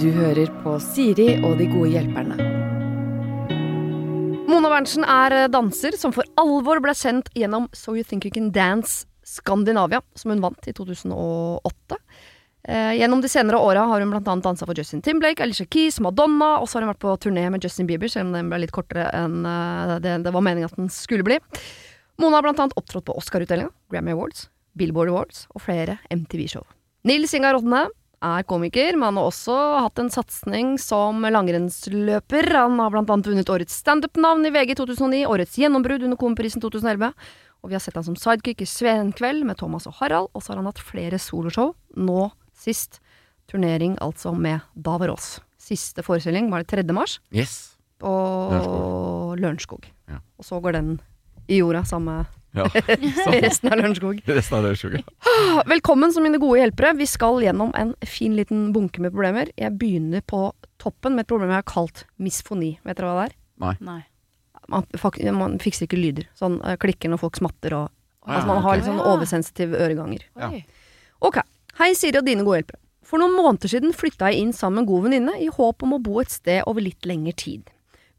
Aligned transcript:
Du 0.00 0.10
hører 0.12 0.50
på 0.60 0.76
Siri 0.82 1.30
og 1.40 1.56
de 1.60 1.70
gode 1.72 1.94
hjelperne. 1.94 2.36
Mona 4.50 4.68
Berntsen 4.68 5.06
er 5.08 5.48
danser 5.48 5.96
som 5.98 6.12
for 6.12 6.28
alvor 6.40 6.82
ble 6.84 6.92
kjent 6.94 7.30
gjennom 7.34 7.70
So 7.72 7.96
You 7.96 8.04
Think 8.04 8.26
You 8.28 8.34
Can 8.34 8.52
Dance 8.52 9.06
Skandinavia, 9.24 10.02
som 10.14 10.30
hun 10.34 10.42
vant 10.44 10.68
i 10.68 10.74
2008. 10.76 11.98
Eh, 12.68 12.92
gjennom 12.98 13.20
de 13.20 13.28
senere 13.28 13.58
åra 13.58 13.80
har 13.88 14.00
hun 14.00 14.14
annet 14.14 14.44
dansa 14.44 14.66
for 14.66 14.76
Justin 14.78 15.02
Timblake, 15.02 15.42
Alicia 15.42 15.66
Keys, 15.66 16.00
Madonna, 16.00 16.58
og 16.60 16.68
så 16.68 16.78
har 16.78 16.86
hun 16.86 16.92
vært 16.94 17.02
på 17.02 17.16
turné 17.26 17.44
med 17.52 17.64
Justin 17.64 17.88
Bieber, 17.88 18.08
selv 18.08 18.28
om 18.28 18.36
den 18.36 18.48
ble 18.52 18.62
litt 18.62 18.72
kortere 18.72 19.10
enn 19.12 19.44
eh, 19.44 19.98
det, 20.04 20.18
det 20.24 20.32
var 20.32 20.44
meningen 20.44 20.70
at 20.70 20.78
den 20.78 20.88
skulle 20.92 21.26
bli. 21.26 21.40
Mona 22.20 22.38
har 22.38 22.52
annet 22.54 22.76
opptrådt 22.78 23.08
på 23.08 23.16
Oscar-utdelinga, 23.18 23.72
Grammy 23.92 24.14
Awards, 24.14 24.46
Billboard 24.76 25.08
Awards 25.12 25.46
og 25.54 25.62
flere 25.62 25.98
MTV-show. 26.10 26.64
Nils 27.04 27.34
Ingar 27.36 27.54
Rodne 27.58 27.86
er 28.24 28.42
komiker, 28.48 28.94
men 28.96 29.10
han 29.10 29.18
har 29.20 29.26
også 29.28 29.54
hatt 29.84 29.98
en 30.00 30.08
satsing 30.10 30.74
som 30.80 31.20
langrennsløper. 31.28 32.48
Han 32.56 32.78
har 32.80 32.90
blant 32.94 33.10
annet 33.12 33.26
vunnet 33.28 33.50
årets 33.52 33.76
standup-navn 33.82 34.46
i 34.48 34.52
VG 34.54 34.74
2009, 34.78 35.24
årets 35.28 35.58
gjennombrudd 35.60 36.06
under 36.06 36.16
Komiprisen 36.20 36.62
2011, 36.64 37.10
og 37.64 37.68
vi 37.70 37.76
har 37.76 37.82
sett 37.84 37.96
han 37.98 38.04
som 38.06 38.16
sidekick 38.16 38.62
i 38.64 38.68
Svenkveld 38.68 39.44
med 39.48 39.58
Thomas 39.60 39.86
og 39.90 39.96
Harald, 40.00 40.30
og 40.32 40.42
så 40.44 40.52
har 40.54 40.62
han 40.62 40.70
hatt 40.70 40.80
flere 40.84 41.20
soloshow, 41.20 41.74
nå 41.96 42.30
sist 42.56 43.00
turnering 43.50 43.98
altså 44.04 44.32
med 44.36 44.64
Daverås. 44.74 45.38
Siste 45.60 46.04
forestilling 46.04 46.48
var 46.52 46.64
det 46.64 46.72
3. 46.72 46.84
mars 46.96 47.18
Yes. 47.32 47.74
på 48.00 48.12
Lørenskog. 49.40 49.84
Ja. 50.08 50.18
Og 50.38 50.44
så 50.48 50.60
går 50.64 50.76
den 50.78 50.90
i 51.48 51.58
jorda 51.60 51.84
sammen 51.88 52.20
med 52.24 52.40
Ja. 52.54 52.68
resten 53.44 53.72
av 53.72 53.80
Lørenskog. 53.80 54.20
Resten 54.30 54.58
av 54.58 54.66
Lørenskog, 54.66 54.94
er 54.94 55.02
sjukt. 55.02 55.30
Velkommen 55.74 56.14
som 56.14 56.26
mine 56.26 56.38
gode 56.42 56.60
hjelpere. 56.60 56.94
Vi 56.98 57.08
skal 57.10 57.42
gjennom 57.42 57.72
en 57.78 57.94
fin 58.06 58.36
liten 58.38 58.68
bunke 58.74 59.02
med 59.02 59.14
problemer. 59.14 59.50
Jeg 59.58 59.74
begynner 59.80 60.22
på 60.22 60.46
toppen 60.82 61.18
med 61.18 61.26
et 61.26 61.32
problem 61.32 61.50
jeg 61.50 61.62
har 61.62 61.68
kalt 61.68 62.04
misfoni. 62.22 62.76
Vet 62.86 63.00
dere 63.00 63.10
hva 63.10 63.24
det 63.24 63.32
er? 63.32 63.36
Nei. 63.64 64.00
Man, 64.70 64.86
fak 64.96 65.18
man 65.36 65.58
fikser 65.60 65.88
ikke 65.88 65.98
lyder. 66.00 66.30
Sånn 66.38 66.60
eh, 66.64 66.78
klikker 66.80 67.10
når 67.12 67.20
folk 67.26 67.36
smatter 67.42 67.76
og 67.82 67.90
Ah, 68.24 68.38
Altså 68.38 68.48
man 68.48 68.62
har 68.64 68.78
litt 68.78 68.86
sånn 68.88 69.02
oversensitive 69.04 69.76
øreganger. 69.84 70.22
Ja. 70.40 70.48
Ok. 71.24 71.42
Hei, 71.76 71.90
Siri 71.98 72.16
og 72.20 72.24
dine 72.24 72.44
gode 72.46 72.62
hjelpere. 72.62 72.80
For 73.04 73.20
noen 73.20 73.34
måneder 73.36 73.68
siden 73.68 73.92
flytta 73.92 74.30
jeg 74.32 74.40
inn 74.40 74.54
sammen 74.56 74.78
med 74.78 74.86
en 74.86 74.88
god 74.88 75.04
venninne 75.04 75.34
i 75.44 75.50
håp 75.52 75.84
om 75.84 75.92
å 75.92 76.00
bo 76.00 76.22
et 76.22 76.32
sted 76.32 76.62
over 76.70 76.80
litt 76.80 77.04
lengre 77.04 77.34
tid. 77.36 77.68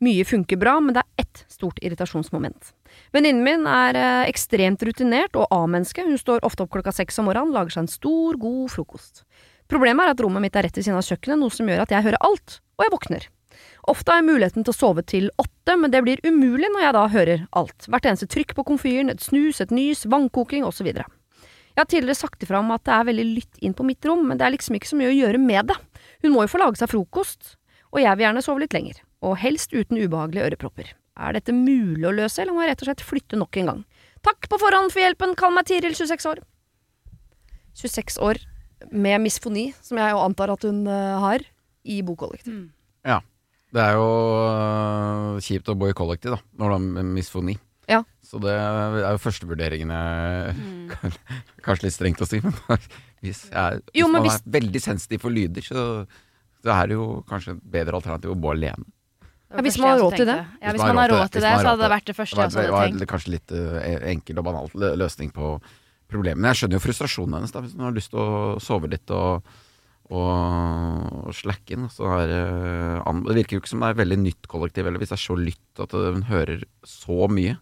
Mye 0.06 0.26
funker 0.28 0.60
bra, 0.62 0.78
men 0.84 0.94
det 0.96 1.02
er 1.02 1.24
ett 1.26 1.44
stort 1.52 1.80
irritasjonsmoment. 1.82 2.74
Venninnen 3.16 3.44
min 3.46 3.66
er 3.70 3.98
eh, 3.98 4.30
ekstremt 4.30 4.84
rutinert 4.86 5.38
og 5.40 5.50
A-menneske. 5.56 6.06
Hun 6.06 6.20
står 6.22 6.46
ofte 6.46 6.66
opp 6.66 6.74
klokka 6.76 6.94
seks 6.94 7.18
om 7.22 7.30
morgenen, 7.30 7.56
lager 7.56 7.74
seg 7.74 7.86
en 7.86 7.94
stor, 7.94 8.38
god 8.42 8.74
frokost. 8.76 9.24
Problemet 9.72 10.06
er 10.06 10.14
at 10.14 10.22
rommet 10.22 10.44
mitt 10.46 10.58
er 10.58 10.68
rett 10.68 10.78
ved 10.78 10.86
siden 10.86 11.00
av 11.00 11.08
kjøkkenet, 11.08 11.42
noe 11.42 11.54
som 11.54 11.72
gjør 11.72 11.86
at 11.88 11.96
jeg 11.96 12.06
hører 12.06 12.22
alt, 12.28 12.60
og 12.78 12.86
jeg 12.86 12.94
våkner. 12.94 13.28
Ofte 13.90 14.12
har 14.12 14.22
jeg 14.22 14.28
muligheten 14.28 14.66
til 14.66 14.74
å 14.74 14.78
sove 14.78 15.04
til 15.08 15.28
åtte, 15.42 15.76
men 15.80 15.94
det 15.94 16.02
blir 16.06 16.22
umulig 16.26 16.70
når 16.74 16.86
jeg 16.86 16.96
da 16.98 17.04
hører 17.14 17.46
alt. 17.58 17.88
Hvert 17.90 18.10
eneste 18.10 18.30
trykk 18.30 18.56
på 18.58 18.66
komfyren, 18.68 19.12
et 19.14 19.24
snus, 19.24 19.62
et 19.64 19.74
nys, 19.74 20.06
vannkoking 20.12 20.66
osv. 20.68 20.90
Jeg 20.92 21.82
har 21.82 21.90
tidligere 21.92 22.18
sagt 22.18 22.46
ifra 22.46 22.62
om 22.62 22.72
at 22.76 22.86
det 22.88 22.94
er 22.96 23.10
veldig 23.10 23.28
lytt 23.32 23.62
inn 23.66 23.76
på 23.78 23.86
mitt 23.88 24.06
rom, 24.08 24.24
men 24.30 24.40
det 24.40 24.48
er 24.48 24.56
liksom 24.56 24.78
ikke 24.78 24.92
så 24.92 25.00
mye 25.00 25.12
å 25.12 25.18
gjøre 25.18 25.42
med 25.42 25.72
det. 25.72 25.78
Hun 26.24 26.34
må 26.34 26.46
jo 26.46 26.54
få 26.54 26.62
lage 26.62 26.80
seg 26.80 26.92
frokost, 26.92 27.56
og 27.92 28.02
jeg 28.02 28.16
vil 28.16 28.28
gjerne 28.28 28.44
sove 28.46 28.64
litt 28.64 28.76
lenger, 28.76 29.02
og 29.24 29.38
helst 29.42 29.72
uten 29.74 29.98
ubehagelige 30.02 30.50
ørepropper. 30.52 30.92
Er 31.16 31.38
dette 31.38 31.54
mulig 31.56 32.04
å 32.10 32.12
løse, 32.16 32.42
eller 32.42 32.52
må 32.54 32.62
jeg 32.66 32.74
rett 32.74 32.82
og 32.84 32.90
slett 32.90 33.06
flytte 33.08 33.38
nok 33.40 33.56
en 33.62 33.70
gang? 33.72 33.84
Takk 34.26 34.50
på 34.52 34.60
forhånd 34.60 34.92
for 34.92 35.00
hjelpen, 35.04 35.36
kall 35.40 35.54
meg 35.56 35.68
Tiril, 35.70 35.96
26 35.96 36.26
år. 36.34 36.42
26 37.76 38.20
år 38.24 38.40
med 38.92 39.22
misfoni, 39.24 39.70
som 39.84 39.98
jeg 40.00 40.12
jo 40.14 40.22
antar 40.24 40.52
at 40.54 40.64
hun 40.68 40.84
eh, 40.88 41.16
har, 41.22 41.44
i 41.86 42.02
bokollektiv. 42.06 42.54
Mm. 42.54 42.72
Det 43.76 43.82
er 43.84 43.98
jo 43.98 44.04
øh, 44.08 45.40
kjipt 45.44 45.68
å 45.68 45.74
bo 45.76 45.90
i 45.92 45.96
kollektiv, 45.98 46.32
da, 46.32 46.38
når 46.62 46.70
du 46.70 46.76
har 46.78 47.08
misfoni. 47.10 47.58
Ja. 47.92 47.98
Så 48.24 48.40
det 48.40 48.54
er 48.56 49.10
jo 49.12 49.20
førstevurderingen 49.22 49.92
jeg 49.92 50.54
Mm. 50.56 50.86
Kanskje 51.66 51.88
litt 51.88 51.96
strengt 51.98 52.22
å 52.24 52.28
si, 52.30 52.40
men 52.46 52.54
hvis, 53.26 53.42
jeg, 53.50 53.58
er- 53.58 53.82
hvis 53.82 54.00
Jo, 54.00 54.08
men 54.08 54.22
man 54.22 54.30
hvis- 54.30 54.40
er 54.46 54.54
veldig 54.56 54.82
sensitiv 54.86 55.26
for 55.26 55.34
lyder, 55.36 55.66
så, 55.66 55.84
så 56.64 56.72
er 56.78 56.88
det 56.88 56.96
jo 56.96 57.08
kanskje 57.28 57.58
et 57.58 57.66
bedre 57.76 58.00
alternativ 58.00 58.32
å 58.32 58.38
bo 58.40 58.54
alene. 58.54 58.86
Ja, 59.52 59.62
hvis 59.62 59.78
man 59.78 59.90
har 59.94 60.00
råd 60.02 60.16
til 60.18 60.26
det. 60.28 60.38
Ja, 60.62 60.72
hvis 60.74 60.82
man 60.82 60.98
har 60.98 61.10
råd 61.14 61.30
til 61.32 61.42
det, 61.46 61.52
så 61.62 61.68
hadde 61.70 61.82
det 61.86 61.92
vært 61.94 62.06
det 62.10 62.16
første 62.18 62.36
jeg 62.36 62.50
hadde 62.50 62.64
tenkt. 62.66 63.00
Det 63.00 63.06
var 63.06 63.12
kanskje 63.14 63.32
litt 63.36 63.52
øh, 63.52 64.08
enkel 64.12 64.40
og 64.42 64.46
banal 64.48 64.98
løsning 64.98 65.32
på 65.36 65.52
problemet. 66.12 66.38
Men 66.42 66.50
jeg 66.52 66.60
skjønner 66.62 66.80
jo 66.80 66.84
frustrasjonen 66.86 67.38
hennes, 67.38 67.54
da, 67.54 67.62
hvis 67.62 67.76
hun 67.78 67.86
har 67.86 67.96
lyst 67.96 68.12
til 68.12 68.20
å 68.20 68.58
sove 68.64 68.90
litt 68.92 69.14
og, 69.16 69.46
og 70.12 71.32
slacke 71.38 71.76
inn. 71.78 71.88
Så 71.94 72.10
er, 72.18 72.34
øh, 73.06 73.22
det 73.30 73.38
virker 73.40 73.58
jo 73.58 73.64
ikke 73.64 73.72
som 73.74 73.86
det 73.86 73.94
er 73.94 74.02
veldig 74.02 74.20
nytt 74.24 74.50
kollektiv, 74.52 74.88
eller 74.90 75.02
hvis 75.02 75.14
det 75.14 75.20
er 75.20 75.26
så 75.28 75.38
lytt 75.40 75.84
at 75.86 75.96
hun 75.96 76.26
hører 76.30 76.66
så 76.86 77.30
mye. 77.32 77.58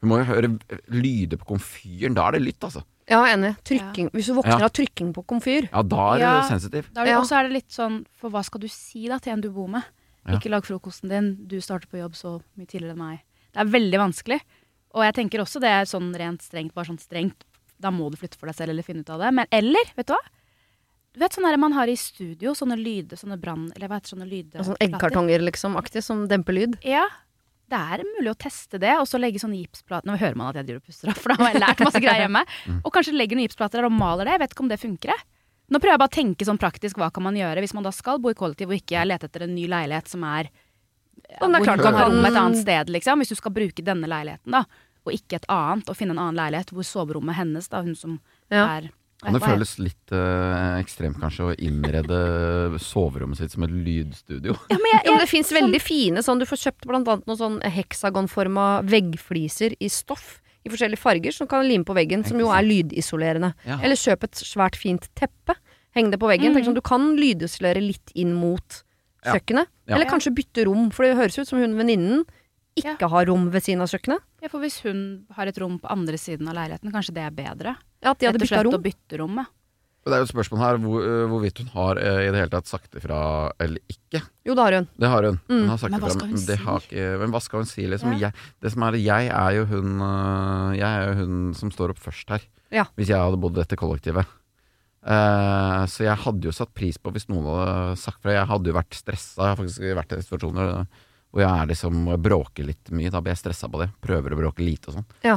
Hun 0.00 0.12
må 0.12 0.20
jo 0.20 0.28
høre 0.30 0.52
lyder 0.94 1.40
på 1.40 1.48
komfyren, 1.56 2.14
da 2.14 2.28
er 2.28 2.38
det 2.38 2.44
lytt, 2.46 2.62
altså. 2.64 2.84
Ja, 3.08 3.22
enig. 3.32 3.54
Trykking. 3.64 4.10
Hvis 4.12 4.28
du 4.28 4.34
våkner 4.36 4.60
Ja. 4.60 4.66
av 4.68 4.72
trykking 4.76 5.14
på 5.16 5.24
komfyr. 5.26 5.68
Ja, 5.72 5.82
da 5.82 6.14
er 6.14 6.18
Ja. 6.20 6.40
du 6.42 6.48
sensitiv. 6.48 6.92
Det, 6.92 7.06
Ja. 7.08 7.18
Og 7.18 7.24
så 7.26 7.38
er 7.38 7.42
det 7.48 7.52
litt 7.52 7.70
sånn, 7.72 8.04
for 8.20 8.30
hva 8.30 8.44
skal 8.44 8.60
du 8.60 8.68
si 8.68 9.08
da 9.08 9.18
til 9.18 9.32
en 9.32 9.40
du 9.40 9.50
bor 9.50 9.66
med? 9.66 9.82
Ikke 10.28 10.50
lag 10.52 10.66
frokosten 10.66 11.12
din, 11.12 11.28
du 11.48 11.58
starter 11.64 11.88
på 11.90 12.00
jobb 12.00 12.16
så 12.18 12.38
mye 12.58 12.68
tidligere 12.68 12.96
enn 12.96 13.00
meg. 13.00 13.20
Det 13.54 13.62
er 13.62 13.70
veldig 13.72 14.00
vanskelig. 14.02 14.40
Og 14.96 15.04
jeg 15.04 15.14
tenker 15.18 15.42
også 15.44 15.60
det 15.62 15.70
er 15.72 15.88
sånn 15.88 16.10
rent 16.16 16.44
strengt, 16.44 16.74
bare 16.76 16.90
sånn 16.90 17.00
strengt, 17.00 17.46
da 17.78 17.92
må 17.94 18.08
du 18.10 18.18
flytte 18.18 18.38
for 18.40 18.50
deg 18.50 18.58
selv 18.58 18.74
eller 18.74 18.86
finne 18.86 19.04
ut 19.06 19.12
av 19.14 19.22
det. 19.22 19.30
Men 19.38 19.48
eller, 19.54 19.92
vet 19.96 20.10
du 20.10 20.14
hva? 20.16 20.20
Du 21.14 21.22
vet 21.22 21.34
sånn 21.34 21.46
der 21.48 21.56
man 21.60 21.74
har 21.74 21.90
i 21.90 21.96
studio, 21.98 22.52
sånne 22.54 22.76
lyder, 22.78 23.18
sånne 23.18 23.38
brann... 23.40 23.70
Eller 23.76 23.90
hva 23.90 23.98
heter 23.98 24.12
sånne 24.12 24.28
lyder? 24.28 24.62
Sånn 24.66 24.78
eggkartonger, 24.84 25.42
liksom, 25.48 25.78
aktig, 25.80 26.02
som 26.06 26.26
demper 26.30 26.56
lyd. 26.56 26.76
Ja. 26.86 27.06
Det 27.68 27.78
er 27.78 28.04
mulig 28.16 28.32
å 28.32 28.36
teste 28.38 28.80
det, 28.80 28.94
og 28.96 29.08
så 29.08 29.18
legge 29.20 29.40
sånne 29.42 29.58
gipsplater 29.58 30.08
Nå 30.08 30.14
hører 30.16 30.38
man 30.40 30.50
at 30.50 30.60
jeg 30.60 30.70
driver 30.70 30.80
og 30.80 30.88
puster 30.88 31.10
opp, 31.12 31.18
for 31.20 31.32
da 31.32 31.36
har 31.42 31.50
jeg 31.52 31.60
lært 31.60 31.82
masse 31.84 32.00
greier 32.00 32.24
hjemme. 32.24 32.44
Og 32.80 32.94
kanskje 32.94 33.16
legger 33.16 33.36
noen 33.36 33.48
gipsplater 33.48 33.82
der 33.82 33.88
og 33.90 33.96
maler 33.96 34.28
det. 34.28 34.36
Jeg 34.36 34.42
vet 34.44 34.54
ikke 34.54 34.64
om 34.64 34.70
det 34.70 34.80
funker. 34.80 35.12
jeg. 35.12 35.26
Nå 35.68 35.78
prøver 35.82 35.94
jeg 35.96 36.00
bare 36.00 36.08
å 36.08 36.16
tenke 36.16 36.46
sånn 36.48 36.58
praktisk, 36.60 36.96
hva 36.96 37.10
kan 37.12 37.22
man 37.26 37.36
gjøre 37.36 37.60
hvis 37.60 37.74
man 37.76 37.84
da 37.84 37.90
skal 37.92 38.18
bo 38.18 38.30
i 38.32 38.36
kollektiv 38.38 38.70
og 38.72 38.78
ikke 38.80 39.02
lete 39.04 39.28
etter 39.28 39.44
en 39.44 39.54
ny 39.54 39.66
leilighet 39.68 40.08
som 40.08 40.22
er 40.24 40.48
ja, 40.48 41.42
Om 41.44 41.52
det 41.52 41.58
er 41.58 41.60
hvor 41.60 41.66
klart 41.66 41.78
du 41.78 41.82
kan 41.84 41.92
man 41.92 42.02
kan- 42.22 42.24
et 42.32 42.38
annet 42.40 42.62
sted, 42.62 42.88
liksom. 42.94 43.18
Hvis 43.20 43.28
du 43.28 43.34
skal 43.36 43.52
bruke 43.52 43.84
denne 43.84 44.08
leiligheten, 44.08 44.50
da, 44.54 44.64
og 45.04 45.12
ikke 45.12 45.36
et 45.36 45.46
annet, 45.52 45.88
og 45.90 45.96
finne 45.96 46.10
en 46.16 46.18
annen 46.22 46.36
leilighet 46.40 46.70
hvor 46.72 46.86
soverommet 46.86 47.34
hennes, 47.36 47.68
da, 47.68 47.82
hun 47.82 47.94
som 47.94 48.20
Ja. 48.50 48.64
er 48.78 48.90
Kan 49.20 49.32
det 49.34 49.42
føles 49.42 49.78
litt 49.82 50.12
øh, 50.12 50.78
ekstremt 50.78 51.18
kanskje 51.18 51.50
å 51.50 51.56
innrede 51.58 52.78
soverommet 52.78 53.36
sitt 53.36 53.50
som 53.50 53.64
et 53.64 53.70
lydstudio? 53.70 54.54
ja, 54.70 54.76
men 54.78 54.90
jeg, 54.92 55.02
Ja, 55.04 55.10
men 55.10 55.18
det 55.20 55.28
fins 55.28 55.50
veldig 55.52 55.80
fine 55.82 56.22
sånn 56.22 56.38
Du 56.38 56.46
får 56.46 56.70
kjøpt 56.70 56.86
blant 56.86 57.08
annet 57.08 57.26
noen 57.26 57.36
sånn 57.36 57.60
heksagonforma 57.62 58.84
veggfliser 58.86 59.74
i 59.80 59.88
stoff 59.88 60.40
i 60.66 60.70
forskjellige 60.72 60.98
farger 61.00 61.32
som 61.32 61.46
kan 61.50 61.64
lime 61.66 61.84
på 61.84 61.94
veggen, 61.96 62.24
som 62.26 62.38
jo 62.40 62.48
er 62.52 62.62
lydisolerende. 62.66 63.52
Ja. 63.66 63.78
Eller 63.82 63.96
kjøp 63.96 64.24
et 64.24 64.32
svært 64.42 64.76
fint 64.76 65.08
teppe, 65.14 65.54
heng 65.96 66.10
det 66.10 66.18
på 66.20 66.28
veggen. 66.28 66.50
Mm. 66.52 66.58
Tenk 66.58 66.66
sånn, 66.68 66.74
du 66.78 66.84
kan 66.84 67.16
lydisolere 67.16 67.80
litt 67.84 68.12
inn 68.14 68.34
mot 68.34 68.82
Ja. 69.24 69.34
kjøkkenet. 69.34 69.66
Ja. 69.88 69.94
Eller 69.96 70.06
kanskje 70.06 70.34
bytte 70.34 70.64
rom, 70.66 70.90
for 70.90 71.04
det 71.04 71.16
høres 71.16 71.38
ut 71.38 71.48
som 71.48 71.58
hun 71.58 71.74
venninnen 71.76 72.24
ikke 72.78 73.08
har 73.10 73.26
rom 73.26 73.50
ved 73.50 73.62
siden 73.62 73.80
av 73.82 73.88
kjøkkenet. 73.90 74.20
ja, 74.42 74.48
for 74.48 74.60
hvis 74.60 74.80
hun 74.82 75.26
har 75.34 75.46
et 75.46 75.58
rom 75.58 75.78
på 75.80 75.90
andre 75.90 76.14
siden 76.16 76.46
av 76.48 76.54
leiligheten, 76.54 76.92
kanskje 76.92 77.14
det 77.14 77.24
er 77.26 77.30
bedre? 77.34 77.76
Ja, 78.02 78.10
at 78.12 78.18
de 78.20 78.26
hadde 78.26 78.38
Rett 78.38 78.42
og 78.42 78.46
bytta 78.46 78.62
slett 78.62 78.74
å 78.74 78.82
bytte 78.82 79.18
rom, 79.18 79.46
Og 80.08 80.12
Det 80.12 80.16
er 80.16 80.22
jo 80.22 80.26
et 80.28 80.32
spørsmål 80.32 80.60
her 80.62 80.78
hvor, 80.80 81.02
øh, 81.04 81.22
hvorvidt 81.28 81.58
hun 81.60 81.66
har 81.74 81.98
øh, 82.00 82.20
i 82.24 82.28
det 82.32 82.40
hele 82.40 82.52
tatt 82.54 82.70
sagt 82.70 82.96
ifra 82.96 83.18
eller 83.60 83.92
ikke. 83.92 84.22
Jo, 84.48 84.54
det 84.56 84.64
har 84.64 84.76
hun. 84.78 84.86
Det 84.96 85.10
har 85.12 85.26
hun. 85.28 85.36
Mm. 85.44 85.58
hun 85.58 85.68
har 85.68 85.80
sagt 85.82 85.92
Men 85.92 86.00
hva 86.00 86.12
skal 86.14 86.30
hun 86.30 86.40
si? 86.40 86.56
ikke, 86.56 87.08
men 87.20 87.34
hva 87.34 87.40
skal 87.44 87.60
hun 87.60 87.68
si? 87.68 87.84
Liksom? 87.92 88.14
Ja. 88.16 88.30
Jeg, 88.30 88.46
det 88.64 88.72
som 88.72 88.86
er, 88.88 88.96
jeg 88.96 89.28
er 89.28 89.50
jo 89.58 89.66
hun 89.68 90.00
øh, 90.00 90.78
Jeg 90.78 90.88
er 90.88 91.10
jo 91.10 91.18
hun 91.20 91.34
som 91.58 91.72
står 91.74 91.92
opp 91.92 92.00
først 92.00 92.32
her. 92.32 92.46
Ja. 92.72 92.86
Hvis 92.96 93.12
jeg 93.12 93.20
hadde 93.20 93.40
bodd 93.42 93.58
i 93.58 93.60
dette 93.60 93.76
kollektivet. 93.80 94.32
Uh, 95.08 95.86
så 95.88 96.02
jeg 96.04 96.20
hadde 96.20 96.48
jo 96.48 96.52
satt 96.52 96.72
pris 96.76 96.98
på 97.00 97.12
hvis 97.14 97.28
noen 97.30 97.46
hadde 97.46 98.00
sagt 98.00 98.18
fra. 98.24 98.32
Jeg 98.34 98.48
hadde 98.48 98.72
jo 98.72 98.76
vært 98.76 98.96
stressa. 98.96 99.44
Jeg 99.44 99.52
har 99.52 99.60
faktisk 99.60 99.84
vært 100.00 100.16
i 100.16 100.24
situasjoner 100.24 100.72
hvor 101.28 101.44
jeg 101.44 101.52
er 101.52 101.68
liksom 101.70 102.08
bråker 102.24 102.66
litt 102.68 102.90
mye. 102.96 103.12
Da 103.12 103.20
blir 103.20 103.32
jeg 103.36 103.42
stressa 103.42 103.68
på 103.72 103.80
det. 103.82 103.90
Prøver 104.04 104.34
å 104.34 104.40
bråke 104.40 104.64
lite 104.64 104.90
og 104.90 104.98
sånn. 104.98 105.08
Ja. 105.24 105.36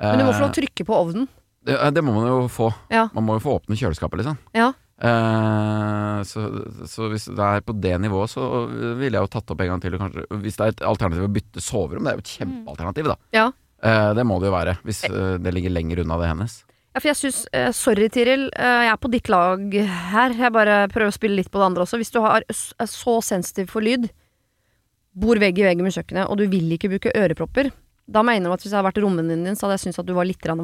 Men 0.00 0.20
du 0.20 0.26
må 0.26 0.32
få 0.34 0.44
lov 0.44 0.50
Eh, 0.50 0.52
å 0.52 0.58
trykke 0.60 0.86
på 0.88 0.96
ovnen. 0.96 1.28
Det, 1.64 1.76
det 1.96 2.02
må 2.04 2.14
man 2.16 2.28
jo 2.28 2.40
få. 2.52 2.70
Ja. 2.92 3.06
Man 3.16 3.26
må 3.26 3.38
jo 3.38 3.44
få 3.44 3.58
åpne 3.58 3.78
kjøleskapet, 3.78 4.20
liksom. 4.22 4.38
Ja. 4.56 4.72
Eh, 5.04 6.18
så, 6.28 6.44
så 6.88 7.08
hvis 7.10 7.26
det 7.32 7.46
er 7.48 7.64
på 7.66 7.74
det 7.76 7.96
nivået, 8.04 8.30
så 8.32 8.44
ville 8.70 9.16
jeg 9.18 9.24
jo 9.26 9.32
tatt 9.32 9.50
opp 9.54 9.64
en 9.64 9.72
gang 9.74 9.82
til. 9.82 9.96
Kanskje, 10.00 10.26
hvis 10.44 10.58
det 10.60 10.66
er 10.66 10.74
et 10.76 10.84
alternativ 10.92 11.26
å 11.26 11.32
bytte 11.34 11.64
soverom, 11.64 12.06
det 12.06 12.12
er 12.12 12.20
jo 12.20 12.24
et 12.24 12.34
kjempealternativ, 12.38 13.10
da. 13.10 13.16
Ja. 13.36 13.48
Eh, 13.84 14.12
det 14.16 14.24
må 14.28 14.38
det 14.40 14.48
jo 14.50 14.56
være, 14.56 14.78
hvis 14.86 15.02
eh, 15.10 15.34
det 15.42 15.52
ligger 15.56 15.74
lenger 15.74 16.04
unna 16.04 16.20
det 16.22 16.30
hennes. 16.30 16.60
Ja, 16.94 17.00
for 17.02 17.10
jeg 17.10 17.18
syns 17.18 17.40
eh, 17.50 17.70
Sorry, 17.74 18.06
Tiril. 18.14 18.46
eh, 18.54 18.82
jeg 18.86 18.92
er 18.92 19.00
på 19.02 19.10
ditt 19.10 19.30
lag 19.32 19.64
her. 20.14 20.36
Jeg 20.38 20.54
bare 20.54 20.76
prøver 20.92 21.10
å 21.10 21.16
spille 21.16 21.40
litt 21.40 21.50
på 21.50 21.58
det 21.58 21.66
andre 21.72 21.88
også. 21.88 21.98
Hvis 21.98 22.14
du 22.14 22.20
har, 22.22 22.44
er 22.46 22.90
så 22.90 23.16
sensitiv 23.26 23.72
for 23.72 23.82
lyd, 23.82 24.06
bor 25.14 25.38
vegg 25.42 25.58
i 25.58 25.66
vegg 25.66 25.82
med 25.82 25.94
kjøkkenet, 25.94 26.30
og 26.30 26.38
du 26.38 26.46
vil 26.50 26.70
ikke 26.76 26.92
bruke 26.92 27.12
ørepropper, 27.18 27.72
da 28.10 28.22
mener 28.26 28.50
du 28.50 28.54
at 28.54 28.62
hvis 28.62 28.70
jeg 28.72 28.78
hadde 28.78 28.88
vært 28.88 29.02
romvenninnen 29.02 29.48
din, 29.48 29.58
så 29.58 29.66
hadde 29.66 29.78
jeg 29.78 29.86
syntes 29.86 30.00
at 30.02 30.08
du 30.08 30.14
var 30.16 30.26
litt 30.28 30.42
grann 30.42 30.60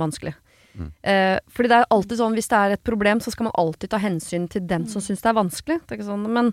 Eh, 1.02 1.38
fordi 1.50 1.68
det 1.68 1.78
er 1.80 1.88
alltid 1.90 2.18
sånn, 2.20 2.34
hvis 2.38 2.48
det 2.48 2.58
er 2.58 2.74
et 2.76 2.84
problem, 2.84 3.20
så 3.20 3.32
skal 3.34 3.48
man 3.48 3.56
alltid 3.58 3.90
ta 3.90 3.98
hensyn 3.98 4.48
til 4.48 4.66
den 4.66 4.86
som 4.86 5.02
syns 5.02 5.22
det 5.24 5.30
er 5.32 5.38
vanskelig. 5.40 5.80
Det 5.86 5.92
er 5.96 6.00
ikke 6.00 6.10
sånn, 6.10 6.28
men 6.32 6.52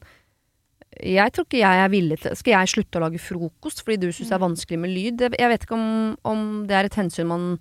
jeg 1.04 1.34
tror 1.36 1.46
ikke 1.46 1.60
jeg 1.60 1.80
er 1.84 1.90
villig 1.92 2.16
til 2.24 2.36
Skal 2.40 2.54
jeg 2.56 2.70
slutte 2.72 2.98
å 2.98 3.04
lage 3.04 3.20
frokost 3.22 3.84
fordi 3.84 4.00
du 4.02 4.08
syns 4.10 4.32
det 4.32 4.38
er 4.38 4.46
vanskelig 4.46 4.80
med 4.80 4.90
lyd? 4.90 5.20
Jeg- 5.38 5.50
vet 5.52 5.66
ikke 5.68 5.76
om, 5.78 6.18
om 6.24 6.66
det 6.66 6.76
er 6.76 6.86
et 6.86 6.96
hensyn 6.96 7.28
man 7.28 7.60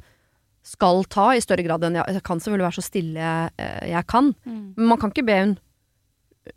skal 0.62 1.04
ta 1.04 1.30
i 1.34 1.40
større 1.40 1.62
grad 1.62 1.84
enn 1.84 1.94
jeg, 1.94 2.04
jeg 2.14 2.22
kan 2.22 2.38
selvfølgelig 2.40 2.66
være 2.66 2.78
så 2.78 2.82
stille 2.86 3.20
jeg, 3.20 3.50
eh, 3.58 3.90
jeg 3.90 4.06
kan. 4.06 4.34
Mm. 4.46 4.74
Men 4.76 4.86
man 4.88 4.98
kan 4.98 5.10
ikke 5.10 5.26
be 5.26 5.38
hun 5.38 5.58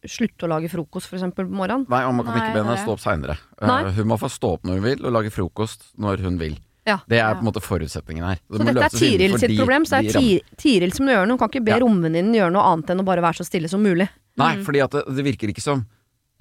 slutte 0.06 0.46
å 0.46 0.50
lage 0.50 0.70
frokost, 0.70 1.10
for 1.10 1.18
eksempel, 1.18 1.48
på 1.50 1.58
morgenen. 1.58 1.88
Nei, 1.90 2.04
og 2.06 2.14
man 2.14 2.26
kan 2.26 2.38
Nei, 2.38 2.42
ikke 2.46 2.58
be 2.58 2.64
henne 2.64 2.78
stå 2.78 2.94
opp 2.94 3.02
seinere. 3.02 3.38
Hun 3.98 4.08
må 4.08 4.18
få 4.22 4.30
stå 4.30 4.54
opp 4.54 4.64
når 4.64 4.74
hun 4.80 4.84
vil, 4.86 5.06
og 5.06 5.14
lage 5.14 5.32
frokost 5.34 5.88
når 5.98 6.22
hun 6.26 6.38
vil. 6.42 6.58
Ja. 6.90 6.98
Det 7.08 7.20
er 7.22 7.38
på 7.38 7.44
en 7.46 7.50
måte 7.52 7.62
forutsetningen 7.64 8.26
her. 8.26 8.42
Det 8.50 8.58
Så 8.60 8.66
dette 8.72 8.88
er 8.90 8.98
Tiril 8.98 9.38
sitt 9.40 9.56
problem, 9.60 9.86
så 9.86 10.02
det 10.02 10.16
er. 10.16 10.20
Ti- 10.20 10.58
Tiril 10.58 10.94
som 10.98 11.06
gjør 11.08 11.28
noe. 11.30 11.38
Hun 11.38 11.44
kan 11.46 11.54
ikke 11.54 11.66
be 11.70 11.76
Ja. 11.78 11.80
romvenninnen 11.86 12.34
gjøre 12.36 12.52
noe 12.58 12.66
annet 12.74 12.90
enn 12.96 13.04
å 13.04 13.08
bare 13.08 13.22
være 13.24 13.40
så 13.44 13.46
stille 13.48 13.70
som 13.70 13.84
mulig. 13.86 14.10
Nei, 14.40 14.56
Mm. 14.58 14.66
fordi 14.66 14.84
at 14.84 14.92
det, 14.92 15.06
det 15.16 15.26
virker 15.26 15.50
ikke 15.54 15.62
som 15.62 15.86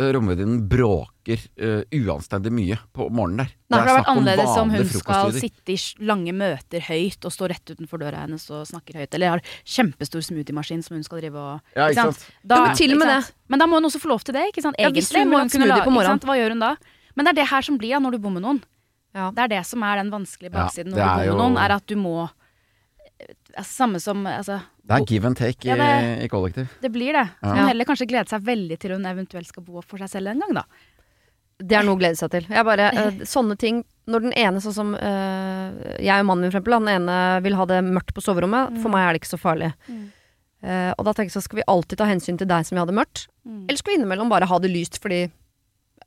uh, 0.01 0.13
romvenninnen 0.15 0.69
bråker 0.71 1.41
uh, 1.59 1.83
uanstendig 1.91 2.53
mye 2.55 2.77
på 2.95 3.09
morgenen 3.11 3.43
der. 3.43 3.49
Nei, 3.69 3.79
det 3.83 3.89
har 3.89 3.99
vært 3.99 4.11
annerledes 4.13 4.53
om 4.63 4.71
hun 4.71 4.85
skal 4.87 5.33
sitte 5.35 5.75
i 5.75 5.79
lange 6.07 6.31
møter 6.39 6.85
høyt 6.87 7.27
og 7.27 7.33
stå 7.35 7.49
rett 7.51 7.73
utenfor 7.75 7.99
døra 7.99 8.21
hennes 8.23 8.45
og 8.55 8.63
snakker 8.71 8.95
høyt, 9.01 9.13
eller 9.19 9.29
har 9.35 9.43
kjempestor 9.67 10.23
smoothiemaskin 10.23 10.85
som 10.87 10.95
hun 10.95 11.03
skal 11.03 11.19
drive 11.19 11.35
og 11.35 11.61
Ja, 11.75 11.89
ikke 11.91 12.07
sant? 12.15 12.23
Da, 12.47 12.55
Jo, 12.61 12.63
men 12.69 12.77
til 12.79 12.93
og 12.95 12.99
med 13.03 13.09
det. 13.11 13.33
Men 13.51 13.59
da 13.59 13.67
må 13.67 13.81
hun 13.83 13.91
også 13.91 13.99
få 13.99 14.09
lov 14.15 14.23
til 14.23 14.35
det, 14.39 14.47
ikke 14.55 14.63
sant? 14.63 14.77
Ja, 14.79 14.87
Egentlig 14.87 15.03
hvis 15.03 15.17
hun 15.19 15.27
må 15.27 15.33
må 15.35 15.39
hun 15.43 15.49
kunne 15.51 15.67
smoothie 15.67 15.75
lage, 15.75 15.85
på 15.91 15.97
morgenen. 15.99 16.21
Hva 16.31 16.39
gjør 16.39 16.55
hun 16.55 16.61
da? 16.61 16.77
Men 17.19 17.25
det 17.27 17.31
er 17.35 17.39
det 17.43 17.49
her 17.51 17.63
som 17.67 17.79
blir 17.83 17.97
av 17.99 18.03
når 18.07 18.13
du 18.13 18.19
bor 18.23 18.31
med 18.31 18.43
noen. 18.47 18.63
Ja. 19.19 19.29
Det 19.35 19.45
er 19.47 19.53
det 19.57 19.63
som 19.67 19.83
er 19.87 20.01
den 20.03 20.13
vanskelige 20.15 20.55
baksiden 20.55 20.95
ja, 20.95 20.97
når 20.97 20.99
du 20.99 21.07
bor 21.07 21.13
er 21.13 21.19
med 21.25 21.33
jo- 21.33 21.39
noen, 21.43 21.59
er 21.65 21.75
at 21.77 21.87
du 21.91 21.97
må 21.99 22.17
eh, 23.19 23.65
Samme 23.67 23.99
som 24.03 24.21
altså, 24.31 24.61
Det 24.87 24.95
er 25.01 25.07
give 25.11 25.27
and 25.27 25.37
take 25.37 25.67
Ja, 25.67 25.75
i, 25.75 25.79
det- 25.81 26.25
i 26.25 26.29
kollektiv. 26.31 26.69
Det 26.81 26.91
blir 26.95 27.13
det. 27.17 27.27
Ja. 27.43 27.55
Men 27.55 27.67
heller 27.73 27.85
kanskje 27.89 28.07
glede 28.11 28.31
seg 28.31 28.45
veldig 28.47 28.79
til 28.79 28.95
hun 28.95 29.07
eventuelt 29.11 29.51
skal 29.51 29.65
bo 29.67 29.83
for 29.83 29.99
seg 29.99 30.09
selv 30.15 30.31
en 30.33 30.45
gang, 30.45 30.55
da. 30.63 30.65
Det 31.59 31.75
er 31.75 31.83
noe 31.83 31.97
å 31.97 31.99
glede 31.99 32.15
seg 32.21 32.31
til. 32.31 32.45
Jeg 32.55 32.65
bare, 32.65 32.85
uh, 32.95 33.25
sånne 33.35 33.57
ting 33.59 33.81
Når 34.07 34.23
den 34.29 34.33
ene, 34.39 34.61
sånn 34.63 34.77
som 34.77 34.93
uh, 34.95 35.73
jeg 35.99 36.15
og 36.23 36.29
mannen 36.29 36.47
min, 36.47 36.53
for 36.55 36.61
eksempel, 36.61 36.79
den 36.79 36.93
ene 37.03 37.17
vil 37.45 37.57
ha 37.59 37.67
det 37.69 37.81
mørkt 37.85 38.15
på 38.15 38.23
soverommet. 38.25 38.79
For 38.81 38.89
meg 38.95 39.03
er 39.09 39.13
det 39.17 39.21
ikke 39.25 39.33
så 39.35 39.41
farlig. 39.43 39.73
Mm. 39.91 40.07
Uh, 40.63 40.93
og 40.95 41.03
da 41.05 41.13
tenker 41.13 41.29
jeg 41.29 41.35
så 41.37 41.43
skal 41.45 41.61
vi 41.61 41.67
alltid 41.69 41.99
ta 42.01 42.07
hensyn 42.09 42.39
til 42.41 42.49
deg 42.49 42.65
som 42.65 42.77
vil 42.79 42.85
ha 42.85 42.89
det 42.89 42.95
mørkt. 42.97 43.27
Mm. 43.45 43.67
Eller 43.67 43.77
skal 43.83 43.93
vi 43.93 43.99
innimellom 43.99 44.31
bare 44.33 44.49
ha 44.49 44.59
det 44.63 44.71
lyst 44.73 44.97
fordi 45.03 45.27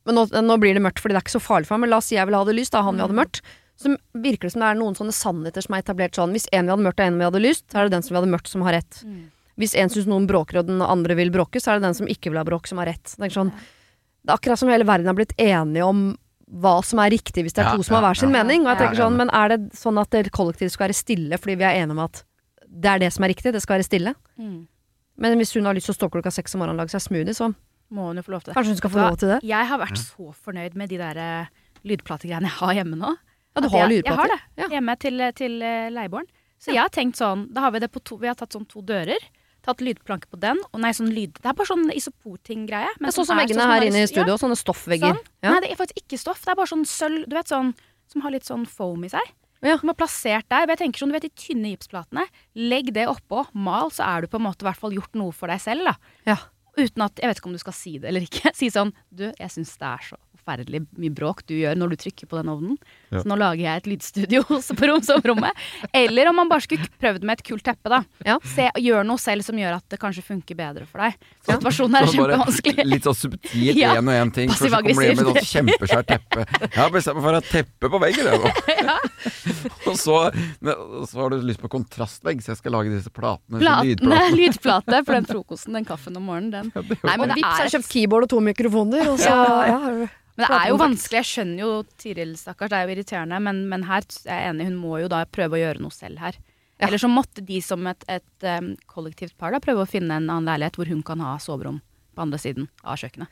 Men 0.06 0.16
nå, 0.18 0.24
nå 0.42 0.56
blir 0.62 0.74
det 0.74 0.82
mørkt 0.82 1.00
fordi 1.00 1.14
det 1.14 1.22
er 1.22 1.26
ikke 1.28 1.38
så 1.40 1.44
farlig 1.46 1.68
for 1.70 1.78
meg, 1.78 1.86
men 1.86 1.92
la 1.94 1.98
oss 2.02 2.08
si 2.10 2.16
jeg 2.18 2.26
vil 2.26 2.36
ha 2.40 2.44
det 2.48 2.56
lyst, 2.58 2.72
da 2.74 2.82
han 2.84 2.96
vil 2.96 3.02
ha 3.06 3.08
det 3.12 3.16
Mm. 3.18 3.22
mørkt. 3.24 3.42
Så 3.82 3.92
virker 4.14 4.42
det 4.48 4.52
som 4.54 4.62
det 4.62 4.70
er 4.70 4.80
noen 4.80 4.96
sånne 4.98 5.14
sannheter 5.14 5.62
som 5.66 5.74
er 5.76 5.82
etablert 5.82 6.14
sånn. 6.18 6.32
Hvis 6.36 6.48
en 6.54 6.66
vil 6.66 6.74
ha 6.74 6.78
det 6.78 6.86
mørkt 6.86 7.00
og 7.02 7.06
en 7.08 7.18
vil 7.18 7.26
ha 7.26 7.32
det 7.34 7.42
lyst, 7.42 7.66
så 7.72 7.78
er 7.80 7.84
det 7.90 7.92
den 7.96 8.02
som 8.04 8.14
vil 8.14 8.22
ha 8.22 8.26
det 8.26 8.34
mørkt, 8.36 8.48
som 8.52 8.62
har 8.62 8.74
rett. 8.78 9.04
Mm. 9.06 9.22
Hvis 9.58 9.76
en 9.76 9.90
syns 9.90 10.08
noen 10.08 10.28
bråker 10.30 10.60
og 10.62 10.68
den 10.68 10.82
andre 10.82 11.16
vil 11.16 11.32
bråke, 11.34 11.62
så 11.62 11.72
er 11.72 11.80
det 11.80 11.86
den 11.90 11.94
som 11.98 12.08
ikke 12.08 12.30
vil 12.30 12.38
ha 12.38 12.44
bråk, 12.46 12.68
som 12.68 12.78
har 12.82 12.88
rett. 12.88 13.16
Det 13.18 13.26
er, 13.30 13.34
sånn, 13.34 13.52
det 13.54 14.30
er 14.30 14.38
akkurat 14.38 14.60
som 14.60 14.70
hele 14.70 14.86
verden 14.86 15.06
har 15.10 15.18
blitt 15.18 15.34
enige 15.38 15.86
om 15.86 16.18
hva 16.52 16.84
som 16.84 17.00
er 17.00 17.10
riktig 17.14 17.46
hvis 17.46 17.54
det 17.56 17.64
er 17.64 17.70
Ja, 17.72 17.76
to 17.78 17.84
som 17.84 17.96
har 17.96 18.04
ja, 18.04 18.08
hver 18.12 18.18
sin 18.20 18.30
ja. 18.34 18.44
mening. 18.44 18.66
Og 18.66 18.74
jeg 18.74 18.78
tenker 18.84 18.98
sånn, 19.06 19.16
Men 19.18 19.30
er 19.32 19.48
det 19.54 19.60
sånn 19.74 19.98
at 20.02 20.10
det 20.12 20.32
kollektivet 20.32 20.72
skal 20.74 20.88
være 20.90 20.98
stille 20.98 21.38
fordi 21.40 21.56
vi 21.58 21.64
er 21.64 21.78
enige 21.82 21.92
om 21.96 22.00
at 22.06 22.24
det 22.68 22.90
er 22.92 23.00
det 23.00 23.14
som 23.14 23.24
er 23.24 23.30
riktig, 23.34 23.54
det 23.54 23.62
skal 23.64 23.78
være 23.80 23.88
stille? 23.88 24.14
Mm. 24.38 24.68
Men 25.18 25.38
hvis 25.40 25.54
hun 25.56 25.66
har 25.66 25.74
lyst 25.74 25.86
til 25.88 25.96
å 25.96 26.00
stå 26.00 26.10
klokka 26.12 26.32
seks 26.32 26.54
om 26.56 26.60
morgenen 26.62 26.80
og 26.80 26.84
lage 26.86 26.92
seg 26.96 27.02
smoothie, 27.08 27.34
så 27.36 27.54
Må 27.92 28.08
hun 28.10 28.22
jo 28.22 28.24
få 28.24 28.32
lov 28.36 28.46
til 28.46 28.52
det. 28.52 28.56
kanskje 28.56 28.74
hun 28.74 28.80
skal 28.80 28.94
få 28.94 29.02
lov 29.04 29.18
til 29.20 29.34
det? 29.34 29.40
Jeg 29.44 29.68
har 29.68 29.82
vært 29.82 30.00
så 30.00 30.30
fornøyd 30.46 30.78
med 30.80 30.92
de 30.94 31.00
der 31.02 31.20
eh, 31.20 31.52
lydplategreiene 31.92 32.48
jeg 32.48 32.58
har 32.62 32.74
hjemme 32.78 33.00
nå. 33.00 33.12
Ja, 33.52 33.62
du 33.66 33.68
har 33.74 33.92
jeg, 33.92 34.06
Jeg 34.06 34.16
har 34.16 34.32
det. 34.32 34.40
Ja. 34.62 34.70
Hjemme 34.72 34.96
til, 35.02 35.24
til 35.36 35.58
eh, 35.68 35.90
leieboeren. 35.92 36.30
Så 36.62 36.72
jeg 36.72 36.80
har 36.80 36.92
tenkt 36.94 37.18
sånn 37.18 37.48
Da 37.52 37.64
har 37.66 37.72
vi 37.74 37.80
det 37.82 37.90
på 37.90 38.00
to 38.06 38.20
Vi 38.22 38.30
har 38.30 38.36
tatt 38.38 38.54
sånn 38.54 38.68
to 38.70 38.84
dører. 38.86 39.20
Tatt 39.66 39.82
lydplanke 39.82 40.30
på 40.32 40.40
den. 40.40 40.62
Og 40.72 40.80
nei, 40.82 40.94
sånn 40.96 41.10
lyd 41.14 41.36
Det 41.42 41.50
er 41.50 41.58
bare 41.58 41.70
sånn 41.70 41.90
isoporting-greie. 41.94 42.94
Er 43.02 43.14
sånn 43.16 43.28
som 43.28 43.40
veggene 43.42 43.60
sånn 43.60 43.74
her 43.74 43.86
inne 43.90 44.02
i 44.02 44.06
ja, 44.06 44.12
studio, 44.14 44.38
sånne 44.40 44.58
stoffvegger. 44.60 45.18
Sånn. 45.18 45.32
Ja. 45.44 45.52
Nei, 45.56 45.62
det 45.66 45.74
er 45.74 45.80
faktisk 45.82 46.02
ikke 46.04 46.22
stoff. 46.22 46.42
Det 46.46 46.54
er 46.54 46.60
bare 46.62 46.72
sånn 46.72 46.88
sølv 46.88 47.28
Du 47.28 47.36
vet 47.38 47.52
sånn 47.52 47.74
som 48.12 48.24
har 48.26 48.34
litt 48.34 48.48
sånn 48.48 48.66
foam 48.70 49.04
i 49.08 49.12
seg. 49.12 49.34
Ja. 49.66 49.76
Som 49.82 49.92
er 49.92 49.98
plassert 50.00 50.48
der. 50.50 50.70
Jeg 50.72 50.82
tenker 50.82 51.04
sånn, 51.04 51.12
du 51.14 51.18
vet 51.18 51.28
De 51.28 51.34
tynne 51.38 51.74
gipsplatene. 51.74 52.26
Legg 52.58 52.94
det 52.96 53.06
oppå. 53.12 53.46
Mal, 53.54 53.92
så 53.94 54.06
er 54.08 54.26
du 54.26 54.32
på 54.32 54.40
en 54.40 54.48
måte 54.48 54.66
i 54.66 54.70
hvert 54.70 54.82
fall 54.82 54.96
gjort 54.96 55.18
noe 55.20 55.36
for 55.36 55.52
deg 55.52 55.62
selv. 55.62 55.86
da 55.92 55.96
Ja. 56.34 56.38
Uten 56.78 57.04
at 57.04 57.20
Jeg 57.20 57.30
vet 57.32 57.42
ikke 57.42 57.50
om 57.52 57.56
du 57.58 57.62
skal 57.62 57.76
si 57.76 57.98
det 58.00 58.08
eller 58.12 58.24
ikke. 58.28 58.52
Si 58.60 58.70
sånn 58.74 58.94
Du, 59.10 59.28
jeg 59.28 59.52
syns 59.54 59.74
det 59.82 59.90
er 59.90 60.06
så 60.12 60.20
forferdelig 60.42 60.82
mye 60.98 61.14
bråk 61.16 61.44
du 61.48 61.54
gjør 61.60 61.78
når 61.78 61.94
du 61.94 61.96
trykker 62.02 62.28
på 62.32 62.38
den 62.40 62.50
ovnen. 62.52 62.78
Ja. 63.12 63.22
Så 63.22 63.30
nå 63.30 63.38
lager 63.40 63.62
jeg 63.62 63.82
et 63.82 63.88
lydstudio 63.92 64.42
også 64.58 64.76
på 64.80 64.90
rommet. 65.30 65.62
Eller 65.94 66.30
om 66.32 66.36
man 66.42 66.50
bare 66.50 66.66
skulle 66.66 66.88
prøvd 67.02 67.24
med 67.28 67.40
et 67.40 67.44
kult 67.48 67.64
teppe, 67.64 67.92
da. 67.92 68.02
Ja. 68.26 68.38
Se, 68.44 68.68
gjør 68.82 69.06
noe 69.08 69.22
selv 69.22 69.46
som 69.46 69.58
gjør 69.60 69.78
at 69.78 69.86
det 69.94 70.00
kanskje 70.02 70.24
funker 70.26 70.58
bedre 70.58 70.86
for 70.90 71.04
deg. 71.06 71.18
Så 71.46 71.56
Situasjonen 71.58 72.00
er 72.02 72.08
Så 72.10 72.18
kjempevanskelig. 72.18 72.86
Litt 72.94 73.08
sånn 73.08 73.20
subtilt 73.22 73.78
Ja. 73.80 73.94
og 74.00 74.12
én 74.12 74.34
ting. 74.36 74.50
for 74.52 74.68
så 74.68 74.82
kommer 74.82 75.06
du 75.06 75.08
hjem 75.12 75.22
med 75.32 75.42
et 75.42 75.50
kjempesvært 75.52 76.10
teppe. 76.12 76.46
Jeg 76.66 76.76
har 76.80 76.94
bestemt 76.94 77.20
meg 77.20 77.26
for 77.28 77.32
å 77.32 77.40
ha 77.40 77.46
teppe 77.52 77.92
på 77.96 78.02
veggen, 78.02 78.32
jeg 78.32 78.40
nå. 78.90 78.98
og, 79.92 79.96
så, 80.00 80.18
så 81.10 81.22
har 81.22 81.34
du 81.34 81.42
lyst 81.46 81.62
på 81.62 81.70
kontrastvegg, 81.72 82.42
så 82.44 82.54
jeg 82.54 82.62
skal 82.62 82.76
lage 82.78 82.94
disse 82.94 83.12
platene. 83.14 83.62
Platene, 83.62 84.22
lydplate 84.36 85.04
for 85.06 85.18
den 85.18 85.28
frokosten, 85.30 85.78
den 85.78 85.88
kaffen 85.88 86.18
om 86.20 86.26
morgenen, 86.30 86.72
den. 86.72 86.72
Nei, 87.04 87.16
men 87.18 87.28
og 87.28 87.34
det 87.34 87.38
vips, 87.42 87.48
er 87.48 87.58
har 87.62 87.68
jeg 87.70 87.76
kjøpt 87.78 87.92
keyboard 87.92 88.28
og 88.28 88.34
to 88.34 88.42
mikrofoner, 88.46 89.12
og 89.14 89.20
så 89.22 89.30
Ja. 89.32 89.70
ja. 89.72 90.10
Men 90.38 90.48
det 90.48 90.58
er 90.60 90.70
jo 90.72 90.78
vanskelig. 90.80 91.20
Jeg 91.22 91.30
skjønner 91.32 91.60
jo 91.64 91.72
Tiril, 92.02 92.38
stakkars. 92.40 92.72
Det 92.72 92.78
er 92.80 92.88
jo 92.88 92.96
irriterende. 92.96 93.42
Men, 93.44 93.62
men 93.70 93.84
her 93.90 94.06
er 94.26 94.40
jeg 94.46 94.54
enig, 94.54 94.70
hun 94.72 94.80
må 94.80 95.02
jo 95.04 95.10
da 95.12 95.26
prøve 95.26 95.58
å 95.58 95.62
gjøre 95.62 95.84
noe 95.84 95.92
selv 95.96 96.22
her. 96.24 96.40
Ja. 96.80 96.88
Eller 96.88 96.98
så 96.98 97.10
måtte 97.12 97.44
de 97.46 97.60
som 97.62 97.86
et, 97.92 98.04
et 98.10 98.48
um, 98.58 98.72
kollektivt 98.90 99.36
par 99.38 99.52
da 99.54 99.60
prøve 99.62 99.84
å 99.84 99.90
finne 99.90 100.18
en 100.18 100.30
annen 100.32 100.48
leilighet 100.50 100.80
hvor 100.80 100.90
hun 100.90 101.04
kan 101.06 101.20
ha 101.22 101.36
soverom 101.38 101.82
på 102.16 102.24
andre 102.24 102.40
siden 102.42 102.72
av 102.84 102.98
kjøkkenet. 102.98 103.30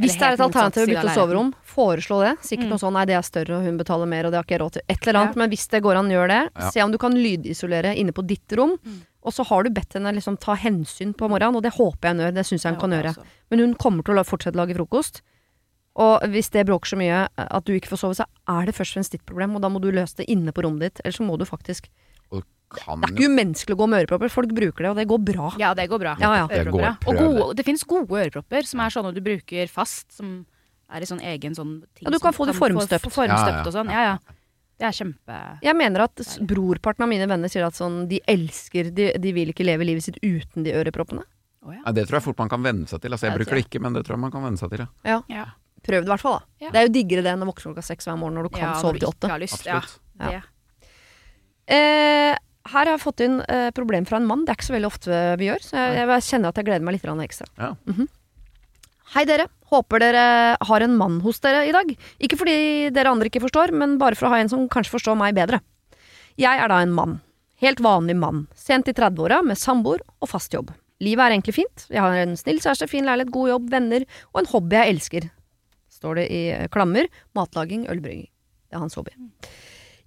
Hvis 0.00 0.16
det 0.16 0.24
er 0.24 0.34
et 0.38 0.40
alternativ 0.40 0.86
å 0.86 0.88
bytte 0.88 1.14
soverom, 1.14 1.50
foreslå 1.68 2.18
det. 2.24 2.30
Sikkert 2.40 2.64
Mm. 2.64 2.70
noe 2.72 2.80
sånn 2.80 2.94
nei, 2.96 3.04
det 3.04 3.14
er 3.14 3.22
større, 3.26 3.58
og 3.58 3.66
hun 3.66 3.76
betaler 3.78 4.08
mer, 4.08 4.24
og 4.24 4.32
det 4.32 4.38
har 4.40 4.44
ikke 4.46 4.54
jeg 4.56 4.62
råd 4.62 4.72
til. 4.72 4.82
Et 4.88 5.06
eller 5.06 5.18
annet. 5.20 5.36
Ja. 5.36 5.38
Men 5.42 5.50
hvis 5.52 5.66
det 5.68 5.82
går 5.84 5.98
an, 6.00 6.08
gjør 6.10 6.28
det. 6.32 6.38
Ja. 6.56 6.70
Se 6.72 6.82
om 6.82 6.92
du 6.92 6.98
kan 6.98 7.12
lydisolere 7.12 7.92
inne 8.00 8.12
på 8.16 8.24
ditt 8.26 8.56
rom. 8.56 8.78
Mm. 8.80 9.02
Og 9.22 9.32
så 9.36 9.44
har 9.46 9.62
du 9.62 9.70
bedt 9.70 9.92
henne 9.94 10.14
liksom 10.16 10.38
ta 10.40 10.56
hensyn 10.56 11.12
på 11.14 11.28
morgenen, 11.28 11.56
og 11.60 11.62
det 11.62 11.74
håper 11.76 12.08
jeg 12.08 12.16
hun 12.16 12.24
gjør. 12.24 12.34
Det 12.34 12.46
syns 12.48 12.64
jeg 12.64 12.72
hun 12.74 12.80
kan 12.80 12.96
gjøre. 12.96 13.12
Men 13.52 13.58
hun 13.60 13.74
kommer 13.74 14.02
til 14.08 14.18
å 14.18 14.24
fortsette 14.26 14.56
å 14.56 14.62
lage 14.64 14.74
frokost. 14.80 15.20
Og 16.00 16.24
hvis 16.32 16.48
det 16.54 16.64
bråker 16.68 16.94
så 16.94 16.96
mye 16.96 17.26
at 17.36 17.66
du 17.68 17.74
ikke 17.76 17.90
får 17.90 18.00
sove, 18.00 18.16
så 18.16 18.24
er 18.48 18.68
det 18.68 18.76
først 18.76 18.94
og 18.94 19.00
fremst 19.00 19.16
ditt 19.16 19.24
problem, 19.28 19.58
og 19.58 19.64
da 19.64 19.68
må 19.72 19.82
du 19.82 19.90
løse 19.92 20.16
det 20.22 20.28
inne 20.32 20.54
på 20.54 20.64
rommet 20.64 20.86
ditt. 20.86 21.02
Eller 21.04 21.16
så 21.18 21.26
må 21.26 21.36
du 21.36 21.44
faktisk 21.48 21.90
Og 22.32 22.46
kan 22.72 23.02
Det 23.02 23.10
er 23.10 23.12
ikke 23.18 23.28
umenneskelig 23.28 23.76
å 23.76 23.80
gå 23.82 23.88
med 23.92 24.04
ørepropper. 24.06 24.32
Folk 24.32 24.54
bruker 24.56 24.86
det, 24.86 24.92
og 24.94 24.96
det 24.96 25.04
går 25.10 25.20
bra. 25.26 25.50
Ja, 25.60 25.74
det 25.76 25.88
går 25.92 26.00
bra. 26.00 26.14
Ja, 26.22 26.32
ja. 26.40 26.46
Det 26.48 26.72
går. 26.72 26.86
Og 27.04 27.20
gode, 27.20 27.48
det 27.58 27.66
finnes 27.68 27.84
gode 27.84 28.08
ørepropper 28.08 28.64
som 28.68 28.80
er 28.80 28.94
sånne 28.94 29.12
du 29.12 29.20
bruker 29.24 29.68
fast, 29.68 30.08
som 30.16 30.38
er 30.92 31.04
i 31.04 31.08
sånn 31.08 31.20
egen 31.20 31.56
sånn 31.56 31.82
ting 31.92 32.08
Ja, 32.08 32.12
du 32.14 32.20
kan 32.22 32.32
få 32.36 32.48
det 32.48 32.56
formstøpt. 32.56 33.04
Få, 33.04 33.12
få 33.12 33.20
formstøpt 33.22 33.52
Ja, 33.52 33.60
ja. 33.60 33.66
og 33.68 33.76
sånn. 33.76 33.92
Ja, 33.92 34.06
ja. 34.12 34.38
Det 34.82 34.88
er 34.88 34.96
kjempe 34.96 35.36
Jeg 35.62 35.78
mener 35.78 36.06
at 36.08 36.20
brorparten 36.48 37.04
av 37.04 37.10
mine 37.12 37.28
venner 37.30 37.52
sier 37.52 37.68
at 37.68 37.76
sånn, 37.78 38.06
de 38.10 38.18
elsker 38.26 38.90
de, 38.96 39.12
de 39.20 39.32
vil 39.36 39.52
ikke 39.52 39.66
leve 39.68 39.86
livet 39.86 40.08
sitt 40.08 40.18
uten 40.24 40.64
de 40.66 40.72
øreproppene. 40.74 41.22
Oh, 41.62 41.70
ja. 41.70 41.84
Ja, 41.84 41.92
det 41.94 42.08
tror 42.08 42.18
jeg 42.18 42.24
fort 42.24 42.40
man 42.42 42.50
kan 42.50 42.64
venne 42.64 42.88
seg 42.90 43.04
til. 43.04 43.12
Altså, 43.14 43.28
jeg 43.28 43.30
Ja, 43.30 43.38
det 43.38 43.44
bruker 43.44 43.60
det 43.60 43.66
ikke, 43.68 43.82
men 43.84 43.94
det 43.94 44.02
tror 44.06 44.16
jeg 44.16 44.24
man 44.24 44.32
kan 44.34 44.42
venne 44.48 44.58
seg 44.58 44.72
til. 44.72 44.82
Ja. 45.06 45.20
ja. 45.30 45.44
Prøv 45.82 46.02
det 46.04 46.06
i 46.08 46.12
hvert 46.12 46.22
fall, 46.22 46.38
da. 46.38 46.66
Ja. 46.66 46.70
Det 46.70 46.78
er 46.80 46.86
jo 46.86 46.92
diggere 46.94 47.24
det 47.26 47.32
enn 47.34 47.42
å 47.42 47.48
våkne 47.50 47.66
klokka 47.72 47.82
seks 47.86 48.06
hver 48.06 48.18
morgen 48.20 48.36
når 48.38 48.48
du 48.48 48.54
kan 48.54 48.62
Ja, 48.68 48.72
sove 48.80 49.00
til 49.02 49.08
åtte. 49.10 49.30
lyst. 49.42 49.66
Ja, 49.66 49.80
Absolutt. 49.80 50.00
Ja. 50.20 50.40
Eh, 51.72 52.36
her 52.72 52.86
har 52.86 52.92
jeg 52.94 53.02
fått 53.02 53.22
inn 53.24 53.40
eh, 53.50 53.70
problem 53.74 54.06
fra 54.06 54.18
en 54.20 54.26
mann. 54.28 54.44
Det 54.46 54.52
er 54.54 54.58
ikke 54.60 54.68
så 54.70 54.76
veldig 54.76 54.90
ofte 54.90 55.20
vi 55.40 55.48
gjør, 55.50 55.64
så 55.66 55.78
jeg, 55.80 56.06
jeg 56.12 56.26
kjenner 56.28 56.52
at 56.52 56.60
jeg 56.60 56.68
gleder 56.68 56.86
meg 56.86 56.98
litt 56.98 57.24
ekstra. 57.26 57.48
Ja. 57.58 57.72
Hei 59.12 59.24
dere. 59.28 59.48
Håper 59.72 60.00
dere 60.00 60.22
har 60.68 60.84
en 60.84 60.94
mann 60.96 61.18
hos 61.24 61.40
dere 61.40 61.66
i 61.68 61.72
dag. 61.74 61.90
Ikke 62.22 62.38
fordi 62.40 62.90
dere 62.92 63.10
andre 63.12 63.28
ikke 63.28 63.42
forstår, 63.42 63.72
men 63.76 63.98
bare 64.00 64.16
for 64.16 64.28
å 64.28 64.32
ha 64.34 64.40
en 64.40 64.48
som 64.52 64.68
kanskje 64.68 64.92
forstår 64.94 65.16
meg 65.18 65.34
bedre. 65.36 65.60
Jeg 66.40 66.60
er 66.60 66.68
da 66.72 66.78
en 66.84 66.94
mann. 66.96 67.18
Helt 67.62 67.80
vanlig 67.84 68.16
mann. 68.18 68.46
Sent 68.58 68.88
i 68.88 68.94
30-åra 68.96 69.42
med 69.46 69.58
samboer 69.60 70.00
og 70.20 70.28
fast 70.30 70.52
jobb. 70.54 70.72
Livet 71.02 71.24
er 71.24 71.34
egentlig 71.34 71.56
fint. 71.56 71.86
Jeg 71.90 72.00
har 72.02 72.14
en 72.22 72.36
snill 72.38 72.60
kjæreste, 72.62 72.88
fin 72.90 73.06
leilighet, 73.08 73.32
god 73.34 73.48
jobb, 73.52 73.68
venner 73.72 74.04
og 74.32 74.42
en 74.42 74.50
hobby 74.52 74.78
jeg 74.78 74.94
elsker. 74.94 75.28
Står 76.02 76.18
det 76.18 76.30
i 76.34 76.42
eh, 76.50 76.66
klammer. 76.72 77.06
Matlaging, 77.38 77.86
ølbrygging. 77.92 78.26
Det 78.66 78.78
er 78.78 78.82
hans 78.82 78.98
hobby. 78.98 79.14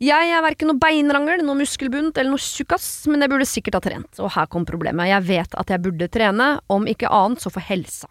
Jeg 0.03 0.27
er 0.27 0.43
verken 0.43 0.67
noe 0.67 0.79
beinrangel, 0.81 1.39
noe 1.47 1.55
muskelbunt 1.55 2.17
eller 2.19 2.33
noe 2.33 2.41
tjukkas, 2.43 3.05
men 3.07 3.23
jeg 3.23 3.31
burde 3.31 3.47
sikkert 3.47 3.77
ha 3.77 3.83
trent. 3.85 4.19
Og 4.19 4.33
her 4.35 4.49
kom 4.51 4.67
problemet. 4.67 5.07
Jeg 5.07 5.23
vet 5.29 5.55
at 5.55 5.71
jeg 5.71 5.83
burde 5.85 6.09
trene, 6.11 6.49
om 6.67 6.83
ikke 6.91 7.11
annet 7.15 7.39
så 7.39 7.51
for 7.53 7.63
helsa. 7.63 8.09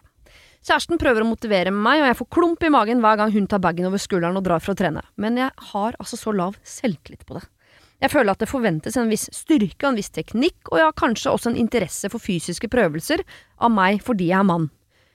Kjæresten 0.65 0.97
prøver 0.97 1.21
å 1.21 1.27
motivere 1.29 1.69
meg, 1.69 2.01
og 2.01 2.07
jeg 2.09 2.17
får 2.23 2.29
klump 2.33 2.65
i 2.65 2.71
magen 2.73 3.03
hver 3.03 3.19
gang 3.19 3.35
hun 3.35 3.45
tar 3.45 3.61
bagen 3.61 3.85
over 3.85 4.01
skulderen 4.01 4.39
og 4.39 4.47
drar 4.47 4.63
for 4.65 4.73
å 4.73 4.79
trene. 4.79 5.03
Men 5.21 5.37
jeg 5.37 5.53
har 5.69 5.99
altså 6.01 6.17
så 6.17 6.33
lav 6.33 6.57
selvtillit 6.65 7.21
på 7.29 7.37
det. 7.37 7.43
Jeg 8.01 8.11
føler 8.15 8.33
at 8.33 8.41
det 8.41 8.49
forventes 8.49 8.97
en 8.97 9.11
viss 9.13 9.27
styrke 9.29 9.85
og 9.85 9.91
en 9.91 10.01
viss 10.01 10.09
teknikk, 10.15 10.57
og 10.71 10.81
jeg 10.81 10.87
har 10.87 10.97
kanskje 10.97 11.35
også 11.35 11.53
en 11.53 11.61
interesse 11.61 12.09
for 12.09 12.23
fysiske 12.23 12.71
prøvelser 12.73 13.21
av 13.61 13.71
meg 13.77 14.01
fordi 14.03 14.31
jeg 14.31 14.41
er 14.41 14.49
mann. 14.49 14.71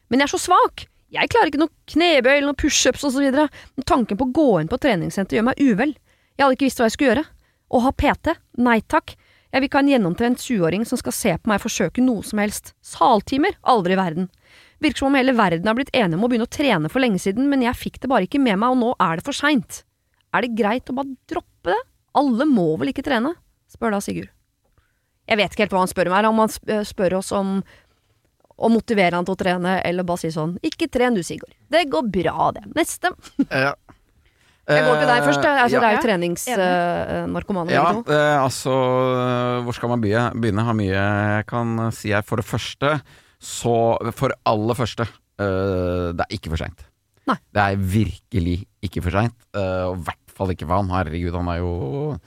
Men 0.07 0.23
jeg 0.23 0.31
er 0.31 0.35
så 0.37 0.45
svak! 0.47 0.87
Jeg 1.11 1.31
klarer 1.33 1.51
ikke 1.51 1.63
noe 1.65 1.75
knebøy 1.91 2.33
eller 2.37 2.53
noe 2.53 2.59
pushups 2.61 3.03
osv. 3.09 3.27
Men 3.35 3.87
tanken 3.89 4.19
på 4.19 4.29
å 4.29 4.35
gå 4.35 4.49
inn 4.61 4.71
på 4.71 4.79
treningssenter 4.83 5.39
gjør 5.39 5.49
meg 5.51 5.63
uvel. 5.63 5.97
Jeg 6.37 6.45
hadde 6.45 6.57
ikke 6.57 6.69
visst 6.69 6.83
hva 6.83 6.87
jeg 6.89 6.97
skulle 6.97 7.11
gjøre. 7.13 7.27
Å 7.71 7.83
ha 7.85 7.93
PT? 7.95 8.35
Nei 8.63 8.79
takk. 8.87 9.17
Jeg 9.51 9.63
vil 9.63 9.67
ikke 9.67 9.81
ha 9.81 9.83
en 9.83 9.91
gjennomtrent 9.91 10.43
20-åring 10.45 10.85
som 10.87 10.99
skal 11.01 11.15
se 11.15 11.33
på 11.39 11.51
meg 11.51 11.63
forsøke 11.63 12.03
noe 12.05 12.23
som 12.27 12.39
helst. 12.43 12.73
Saltimer? 12.87 13.57
Aldri 13.67 13.97
i 13.97 13.99
verden. 13.99 14.31
Virker 14.81 15.03
som 15.03 15.11
om 15.11 15.19
hele 15.19 15.35
verden 15.37 15.67
har 15.67 15.77
blitt 15.77 15.91
enige 15.93 16.17
om 16.17 16.25
å 16.25 16.31
begynne 16.31 16.47
å 16.47 16.55
trene 16.55 16.91
for 16.93 17.03
lenge 17.03 17.19
siden, 17.21 17.51
men 17.51 17.65
jeg 17.67 17.77
fikk 17.77 17.99
det 18.01 18.11
bare 18.13 18.29
ikke 18.29 18.41
med 18.41 18.61
meg, 18.63 18.73
og 18.73 18.79
nå 18.81 18.93
er 19.03 19.19
det 19.19 19.27
for 19.27 19.37
seint. 19.37 19.83
Er 20.33 20.47
det 20.47 20.55
greit 20.57 20.89
å 20.89 20.97
bare 20.97 21.19
droppe 21.29 21.75
det? 21.75 21.81
Alle 22.17 22.47
må 22.49 22.73
vel 22.81 22.95
ikke 22.95 23.05
trene? 23.07 23.35
spør 23.71 23.95
da 23.95 24.01
Sigurd. 24.03 24.31
Jeg 25.31 25.39
vet 25.39 25.53
ikke 25.53 25.67
helt 25.67 25.75
hva 25.75 25.85
han 25.85 25.91
spør 25.91 26.11
her, 26.15 26.27
om 26.31 26.41
han 26.43 26.55
eh, 26.71 26.87
spør 26.87 27.19
oss 27.21 27.31
om 27.37 27.61
å 28.61 28.69
motivere 28.73 29.17
han 29.17 29.25
til 29.25 29.37
å 29.37 29.41
trene, 29.41 29.79
eller 29.89 30.05
bare 30.07 30.21
si 30.23 30.31
sånn 30.35 30.59
Ikke 30.67 30.89
tren 30.93 31.17
du, 31.17 31.23
Sigurd. 31.25 31.55
Det 31.73 31.87
går 31.91 32.11
bra, 32.13 32.51
det. 32.57 32.67
Neste. 32.77 33.15
Ja. 33.49 33.73
Jeg 34.71 34.85
går 34.87 35.01
til 35.01 35.09
deg 35.09 35.25
først. 35.25 35.47
Altså, 35.51 35.77
ja. 35.77 35.81
Det 35.81 35.87
er 35.89 35.95
jo 35.95 35.97
Ja, 35.97 36.03
treningsnarkomane, 36.05 37.73
Ja, 37.75 37.85
begge 37.89 38.05
to. 38.07 38.13
eh, 38.15 38.37
altså 38.39 38.75
Hvor 39.65 39.75
skal 39.75 39.91
man 39.91 40.05
begynne? 40.05 40.67
Har 40.67 40.77
mye 40.79 40.93
jeg 40.93 41.47
kan 41.51 41.91
si 41.97 42.13
her. 42.15 42.23
For 42.23 42.37
det 42.37 42.47
første, 42.47 43.01
så 43.41 43.75
For 44.15 44.35
aller 44.47 44.79
første, 44.79 45.09
uh, 45.41 46.13
det 46.15 46.27
er 46.27 46.37
ikke 46.37 46.53
for 46.53 46.61
seint. 46.63 46.87
Det 47.31 47.63
er 47.63 47.77
virkelig 47.79 48.67
ikke 48.83 49.03
for 49.03 49.15
seint. 49.15 49.35
Uh, 49.55 49.91
og 49.91 49.99
i 49.99 50.05
hvert 50.11 50.37
fall 50.37 50.53
ikke 50.55 50.67
for 50.69 50.77
han. 50.77 50.93
Herregud, 50.93 51.35
han 51.39 51.49
er 51.49 51.59
jo 51.63 52.19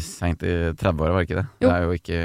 seint 0.00 0.42
i 0.46 0.54
30-åra, 0.72 1.12
var 1.12 1.20
det 1.20 1.28
ikke 1.28 1.40
det? 1.42 1.46
Jo. 1.60 1.68
Det 1.68 1.74
er 1.74 1.82
jo 1.84 1.90
ikke 1.98 2.20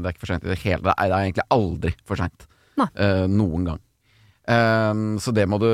Det 0.00 0.06
er 0.06 0.14
ikke 0.14 0.22
for 0.22 0.32
seint 0.32 0.44
i 0.46 0.48
det 0.48 0.58
hele 0.62 0.80
Det 0.80 0.94
er, 0.94 1.08
det 1.10 1.16
er 1.16 1.26
egentlig 1.26 1.48
aldri 1.52 1.92
for 2.08 2.16
seint. 2.22 2.46
Eh, 2.80 3.24
noen 3.30 3.66
gang. 3.70 3.80
Um, 4.42 5.20
så 5.22 5.30
det 5.30 5.44
må 5.46 5.58
du 5.62 5.68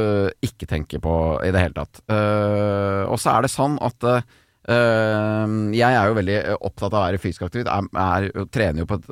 ikke 0.44 0.68
tenke 0.68 1.00
på 1.00 1.14
i 1.44 1.52
det 1.54 1.62
hele 1.62 1.78
tatt. 1.78 2.02
Uh, 2.10 3.08
og 3.08 3.16
så 3.20 3.32
er 3.32 3.46
det 3.46 3.52
sånn 3.52 3.78
at 3.80 4.04
uh, 4.04 4.20
jeg 4.68 5.88
er 5.88 6.10
jo 6.10 6.18
veldig 6.18 6.38
opptatt 6.58 6.92
av 6.92 6.98
å 7.00 7.04
være 7.06 7.20
fysisk 7.22 7.46
aktiv. 7.46 7.64
Er, 7.64 7.88
er, 7.96 8.28
trener 8.52 8.84
jo 8.84 8.88
på 8.90 8.98
et 9.00 9.06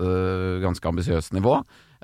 ganske 0.60 0.90
ambisiøst 0.90 1.32
nivå. 1.32 1.54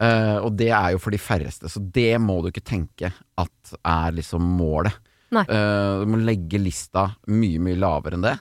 Og 0.01 0.55
det 0.57 0.71
er 0.73 0.95
jo 0.95 1.01
for 1.05 1.13
de 1.13 1.19
færreste, 1.21 1.69
så 1.69 1.83
det 1.93 2.17
må 2.17 2.39
du 2.41 2.49
ikke 2.49 2.65
tenke 2.65 3.11
at 3.13 3.75
er 3.85 4.15
liksom 4.17 4.47
målet. 4.57 4.97
Du 5.29 6.09
må 6.09 6.23
legge 6.25 6.63
lista 6.63 7.11
mye, 7.29 7.61
mye 7.61 7.77
lavere 7.77 8.17
enn 8.17 8.25
det. 8.25 8.33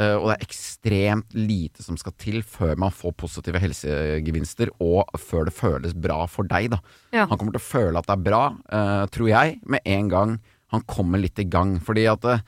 Eh, 0.00 0.14
og 0.16 0.30
det 0.30 0.36
er 0.38 0.46
ekstremt 0.46 1.34
lite 1.36 1.84
som 1.84 1.98
skal 2.00 2.14
til 2.20 2.40
før 2.46 2.78
man 2.80 2.94
får 2.94 3.12
positive 3.20 3.60
helsegevinster, 3.60 4.70
og 4.80 5.10
før 5.20 5.48
det 5.50 5.56
føles 5.56 5.92
bra 5.96 6.22
for 6.30 6.48
deg, 6.48 6.70
da. 6.72 6.78
Ja. 7.12 7.26
Han 7.28 7.36
kommer 7.36 7.52
til 7.56 7.60
å 7.60 7.66
føle 7.68 8.00
at 8.00 8.08
det 8.08 8.16
er 8.16 8.24
bra, 8.30 8.44
eh, 8.72 9.04
tror 9.12 9.28
jeg, 9.28 9.58
med 9.68 9.84
en 9.84 10.08
gang 10.12 10.38
han 10.70 10.84
kommer 10.86 11.18
litt 11.20 11.38
i 11.42 11.44
gang. 11.50 11.76
Fordi 11.82 12.04
at 12.08 12.24
eh, 12.30 12.42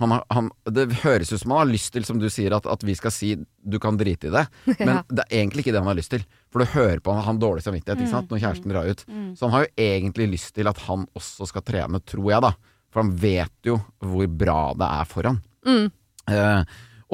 han, 0.00 0.12
han, 0.30 0.48
det 0.70 0.88
høres 1.04 1.32
ut 1.34 1.40
som 1.42 1.52
han 1.54 1.64
har 1.64 1.72
lyst 1.72 1.92
til, 1.94 2.04
som 2.06 2.18
du 2.22 2.28
sier, 2.30 2.54
at, 2.56 2.66
at 2.70 2.82
vi 2.86 2.94
skal 2.98 3.12
si 3.14 3.32
du 3.62 3.76
kan 3.82 3.98
drite 4.00 4.30
i 4.30 4.32
det. 4.34 4.44
Men 4.80 4.94
Ja. 4.96 5.02
det 5.10 5.26
er 5.28 5.42
egentlig 5.42 5.64
ikke 5.66 5.74
det 5.76 5.82
han 5.82 5.90
har 5.92 5.98
lyst 5.98 6.14
til. 6.14 6.24
For 6.54 6.62
du 6.64 6.72
hører 6.72 7.02
på 7.04 7.12
han, 7.14 7.24
har 7.26 7.40
dårlig 7.42 7.66
samvittighet 7.66 8.00
ikke 8.00 8.14
sant? 8.14 8.30
når 8.32 8.42
kjæresten 8.46 8.72
drar 8.72 8.88
ut. 8.90 9.04
Så 9.36 9.44
han 9.48 9.54
har 9.58 9.66
jo 9.66 9.74
egentlig 9.90 10.30
lyst 10.38 10.54
til 10.56 10.70
at 10.70 10.80
han 10.86 11.04
også 11.18 11.50
skal 11.50 11.66
trene, 11.66 12.00
tror 12.06 12.30
jeg, 12.32 12.42
da. 12.46 12.54
For 12.94 13.02
han 13.02 13.12
vet 13.18 13.66
jo 13.66 13.76
hvor 14.02 14.26
bra 14.30 14.58
det 14.78 14.88
er 15.02 15.08
for 15.10 15.26
han. 15.30 15.40
Mm. 15.66 15.86
Eh, 16.30 16.62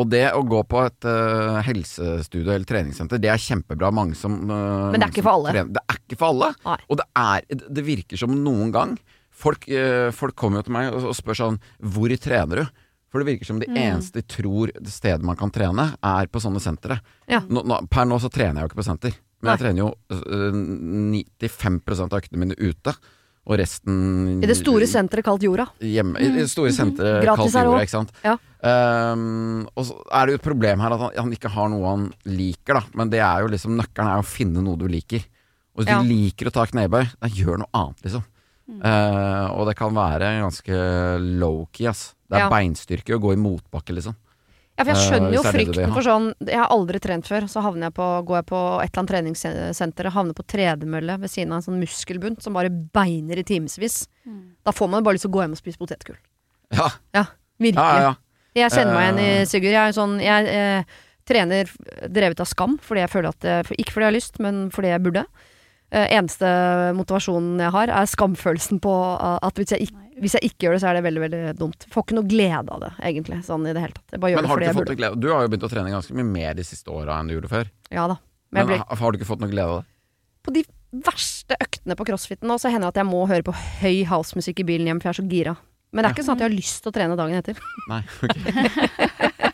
og 0.00 0.10
det 0.12 0.24
å 0.36 0.42
gå 0.48 0.60
på 0.70 0.80
et 0.86 1.06
uh, 1.08 1.60
helsestudio 1.66 2.50
eller 2.54 2.66
treningssenter, 2.68 3.20
det 3.22 3.30
er 3.32 3.40
kjempebra. 3.40 3.92
Mange 3.94 4.16
som 4.18 4.34
uh, 4.50 4.90
Men 4.90 4.98
det 5.00 5.06
er 5.08 5.14
ikke 5.14 5.24
for 5.26 5.36
alle. 5.38 5.54
trener- 5.54 5.72
Det 5.76 5.82
er 5.86 5.98
ikke 6.02 6.18
for 6.20 6.32
alle. 6.34 6.50
Nei. 6.66 6.76
Og 6.88 7.00
det 7.00 7.06
er 7.22 7.64
Det 7.78 7.84
virker 7.86 8.20
som 8.20 8.36
noen 8.44 8.72
gang 8.74 8.98
Folk, 9.40 9.64
uh, 9.72 10.10
folk 10.12 10.34
kommer 10.36 10.60
jo 10.60 10.66
til 10.68 10.74
meg 10.76 10.90
og, 10.92 11.06
og 11.12 11.16
spør 11.16 11.38
sånn 11.38 11.60
Hvor 11.80 12.12
trener 12.20 12.64
du? 12.64 12.80
For 13.10 13.22
det 13.22 13.30
virker 13.32 13.48
som 13.48 13.58
de 13.58 13.66
eneste 13.66 14.20
de 14.20 14.26
tror 14.30 14.70
stedet 14.86 15.24
man 15.26 15.38
kan 15.38 15.50
trene, 15.50 15.88
er 15.98 16.28
på 16.30 16.38
sånne 16.38 16.60
sentre. 16.62 17.00
Ja. 17.26 17.40
Nå, 17.42 17.64
nå, 17.66 17.80
per 17.90 18.06
nå 18.06 18.20
så 18.22 18.30
trener 18.30 18.60
jeg 18.60 18.68
jo 18.68 18.70
ikke 18.70 18.78
på 18.78 18.86
senter. 18.86 19.16
Men 19.42 19.50
jeg 19.56 19.62
trener 19.64 19.80
jo 19.82 19.88
øh, 20.14 20.60
95 21.40 21.80
av 22.06 22.14
øktene 22.20 22.42
mine 22.44 22.54
ute. 22.60 22.94
Og 23.50 23.58
resten 23.58 24.38
I 24.44 24.46
det 24.46 24.54
store 24.60 24.86
senteret 24.86 25.26
kalt 25.26 25.42
Jorda. 25.42 25.64
hjemme. 25.82 26.20
I 26.22 26.28
det 26.36 26.46
store 26.52 26.70
senteret 26.70 27.24
Gratis 27.24 27.50
kalt 27.56 27.66
jorda, 27.66 27.82
ikke 27.82 27.96
sant. 27.96 28.12
Ja. 28.22 28.36
Um, 28.62 29.64
og 29.74 29.86
så 29.88 29.96
er 30.14 30.26
det 30.28 30.34
jo 30.36 30.38
et 30.38 30.44
problem 30.46 30.82
her 30.84 30.94
at 30.94 31.00
han, 31.02 31.14
han 31.24 31.32
ikke 31.34 31.50
har 31.50 31.70
noe 31.72 31.88
han 31.88 32.04
liker, 32.30 32.78
da. 32.78 32.82
Men 32.94 33.10
det 33.10 33.22
er 33.26 33.42
jo 33.42 33.50
liksom 33.50 33.74
nøkkelen 33.80 34.12
er 34.12 34.22
å 34.22 34.26
finne 34.28 34.62
noe 34.62 34.78
du 34.78 34.86
liker. 34.86 35.24
Og 35.74 35.82
hvis 35.82 35.90
Ja. 35.90 35.98
du 36.02 36.08
liker 36.12 36.50
å 36.50 36.54
ta 36.54 36.66
knebøy, 36.70 37.08
da 37.18 37.28
gjør 37.32 37.62
noe 37.64 37.72
annet, 37.74 38.02
liksom. 38.06 38.22
Mm. 38.70 38.80
Eh, 38.86 39.46
og 39.56 39.66
det 39.66 39.74
kan 39.80 39.94
være 39.96 40.28
ganske 40.44 40.78
low-key, 41.42 41.88
ass. 41.90 42.14
Det 42.30 42.36
er 42.38 42.44
Ja. 42.46 42.50
beinstyrke 42.50 43.16
å 43.16 43.20
gå 43.22 43.32
i 43.34 43.40
motbakke, 43.40 43.94
liksom. 43.96 44.14
Ja, 44.80 44.84
for 44.86 44.90
jeg 44.94 44.96
Eh, 44.96 45.08
skjønner 45.10 45.34
jo 45.36 45.42
det 45.44 45.50
frykten 45.52 45.92
for 45.92 46.06
sånn 46.06 46.26
Jeg 46.48 46.56
har 46.56 46.70
aldri 46.72 47.00
trent 47.04 47.26
før, 47.28 47.44
så 47.52 47.60
havner 47.60 47.90
jeg 47.90 47.94
på, 48.00 48.06
går 48.30 48.38
jeg 48.40 48.46
på 48.48 48.60
et 48.80 48.88
eller 48.88 49.02
annet 49.02 49.12
treningssenter 49.12 50.08
og 50.08 50.14
havner 50.16 50.36
på 50.38 50.46
tredemølle 50.48 51.18
ved 51.20 51.28
siden 51.30 51.52
av 51.52 51.60
en 51.60 51.66
sånn 51.68 51.80
muskelbunt 51.82 52.40
som 52.42 52.56
bare 52.56 52.70
beiner 52.72 53.36
i 53.38 53.44
timevis. 53.44 54.06
Da 54.64 54.72
får 54.72 54.88
man 54.88 55.04
bare 55.04 55.18
lyst 55.18 55.26
til 55.28 55.32
å 55.32 55.36
gå 55.36 55.44
hjem 55.44 55.52
og 55.58 55.60
spise 55.60 55.78
potetgull. 55.78 56.16
Ja, 56.72 56.88
Ja, 57.14 57.24
virkelig. 57.60 57.84
ja, 57.84 58.00
ja. 58.00 58.14
ja. 58.56 58.64
Jeg 58.64 58.72
kjenner 58.72 58.94
meg 58.96 59.04
igjen 59.06 59.18
Eh. 59.20 59.42
i 59.42 59.46
Sigurd. 59.46 59.76
Jeg 59.76 59.88
er 59.88 59.92
sånn 60.00 60.16
Jeg 60.20 60.48
eh, 60.48 60.84
trener 61.28 61.70
drevet 62.08 62.40
av 62.40 62.46
skam, 62.50 62.78
fordi 62.82 63.00
jeg 63.04 63.10
føler 63.10 63.28
at 63.28 63.44
eh, 63.44 63.62
Ikke 63.78 63.92
fordi 63.92 64.04
jeg 64.06 64.10
har 64.10 64.18
lyst, 64.18 64.40
men 64.40 64.70
fordi 64.70 64.88
jeg 64.90 65.02
burde. 65.04 65.26
Eh, 65.92 66.06
eneste 66.16 66.46
motivasjonen 66.94 67.58
jeg 67.60 67.70
har, 67.74 67.88
er 67.90 68.06
skamfølelsen 68.06 68.80
på 68.80 68.94
eh, 69.20 69.38
at 69.42 69.54
hvis 69.58 69.70
jeg, 69.74 69.88
ikke, 69.90 70.09
hvis 70.20 70.34
jeg 70.36 70.50
ikke 70.50 70.66
gjør 70.66 70.76
det, 70.76 70.80
så 70.82 70.90
er 70.90 70.98
det 70.98 71.04
veldig 71.06 71.22
veldig 71.26 71.40
dumt. 71.58 71.86
Får 71.92 72.04
ikke 72.06 72.16
noe 72.18 72.28
glede 72.28 72.74
av 72.76 72.82
det, 72.84 72.90
egentlig. 73.10 73.38
Sånn 73.46 73.64
i 73.66 73.72
det 73.76 73.84
hele 73.84 73.96
tatt. 73.96 74.18
Men 74.20 74.48
har 74.50 74.60
du 74.60 74.64
ikke 74.64 74.68
jeg 74.70 74.78
fått 74.78 74.92
noe 74.92 75.00
glede? 75.00 75.20
Du 75.20 75.30
har 75.32 75.46
jo 75.46 75.52
begynt 75.52 75.64
å 75.66 75.72
trene 75.72 75.94
ganske 75.94 76.16
mye 76.18 76.28
mer 76.28 76.58
de 76.58 76.66
siste 76.66 76.92
åra 76.92 77.16
enn 77.20 77.30
du 77.30 77.36
gjorde 77.38 77.50
før. 77.52 77.70
Ja 77.94 78.04
da. 78.10 78.18
Men 78.50 78.66
Men 78.66 78.72
blir, 78.72 78.84
har 79.00 79.12
du 79.12 79.18
ikke 79.20 79.28
fått 79.30 79.42
noe 79.44 79.52
glede 79.52 79.76
av 79.76 79.82
det? 79.82 79.88
på 80.40 80.52
de 80.54 80.62
verste 81.04 81.56
øktene 81.60 81.96
på 81.98 82.06
crossfiten 82.08 82.48
nå, 82.48 82.56
så 82.58 82.70
hender 82.72 82.88
det 82.88 82.96
at 82.96 83.02
jeg 83.02 83.10
må 83.10 83.26
høre 83.28 83.44
på 83.46 83.52
høy 83.52 84.04
housemusikk 84.08 84.62
i 84.64 84.68
bilen 84.72 84.88
hjem, 84.88 85.00
for 85.02 85.10
jeg 85.10 85.16
er 85.16 85.20
så 85.20 85.28
gira. 85.30 85.56
Men 85.92 86.02
det 86.02 86.10
er 86.10 86.16
ikke 86.16 86.24
sånn 86.26 86.38
at 86.38 86.44
jeg 86.44 86.50
har 86.50 86.56
lyst 86.56 86.82
til 86.84 86.90
å 86.92 86.94
trene 86.94 87.18
dagen 87.18 87.38
etter. 87.38 87.60
Nei, 87.90 88.02
ok. 88.24 89.46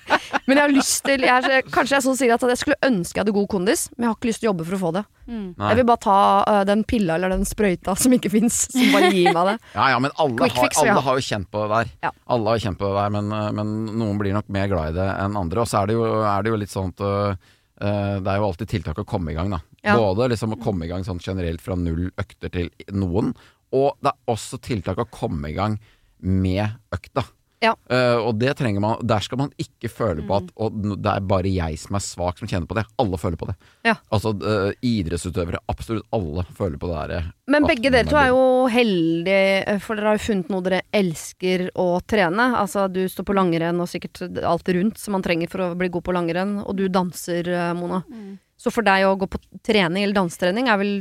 Men 0.47 0.59
jeg 0.59 0.63
har 0.63 0.75
lyst 0.75 1.05
til 1.07 1.25
jeg 1.27 1.49
er, 1.49 1.67
Kanskje 1.73 1.97
jeg 1.97 2.05
så 2.05 2.15
sier 2.19 2.35
at 2.37 2.45
jeg 2.51 2.61
skulle 2.61 2.79
ønske 2.87 3.17
jeg 3.17 3.25
hadde 3.25 3.35
god 3.37 3.49
kondis, 3.51 3.87
men 3.95 4.07
jeg 4.07 4.13
har 4.13 4.19
ikke 4.19 4.31
lyst 4.31 4.43
til 4.43 4.49
å 4.49 4.51
jobbe 4.53 4.67
for 4.69 4.77
å 4.77 4.81
få 4.83 4.93
det. 4.97 5.03
Mm. 5.27 5.47
Jeg 5.59 5.79
vil 5.81 5.87
bare 5.89 6.03
ta 6.05 6.19
uh, 6.47 6.61
den 6.69 6.85
pilla 6.87 7.17
eller 7.17 7.33
den 7.35 7.47
sprøyta 7.49 7.97
som 7.99 8.15
ikke 8.15 8.31
fins, 8.31 8.61
som 8.71 8.93
bare 8.95 9.11
gir 9.15 9.33
meg 9.33 9.53
det. 9.53 9.57
Ja, 9.77 9.89
ja, 9.93 9.99
men 10.03 10.13
alle, 10.23 10.47
har, 10.47 10.55
fix, 10.69 10.79
ja. 10.87 10.95
har 11.03 11.19
jo 11.19 11.25
kjent 11.25 11.49
på 11.53 11.65
det 11.65 11.73
der. 11.73 11.91
Ja. 12.07 12.13
Alle 12.37 12.55
har 12.55 12.63
kjent 12.63 12.79
på 12.81 12.89
det 12.89 13.01
der, 13.01 13.13
men, 13.17 13.33
øh, 13.35 13.49
men 13.57 13.75
noen 13.99 14.21
blir 14.21 14.37
nok 14.37 14.49
mer 14.53 14.71
glad 14.71 14.95
i 14.95 14.97
det 15.01 15.09
enn 15.25 15.39
andre. 15.41 15.65
Og 15.65 15.71
så 15.71 15.81
er 15.81 15.91
det 15.91 15.99
jo, 15.99 16.07
er 16.23 16.45
det 16.45 16.53
jo 16.53 16.61
litt 16.61 16.73
sånn 16.73 16.95
at 16.95 17.05
øh, 17.07 17.35
det 17.77 18.31
er 18.33 18.41
jo 18.41 18.47
alltid 18.47 18.73
tiltak 18.73 19.03
å 19.03 19.09
komme 19.09 19.33
i 19.33 19.37
gang, 19.39 19.53
da. 19.53 19.61
Ja. 19.87 19.99
Både 19.99 20.31
liksom 20.33 20.55
å 20.57 20.61
komme 20.63 20.87
i 20.87 20.91
gang 20.91 21.05
sånn 21.07 21.23
generelt 21.23 21.63
fra 21.63 21.77
null 21.79 22.09
økter 22.19 22.53
til 22.53 22.71
noen, 22.95 23.35
og 23.77 23.99
det 24.03 24.13
er 24.13 24.33
også 24.33 24.61
tiltak 24.63 25.01
å 25.03 25.09
komme 25.11 25.51
i 25.51 25.57
gang 25.57 25.77
med 26.23 26.79
økta. 26.95 27.27
Ja. 27.65 27.73
Uh, 27.89 28.21
og 28.29 28.37
det 28.37 28.53
trenger 28.59 28.83
man 28.85 29.01
Der 29.07 29.23
skal 29.25 29.41
man 29.41 29.53
ikke 29.61 29.89
føle 29.89 30.25
på 30.27 30.37
at 30.37 30.51
og 30.61 30.75
det 30.77 31.09
er 31.13 31.25
bare 31.25 31.49
jeg 31.49 31.79
som 31.81 31.97
er 31.97 32.05
svak 32.05 32.41
som 32.41 32.51
kjenner 32.51 32.69
på 32.69 32.77
det. 32.77 32.85
Alle 33.01 33.21
føler 33.21 33.41
på 33.41 33.49
det. 33.49 33.57
Ja. 33.87 33.97
Altså 34.13 34.35
uh, 34.37 34.71
idrettsutøvere, 34.85 35.63
absolutt 35.73 36.07
alle 36.17 36.45
føler 36.57 36.77
på 36.81 36.91
det 36.91 37.01
der. 37.01 37.15
øh, 37.17 37.33
Men 37.55 37.69
begge 37.69 37.93
dere 37.93 38.09
to 38.09 38.19
er 38.21 38.31
jo 38.33 38.45
heldige, 38.73 39.79
for 39.85 39.97
dere 39.97 40.13
har 40.13 40.21
jo 40.21 40.27
funnet 40.27 40.53
noe 40.53 40.67
dere 40.67 40.83
elsker 40.95 41.69
å 41.81 41.89
trene. 42.05 42.51
Altså, 42.61 42.87
du 42.93 43.05
står 43.11 43.29
på 43.29 43.37
langrenn 43.37 43.81
og 43.83 43.91
sikkert 43.91 44.25
alt 44.45 44.69
rundt 44.77 45.01
som 45.01 45.17
man 45.17 45.25
trenger 45.25 45.51
for 45.53 45.65
å 45.65 45.75
bli 45.79 45.91
god 45.93 46.07
på 46.07 46.17
langrenn, 46.17 46.59
og 46.65 46.77
du 46.79 46.87
danser, 46.93 47.49
Mona. 47.79 48.03
Mona. 48.07 48.37
Så 48.57 48.73
for 48.73 48.87
deg 48.87 49.05
å 49.07 49.17
gå 49.21 49.29
på 49.31 49.41
trening 49.67 50.05
eller 50.05 50.17
dansetrening 50.17 50.71
er 50.73 50.81
vel 50.81 50.95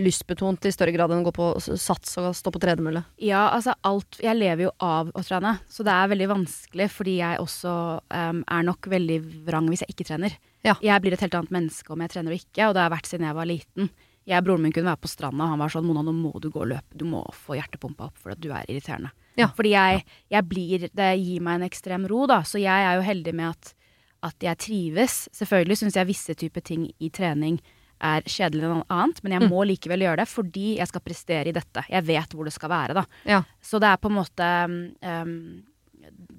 lystbetont 0.00 0.64
i 0.64 0.72
større 0.72 0.94
grad 0.94 1.12
enn 1.12 1.22
å 1.22 1.28
gå 1.28 1.34
på 1.36 1.48
sats 1.60 2.16
og 2.20 2.30
stå 2.36 2.52
på 2.54 2.62
tredemølle? 2.62 3.04
Ja, 3.22 3.48
altså 3.52 3.74
alt 3.84 4.18
Jeg 4.22 4.38
lever 4.38 4.66
jo 4.66 4.72
av 4.82 5.10
å 5.12 5.24
trene, 5.24 5.58
så 5.68 5.84
det 5.86 5.92
er 5.92 6.10
veldig 6.14 6.30
vanskelig 6.30 6.88
fordi 6.92 7.18
jeg 7.18 7.42
også 7.42 7.74
um, 8.00 8.40
er 8.42 8.66
nok 8.66 8.88
veldig 8.90 9.20
vrang 9.46 9.68
hvis 9.70 9.84
jeg 9.84 9.94
ikke 9.94 10.08
trener. 10.08 10.38
Ja. 10.64 10.78
Jeg 10.80 11.04
blir 11.04 11.16
et 11.16 11.24
helt 11.24 11.36
annet 11.36 11.54
menneske 11.54 11.92
om 11.92 12.02
jeg 12.04 12.14
trener 12.14 12.34
og 12.34 12.40
ikke, 12.40 12.68
og 12.68 12.76
det 12.76 12.84
har 12.84 12.94
vært 12.94 13.10
siden 13.10 13.28
jeg 13.28 13.36
var 13.36 13.50
liten. 13.50 13.92
Jeg 14.24 14.40
og 14.40 14.46
broren 14.46 14.64
min 14.64 14.72
kunne 14.72 14.88
være 14.88 15.02
på 15.04 15.10
stranda, 15.12 15.44
og 15.44 15.52
han 15.52 15.60
var 15.60 15.72
sånn 15.72 15.84
'Mona, 15.84 16.00
nå 16.00 16.14
må 16.16 16.32
du 16.40 16.48
gå 16.48 16.62
og 16.62 16.70
løpe. 16.70 16.96
Du 16.96 17.04
må 17.04 17.20
få 17.36 17.58
hjertepumpa 17.58 18.08
opp, 18.08 18.16
for 18.16 18.32
du 18.32 18.48
er 18.56 18.64
irriterende'. 18.64 19.12
Ja. 19.36 19.50
Fordi 19.52 19.74
jeg, 19.74 20.04
jeg 20.30 20.48
blir 20.48 20.88
Det 20.94 21.10
gir 21.18 21.40
meg 21.42 21.60
en 21.60 21.68
ekstrem 21.68 22.06
ro, 22.08 22.24
da. 22.26 22.42
Så 22.42 22.62
jeg 22.62 22.72
er 22.72 22.96
jo 22.96 23.02
heldig 23.04 23.34
med 23.34 23.50
at, 23.50 23.74
at 24.22 24.36
jeg 24.40 24.58
trives. 24.58 25.28
Selvfølgelig 25.34 25.76
syns 25.76 25.96
jeg 25.96 26.08
visse 26.08 26.34
typer 26.34 26.62
ting 26.62 26.88
i 26.98 27.10
trening 27.10 27.60
er 28.04 28.26
kjedelig 28.26 28.66
enn 28.68 28.82
annet, 28.92 29.20
men 29.24 29.36
jeg 29.36 29.50
må 29.50 29.64
likevel 29.68 30.04
gjøre 30.06 30.22
det 30.22 30.28
fordi 30.30 30.74
jeg 30.78 30.90
skal 30.90 31.04
prestere 31.04 31.50
i 31.50 31.56
dette. 31.56 31.84
Jeg 31.90 32.06
vet 32.08 32.34
hvor 32.34 32.48
det 32.48 32.54
skal 32.54 32.72
være, 32.72 32.96
da. 32.98 33.04
Ja. 33.28 33.42
Så 33.62 33.80
det 33.82 33.90
er 33.90 34.00
på 34.02 34.10
en 34.10 34.18
måte 34.18 34.50
um, 34.68 35.34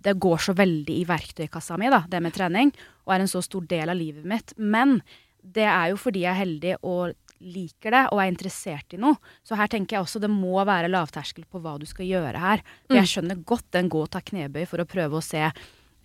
Det 0.06 0.16
går 0.22 0.42
så 0.46 0.54
veldig 0.58 0.98
i 1.02 1.06
verktøykassa 1.10 1.78
mi, 1.82 1.90
da, 1.94 2.04
det 2.10 2.22
med 2.22 2.36
trening, 2.36 2.74
og 3.06 3.16
er 3.16 3.24
en 3.24 3.32
så 3.32 3.42
stor 3.46 3.66
del 3.70 3.90
av 3.90 3.98
livet 3.98 4.28
mitt. 4.28 4.54
Men 4.58 5.00
det 5.42 5.66
er 5.70 5.94
jo 5.94 6.02
fordi 6.02 6.26
jeg 6.26 6.34
er 6.34 6.44
heldig 6.44 6.76
og 6.82 7.16
liker 7.46 7.94
det 7.94 8.04
og 8.14 8.22
er 8.22 8.32
interessert 8.32 8.96
i 8.96 9.00
noe. 9.02 9.18
Så 9.46 9.58
her 9.60 9.70
tenker 9.72 9.98
jeg 9.98 10.06
også 10.06 10.22
det 10.24 10.32
må 10.32 10.58
være 10.66 10.92
lavterskel 10.92 11.46
på 11.50 11.62
hva 11.62 11.76
du 11.82 11.86
skal 11.90 12.08
gjøre 12.08 12.42
her. 12.42 12.64
For 12.88 13.00
jeg 13.00 13.12
skjønner 13.12 13.44
godt 13.48 13.68
den 13.76 13.92
gå 13.92 14.06
og 14.06 14.12
ta 14.14 14.22
knebøy 14.26 14.64
for 14.70 14.82
å 14.82 14.88
prøve 14.90 15.20
å 15.20 15.26
se 15.26 15.44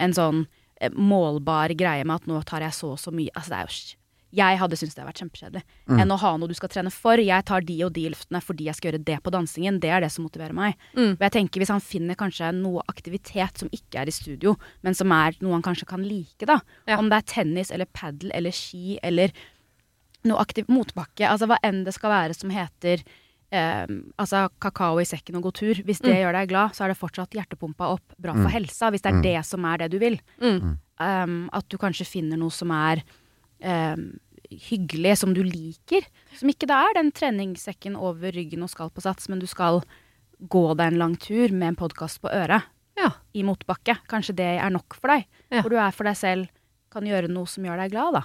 en 0.00 0.16
sånn 0.16 0.45
eh, 0.80 0.92
målbar 0.97 1.75
greie 1.78 2.04
med 2.04 2.21
at 2.21 2.28
nå 2.30 2.40
tar 2.49 2.64
jeg 2.66 2.76
så 2.76 2.95
og 2.97 3.00
så 3.00 3.14
mye. 3.14 3.33
Altså 3.35 3.54
det 3.54 3.61
er 3.61 3.69
jo 3.69 4.00
Jeg 4.32 4.58
hadde 4.60 4.76
syntes 4.78 4.94
det 4.94 5.02
hadde 5.02 5.10
vært 5.12 5.22
kjempekjedelig. 5.25 5.62
Mm. 5.90 6.00
Enn 6.00 6.12
å 6.14 6.18
ha 6.22 6.37
noe 6.38 6.49
du 6.49 6.54
skal 6.54 6.68
trene 6.70 6.90
for. 6.94 7.18
Jeg 7.18 7.44
tar 7.44 7.60
de 7.66 7.76
og 7.84 7.92
de 7.92 8.08
løftene 8.10 8.40
fordi 8.40 8.64
jeg 8.68 8.75
skal 8.78 8.92
gjøre 8.92 9.04
det 9.04 9.16
på 9.25 9.30
dansingen. 9.34 9.80
Det 9.82 9.90
er 9.90 10.00
det 10.00 10.10
som 10.14 10.22
motiverer 10.25 10.54
meg. 10.54 10.76
Mm. 10.94 11.16
Og 11.18 11.25
jeg 11.26 11.32
tenker 11.32 11.60
Hvis 11.60 11.68
han 11.75 11.80
finner 11.80 12.14
kanskje 12.14 12.52
noe 12.54 12.82
aktivitet 12.88 13.58
som 13.58 13.68
ikke 13.75 14.00
er 14.02 14.06
i 14.06 14.14
studio, 14.14 14.56
men 14.82 14.94
som 14.94 15.10
er 15.10 15.34
noe 15.40 15.52
han 15.58 15.62
kanskje 15.62 15.87
kan 15.90 16.02
like, 16.06 16.46
da. 16.46 16.60
Ja. 16.87 16.99
Om 16.99 17.08
det 17.10 17.18
er 17.18 17.26
tennis 17.34 17.70
eller 17.75 17.87
padel 17.87 18.30
eller 18.34 18.50
ski 18.54 18.99
eller 19.02 19.32
noe 20.25 20.38
aktiv 20.38 20.66
motbakke, 20.68 21.25
altså 21.26 21.46
hva 21.49 21.56
enn 21.64 21.82
det 21.87 21.94
skal 21.96 22.10
være 22.12 22.34
som 22.37 22.50
heter 22.52 23.02
eh, 23.50 23.87
altså 24.20 24.44
kakao 24.62 25.00
i 25.00 25.06
sekken 25.08 25.38
og 25.40 25.42
god 25.49 25.54
tur. 25.58 25.75
Hvis 25.82 25.99
det 26.04 26.12
Mm. 26.14 26.20
gjør 26.22 26.32
deg 26.38 26.49
glad, 26.52 26.70
så 26.76 26.84
er 26.84 26.88
det 26.92 26.99
fortsatt 27.00 27.30
hjertepumpa 27.34 27.88
opp, 27.96 28.12
bra 28.20 28.32
for 28.34 28.46
Mm. 28.46 28.52
helsa. 28.52 28.90
Hvis 28.92 29.02
det 29.02 29.10
er 29.10 29.16
Mm. 29.18 29.22
det 29.22 29.44
som 29.46 29.64
er 29.64 29.76
det 29.78 29.90
du 29.90 29.99
vil. 29.99 30.20
Mm. 30.40 30.78
Um, 31.00 31.50
at 31.52 31.66
du 31.68 31.76
kanskje 31.78 32.06
finner 32.06 32.37
noe 32.38 32.50
som 32.50 32.70
er 32.70 33.02
um, 33.64 34.04
hyggelig, 34.50 35.16
som 35.20 35.34
du 35.34 35.42
liker. 35.46 36.06
Som 36.38 36.50
ikke 36.52 36.66
det 36.70 36.76
er 36.76 36.96
den 36.98 37.12
treningssekken 37.14 37.96
over 37.98 38.32
ryggen 38.34 38.64
og 38.66 38.70
skal 38.72 38.90
på 38.90 39.02
sats, 39.04 39.28
men 39.30 39.38
du 39.42 39.46
skal 39.50 39.82
gå 40.40 40.64
deg 40.74 40.92
en 40.94 40.98
lang 41.02 41.16
tur 41.20 41.52
med 41.52 41.68
en 41.74 41.80
podkast 41.82 42.20
på 42.22 42.30
øret 42.32 42.64
Ja. 42.98 43.10
i 43.36 43.42
motbakke. 43.46 43.98
Kanskje 44.08 44.34
det 44.40 44.50
er 44.60 44.70
nok 44.72 44.94
for 44.96 45.08
deg. 45.12 45.26
Ja. 45.50 45.60
Hvor 45.62 45.70
du 45.70 45.76
er 45.76 45.90
for 45.92 46.04
deg 46.08 46.16
selv, 46.16 46.48
kan 46.90 47.06
gjøre 47.06 47.28
noe 47.30 47.46
som 47.46 47.64
gjør 47.64 47.76
deg 47.84 47.92
glad, 47.92 48.16
da. 48.18 48.22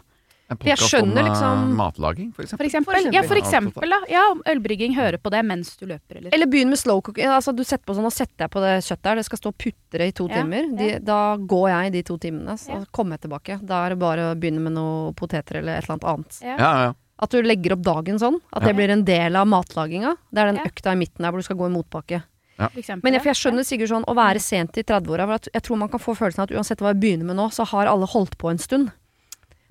En 0.48 0.58
Jeg 0.62 0.78
om 1.02 1.18
eh, 1.18 1.24
liksom- 1.24 1.76
matlaging, 1.76 2.32
for 2.36 2.46
For 2.46 2.58
eksempel. 2.64 2.94
For 2.94 2.94
eksempel. 3.00 3.14
Ja, 3.14 3.22
for 3.24 3.36
eksempel, 3.36 3.90
da. 3.90 4.00
Ja, 4.08 4.34
ølbrygging. 4.46 4.94
Høre 4.96 5.18
på 5.18 5.32
det 5.32 5.44
mens 5.44 5.76
du 5.76 5.88
løper, 5.88 6.18
eller 6.18 6.30
Eller 6.32 6.46
begynn 6.46 6.70
med 6.70 6.78
slow 6.78 7.02
cooking. 7.02 7.26
Altså, 7.26 7.56
du 7.56 7.64
setter 7.64 7.84
på 7.84 7.96
sånn, 7.96 8.06
og 8.06 8.14
setter 8.14 8.46
jeg 8.46 8.52
på 8.52 8.62
det 8.62 8.84
kjøttet 8.86 9.06
her. 9.10 9.16
Det 9.16 9.26
skal 9.26 9.38
stå 9.40 9.48
og 9.48 9.58
putre 9.58 10.08
i 10.08 10.12
to 10.12 10.28
Ja, 10.30 10.36
timer. 10.44 10.78
De, 10.78 10.90
ja. 10.92 11.00
Da 11.00 11.38
går 11.38 11.70
jeg 11.70 11.92
de 11.94 12.04
to 12.04 12.18
timene, 12.18 12.54
så 12.62 12.70
Ja. 12.70 12.86
kommer 12.94 13.18
jeg 13.18 13.22
tilbake. 13.22 13.66
Da 13.66 13.86
er 13.86 13.90
det 13.90 14.00
bare 14.00 14.36
å 14.36 14.40
begynne 14.40 14.62
med 14.62 14.74
noe 14.74 15.14
poteter 15.14 15.56
eller 15.58 15.78
et 15.78 15.84
eller 15.90 15.98
annet 15.98 16.04
annet. 16.14 16.40
Ja. 16.44 16.58
Ja, 16.58 16.84
ja. 16.86 16.94
At 17.18 17.30
du 17.32 17.42
legger 17.42 17.72
opp 17.74 17.82
dagen 17.82 18.20
sånn. 18.20 18.40
At 18.54 18.62
det 18.62 18.70
Ja. 18.70 18.74
blir 18.74 18.90
en 18.92 19.04
del 19.04 19.36
av 19.36 19.48
matlaginga. 19.48 20.16
Det 20.32 20.38
er 20.42 20.46
den 20.52 20.58
Ja. 20.58 20.64
økta 20.66 20.92
i 20.92 20.96
midten 20.96 21.24
der 21.24 21.32
hvor 21.32 21.38
du 21.38 21.44
skal 21.44 21.56
gå 21.58 21.66
i 21.66 21.74
motbakke. 21.74 22.24
Ja. 22.60 22.70
eksempel, 22.70 23.04
Men 23.04 23.14
jeg, 23.14 23.22
for 23.22 23.30
jeg 23.30 23.36
skjønner 23.36 23.64
sikkert 23.66 23.90
sånn 23.90 24.06
å 24.06 24.16
være 24.16 24.40
sent 24.40 24.78
i 24.78 24.84
30-åra. 24.84 25.26
for 25.28 25.50
Jeg 25.54 25.64
tror 25.64 25.78
man 25.78 25.90
kan 25.90 26.00
få 26.00 26.16
følelsen 26.16 26.40
av 26.40 26.44
at 26.52 26.56
uansett 26.56 26.78
hva 26.78 26.94
jeg 26.94 27.02
begynner 27.02 27.26
med 27.26 27.36
nå, 27.36 27.50
så 27.52 27.66
har 27.68 27.88
alle 27.88 28.06
holdt 28.06 28.38
på 28.38 28.50
en 28.50 28.58
stund. 28.58 28.92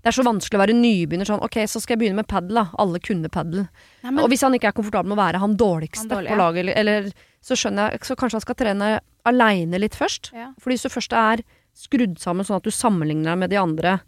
Det 0.05 0.11
er 0.11 0.17
så 0.19 0.25
vanskelig 0.27 0.59
å 0.59 0.61
være 0.61 0.75
nybegynner 0.77 1.25
sånn 1.25 1.41
ok, 1.47 1.63
så 1.65 1.81
skal 1.81 1.95
jeg 1.95 2.01
begynne 2.03 2.21
med 2.21 2.29
padel, 2.29 2.59
da. 2.59 2.67
Alle 2.83 2.99
kunne 3.01 3.31
padel. 3.33 3.63
Men- 4.03 4.19
Og 4.21 4.29
hvis 4.29 4.43
han 4.45 4.53
ikke 4.53 4.69
er 4.69 4.77
komfortabel 4.77 5.09
med 5.09 5.17
å 5.17 5.23
være 5.23 5.41
han 5.41 5.57
dårligste 5.57 6.05
Han 6.05 6.09
dårlig, 6.13 6.29
på 6.29 6.37
laget, 6.37 6.61
eller, 6.61 6.77
eller 6.77 7.13
så 7.41 7.57
skjønner 7.57 7.91
jeg 7.91 8.01
Så 8.05 8.17
kanskje 8.17 8.37
han 8.37 8.45
skal 8.45 8.55
trene 8.55 9.01
aleine 9.25 9.81
litt 9.81 9.97
først. 9.97 10.31
Ja. 10.35 10.53
Fordi 10.61 10.77
hvis 10.77 10.83
du 10.85 10.93
først 10.93 11.17
er 11.17 11.43
skrudd 11.73 12.19
sammen 12.21 12.45
sånn 12.45 12.61
at 12.61 12.69
du 12.69 12.71
sammenligner 12.71 13.33
deg 13.33 13.39
med 13.39 13.51
de 13.51 13.57
andre, 13.57 14.01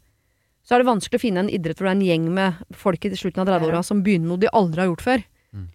så 0.62 0.75
er 0.75 0.83
det 0.83 0.91
vanskelig 0.91 1.17
å 1.17 1.25
finne 1.25 1.38
en 1.38 1.49
idrett 1.49 1.79
hvor 1.79 1.88
det 1.88 1.95
er 1.95 1.97
en 1.97 2.07
gjeng 2.11 2.29
med 2.35 2.55
folk 2.75 3.05
i 3.07 3.11
slutten 3.17 3.41
av 3.41 3.49
30-åra 3.49 3.83
som 3.83 4.03
begynner 4.03 4.29
noe 4.29 4.43
de 4.43 4.53
aldri 4.53 4.83
har 4.83 4.91
gjort 4.91 5.07
før. 5.07 5.25
Mm. 5.55 5.67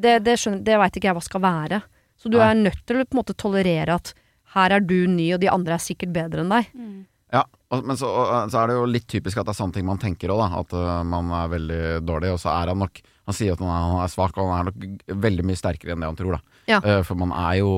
Det, 0.00 0.24
det, 0.24 0.38
skjønner, 0.38 0.64
det 0.64 0.78
veit 0.78 0.96
ikke 0.96 1.10
jeg 1.10 1.18
hva 1.18 1.22
skal 1.22 1.44
være. 1.44 1.82
Så 2.16 2.30
du 2.30 2.38
Nei. 2.38 2.48
er 2.48 2.54
nødt 2.54 2.80
til 2.86 2.96
å 2.96 3.04
på 3.04 3.12
en 3.12 3.20
måte 3.20 3.36
tolerere 3.36 4.00
at 4.00 4.14
her 4.54 4.72
er 4.72 4.80
du 4.80 5.06
ny, 5.06 5.34
og 5.34 5.40
de 5.40 5.50
andre 5.52 5.76
er 5.76 5.84
sikkert 5.84 6.12
bedre 6.14 6.40
enn 6.40 6.48
deg. 6.48 6.70
Mm. 6.74 7.06
Ja, 7.34 7.44
men 7.70 7.98
så, 7.98 8.08
så 8.50 8.62
er 8.62 8.70
det 8.70 8.76
jo 8.78 8.86
litt 8.90 9.06
typisk 9.10 9.38
at 9.38 9.46
det 9.46 9.52
er 9.54 9.60
sånne 9.60 9.76
ting 9.76 9.86
man 9.86 10.00
tenker 10.02 10.32
òg. 10.34 10.42
At 10.58 10.72
øh, 10.74 10.88
man 11.06 11.30
er 11.38 11.52
veldig 11.52 11.82
dårlig, 12.02 12.32
og 12.34 12.40
så 12.42 12.50
er 12.56 12.72
han 12.72 12.82
nok 12.82 12.98
Han 13.30 13.36
sier 13.36 13.54
at 13.54 13.60
han 13.62 13.70
er, 13.70 13.84
han 13.92 14.00
er 14.02 14.10
svak, 14.10 14.38
og 14.40 14.48
han 14.50 14.64
er 14.64 14.72
nok 14.72 15.04
veldig 15.22 15.44
mye 15.46 15.58
sterkere 15.60 15.94
enn 15.94 16.02
det 16.02 16.08
han 16.10 16.18
tror, 16.18 16.38
da. 16.38 16.58
Ja. 16.66 16.80
Eh, 16.82 17.02
for 17.06 17.20
man 17.20 17.30
er 17.36 17.60
jo 17.60 17.70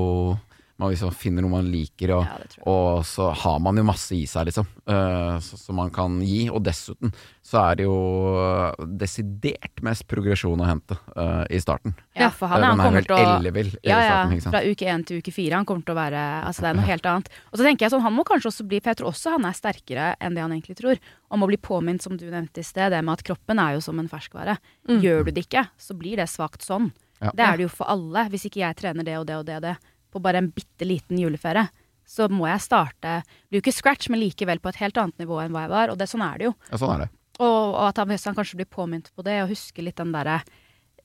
man 0.82 0.92
liksom 0.92 1.12
finner 1.16 1.44
noe 1.44 1.52
man 1.54 1.68
liker, 1.72 2.12
og, 2.18 2.26
Ja, 2.26 2.62
og 2.68 3.04
så 3.08 3.30
har 3.42 3.58
man 3.64 3.78
jo 3.80 3.84
masse 3.88 4.12
i 4.16 4.24
seg, 4.28 4.48
liksom. 4.50 4.66
eh, 4.86 5.38
Som 5.42 5.78
man 5.80 5.90
kan 5.94 6.18
gi. 6.20 6.48
Og 6.50 6.60
dessuten 6.66 7.12
så 7.42 7.58
er 7.70 7.76
det 7.80 7.84
jo 7.88 7.96
øh, 8.38 8.86
desidert 9.00 9.82
mest 9.82 10.06
progresjon 10.10 10.60
å 10.62 10.66
hente 10.68 10.94
uh, 11.16 11.42
i 11.50 11.58
starten. 11.60 11.94
Ja, 12.14 12.28
for 12.30 12.46
han, 12.52 12.62
Eh, 12.62 12.68
han 12.70 12.80
er 12.80 12.84
kommer 12.86 13.06
til 13.08 13.16
å 13.16 13.36
ellevill 13.38 13.70
Ja, 13.82 13.98
ja. 13.98 14.12
starten. 14.28 14.52
Fra 14.54 14.62
uke 14.62 14.86
én 14.92 15.04
til 15.08 15.18
uke 15.22 15.32
fire. 15.34 15.58
Han 15.58 15.66
kommer 15.68 15.82
til 15.86 15.94
å 15.96 15.98
være 15.98 16.22
Altså, 16.46 16.62
det 16.62 16.70
er 16.70 16.78
noe 16.78 16.86
helt 16.86 17.06
annet. 17.10 17.28
Og 17.50 17.58
så 17.58 17.66
tenker 17.66 17.86
jeg 17.86 17.94
sånn, 17.94 18.04
han 18.06 18.14
må 18.14 18.24
kanskje 18.28 18.50
også 18.52 18.66
bli 18.68 18.80
For 18.80 18.92
jeg 18.92 19.00
tror 19.02 19.10
også 19.10 19.34
han 19.36 19.44
er 19.48 19.58
sterkere 19.58 20.08
enn 20.22 20.34
det 20.38 20.42
han 20.44 20.52
egentlig 20.54 20.78
tror. 20.78 21.00
Om 21.32 21.42
å 21.42 21.48
bli 21.50 21.58
påminnet, 21.58 22.02
som 22.04 22.16
du 22.16 22.26
nevnte 22.30 22.62
i 22.62 22.66
sted, 22.66 22.92
det 22.92 23.02
med 23.02 23.18
at 23.18 23.24
kroppen 23.26 23.58
er 23.58 23.74
jo 23.78 23.80
som 23.84 23.98
en 23.98 24.08
ferskvare. 24.10 24.58
Mm. 24.88 25.00
Gjør 25.02 25.24
du 25.26 25.32
det 25.32 25.46
ikke, 25.48 25.66
så 25.80 25.96
blir 25.98 26.16
det 26.22 26.28
svakt 26.30 26.62
sånn. 26.66 26.92
Ja. 27.22 27.30
Det 27.34 27.44
er 27.46 27.56
det 27.56 27.66
jo 27.68 27.72
for 27.72 27.86
alle. 27.90 28.24
Hvis 28.32 28.46
ikke 28.48 28.62
jeg 28.64 28.76
trener 28.80 29.06
det 29.06 29.14
og 29.18 29.26
det 29.28 29.36
og 29.38 29.46
det 29.46 29.56
og 29.60 29.62
det 29.66 29.76
på 30.12 30.20
bare 30.22 30.42
en 30.42 30.50
bitte 30.54 30.86
liten 30.88 31.18
juleferie, 31.18 31.66
så 32.12 32.26
må 32.28 32.44
jeg 32.50 32.60
starte 32.64 33.22
Blir 33.48 33.60
jo 33.60 33.62
ikke 33.62 33.72
scratch, 33.76 34.08
men 34.12 34.20
likevel 34.20 34.60
på 34.60 34.68
et 34.72 34.80
helt 34.82 34.98
annet 35.00 35.18
nivå 35.22 35.38
enn 35.40 35.52
hva 35.54 35.62
jeg 35.64 35.70
var. 35.72 35.92
Og 35.94 35.98
det, 36.00 36.08
sånn 36.10 36.24
er 36.26 36.38
det 36.42 36.48
jo. 36.50 36.54
Ja, 36.70 36.80
sånn 36.82 36.94
er 36.96 37.04
det. 37.06 37.10
Og, 37.40 37.48
og 37.72 37.82
at 37.88 37.96
han, 38.02 38.10
han 38.12 38.36
kanskje 38.36 38.58
blir 38.60 38.68
påminnet 38.68 39.08
på 39.16 39.24
det, 39.24 39.38
og 39.44 39.52
husker 39.54 39.86
litt 39.86 39.96
den 40.02 40.12
derre 40.12 40.42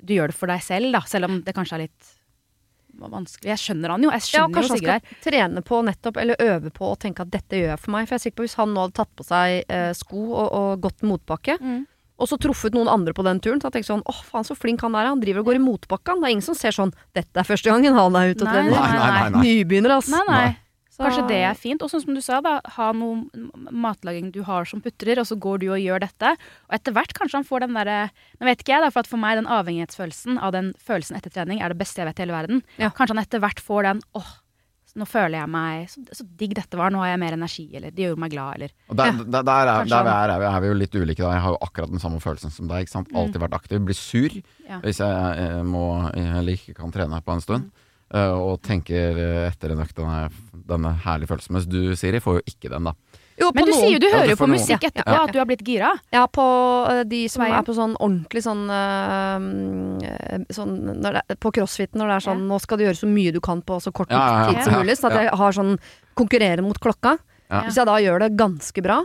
Du 0.03 0.11
gjør 0.13 0.33
det 0.33 0.37
for 0.37 0.51
deg 0.51 0.61
selv, 0.65 0.91
da, 0.93 1.01
selv 1.07 1.29
om 1.29 1.37
det 1.45 1.53
kanskje 1.55 1.77
er 1.79 1.85
litt 1.87 2.13
vanskelig. 2.97 3.51
Jeg 3.53 3.61
skjønner 3.61 3.93
han 3.93 4.03
jo. 4.03 4.09
Jeg 4.09 4.23
Ja, 4.23 4.27
skjønner 4.27 4.55
kanskje 4.57 4.77
jo 4.81 4.89
han 4.91 5.01
skal 5.05 5.21
trene 5.29 5.61
på 5.65 5.81
nettopp, 5.85 6.17
eller 6.17 6.41
øve 6.41 6.71
på 6.73 6.87
å 6.91 6.97
tenke 6.99 7.21
at 7.25 7.29
dette 7.33 7.59
gjør 7.59 7.71
jeg 7.75 7.81
for 7.83 7.93
meg. 7.93 8.07
For 8.09 8.15
jeg 8.15 8.19
er 8.19 8.23
sikker 8.25 8.39
på 8.41 8.47
hvis 8.47 8.57
han 8.57 8.73
nå 8.73 8.85
hadde 8.87 8.97
tatt 8.97 9.13
på 9.19 9.25
seg 9.27 9.57
eh, 9.69 9.91
sko 9.97 10.23
og, 10.33 10.47
og 10.61 10.81
gått 10.87 11.05
motbakke, 11.05 11.57
Mm. 11.61 11.85
Og 12.17 12.27
så 12.29 12.37
truffet 12.41 12.73
noen 12.73 12.89
andre 12.89 13.13
på 13.13 13.23
den 13.25 13.39
turen, 13.39 13.59
så 13.61 13.69
jeg 13.69 13.77
tenkte 13.79 13.93
sånn 13.93 14.05
åh, 14.09 14.21
faen 14.25 14.45
så 14.47 14.55
flink 14.57 14.81
han 14.81 14.95
er, 14.97 15.05
han 15.11 15.21
driver 15.21 15.43
og 15.43 15.51
går 15.51 15.59
i 15.59 15.65
motbakke, 15.65 16.09
han. 16.13 16.21
Det 16.23 16.29
er 16.29 16.35
ingen 16.37 16.47
som 16.47 16.55
ser 16.57 16.73
sånn 16.73 16.93
dette 17.13 17.37
er 17.37 17.45
første 17.45 17.69
gangen 17.69 17.93
han 17.93 18.15
er 18.17 18.33
ute 18.33 18.41
og 18.45 18.49
trener. 18.49 18.71
Nei, 18.73 18.93
nei, 18.97 19.09
nei. 19.11 19.29
nei. 19.35 19.43
Nybegynner, 19.45 19.97
ass. 19.99 20.09
Nei, 20.13 20.23
nei. 20.27 20.39
Nei. 20.47 20.55
Så- 20.97 21.03
Kanskje 21.05 21.27
det 21.29 21.37
er 21.45 21.53
fint. 21.53 21.83
Og 21.85 21.91
sånn 21.91 22.01
som 22.01 22.15
du 22.17 22.21
sa, 22.25 22.39
da, 22.41 22.55
ha 22.73 22.87
noe 22.91 23.27
matlaging 23.69 24.31
du 24.33 24.41
har 24.47 24.65
som 24.65 24.81
putrer, 24.81 25.19
og 25.21 25.27
så 25.29 25.37
går 25.37 25.59
du 25.61 25.67
og 25.69 25.77
gjør 25.77 26.01
dette. 26.01 26.31
Og 26.69 26.73
etter 26.73 26.95
hvert 26.95 27.13
kanskje 27.13 27.37
han 27.37 27.45
får 27.45 27.59
den 27.67 27.77
derre 27.77 28.09
Nå 28.41 28.47
vet 28.49 28.63
ikke 28.63 28.73
jeg, 28.73 28.81
da, 28.81 28.89
for 28.89 29.05
at 29.05 29.07
for 29.11 29.21
meg 29.21 29.37
den 29.37 29.45
avhengighetsfølelsen 29.45 30.39
av 30.41 30.55
den 30.57 30.73
følelsen 30.81 31.17
etter 31.19 31.29
trening 31.29 31.61
er 31.61 31.69
det 31.69 31.77
beste 31.77 32.01
jeg 32.01 32.09
vet 32.09 32.17
i 32.17 32.25
hele 32.25 32.33
verden. 32.33 32.63
Ja. 32.81 32.89
Kanskje 32.89 33.13
han 33.15 33.23
etter 33.23 33.39
hvert 33.45 33.61
får 33.61 33.83
den 33.91 34.01
åh, 34.17 34.31
nå 34.97 35.05
føler 35.07 35.37
jeg 35.39 35.51
meg 35.53 35.87
så, 35.91 36.01
så 36.19 36.25
digg 36.39 36.55
dette 36.57 36.79
var, 36.79 36.91
nå 36.93 37.01
har 37.03 37.11
jeg 37.13 37.21
mer 37.21 37.37
energi, 37.37 37.65
eller 37.77 37.93
det 37.93 38.07
gjorde 38.07 38.21
meg 38.23 38.33
glad, 38.33 38.57
eller 38.57 38.73
der, 38.89 39.19
der, 39.23 39.47
der, 39.47 39.71
er, 39.73 39.89
der 39.91 40.11
er, 40.11 40.33
er, 40.33 40.39
vi, 40.41 40.47
er 40.49 40.63
vi 40.63 40.71
jo 40.71 40.77
litt 40.81 40.95
ulike. 40.97 41.21
Da. 41.23 41.33
Jeg 41.37 41.43
har 41.45 41.55
jo 41.55 41.59
akkurat 41.67 41.93
den 41.93 42.01
samme 42.03 42.21
følelsen 42.23 42.53
som 42.53 42.69
deg. 42.71 42.85
Ikke 42.85 42.95
sant? 42.95 43.11
Mm. 43.11 43.19
Alltid 43.21 43.43
vært 43.45 43.57
aktiv. 43.59 43.83
Blir 43.87 43.97
sur 43.99 44.37
Ja. 44.67 44.79
hvis 44.83 44.99
jeg 44.99 45.35
jeg 45.37 45.65
må 45.67 45.83
eller 46.11 46.57
ikke 46.57 46.75
kan 46.81 46.91
trene 46.91 47.21
på 47.23 47.35
en 47.37 47.43
stund. 47.43 47.69
Mm. 47.69 47.85
Eh, 48.17 48.33
og 48.39 48.61
tenker 48.63 49.17
eh, 49.19 49.45
etter 49.49 49.73
en 49.73 49.83
økt 49.83 49.97
denne, 49.99 50.27
denne 50.67 50.93
herlige 51.03 51.31
følelsen. 51.31 51.57
Mens 51.57 51.67
du, 51.67 51.79
Siri, 51.99 52.21
får 52.23 52.39
jo 52.39 52.45
ikke 52.53 52.71
den, 52.71 52.87
da. 52.87 52.93
Jo, 53.37 53.51
Men 53.53 53.65
du 53.67 53.71
noen- 53.71 53.79
sier 53.83 53.91
jo 53.93 53.99
du 54.01 54.07
hører 54.09 54.31
jo 54.31 54.35
på 54.35 54.47
noen. 54.47 54.57
musikk 54.57 54.81
etterpå 54.87 55.13
ja. 55.13 55.23
at 55.27 55.31
du 55.31 55.37
har 55.37 55.45
blitt 55.45 55.61
gira. 55.63 55.91
Ja, 56.11 56.23
på 56.27 56.45
eh, 56.89 57.03
de 57.05 57.19
som 57.29 57.43
er 57.45 57.61
på 57.67 57.75
sånn 57.77 57.93
ordentlig 58.01 58.41
sånn, 58.41 58.63
eh, 58.73 60.45
sånn 60.57 61.01
det, 61.03 61.21
På 61.39 61.51
crossfiten 61.53 62.01
når 62.01 62.07
det 62.07 62.15
er 62.17 62.25
sånn 62.31 62.47
Nå 62.49 62.59
skal 62.63 62.79
du 62.79 62.85
gjøre 62.87 62.97
så 63.01 63.09
mye 63.11 63.33
du 63.35 63.39
kan 63.43 63.61
på 63.61 63.77
så 63.83 63.91
kort 63.93 64.09
tid 64.09 64.63
som 64.63 64.73
mulig. 64.79 64.97
Så 64.97 65.11
at 65.11 65.19
jeg 65.21 65.29
har 65.37 65.51
sånn 65.51 65.77
konkurrere 66.17 66.61
mot 66.65 66.79
klokka. 66.81 67.17
Hvis 67.47 67.77
jeg 67.79 67.85
da 67.87 67.95
gjør 68.03 68.19
det 68.25 68.31
ganske 68.35 68.83
bra, 68.83 69.03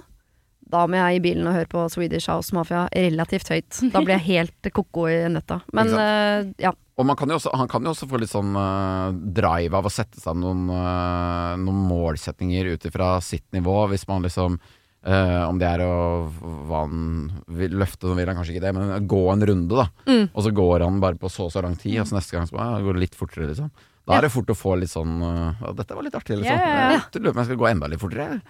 da 0.72 0.86
må 0.88 0.98
jeg 0.98 1.18
i 1.18 1.22
bilen 1.24 1.48
og 1.48 1.56
høre 1.58 1.70
på 1.70 1.84
Swedish 1.92 2.30
House 2.32 2.54
Mafia 2.56 2.86
relativt 2.90 3.52
høyt. 3.52 3.70
Da 3.92 4.00
blir 4.00 4.16
jeg 4.16 4.26
helt 4.28 4.72
ko-ko 4.74 5.06
i 5.10 5.18
nøtta. 5.32 5.60
Men 5.76 5.92
eh, 5.92 6.52
ja. 6.64 6.72
Og 7.00 7.08
man 7.08 7.16
kan 7.18 7.30
jo 7.32 7.38
også, 7.38 7.52
han 7.56 7.70
kan 7.70 7.84
jo 7.84 7.92
også 7.94 8.08
få 8.08 8.20
litt 8.20 8.32
sånn 8.32 8.52
uh, 8.56 9.12
drive 9.12 9.78
av 9.78 9.88
å 9.88 9.92
sette 9.92 10.20
seg 10.20 10.36
noen, 10.38 10.66
uh, 10.68 11.56
noen 11.60 11.82
målsetninger 11.88 12.74
ut 12.74 12.84
ifra 12.88 13.16
sitt 13.24 13.48
nivå, 13.56 13.82
hvis 13.92 14.08
man 14.10 14.28
liksom 14.28 14.60
Uh, 15.02 15.48
om 15.48 15.56
det 15.58 15.66
er 15.66 15.80
å 15.82 15.94
hva 16.30 16.84
han 16.84 17.24
vil 17.58 17.72
løfte, 17.74 18.06
så 18.06 18.14
vil 18.14 18.28
han 18.30 18.36
kanskje 18.38 18.52
ikke 18.54 18.62
det, 18.68 18.70
men 18.76 19.08
gå 19.10 19.22
en 19.32 19.40
runde, 19.50 19.80
da. 19.80 19.88
Mm. 20.06 20.28
Og 20.28 20.44
så 20.46 20.52
går 20.54 20.84
han 20.86 21.00
bare 21.02 21.18
på 21.18 21.26
så 21.26 21.48
og 21.48 21.50
så 21.50 21.62
lang 21.64 21.74
tid, 21.74 21.96
og 21.98 22.06
så 22.06 22.14
neste 22.14 22.36
gang 22.36 22.46
så 22.46 22.54
bare, 22.54 22.76
ja, 22.76 22.84
går 22.86 22.94
det 22.94 23.02
litt 23.02 23.18
fortere, 23.18 23.48
liksom. 23.50 23.72
Da 24.04 24.14
Ja. 24.14 24.18
er 24.18 24.22
det 24.22 24.32
fort 24.34 24.48
å 24.50 24.54
få 24.58 24.72
litt 24.80 24.90
sånn 24.90 25.22
eh, 25.22 25.72
Dette 25.78 25.94
var 25.94 26.02
litt 26.02 26.14
artig, 26.18 26.34
liksom. 26.40 26.58
Ja, 26.58 26.66
ja, 26.66 26.90
ja. 26.90 27.00
Lurer 27.20 27.32
på 27.32 27.36
om 27.36 27.42
jeg 27.42 27.46
skal 27.52 27.56
gå 27.60 27.68
enda 27.70 27.86
litt 27.88 28.00
fortere. 28.02 28.40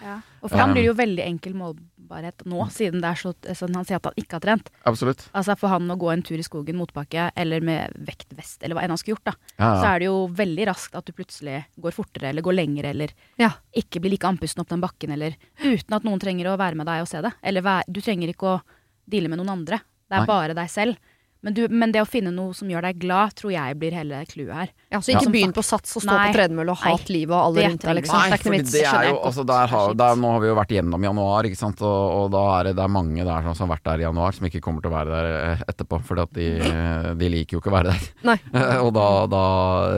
Og 0.43 0.49
for 0.49 0.57
ham 0.57 0.71
Um, 0.71 0.75
blir 0.75 0.83
det 0.83 0.89
jo 0.89 0.95
veldig 0.97 1.25
enkel 1.27 1.53
målbarhet 1.55 2.45
nå, 2.49 2.71
siden 2.73 3.03
det 3.03 3.11
er 3.11 3.19
så, 3.21 3.35
sånn 3.59 3.75
han 3.77 3.85
sier 3.85 3.97
at 4.01 4.05
han 4.09 4.17
ikke 4.17 4.39
har 4.39 4.41
trent. 4.41 4.71
Absolutt. 4.89 5.27
Altså 5.35 5.57
For 5.59 5.69
han 5.69 5.91
å 5.93 5.99
gå 6.01 6.11
en 6.13 6.23
tur 6.23 6.39
i 6.41 6.43
skogen 6.47 6.77
motbakke, 6.81 7.31
eller 7.37 7.61
med 7.61 7.93
vektvest, 8.01 8.63
eller 8.65 8.75
hva 8.79 8.83
enn 8.87 8.95
han 8.97 8.99
skulle 8.99 9.17
gjort, 9.19 9.29
da, 9.29 9.35
Ja, 9.59 9.71
så 9.83 9.87
er 9.93 9.99
det 10.01 10.07
jo 10.09 10.27
veldig 10.29 10.67
raskt 10.73 10.97
at 10.97 11.05
du 11.05 11.13
plutselig 11.13 11.65
går 11.79 11.93
fortere, 11.93 12.31
eller 12.33 12.43
går 12.43 12.55
lenger, 12.57 12.85
eller 12.95 13.11
Ja. 13.39 13.51
ikke 13.77 14.01
blir 14.01 14.11
like 14.17 14.25
andpusten 14.27 14.61
opp 14.61 14.69
den 14.73 14.81
bakken, 14.81 15.13
eller 15.13 15.37
uten 15.63 15.93
at 15.93 16.03
noen 16.03 16.19
trenger 16.19 16.47
å 16.49 16.57
være 16.59 16.77
med 16.77 16.87
deg 16.87 17.03
og 17.03 17.09
se 17.09 17.21
det. 17.21 17.33
Eller 17.43 17.61
du 17.93 18.01
trenger 18.01 18.29
ikke 18.33 18.57
å 18.57 18.63
deale 19.07 19.29
med 19.29 19.39
noen 19.39 19.51
andre. 19.53 19.83
Det 20.09 20.17
er 20.17 20.27
Nei. 20.27 20.27
bare 20.27 20.55
deg 20.55 20.69
selv. 20.69 20.97
Men, 21.43 21.55
du, 21.57 21.65
men 21.75 21.91
det 21.91 21.99
å 21.99 22.07
finne 22.07 22.31
noe 22.31 22.55
som 22.55 22.69
gjør 22.71 22.85
deg 22.87 23.01
glad, 23.03 23.33
tror 23.35 23.51
jeg 23.51 23.75
blir 23.81 23.95
hele 23.97 24.21
clouet 24.31 24.53
her. 24.55 24.69
ja 24.95 25.01
så 25.03 25.11
ikke 25.11 25.25
Ja. 25.27 25.33
begynn 25.35 25.55
på 25.57 25.65
sats 25.67 25.97
og 25.99 26.05
stå 26.05 26.13
Nei. 26.15 26.29
på 26.31 26.37
tredemølle 26.37 26.71
og 26.71 26.79
hat 26.85 27.09
livet 27.11 27.35
og 27.35 27.43
alle 27.49 27.65
rundt 27.67 27.83
deg, 27.83 27.97
liksom. 27.99 28.19
Nei, 28.21 28.39
fordi 28.39 28.61
det 28.71 28.85
er 28.87 29.09
jo, 29.09 29.17
altså, 29.27 29.45
der 29.51 29.67
har, 29.73 29.95
der, 29.99 30.21
nå 30.23 30.31
har 30.37 30.41
vi 30.45 30.47
jo 30.53 30.55
vært 30.61 30.75
gjennom 30.77 31.03
januar, 31.09 31.49
ikke 31.51 31.59
sant? 31.59 31.83
Og, 31.83 32.03
og 32.21 32.31
da 32.37 32.43
er 32.61 32.69
det, 32.71 32.77
det 32.79 32.85
er 32.87 32.95
mange 32.95 33.27
der 33.27 33.49
som 33.55 33.67
har 33.67 33.73
vært 33.77 33.85
der 33.91 34.05
i 34.05 34.07
januar, 34.07 34.39
som 34.39 34.47
ikke 34.47 34.63
kommer 34.63 34.85
til 34.87 34.93
å 34.93 34.95
være 34.95 35.11
der 35.17 35.31
eh, 35.41 35.65
etterpå. 35.75 35.99
For 36.07 36.23
de, 36.39 36.49
de 37.21 37.33
liker 37.35 37.59
jo 37.59 37.63
ikke 37.65 37.73
å 37.73 37.77
være 37.81 37.91
der. 37.97 38.07
Nei. 38.31 38.39
og 38.85 38.93
da, 38.95 39.09
da 39.35 39.43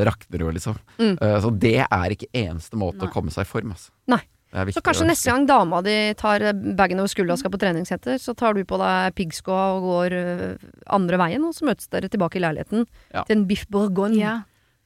rakner 0.09 0.39
det 0.41 0.47
jo, 0.49 0.55
liksom. 0.57 0.81
Mm. 0.97 1.17
Eh, 1.21 1.39
Så 1.45 1.53
det 1.61 1.77
er 1.85 2.17
ikke 2.17 2.33
eneste 2.33 2.81
måte 2.81 3.05
Nei. 3.05 3.11
å 3.11 3.13
komme 3.13 3.35
seg 3.35 3.45
i 3.45 3.51
form, 3.53 3.77
altså. 3.77 3.93
Nei. 4.09 4.23
Det 4.55 4.61
er 4.63 4.69
viktig. 4.69 4.79
Så 4.79 4.87
kanskje 4.87 5.09
neste 5.09 5.33
gang 5.33 5.49
dama 5.51 5.81
di 5.83 5.97
tar 6.15 6.45
eh, 6.47 6.55
bagen 6.79 7.03
over 7.03 7.11
skuldra 7.11 7.35
og 7.35 7.41
skal 7.43 7.51
på 7.51 7.59
treningssenter, 7.59 8.21
så 8.23 8.37
tar 8.39 8.55
du 8.55 8.63
på 8.63 8.79
deg 8.79 9.17
piggskoa 9.19 9.65
og 9.75 9.87
går 9.89 10.15
øh, 10.15 10.73
andre 10.95 11.19
veien, 11.19 11.43
og 11.49 11.57
så 11.57 11.67
møtes 11.67 11.91
dere 11.91 12.11
tilbake 12.13 12.39
i 12.39 12.45
leiligheten 12.45 12.87
Ja. 13.11 13.25
til 13.27 13.41
en 13.41 13.47
biff 13.51 13.67
bourgogne. 13.67 14.21
Ja. 14.23 14.37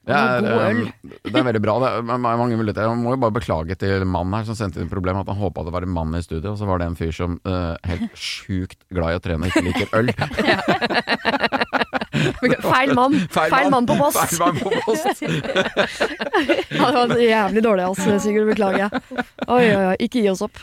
Ja, 0.09 0.39
og 0.39 0.47
god 0.47 0.79
det, 1.05 1.19
det 1.21 1.37
er 1.37 1.45
veldig 1.45 1.61
bra. 1.61 1.75
Det 1.83 1.89
er 2.01 2.17
mange 2.25 2.57
muligheter. 2.57 2.87
Jeg 2.87 2.97
må 2.97 3.13
jo 3.13 3.21
bare 3.21 3.35
beklage 3.37 3.77
til 3.77 4.07
mannen 4.09 4.33
her 4.39 4.47
som 4.49 4.57
sendte 4.57 4.81
inn 4.81 4.89
problem, 4.89 5.21
at 5.21 5.29
han 5.29 5.37
håpa 5.37 5.67
det 5.67 5.75
var 5.75 5.85
en 5.85 5.93
mann 5.93 6.17
i 6.17 6.23
studio, 6.25 6.55
og 6.55 6.57
så 6.57 6.65
var 6.65 6.81
det 6.81 6.87
en 6.89 6.97
fyr 6.97 7.13
som 7.13 7.37
uh, 7.45 7.77
helt 7.85 8.17
sjukt 8.17 8.81
glad 8.89 9.13
i 9.13 9.19
å 9.19 9.21
trene 9.21 9.45
og 9.45 9.53
ikke 9.53 9.67
liker 9.69 9.93
øl. 10.01 10.09
Feil 12.65 12.95
mann. 12.99 13.15
Feil, 13.37 13.71
mann 13.73 13.87
på 13.89 13.97
post. 13.99 14.19
Feil 14.19 14.39
mann 14.43 14.61
på 14.61 14.73
post. 14.85 15.23
Ja, 16.79 16.91
det 16.93 17.09
var 17.15 17.19
jævlig 17.23 17.63
dårlig, 17.65 17.85
altså, 17.89 18.19
Sigurd. 18.23 18.49
Beklager. 18.53 18.93
Oi, 19.49 19.65
oi, 19.75 19.85
oi. 19.93 19.97
Ikke 20.07 20.23
gi 20.23 20.31
oss 20.31 20.43
opp. 20.47 20.59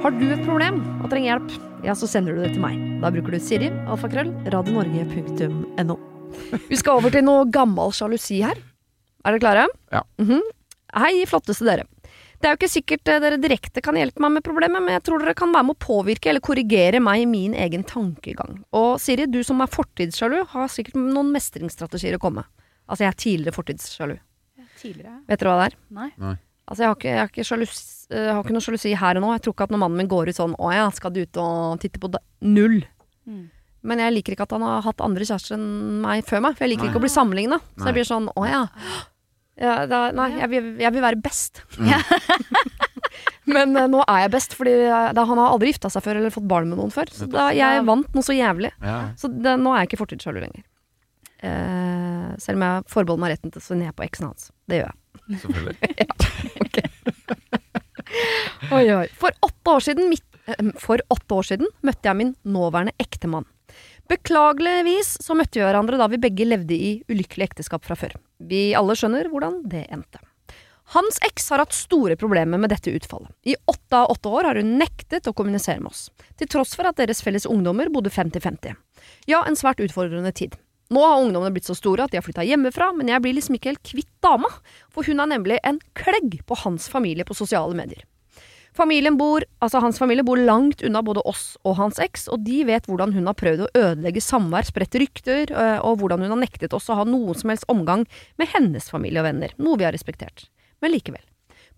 Har 0.00 0.14
du 0.16 0.24
et 0.32 0.42
problem 0.46 0.78
og 1.04 1.10
trenger 1.12 1.34
hjelp, 1.34 1.50
ja, 1.84 1.94
så 1.96 2.08
sender 2.08 2.36
du 2.36 2.40
det 2.44 2.54
til 2.54 2.62
meg. 2.64 2.78
Da 3.02 3.10
bruker 3.12 3.36
du 3.36 3.40
Siri, 3.44 3.68
alfakrøll, 3.90 4.30
radionorge.no. 4.52 5.96
Vi 6.70 6.78
skal 6.80 7.00
over 7.00 7.12
til 7.12 7.24
noe 7.26 7.44
gammel 7.52 7.92
sjalusi 7.96 8.40
her. 8.44 8.56
Er 9.26 9.36
dere 9.36 9.42
klare? 9.42 9.66
Ja. 9.92 10.02
Mhm. 10.22 10.40
Hei, 10.96 11.12
flotteste 11.28 11.66
dere. 11.68 11.84
Det 12.40 12.48
er 12.48 12.54
jo 12.54 12.58
ikke 12.60 12.72
sikkert 12.72 13.10
eh, 13.12 13.20
dere 13.20 13.36
direkte 13.40 13.82
kan 13.84 13.98
hjelpe 14.00 14.22
meg 14.24 14.38
med 14.38 14.44
problemet, 14.46 14.80
men 14.80 14.96
jeg 14.96 15.04
tror 15.04 15.20
dere 15.20 15.36
kan 15.36 15.52
være 15.52 15.68
med 15.68 15.76
å 15.76 15.84
påvirke 15.84 16.30
eller 16.32 16.44
korrigere 16.44 17.02
meg 17.04 17.26
i 17.26 17.28
min 17.28 17.56
egen 17.66 17.84
tankegang. 17.84 18.62
Og 18.76 18.94
Siri, 19.02 19.26
du 19.28 19.42
som 19.44 19.60
er 19.60 19.68
fortidssjalu, 19.68 20.38
har 20.54 20.72
sikkert 20.72 20.96
noen 20.96 21.34
mestringsstrategier 21.34 22.16
å 22.16 22.22
komme 22.22 22.42
med. 22.44 22.66
Altså, 22.88 23.04
jeg 23.04 23.10
er 23.12 23.20
tidligere 23.20 23.56
fortidssjalu. 23.58 24.16
Tidligere? 24.80 25.18
Vet 25.28 25.42
dere 25.42 25.52
hva 25.52 25.60
det 25.60 25.68
er? 25.68 25.76
Nei. 26.00 26.08
Altså, 26.70 26.82
jeg 26.82 26.88
har 26.88 26.96
ikke, 26.96 27.10
jeg 27.10 27.20
har 27.20 27.30
ikke, 27.30 27.46
sjalus, 27.46 27.78
eh, 28.08 28.24
jeg 28.24 28.34
har 28.34 28.44
ikke 28.44 28.56
noe 28.56 28.64
sjalusi 28.64 28.96
her 28.96 29.20
og 29.20 29.24
nå. 29.26 29.30
Jeg 29.36 29.44
tror 29.44 29.56
ikke 29.56 29.68
at 29.68 29.74
når 29.74 29.82
mannen 29.84 30.00
min 30.00 30.10
går 30.10 30.30
ut 30.30 30.40
sånn 30.40 30.56
'Å 30.56 30.72
ja, 30.72 30.90
skal 30.96 31.12
du 31.12 31.20
ut 31.20 31.36
og 31.36 31.80
titte 31.82 32.00
på 32.00 32.10
da-?» 32.10 32.24
Null. 32.40 32.84
Mm. 33.28 33.50
Men 33.82 33.98
jeg 33.98 34.14
liker 34.14 34.32
ikke 34.32 34.48
at 34.48 34.56
han 34.56 34.62
har 34.62 34.82
hatt 34.82 35.00
andre 35.04 35.24
kjærester 35.24 35.56
enn 35.56 36.00
meg 36.00 36.24
før 36.24 36.40
meg. 36.44 36.56
For 36.56 36.64
jeg 36.64 36.76
liker 36.76 36.88
Nei. 36.88 36.90
ikke 36.92 37.00
å 37.00 37.04
bli 37.04 37.12
sammenligna. 37.12 37.60
Så 37.76 37.84
jeg 37.88 37.94
blir 37.94 38.08
sånn 38.08 38.28
'Å 38.32 38.42
ja'. 38.48 38.68
Ja 39.60 39.74
da, 39.90 40.06
nei, 40.16 40.30
jeg 40.38 40.48
vil, 40.52 40.68
jeg 40.80 40.94
vil 40.94 41.04
være 41.04 41.20
best. 41.20 41.62
Men 43.50 43.74
uh, 43.76 43.86
nå 43.90 44.02
er 44.06 44.24
jeg 44.24 44.32
best, 44.34 44.56
fordi 44.56 44.74
da, 44.88 45.24
han 45.26 45.40
har 45.40 45.52
aldri 45.52 45.72
gifta 45.72 45.90
seg 45.92 46.04
før 46.04 46.20
eller 46.20 46.32
fått 46.34 46.48
barn 46.50 46.70
med 46.70 46.80
noen 46.80 46.92
før. 46.94 47.10
Så 47.12 47.28
da, 47.30 47.50
jeg 47.56 47.84
vant 47.88 48.16
noe 48.16 48.24
så 48.26 48.36
jævlig. 48.36 48.72
Ja. 48.84 49.00
Så 49.20 49.30
det, 49.32 49.56
nå 49.60 49.74
er 49.74 49.82
jeg 49.82 49.90
ikke 49.90 50.02
fortidssjalu 50.04 50.40
lenger. 50.44 50.64
Uh, 51.40 52.36
selv 52.40 52.58
om 52.58 52.66
jeg 52.66 52.88
forbeholder 52.92 53.22
meg 53.24 53.34
retten 53.34 53.52
til 53.52 53.62
å 53.62 53.64
se 53.64 53.78
ned 53.80 53.96
på 53.96 54.04
eksen 54.04 54.28
hans. 54.28 54.50
Det 54.68 54.82
gjør 54.82 54.90
jeg. 54.90 54.98
Selvfølgelig. 55.44 55.78
Oi, 58.74 58.84
oi. 58.90 59.06
For 59.18 59.30
åtte 59.46 59.72
år 59.72 59.84
siden, 59.86 60.08
mitt, 60.10 60.26
uh, 60.50 60.72
for 60.80 61.02
åtte 61.12 61.36
år 61.36 61.46
siden 61.52 61.70
møtte 61.86 62.08
jeg 62.10 62.18
min 62.18 62.32
nåværende 62.48 62.94
ektemann. 63.02 63.46
Beklageligvis 64.10 65.20
så 65.22 65.36
møtte 65.38 65.60
vi 65.60 65.62
hverandre 65.62 65.98
da 66.00 66.08
vi 66.10 66.18
begge 66.18 66.46
levde 66.48 66.74
i 66.74 66.90
ulykkelig 67.12 67.46
ekteskap 67.46 67.84
fra 67.86 67.94
før. 67.94 68.16
Vi 68.42 68.72
alle 68.74 68.96
skjønner 68.98 69.28
hvordan 69.30 69.60
det 69.70 69.84
endte. 69.86 70.18
Hans 70.96 71.20
eks 71.22 71.44
har 71.52 71.62
hatt 71.62 71.76
store 71.76 72.16
problemer 72.18 72.58
med 72.58 72.72
dette 72.72 72.90
utfallet. 72.90 73.30
I 73.46 73.54
åtte 73.70 74.00
av 74.00 74.10
åtte 74.10 74.32
år 74.34 74.48
har 74.48 74.58
hun 74.58 74.72
nektet 74.80 75.28
å 75.30 75.34
kommunisere 75.36 75.78
med 75.78 75.92
oss, 75.92 76.08
til 76.34 76.50
tross 76.50 76.74
for 76.74 76.90
at 76.90 76.98
deres 76.98 77.22
felles 77.22 77.46
ungdommer 77.46 77.92
bodde 77.94 78.10
50-50. 78.10 78.74
Ja, 79.30 79.44
en 79.46 79.58
svært 79.58 79.82
utfordrende 79.84 80.34
tid. 80.34 80.58
Nå 80.90 81.04
har 81.06 81.22
ungdommene 81.22 81.54
blitt 81.54 81.70
så 81.70 81.76
store 81.78 82.08
at 82.08 82.10
de 82.10 82.18
har 82.18 82.26
flytta 82.26 82.42
hjemmefra, 82.42 82.90
men 82.96 83.12
jeg 83.12 83.22
blir 83.22 83.38
liksom 83.38 83.60
ikke 83.60 83.76
helt 83.76 83.86
kvitt 83.92 84.10
dama, 84.26 84.50
for 84.90 85.06
hun 85.06 85.22
er 85.22 85.30
nemlig 85.36 85.60
en 85.62 85.78
klegg 85.94 86.40
på 86.50 86.58
hans 86.64 86.90
familie 86.90 87.28
på 87.28 87.38
sosiale 87.38 87.78
medier. 87.78 88.02
Familien 88.76 89.16
bor, 89.18 89.42
altså 89.58 89.80
Hans 89.82 89.98
familie 89.98 90.24
bor 90.26 90.38
langt 90.38 90.84
unna 90.86 91.02
både 91.02 91.24
oss 91.26 91.56
og 91.66 91.74
hans 91.80 91.98
eks, 92.02 92.28
og 92.30 92.44
de 92.46 92.62
vet 92.68 92.86
hvordan 92.86 93.14
hun 93.16 93.26
har 93.26 93.38
prøvd 93.38 93.64
å 93.66 93.70
ødelegge 93.74 94.22
samvær, 94.22 94.68
spredt 94.68 94.94
rykter, 95.00 95.50
øh, 95.50 95.80
og 95.86 95.98
hvordan 96.00 96.22
hun 96.22 96.36
har 96.36 96.42
nektet 96.44 96.76
oss 96.76 96.86
å 96.90 97.00
ha 97.00 97.06
noen 97.08 97.34
som 97.38 97.50
helst 97.50 97.66
omgang 97.72 98.06
med 98.38 98.52
hennes 98.54 98.86
familie 98.92 99.22
og 99.22 99.26
venner, 99.26 99.56
noe 99.58 99.80
vi 99.80 99.88
har 99.88 99.96
respektert. 99.96 100.46
Men 100.80 100.94
likevel. 100.94 101.24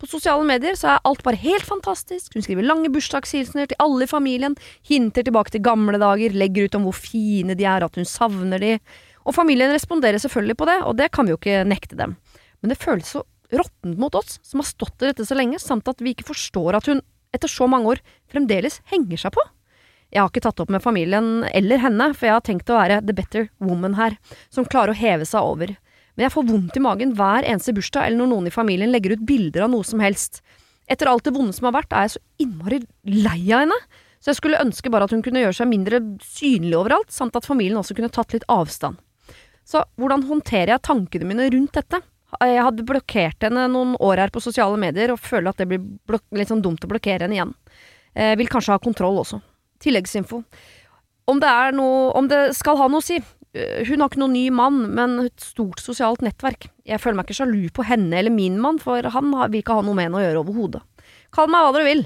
På 0.02 0.09
sosiale 0.11 0.44
medier 0.44 0.76
så 0.76 0.92
er 0.92 1.05
alt 1.07 1.22
bare 1.24 1.40
helt 1.40 1.64
fantastisk, 1.64 2.35
hun 2.35 2.44
skriver 2.44 2.66
lange 2.66 2.90
bursdagshilsener 2.92 3.70
til 3.70 3.81
alle 3.83 4.05
i 4.05 4.11
familien, 4.11 4.57
hinter 4.88 5.24
tilbake 5.24 5.55
til 5.55 5.64
gamle 5.64 6.00
dager, 6.02 6.35
legger 6.37 6.68
ut 6.68 6.76
om 6.76 6.88
hvor 6.88 6.96
fine 6.98 7.57
de 7.57 7.68
er, 7.68 7.87
at 7.87 7.96
hun 7.96 8.09
savner 8.09 8.61
de, 8.61 8.76
og 9.22 9.37
familien 9.37 9.72
responderer 9.72 10.20
selvfølgelig 10.20 10.59
på 10.59 10.68
det, 10.68 10.81
og 10.85 10.96
det 10.98 11.12
kan 11.14 11.24
vi 11.24 11.33
jo 11.33 11.40
ikke 11.40 11.62
nekte 11.70 11.96
dem. 11.96 12.16
Men 12.61 12.72
det 12.72 12.81
føles 12.83 13.14
så 13.14 13.22
råttent 13.52 13.98
mot 14.00 14.14
oss, 14.18 14.38
som 14.42 14.62
har 14.62 14.68
stått 14.68 15.02
i 15.02 15.10
dette 15.10 15.26
så 15.28 15.36
lenge, 15.36 15.60
samt 15.62 15.88
at 15.90 16.00
vi 16.02 16.14
ikke 16.14 16.30
forstår 16.30 16.78
at 16.78 16.88
hun, 16.90 17.02
etter 17.32 17.50
så 17.50 17.68
mange 17.70 17.94
år, 17.94 18.02
fremdeles 18.32 18.80
henger 18.92 19.20
seg 19.20 19.34
på. 19.36 19.44
Jeg 20.12 20.20
har 20.20 20.28
ikke 20.28 20.42
tatt 20.44 20.60
opp 20.60 20.72
med 20.72 20.84
familien 20.84 21.46
eller 21.48 21.80
henne, 21.80 22.10
for 22.12 22.28
jeg 22.28 22.36
har 22.36 22.44
tenkt 22.44 22.72
å 22.72 22.76
være 22.76 23.00
the 23.06 23.16
better 23.16 23.48
woman 23.64 23.96
her, 23.96 24.18
som 24.52 24.68
klarer 24.68 24.92
å 24.92 24.98
heve 24.98 25.28
seg 25.28 25.40
over. 25.54 25.72
Men 26.12 26.26
jeg 26.26 26.34
får 26.34 26.48
vondt 26.50 26.76
i 26.76 26.82
magen 26.84 27.14
hver 27.16 27.46
eneste 27.48 27.72
bursdag 27.72 28.04
eller 28.04 28.20
når 28.20 28.32
noen 28.34 28.50
i 28.50 28.52
familien 28.52 28.92
legger 28.92 29.16
ut 29.16 29.24
bilder 29.24 29.64
av 29.64 29.72
noe 29.72 29.86
som 29.88 30.02
helst. 30.04 30.42
Etter 30.90 31.08
alt 31.08 31.24
det 31.24 31.32
vonde 31.32 31.56
som 31.56 31.70
har 31.70 31.78
vært, 31.78 31.94
er 31.96 32.04
jeg 32.04 32.16
så 32.18 32.44
innmari 32.44 32.82
lei 33.08 33.38
av 33.48 33.64
henne. 33.64 33.78
Så 34.20 34.30
jeg 34.30 34.38
skulle 34.38 34.60
ønske 34.60 34.92
bare 34.92 35.08
at 35.08 35.14
hun 35.14 35.22
kunne 35.24 35.40
gjøre 35.40 35.56
seg 35.56 35.70
mindre 35.70 36.02
synlig 36.22 36.76
overalt, 36.78 37.08
samt 37.10 37.38
at 37.38 37.48
familien 37.48 37.80
også 37.80 37.96
kunne 37.96 38.12
tatt 38.12 38.36
litt 38.36 38.44
avstand. 38.52 39.00
Så 39.64 39.80
hvordan 39.96 40.26
håndterer 40.28 40.74
jeg 40.74 40.84
tankene 40.84 41.26
mine 41.30 41.48
rundt 41.54 41.78
dette? 41.78 42.02
Jeg 42.40 42.62
hadde 42.64 42.85
blokkert 42.88 43.45
henne 43.45 43.66
noen 43.68 43.92
år 44.01 44.23
her 44.25 44.31
på 44.33 44.40
sosiale 44.40 44.79
medier, 44.81 45.12
og 45.12 45.21
føler 45.21 45.53
at 45.53 45.61
det 45.61 45.68
blir 45.68 46.21
litt 46.38 46.49
sånn 46.49 46.62
dumt 46.64 46.85
å 46.85 46.88
blokkere 46.88 47.27
henne 47.27 47.37
igjen. 47.37 47.53
Jeg 48.16 48.38
vil 48.40 48.49
kanskje 48.53 48.73
ha 48.73 48.81
kontroll 48.83 49.21
også. 49.21 49.40
Tilleggsinfo. 49.83 50.42
Om 51.29 51.40
det 51.42 51.49
er 51.49 51.73
noe 51.77 52.11
Om 52.18 52.27
det 52.29 52.40
skal 52.57 52.77
ha 52.81 52.88
noe 52.90 53.03
å 53.03 53.05
si. 53.05 53.21
Eh, 53.55 53.85
Hun 53.87 54.01
har 54.01 54.09
ikke 54.09 54.21
noen 54.23 54.33
ny 54.33 54.47
mann, 54.51 54.95
men 54.95 55.18
et 55.27 55.45
stort 55.45 55.81
sosialt 55.81 56.23
nettverk. 56.25 56.68
Jeg 56.88 57.01
føler 57.01 57.18
meg 57.21 57.29
ikke 57.29 57.40
sjalu 57.42 57.68
på 57.71 57.85
henne 57.85 58.16
eller 58.18 58.33
min 58.33 58.59
mann, 58.61 58.79
for 58.83 59.03
han 59.03 59.31
vil 59.53 59.61
ikke 59.62 59.77
ha 59.79 59.85
noe 59.87 59.95
med 59.95 60.09
henne 60.09 60.18
å 60.21 60.25
gjøre 60.25 60.42
overhodet. 60.42 60.83
Kall 61.33 61.49
meg 61.53 61.64
hva 61.66 61.73
dere 61.77 61.88
vil. 61.88 62.05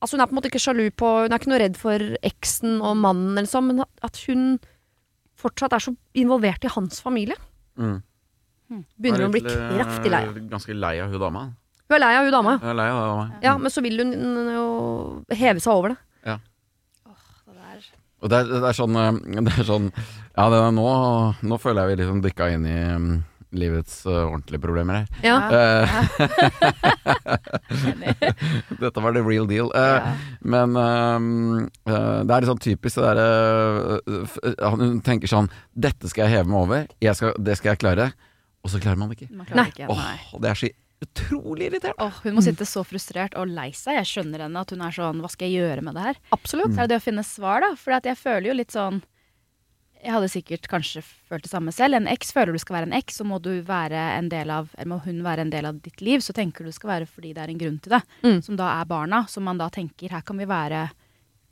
Altså 0.00 0.16
Hun 0.16 0.22
er 0.22 0.28
på 0.28 0.34
en 0.34 0.38
måte 0.38 0.50
ikke 0.52 0.62
sjalu 0.62 0.90
på 0.92 1.10
Hun 1.24 1.32
er 1.32 1.38
ikke 1.40 1.50
noe 1.52 1.62
redd 1.62 1.76
for 1.80 1.98
eksen 2.22 2.80
og 2.80 2.96
mannen, 3.02 3.36
eller 3.36 3.50
sånn, 3.50 3.70
men 3.72 3.84
at 4.06 4.22
hun 4.26 4.58
fortsatt 5.36 5.74
er 5.76 5.82
så 5.84 5.92
involvert 6.16 6.64
i 6.64 6.72
hans 6.72 7.00
familie. 7.04 7.36
Mm. 7.76 7.98
Begynner 8.68 9.22
hun 9.24 9.28
å 9.30 9.34
bli 9.34 9.42
kraftig 9.46 10.10
lei. 10.10 10.24
av. 10.26 10.38
Ganske 10.50 10.74
lei 10.74 10.96
av 11.04 11.12
hun 11.14 11.20
dama. 11.22 11.44
Hun 11.86 11.94
er 11.96 12.02
lei 12.02 12.14
av 12.18 12.24
hun 12.26 12.34
dama. 12.34 12.56
Jeg 12.62 12.70
er 12.72 12.78
lei 12.80 12.88
av 12.90 12.98
dama. 13.04 13.26
Ja, 13.44 13.54
men 13.62 13.70
så 13.70 13.82
vil 13.84 14.00
hun 14.02 14.10
jo 14.56 14.66
heve 15.30 15.60
seg 15.62 15.72
over 15.72 15.94
det. 15.94 16.00
Det 16.26 17.54
der. 17.54 17.86
Og 18.24 18.30
det 18.32 18.36
er, 18.42 18.44
det 18.50 18.68
er 18.72 18.76
sånn 18.76 18.96
eh, 18.96 19.12
Det 19.46 19.52
er 19.60 19.66
sånn 19.68 19.86
Ja, 19.94 20.48
det 20.50 20.58
er 20.58 20.70
nå, 20.74 20.88
nå 21.46 21.58
føler 21.62 21.84
jeg 21.84 21.94
vi 21.94 22.00
liksom 22.02 22.22
dykka 22.24 22.48
inn 22.56 22.66
i 22.66 22.76
mm, 22.96 23.10
livets 23.56 24.00
eh, 24.08 24.22
ordentlige 24.26 24.60
problemer 24.64 24.94
her. 24.98 25.06
Ja. 25.22 25.36
Eh, 25.52 25.86
Dette 28.82 29.00
var 29.00 29.12
the 29.16 29.22
real 29.22 29.46
deal. 29.46 29.70
Eh, 29.74 29.80
Ja. 29.96 30.12
Men 30.42 30.76
ehm, 30.76 31.68
eh, 31.86 32.18
det 32.26 32.34
er 32.34 32.40
litt 32.42 32.50
sånn 32.50 32.62
typisk 32.62 32.98
det 33.00 33.06
derre 33.06 34.00
uh, 34.06 34.74
Hun 34.76 35.00
tenker 35.06 35.30
sånn 35.30 35.48
Dette 35.72 36.10
skal 36.10 36.26
jeg 36.26 36.38
heve 36.38 36.50
meg 36.50 36.60
over, 36.60 36.86
jeg 37.02 37.16
skal, 37.18 37.32
det 37.38 37.56
skal 37.60 37.74
jeg 37.74 37.80
klare. 37.84 38.10
Og 38.66 38.72
så 38.72 38.82
klarer 38.82 38.98
man 38.98 39.12
det 39.12 39.20
ikke. 39.20 39.30
Man 39.30 39.46
klarer 39.46 39.70
ikke, 39.70 39.88
Åh, 39.94 40.34
og 40.34 40.42
det 40.42 40.50
er 40.50 40.60
så 40.60 40.70
utrolig 41.04 41.68
irriterende. 41.68 42.02
Åh, 42.02 42.22
hun 42.24 42.38
må 42.38 42.42
sitte 42.44 42.66
så 42.68 42.82
frustrert 42.86 43.36
og 43.38 43.50
lei 43.52 43.68
seg. 43.76 44.00
Jeg 44.00 44.08
skjønner 44.10 44.46
henne 44.46 44.62
at 44.64 44.72
hun 44.72 44.82
er 44.82 44.94
sånn 44.96 45.20
Hva 45.22 45.30
skal 45.32 45.52
jeg 45.52 45.60
gjøre 45.60 45.84
med 45.84 45.98
det 45.98 46.06
her? 46.06 46.22
Absolutt. 46.34 46.72
Så 46.72 46.80
er 46.80 46.88
det 46.88 46.96
det 46.96 47.02
å 47.02 47.04
finne 47.04 47.26
svar, 47.26 47.62
da. 47.62 47.74
For 47.78 47.94
jeg 47.94 48.18
føler 48.18 48.50
jo 48.50 48.56
litt 48.56 48.74
sånn 48.74 49.02
Jeg 50.02 50.14
hadde 50.14 50.32
sikkert 50.32 50.68
kanskje 50.72 51.04
følt 51.04 51.46
det 51.46 51.52
samme 51.52 51.74
selv. 51.76 51.98
En 51.98 52.10
eks 52.10 52.32
føler 52.34 52.56
du 52.56 52.62
skal 52.62 52.80
være 52.80 52.90
en 52.90 52.96
eks, 52.98 53.20
så 53.20 53.28
må 53.28 53.38
du 53.44 53.52
være 53.66 54.02
en 54.16 54.30
del 54.32 54.50
av 54.50 54.72
Eller 54.74 54.92
må 54.94 55.00
hun 55.04 55.22
være 55.26 55.46
en 55.46 55.52
del 55.52 55.68
av 55.68 55.80
ditt 55.84 56.02
liv. 56.04 56.24
Så 56.24 56.34
tenker 56.36 56.64
du 56.64 56.72
skal 56.74 56.96
være 56.96 57.10
fordi 57.10 57.34
det 57.36 57.44
er 57.44 57.52
en 57.52 57.60
grunn 57.60 57.80
til 57.84 57.98
det. 57.98 58.02
Mm. 58.24 58.40
Som 58.48 58.58
da 58.58 58.72
er 58.80 58.88
barna. 58.88 59.26
Som 59.30 59.46
man 59.46 59.60
da 59.60 59.68
tenker 59.70 60.16
her 60.16 60.24
kan 60.26 60.40
vi 60.40 60.48
være 60.48 60.88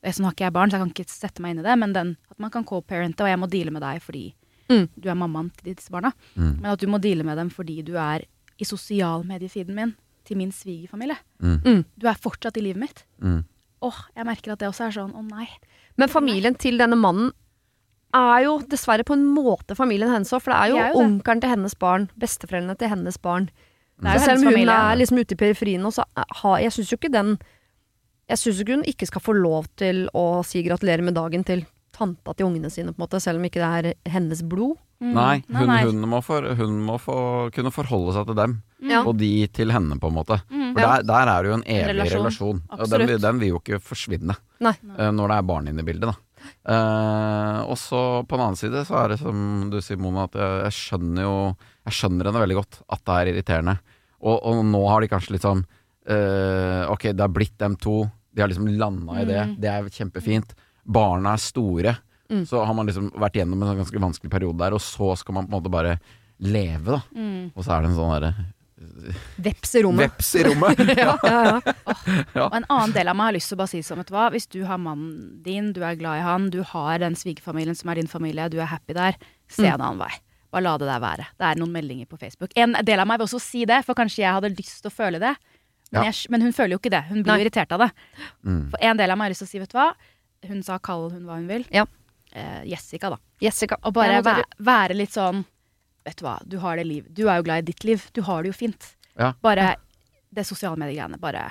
jeg 0.05 0.20
Nå 0.20 0.29
har 0.29 0.35
ikke 0.35 0.44
jeg 0.44 0.53
barn, 0.53 0.68
så 0.68 0.77
jeg 0.77 0.83
kan 0.83 0.90
ikke 0.92 1.09
sette 1.09 1.40
meg 1.40 1.55
inn 1.55 1.61
i 1.62 1.64
det, 1.64 1.74
men 1.81 1.92
den, 1.96 2.11
at 2.29 2.40
man 2.42 2.50
kan 2.53 2.66
co-parente, 2.68 3.24
og 3.24 3.31
jeg 3.31 3.38
må 3.40 3.46
deale 3.48 3.72
med 3.72 3.81
deg 3.81 4.03
fordi 4.05 4.27
Mm. 4.70 4.88
du 4.96 5.09
er 5.11 5.14
mammaen 5.18 5.50
til 5.59 5.74
disse 5.74 5.92
barna. 5.92 6.12
Mm. 6.35 6.61
Men 6.62 6.70
at 6.72 6.81
du 6.81 6.87
må 6.88 7.00
deale 7.03 7.24
med 7.27 7.37
dem 7.37 7.50
fordi 7.53 7.83
du 7.85 7.94
er 8.00 8.24
i 8.59 8.64
sosialmediefiden 8.64 9.74
min 9.74 9.94
til 10.24 10.38
min 10.40 10.53
svigerfamilie. 10.53 11.16
Mm. 11.42 11.59
Mm. 11.64 11.85
Du 12.00 12.07
er 12.09 12.16
fortsatt 12.20 12.57
i 12.57 12.64
livet 12.64 12.81
mitt. 12.81 13.05
Mm. 13.20 13.42
Åh, 13.85 13.98
jeg 14.16 14.27
merker 14.27 14.55
at 14.55 14.62
det 14.62 14.70
også 14.70 14.87
er 14.87 14.94
sånn, 14.96 15.12
å 15.12 15.22
nei. 15.27 15.48
Men 16.00 16.09
familien 16.09 16.57
til 16.57 16.79
denne 16.81 16.96
mannen 16.96 17.33
er 18.14 18.44
jo 18.46 18.55
dessverre 18.70 19.05
på 19.05 19.16
en 19.18 19.27
måte 19.27 19.77
familien 19.77 20.12
hennes 20.12 20.33
òg, 20.33 20.40
for 20.44 20.55
det 20.55 20.61
er 20.62 20.70
jo, 20.70 20.79
De 20.79 20.85
er 20.87 20.94
jo 20.94 21.03
onkelen 21.03 21.42
til 21.42 21.50
hennes 21.50 21.74
barn, 21.79 22.09
besteforeldrene 22.20 22.79
til 22.79 22.92
hennes 22.92 23.18
barn. 23.20 23.50
Det 24.00 24.14
Så 24.20 24.24
selv 24.24 24.38
om 24.40 24.46
hun 24.46 24.53
familie. 24.55 24.74
er 24.74 24.96
liksom 24.96 25.18
ute 25.18 25.35
i 25.35 25.37
periferien 25.38 25.83
nå, 25.83 25.92
så 25.94 26.05
har 26.16 26.59
jeg 26.62 26.72
syns 26.72 26.90
jo 26.90 26.96
ikke 26.98 27.12
den 27.12 27.38
Jeg 28.24 28.38
syns 28.40 28.61
ikke 28.61 28.72
hun 28.72 28.85
ikke 28.88 29.07
skal 29.07 29.20
få 29.20 29.35
lov 29.37 29.66
til 29.77 30.09
å 30.16 30.42
si 30.42 30.62
gratulerer 30.64 31.03
med 31.05 31.14
dagen 31.14 31.44
til 31.44 31.66
tanta 31.94 32.35
til 32.35 32.48
ungene 32.48 32.70
sine, 32.72 32.92
på 32.92 32.98
en 32.98 33.04
måte, 33.07 33.20
selv 33.22 33.38
om 33.40 33.46
ikke 33.48 33.62
det 33.62 33.70
er 33.94 34.12
hennes 34.14 34.42
blod. 34.50 34.76
Nei, 35.04 35.42
Nei, 35.52 35.61
hun, 35.61 35.68
nei. 35.68 35.80
hun 35.85 36.04
må, 36.09 36.20
for, 36.24 36.46
hun 36.57 36.76
må 36.87 36.94
for, 37.02 37.50
kunne 37.52 37.72
forholde 37.74 38.14
seg 38.16 38.28
til 38.30 38.37
dem, 38.38 38.52
mm. 38.80 38.92
og 39.02 39.16
de 39.20 39.30
til 39.52 39.72
henne, 39.74 39.98
på 40.00 40.09
en 40.09 40.16
måte. 40.16 40.38
Mm. 40.48 40.70
For 40.74 40.80
der, 40.80 41.02
der 41.11 41.30
er 41.33 41.42
det 41.44 41.50
jo 41.50 41.57
en 41.59 41.64
evig 41.74 41.88
relasjon. 41.90 42.20
relasjon. 42.22 42.62
Og 42.78 42.85
den, 42.92 43.04
vil- 43.11 43.20
den 43.24 43.40
vil 43.42 43.52
jo 43.52 43.59
ikke 43.61 43.80
forsvinne 43.85 44.37
Nei. 44.64 44.72
eh, 44.96 45.11
når 45.12 45.33
det 45.35 45.37
er 45.40 45.48
barn 45.50 45.68
inne 45.72 45.85
i 45.85 45.88
bildet, 45.90 46.09
da. 46.14 46.16
Eh, 46.68 47.61
og 47.68 47.76
så 47.80 48.00
på 48.28 48.37
den 48.37 48.44
annen 48.46 48.59
side 48.61 48.83
så 48.88 48.98
er 49.02 49.12
det 49.14 49.20
som 49.20 49.68
du 49.72 49.78
sier, 49.85 50.00
Mona, 50.00 50.26
at 50.28 50.35
jeg, 50.37 50.59
jeg 50.66 50.74
skjønner 50.78 51.24
jo 51.24 51.37
Jeg 51.88 51.94
skjønner 51.98 52.28
henne 52.28 52.42
veldig 52.42 52.59
godt 52.59 52.78
at 52.96 53.00
det 53.04 53.14
er 53.20 53.30
irriterende. 53.33 53.74
Og, 54.24 54.37
og 54.40 54.61
nå 54.68 54.83
har 54.88 55.04
de 55.04 55.09
kanskje 55.12 55.35
litt 55.37 55.44
sånn 55.44 55.64
eh, 56.09 56.85
Ok, 56.92 57.11
det 57.12 57.20
har 57.24 57.33
blitt 57.33 57.57
dem 57.61 57.76
to. 57.80 58.02
De 58.35 58.42
har 58.44 58.50
liksom 58.52 58.68
landa 58.80 59.20
i 59.20 59.26
det. 59.28 59.40
Mm. 59.50 59.57
Det 59.62 59.70
er 59.72 59.90
kjempefint. 59.94 60.54
Barna 60.85 61.35
er 61.35 61.42
store. 61.42 61.97
Mm. 62.33 62.44
Så 62.49 62.62
har 62.64 62.75
man 62.77 62.88
liksom 62.88 63.11
vært 63.20 63.37
gjennom 63.40 63.61
en 63.62 63.70
sånn 63.70 63.81
ganske 63.83 64.03
vanskelig 64.07 64.33
periode 64.33 64.59
der, 64.62 64.77
og 64.77 64.83
så 64.83 65.12
skal 65.20 65.37
man 65.37 65.47
på 65.49 65.53
en 65.53 65.59
måte 65.59 65.73
bare 65.73 65.99
leve, 66.44 66.97
da. 66.97 67.01
Mm. 67.14 67.53
Og 67.55 67.64
så 67.64 67.75
er 67.77 67.85
det 67.85 67.90
en 67.92 67.99
sånn 67.99 68.12
derre 68.16 68.35
Veps 69.40 69.75
i 69.79 69.83
rommet. 69.85 70.11
veps 70.12 70.35
i 70.37 70.42
rommet. 70.44 70.81
ja, 70.99 71.14
ja, 71.23 71.42
ja. 71.47 71.75
Ja. 72.35 72.47
Og 72.49 72.57
en 72.59 72.66
annen 72.68 72.92
del 72.92 73.09
av 73.09 73.16
meg 73.16 73.31
har 73.31 73.37
lyst 73.37 73.49
til 73.49 73.57
å 73.57 73.61
bare 73.62 73.73
si 73.73 73.81
som 73.87 74.01
et 74.03 74.11
hva, 74.12 74.27
hvis 74.35 74.49
du 74.51 74.59
har 74.68 74.81
mannen 74.83 75.38
din, 75.44 75.70
du 75.77 75.81
er 75.87 75.97
glad 76.01 76.20
i 76.20 76.25
han, 76.27 76.51
du 76.53 76.61
har 76.68 77.01
den 77.01 77.16
svigerfamilien 77.18 77.79
som 77.79 77.92
er 77.92 78.01
din 78.03 78.11
familie, 78.11 78.49
du 78.53 78.59
er 78.61 78.68
happy 78.73 78.97
der, 78.97 79.16
se 79.49 79.66
en 79.70 79.79
annen 79.81 80.03
vei. 80.03 80.11
Bare 80.55 80.66
la 80.66 80.75
det 80.79 80.88
der 80.90 81.03
være. 81.03 81.27
Det 81.40 81.49
er 81.49 81.61
noen 81.62 81.73
meldinger 81.75 82.11
på 82.11 82.18
Facebook. 82.20 82.53
En 82.61 82.77
del 82.87 83.01
av 83.03 83.09
meg 83.11 83.18
vil 83.23 83.29
også 83.31 83.40
si 83.42 83.64
det, 83.68 83.81
for 83.87 83.97
kanskje 83.99 84.23
jeg 84.23 84.37
hadde 84.37 84.53
lyst 84.55 84.83
til 84.85 84.92
å 84.92 84.94
føle 84.94 85.23
det. 85.23 85.33
Men, 85.94 86.09
jeg, 86.09 86.31
men 86.35 86.42
hun 86.42 86.55
føler 86.55 86.75
jo 86.75 86.81
ikke 86.83 86.92
det. 86.94 87.05
Hun 87.09 87.23
blir 87.23 87.33
Nei. 87.33 87.40
irritert 87.44 87.73
av 87.75 87.85
det. 87.87 87.90
Mm. 88.47 88.62
For 88.73 88.85
en 88.90 89.01
del 89.01 89.14
av 89.14 89.18
meg 89.18 89.29
har 89.29 89.35
lyst 89.35 89.44
til 89.44 89.49
å 89.49 89.53
si, 89.53 89.62
vet 89.62 89.75
du 89.75 89.79
hva, 89.79 89.88
hun 90.48 90.62
sa 90.62 90.78
kall 90.78 91.11
hun 91.11 91.24
hva 91.26 91.37
hun 91.38 91.46
vil. 91.48 91.64
Ja. 91.74 91.85
Eh, 92.33 92.64
Jessica, 92.66 93.11
da. 93.11 93.18
Jessica. 93.40 93.76
Og 93.85 93.92
bare 93.94 94.12
Jeg 94.18 94.24
noterer. 94.24 94.44
være 94.61 94.94
litt 94.96 95.11
sånn 95.14 95.44
Vet 96.04 96.18
du 96.20 96.24
hva, 96.26 96.37
du 96.46 96.59
har 96.61 96.76
det 96.76 96.85
liv. 96.85 97.04
Du 97.16 97.22
er 97.30 97.38
jo 97.38 97.42
glad 97.46 97.62
i 97.62 97.72
ditt 97.72 97.83
liv. 97.88 98.02
Du 98.12 98.20
har 98.26 98.42
det 98.42 98.50
jo 98.50 98.52
fint. 98.59 98.90
Ja. 99.16 99.30
Bare 99.40 99.76
det 100.35 100.44
sosiale 100.44 100.76
mediegreiene. 100.76 101.16
Bare 101.18 101.46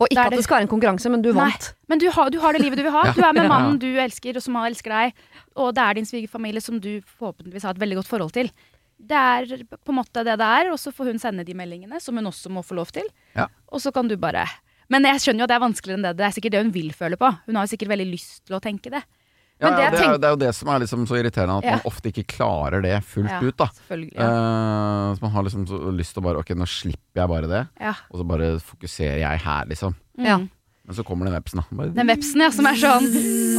Og 0.00 0.08
ikke 0.08 0.24
at 0.24 0.30
det- 0.32 0.42
skal 0.44 0.56
være 0.56 0.62
en 0.62 0.68
konkurranse, 0.72 1.10
men 1.10 1.20
du 1.20 1.34
Nei. 1.34 1.50
vant. 1.50 1.74
Men 1.86 1.98
du 1.98 2.08
har, 2.10 2.30
du 2.30 2.38
har 2.40 2.52
det 2.54 2.62
livet 2.62 2.78
du 2.78 2.82
vil 2.84 2.92
ha. 2.92 3.02
Ja. 3.04 3.12
Du 3.12 3.20
er 3.20 3.32
med 3.34 3.42
Ja, 3.42 3.42
ja. 3.42 3.48
mannen 3.48 3.78
du 3.78 3.86
elsker, 4.00 4.34
og 4.36 4.42
som 4.42 4.54
elsker 4.56 4.88
deg. 4.88 5.12
Og 5.54 5.74
det 5.74 5.82
er 5.84 5.94
din 5.94 6.06
svigerfamilie 6.06 6.62
som 6.62 6.80
du 6.80 7.02
forhåpentligvis 7.02 7.62
har 7.62 7.70
et 7.76 7.78
veldig 7.78 7.96
godt 7.96 8.08
forhold 8.08 8.32
til. 8.32 8.50
Det 8.98 9.12
er 9.16 9.44
på 9.84 9.88
en 9.92 9.96
måte 9.96 10.24
det 10.24 10.38
det 10.38 10.40
er, 10.48 10.70
og 10.72 10.78
så 10.78 10.90
får 10.94 11.04
hun 11.12 11.18
sende 11.18 11.44
de 11.44 11.52
meldingene, 11.52 12.00
som 12.00 12.16
hun 12.16 12.24
også 12.24 12.48
må 12.48 12.64
få 12.64 12.74
lov 12.76 12.86
til. 12.90 13.04
Ja. 13.36 13.48
Og 13.70 13.80
så 13.82 13.92
kan 13.92 14.08
du 14.08 14.16
bare 14.16 14.46
Men 14.90 15.06
jeg 15.06 15.20
skjønner 15.22 15.44
jo 15.44 15.46
at 15.46 15.52
det 15.52 15.56
er 15.56 15.64
vanskeligere 15.64 15.98
enn 16.00 16.06
det. 16.08 16.12
Det 16.18 16.26
er 16.26 16.34
sikkert 16.34 16.52
det 16.56 16.62
hun 16.64 16.72
vil 16.74 16.90
føle 16.92 17.16
på. 17.20 17.28
Hun 17.46 17.56
har 17.60 17.66
jo 17.66 17.70
sikkert 17.76 17.92
veldig 17.92 18.08
lyst 18.10 18.44
til 18.46 18.56
å 18.58 18.60
tenke 18.64 18.90
det. 18.90 19.02
Ja, 19.60 19.68
det 19.76 19.82
ja, 19.84 19.90
det, 19.92 19.98
er, 20.00 20.14
det 20.18 20.24
er 20.24 20.32
jo 20.32 20.38
det 20.40 20.50
som 20.56 20.68
er 20.72 20.78
liksom 20.80 21.02
så 21.06 21.18
irriterende, 21.20 21.58
at 21.60 21.64
Ja. 21.68 21.72
man 21.76 21.82
ofte 21.84 22.08
ikke 22.08 22.24
klarer 22.32 22.80
det 22.82 22.94
fullt 23.04 23.28
Ja, 23.28 23.40
ut. 23.44 23.56
da. 23.60 23.66
Eh, 23.92 25.14
Så 25.14 25.20
man 25.22 25.30
har 25.34 25.42
liksom 25.44 25.66
så 25.68 25.80
lyst 25.92 26.14
til 26.14 26.22
å 26.22 26.24
bare 26.24 26.38
Ok, 26.40 26.54
nå 26.56 26.64
slipper 26.66 27.20
jeg 27.20 27.28
bare 27.28 27.46
det, 27.50 27.68
ja. 27.80 27.92
og 28.10 28.20
så 28.22 28.26
bare 28.26 28.48
fokuserer 28.64 29.18
jeg 29.20 29.38
her, 29.44 29.66
liksom. 29.68 29.94
Mm. 30.18 30.24
Ja. 30.26 30.38
Men 30.86 30.96
så 30.96 31.04
kommer 31.04 31.28
den 31.28 31.36
vepsen, 31.36 31.60
da. 31.60 31.64
Bare, 31.76 31.92
Den 31.94 32.08
vepsen, 32.08 32.40
ja, 32.40 32.48
som 32.50 32.66
er 32.66 32.74
sånn 32.80 33.04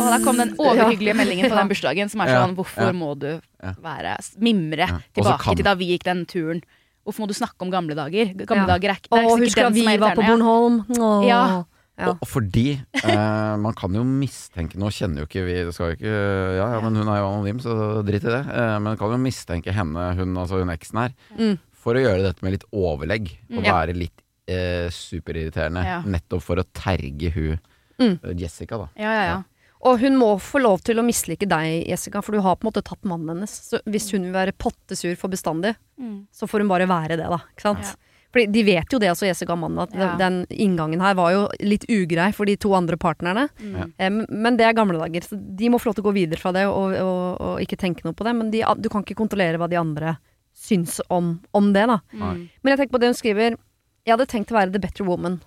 Og 0.01 0.09
da 0.09 0.17
kom 0.25 0.37
den 0.41 0.55
overhyggelige 0.59 1.15
meldingen 1.15 1.47
på 1.51 1.55
den 1.55 1.69
bursdagen 1.69 2.09
som 2.09 2.21
er 2.25 2.27
Ja, 2.33 2.41
sånn 2.43 2.55
Hvorfor 2.57 2.89
ja. 2.89 2.91
må 2.97 3.13
du 3.17 3.39
være 3.79 4.17
mimre 4.41 4.87
Ja, 4.89 4.99
tilbake 5.13 5.39
kan- 5.45 5.55
til 5.55 5.63
da 5.69 5.75
vi 5.75 5.91
gikk 5.93 6.03
den 6.09 6.25
turen? 6.25 6.63
Hvorfor 7.05 7.23
må 7.23 7.27
du 7.27 7.33
snakke 7.33 7.61
om 7.65 7.71
gamle 7.73 7.95
dager? 7.97 8.33
Gamle 8.45 8.67
Ja. 8.67 8.77
dager 8.77 8.89
er 8.93 8.95
ikke 8.99 9.09
det 9.09 9.19
er 9.19 9.25
Åh, 9.29 9.39
husker 9.41 9.63
den 9.63 9.73
som 9.73 9.85
vi 9.87 9.93
er 9.95 9.99
var 9.99 10.15
på. 10.15 10.21
Bornholm? 10.27 10.85
Åh. 10.97 11.27
Ja. 11.27 11.63
Ja. 12.01 12.13
Og 12.15 12.25
fordi 12.27 12.81
eh, 13.03 13.55
man 13.61 13.73
kan 13.77 13.93
jo 13.93 14.01
mistenke 14.07 14.77
Nå 14.79 14.87
kjenner 14.89 15.21
jo 15.21 15.27
ikke 15.27 15.43
vi 15.45 15.53
det 15.67 15.73
skal 15.75 15.91
jo 15.91 15.95
ikke, 15.99 16.13
ja, 16.57 16.67
ja, 16.73 16.79
men 16.81 16.95
hun 16.95 17.07
er 17.11 17.19
jo 17.19 17.27
anonym, 17.27 17.59
så 17.61 17.75
drit 18.07 18.23
i 18.25 18.31
det. 18.31 18.39
Eh, 18.47 18.77
men 18.79 18.97
kan 18.97 19.11
jo 19.11 19.17
mistenke 19.21 19.73
henne, 19.75 20.07
hun, 20.17 20.33
altså 20.37 20.61
hun 20.63 20.69
eksen 20.73 20.97
her, 21.03 21.13
Mm. 21.37 21.59
for 21.73 21.93
å 21.93 22.01
gjøre 22.01 22.23
dette 22.23 22.41
med 22.41 22.53
litt 22.53 22.65
overlegg. 22.73 23.29
Og 23.51 23.61
Mm. 23.61 23.69
Være 23.69 23.93
litt 23.97 24.21
eh, 24.47 24.89
superirriterende. 24.89 25.83
Ja. 25.85 26.01
Nettopp 26.01 26.41
for 26.41 26.55
å 26.57 26.63
terge 26.73 27.31
hun 27.35 27.59
Mm. 27.99 28.17
eh, 28.23 28.33
Jessica, 28.35 28.77
da. 28.77 28.87
Ja, 28.97 29.11
ja, 29.13 29.23
ja. 29.29 29.43
Og 29.83 29.97
hun 29.99 30.13
må 30.19 30.35
få 30.39 30.59
lov 30.61 30.83
til 30.85 30.99
å 31.01 31.03
mislike 31.05 31.47
deg, 31.49 31.87
Jessica, 31.89 32.21
for 32.21 32.35
du 32.37 32.41
har 32.45 32.55
på 32.55 32.67
en 32.67 32.71
måte 32.71 32.83
tatt 32.85 33.01
mannen 33.09 33.31
hennes. 33.33 33.49
Så 33.71 33.79
hvis 33.89 34.11
hun 34.13 34.27
vil 34.27 34.35
være 34.35 34.53
pottesur 34.53 35.15
for 35.17 35.27
bestandig, 35.33 35.75
Mm. 36.01 36.27
så 36.33 36.47
får 36.49 36.59
hun 36.63 36.67
bare 36.69 36.87
være 36.89 37.17
det, 37.17 37.27
da. 37.29 37.37
Ikke 37.53 37.61
sant? 37.61 37.83
Ja. 37.85 37.95
Fordi 38.31 38.45
de 38.51 38.61
vet 38.63 38.93
jo 38.93 38.97
det 38.97 39.09
altså 39.11 39.25
Jessica 39.27 39.53
og 39.53 39.59
mannen, 39.59 39.79
at 39.83 39.93
Ja. 39.93 40.15
den 40.17 40.45
inngangen 40.49 41.01
her 41.01 41.13
var 41.15 41.31
jo 41.33 41.47
litt 41.59 41.83
ugrei 41.89 42.31
for 42.33 42.45
de 42.45 42.55
to 42.55 42.71
andre 42.73 42.95
partnerne. 42.97 43.49
Mm. 43.59 43.93
Em, 43.99 44.25
men 44.29 44.55
det 44.57 44.65
er 44.65 44.73
gamle 44.73 44.97
dager, 44.97 45.21
så 45.21 45.35
de 45.57 45.69
må 45.69 45.77
få 45.81 45.87
lov 45.91 45.95
til 45.95 46.03
å 46.05 46.09
gå 46.11 46.13
videre 46.15 46.39
fra 46.39 46.51
det 46.53 46.65
og, 46.65 46.93
og, 46.95 47.41
og 47.41 47.59
ikke 47.59 47.77
tenke 47.77 48.05
noe 48.05 48.13
på 48.13 48.23
det. 48.23 48.35
Men 48.35 48.49
de, 48.51 48.63
du 48.79 48.87
kan 48.89 49.03
ikke 49.03 49.17
kontrollere 49.17 49.57
hva 49.59 49.67
de 49.69 49.75
andre 49.77 50.17
syns 50.55 50.99
om, 51.09 51.39
om 51.53 51.73
det, 51.73 51.85
da. 51.87 51.99
Mm. 52.13 52.49
Men 52.63 52.71
jeg 52.71 52.77
tenker 52.79 52.93
på 52.97 52.99
det 53.01 53.07
hun 53.11 53.19
skriver 53.19 53.57
Jeg 54.05 54.13
hadde 54.17 54.27
tenkt 54.27 54.49
å 54.51 54.57
være 54.57 54.71
the 54.73 54.79
better 54.79 55.03
woman. 55.03 55.41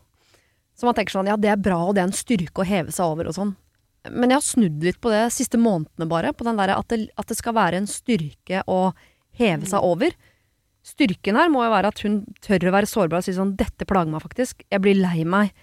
Så 0.76 0.84
man 0.86 0.94
tenker 0.94 1.10
sånn, 1.10 1.26
ja 1.26 1.36
det 1.36 1.50
er 1.50 1.56
bra, 1.56 1.78
og 1.88 1.94
det 1.96 2.02
er 2.02 2.08
en 2.10 2.12
styrke 2.14 2.62
å 2.62 2.66
heve 2.66 2.90
seg 2.92 3.04
over 3.06 3.26
og 3.26 3.34
sånn. 3.34 3.56
Men 4.10 4.32
jeg 4.32 4.40
har 4.40 4.44
snudd 4.44 4.84
litt 4.84 5.00
på 5.00 5.12
det 5.12 5.22
de 5.24 5.32
siste 5.32 5.60
månedene 5.60 6.08
bare. 6.10 6.32
På 6.36 6.46
den 6.46 6.58
der 6.60 6.74
at, 6.76 6.88
det, 6.92 7.08
at 7.16 7.30
det 7.30 7.38
skal 7.38 7.56
være 7.56 7.80
en 7.80 7.90
styrke 7.90 8.64
å 8.68 8.92
heve 9.38 9.68
seg 9.68 9.84
over. 9.84 10.16
Styrken 10.84 11.38
her 11.40 11.48
må 11.52 11.62
jo 11.64 11.72
være 11.72 11.90
at 11.94 12.02
hun 12.04 12.18
tør 12.44 12.68
å 12.68 12.74
være 12.74 12.90
sårbar 12.90 13.22
og 13.22 13.26
si 13.26 13.32
sånn 13.32 13.54
'dette 13.56 13.86
plager 13.88 14.12
meg 14.12 14.24
faktisk', 14.26 14.66
jeg 14.68 14.84
blir 14.84 15.00
lei 15.00 15.24
meg. 15.24 15.54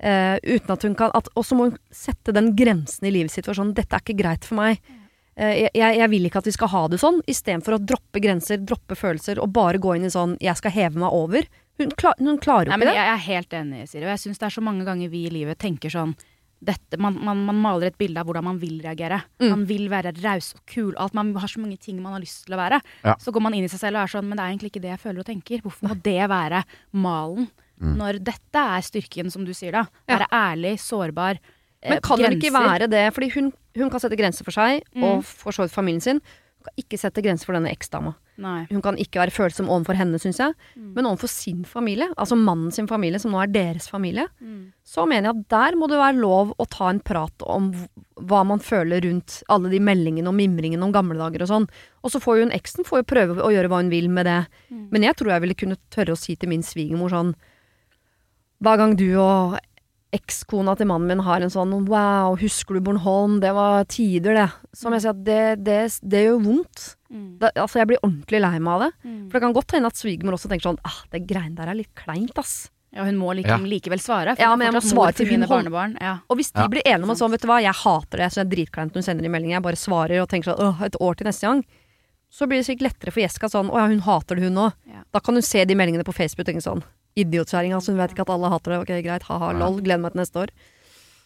Eh, 0.00 0.38
uten 0.46 0.72
at 0.72 0.84
hun 0.86 0.94
kan 0.96 1.10
Og 1.12 1.44
så 1.44 1.56
må 1.58 1.66
hun 1.68 1.74
sette 1.92 2.32
den 2.32 2.54
grensen 2.56 3.04
i 3.04 3.10
livet 3.12 3.34
sitt 3.34 3.44
for 3.44 3.58
sånn 3.58 3.74
'dette 3.74 3.92
er 3.92 4.00
ikke 4.00 4.22
greit 4.22 4.46
for 4.46 4.56
meg'. 4.62 4.78
Eh, 5.36 5.68
jeg, 5.74 5.96
jeg 5.98 6.10
vil 6.10 6.28
ikke 6.28 6.38
at 6.38 6.46
vi 6.46 6.54
skal 6.54 6.70
ha 6.72 6.86
det 6.88 7.00
sånn, 7.02 7.20
istedenfor 7.26 7.76
å 7.76 7.82
droppe 7.82 8.22
grenser, 8.22 8.62
droppe 8.62 8.94
følelser 8.94 9.40
og 9.42 9.52
bare 9.52 9.82
gå 9.82 9.96
inn 9.96 10.06
i 10.06 10.14
sånn 10.14 10.38
'jeg 10.38 10.56
skal 10.56 10.70
heve 10.70 11.02
meg 11.02 11.10
over'. 11.10 11.50
Hun, 11.80 11.90
klar, 11.96 12.14
hun 12.18 12.38
klarer 12.38 12.68
jo 12.68 12.76
ikke 12.76 12.90
det. 12.90 12.94
jeg 12.94 13.12
er 13.12 13.24
helt 13.26 13.54
enig, 13.56 13.88
Siri. 13.88 14.04
Og 14.04 14.12
jeg 14.12 14.22
syns 14.24 14.38
det 14.38 14.46
er 14.46 14.56
så 14.56 14.62
mange 14.62 14.84
ganger 14.84 15.08
vi 15.08 15.26
i 15.26 15.32
livet 15.32 15.58
tenker 15.58 15.90
sånn 15.90 16.14
dette, 16.60 16.98
man, 17.00 17.14
man, 17.24 17.38
man 17.46 17.56
maler 17.56 17.88
et 17.88 17.96
bilde 18.00 18.20
av 18.20 18.26
hvordan 18.28 18.44
man 18.44 18.58
vil 18.60 18.80
reagere. 18.84 19.22
Mm. 19.40 19.48
Man 19.54 19.62
vil 19.68 19.86
være 19.88 20.12
raus 20.20 20.50
og 20.58 20.60
kul. 20.68 20.90
Alt, 21.00 21.14
man 21.16 21.30
har 21.40 21.48
så 21.48 21.60
mange 21.62 21.78
ting 21.80 22.00
man 22.02 22.12
har 22.12 22.20
lyst 22.20 22.44
til 22.44 22.56
å 22.56 22.60
være. 22.60 22.82
Ja. 23.06 23.14
Så 23.22 23.32
går 23.32 23.40
man 23.46 23.54
inn 23.56 23.64
i 23.64 23.70
seg 23.72 23.80
selv 23.80 23.96
og 23.96 24.02
er 24.04 24.12
sånn 24.12 24.28
Men 24.28 24.36
det 24.36 24.44
er 24.44 24.52
egentlig 24.52 24.70
ikke 24.74 24.82
det 24.84 24.90
jeg 24.92 25.00
føler 25.06 25.22
og 25.24 25.28
tenker. 25.30 25.62
Hvorfor 25.64 25.88
må 25.88 25.96
det 26.04 26.18
være 26.28 26.60
malen? 26.92 27.48
Mm. 27.80 27.94
Når 27.96 28.18
dette 28.28 28.60
er 28.76 28.84
styrken, 28.84 29.30
som 29.32 29.46
du 29.48 29.54
sier 29.56 29.72
da. 29.72 29.86
Ja. 30.04 30.18
Være 30.18 30.28
ærlig, 30.36 30.74
sårbar. 30.84 31.38
eh, 31.80 31.94
Men 31.94 32.02
kan 32.04 32.18
det 32.20 32.34
ikke 32.36 32.52
være 32.52 32.90
det? 32.92 33.06
Fordi 33.16 33.30
hun, 33.38 33.52
hun 33.80 33.88
kan 33.90 34.00
sette 34.04 34.18
grenser 34.20 34.44
for 34.44 34.52
seg, 34.52 34.82
Mm. 34.94 35.02
og 35.04 35.24
for 35.24 35.52
så 35.56 35.64
vidt 35.64 35.72
familien 35.72 36.02
sin. 36.04 36.20
Kan 36.60 36.74
ikke 36.76 36.98
sette 37.00 37.22
grenser 37.24 37.48
for 37.48 37.56
denne 37.56 37.70
eksdama. 37.72 38.14
Hun 38.70 38.82
kan 38.84 38.96
ikke 39.00 39.20
være 39.20 39.32
følsom 39.32 39.68
overfor 39.68 39.96
henne, 39.96 40.18
syns 40.20 40.38
jeg. 40.40 40.52
Mm. 40.76 40.90
Men 40.96 41.06
overfor 41.08 41.28
sin 41.32 41.64
familie, 41.68 42.08
altså 42.16 42.36
mannen 42.36 42.70
sin 42.72 42.88
familie, 42.88 43.20
som 43.20 43.32
nå 43.32 43.40
er 43.42 43.52
deres 43.52 43.88
familie, 43.88 44.26
Mm. 44.40 44.72
så 44.84 45.06
mener 45.08 45.30
jeg 45.30 45.36
at 45.38 45.48
der 45.48 45.76
må 45.76 45.88
det 45.88 45.98
være 46.00 46.20
lov 46.20 46.54
å 46.58 46.66
ta 46.68 46.88
en 46.90 47.00
prat 47.00 47.32
om 47.46 47.70
hva 48.20 48.44
man 48.44 48.58
føler 48.58 49.00
rundt 49.04 49.42
alle 49.48 49.70
de 49.70 49.80
meldingene 49.80 50.28
og 50.28 50.34
mimringene 50.36 50.82
om 50.84 50.92
gamle 50.92 51.16
dager 51.16 51.42
og 51.42 51.48
sånn. 51.48 51.68
Og 52.04 52.10
så 52.12 52.20
får 52.20 52.36
jo 52.38 52.44
hun 52.44 52.52
eksen 52.56 52.84
får 52.84 52.98
jo 53.02 53.10
prøve 53.14 53.40
å 53.40 53.52
gjøre 53.52 53.68
hva 53.68 53.80
hun 53.80 53.90
vil 53.92 54.08
med 54.08 54.26
det. 54.26 54.46
Mm. 54.70 54.88
Men 54.90 55.02
jeg 55.02 55.16
tror 55.16 55.32
jeg 55.32 55.40
ville 55.46 55.54
kunne 55.54 55.76
tørre 55.90 56.12
å 56.12 56.18
si 56.18 56.36
til 56.36 56.48
min 56.48 56.62
svigermor 56.62 57.08
sånn 57.10 57.34
Hver 58.60 58.76
gang 58.76 58.94
du 58.96 59.06
og 59.16 59.54
ekskona 60.16 60.74
til 60.78 60.88
mannen 60.90 61.06
min 61.10 61.22
har 61.26 61.40
en 61.44 61.52
sånn 61.52 61.72
Wow, 61.88 62.36
husker 62.40 62.74
du 62.74 62.80
Bornholm? 62.88 63.38
Det 63.42 63.52
var 63.54 63.84
tider, 63.90 64.34
det. 64.34 64.48
Som 64.76 64.92
jeg 64.96 65.04
sier 65.04 65.14
at 65.14 65.22
det, 65.26 65.42
det, 65.66 65.78
det 66.02 66.24
gjør 66.26 66.42
vondt. 66.48 66.88
Mm. 67.10 67.38
Da, 67.42 67.50
altså, 67.54 67.78
jeg 67.80 67.90
blir 67.92 68.02
ordentlig 68.02 68.40
lei 68.42 68.58
meg 68.58 68.72
av 68.74 68.84
det. 68.86 68.90
Mm. 69.06 69.22
For 69.30 69.38
det 69.38 69.44
kan 69.46 69.56
godt 69.56 69.72
hende 69.76 69.90
at 69.90 69.98
svigermor 69.98 70.36
også 70.38 70.50
tenker 70.50 70.68
sånn 70.70 70.80
Ah, 70.86 71.00
det 71.14 71.24
greiene 71.30 71.56
der 71.58 71.70
er 71.72 71.78
litt 71.78 71.94
kleint, 71.98 72.36
ass. 72.38 72.70
Ja, 72.90 73.04
hun 73.06 73.14
må 73.20 73.30
like, 73.38 73.46
Ja. 73.46 73.56
likevel 73.56 74.00
svare. 74.02 74.34
For 74.34 74.42
Ja, 74.42 74.56
men 74.58 74.66
jeg 74.66 74.74
må 74.74 74.82
svare 74.82 75.14
til 75.14 75.28
mine 75.30 75.46
barnebarn. 75.46 75.92
Ja. 76.02 76.16
Og 76.28 76.40
hvis 76.40 76.50
de 76.50 76.58
Ja, 76.58 76.66
blir 76.66 76.82
enige 76.82 77.04
om 77.06 77.10
at 77.14 77.18
sånn, 77.18 77.30
vet 77.30 77.42
du 77.42 77.46
hva, 77.46 77.60
jeg 77.62 77.72
hater 77.84 78.18
det, 78.18 78.26
så 78.34 78.40
jeg 78.42 78.46
er 78.46 78.50
dritkleint 78.56 78.90
når 78.90 78.98
hun 78.98 79.06
sender 79.06 79.22
de 79.22 79.30
meldingen, 79.30 79.54
jeg 79.60 79.62
bare 79.62 79.78
svarer 79.78 80.22
og 80.24 80.28
tenker 80.28 80.50
sånn, 80.50 80.58
åh, 80.58 80.82
et 80.82 80.96
år 80.98 81.14
til 81.20 81.28
neste 81.30 81.46
gang, 81.46 81.62
så 82.30 82.46
blir 82.46 82.60
det 82.60 82.68
sikkert 82.68 82.90
lettere 82.90 83.14
for 83.14 83.24
Jessica 83.24 83.50
sånn, 83.50 83.70
å 83.72 83.78
ja, 83.80 83.88
hun 83.90 84.02
hater 84.06 84.38
det 84.38 84.46
hun 84.46 84.64
òg. 84.68 84.74
Ja. 84.88 85.04
Da 85.10 85.22
kan 85.24 85.36
hun 85.36 85.46
se 85.46 85.64
de 85.66 85.76
meldingene 85.78 86.06
på 86.06 86.14
Facebook 86.14 86.46
og 86.46 86.52
tenke 86.52 86.64
sånn, 86.64 86.82
Idiotkjerringa, 87.18 87.80
altså 87.80 87.90
hun 87.90 87.98
vet 87.98 88.12
ikke 88.14 88.22
at 88.22 88.32
alle 88.36 88.50
hater 88.52 88.76
det, 88.76 88.82
ok, 88.84 88.90
greit, 89.02 89.24
haha, 89.26 89.50
lol, 89.58 89.80
gleder 89.82 90.04
meg 90.04 90.14
til 90.14 90.22
neste 90.22 90.44
år. 90.44 90.52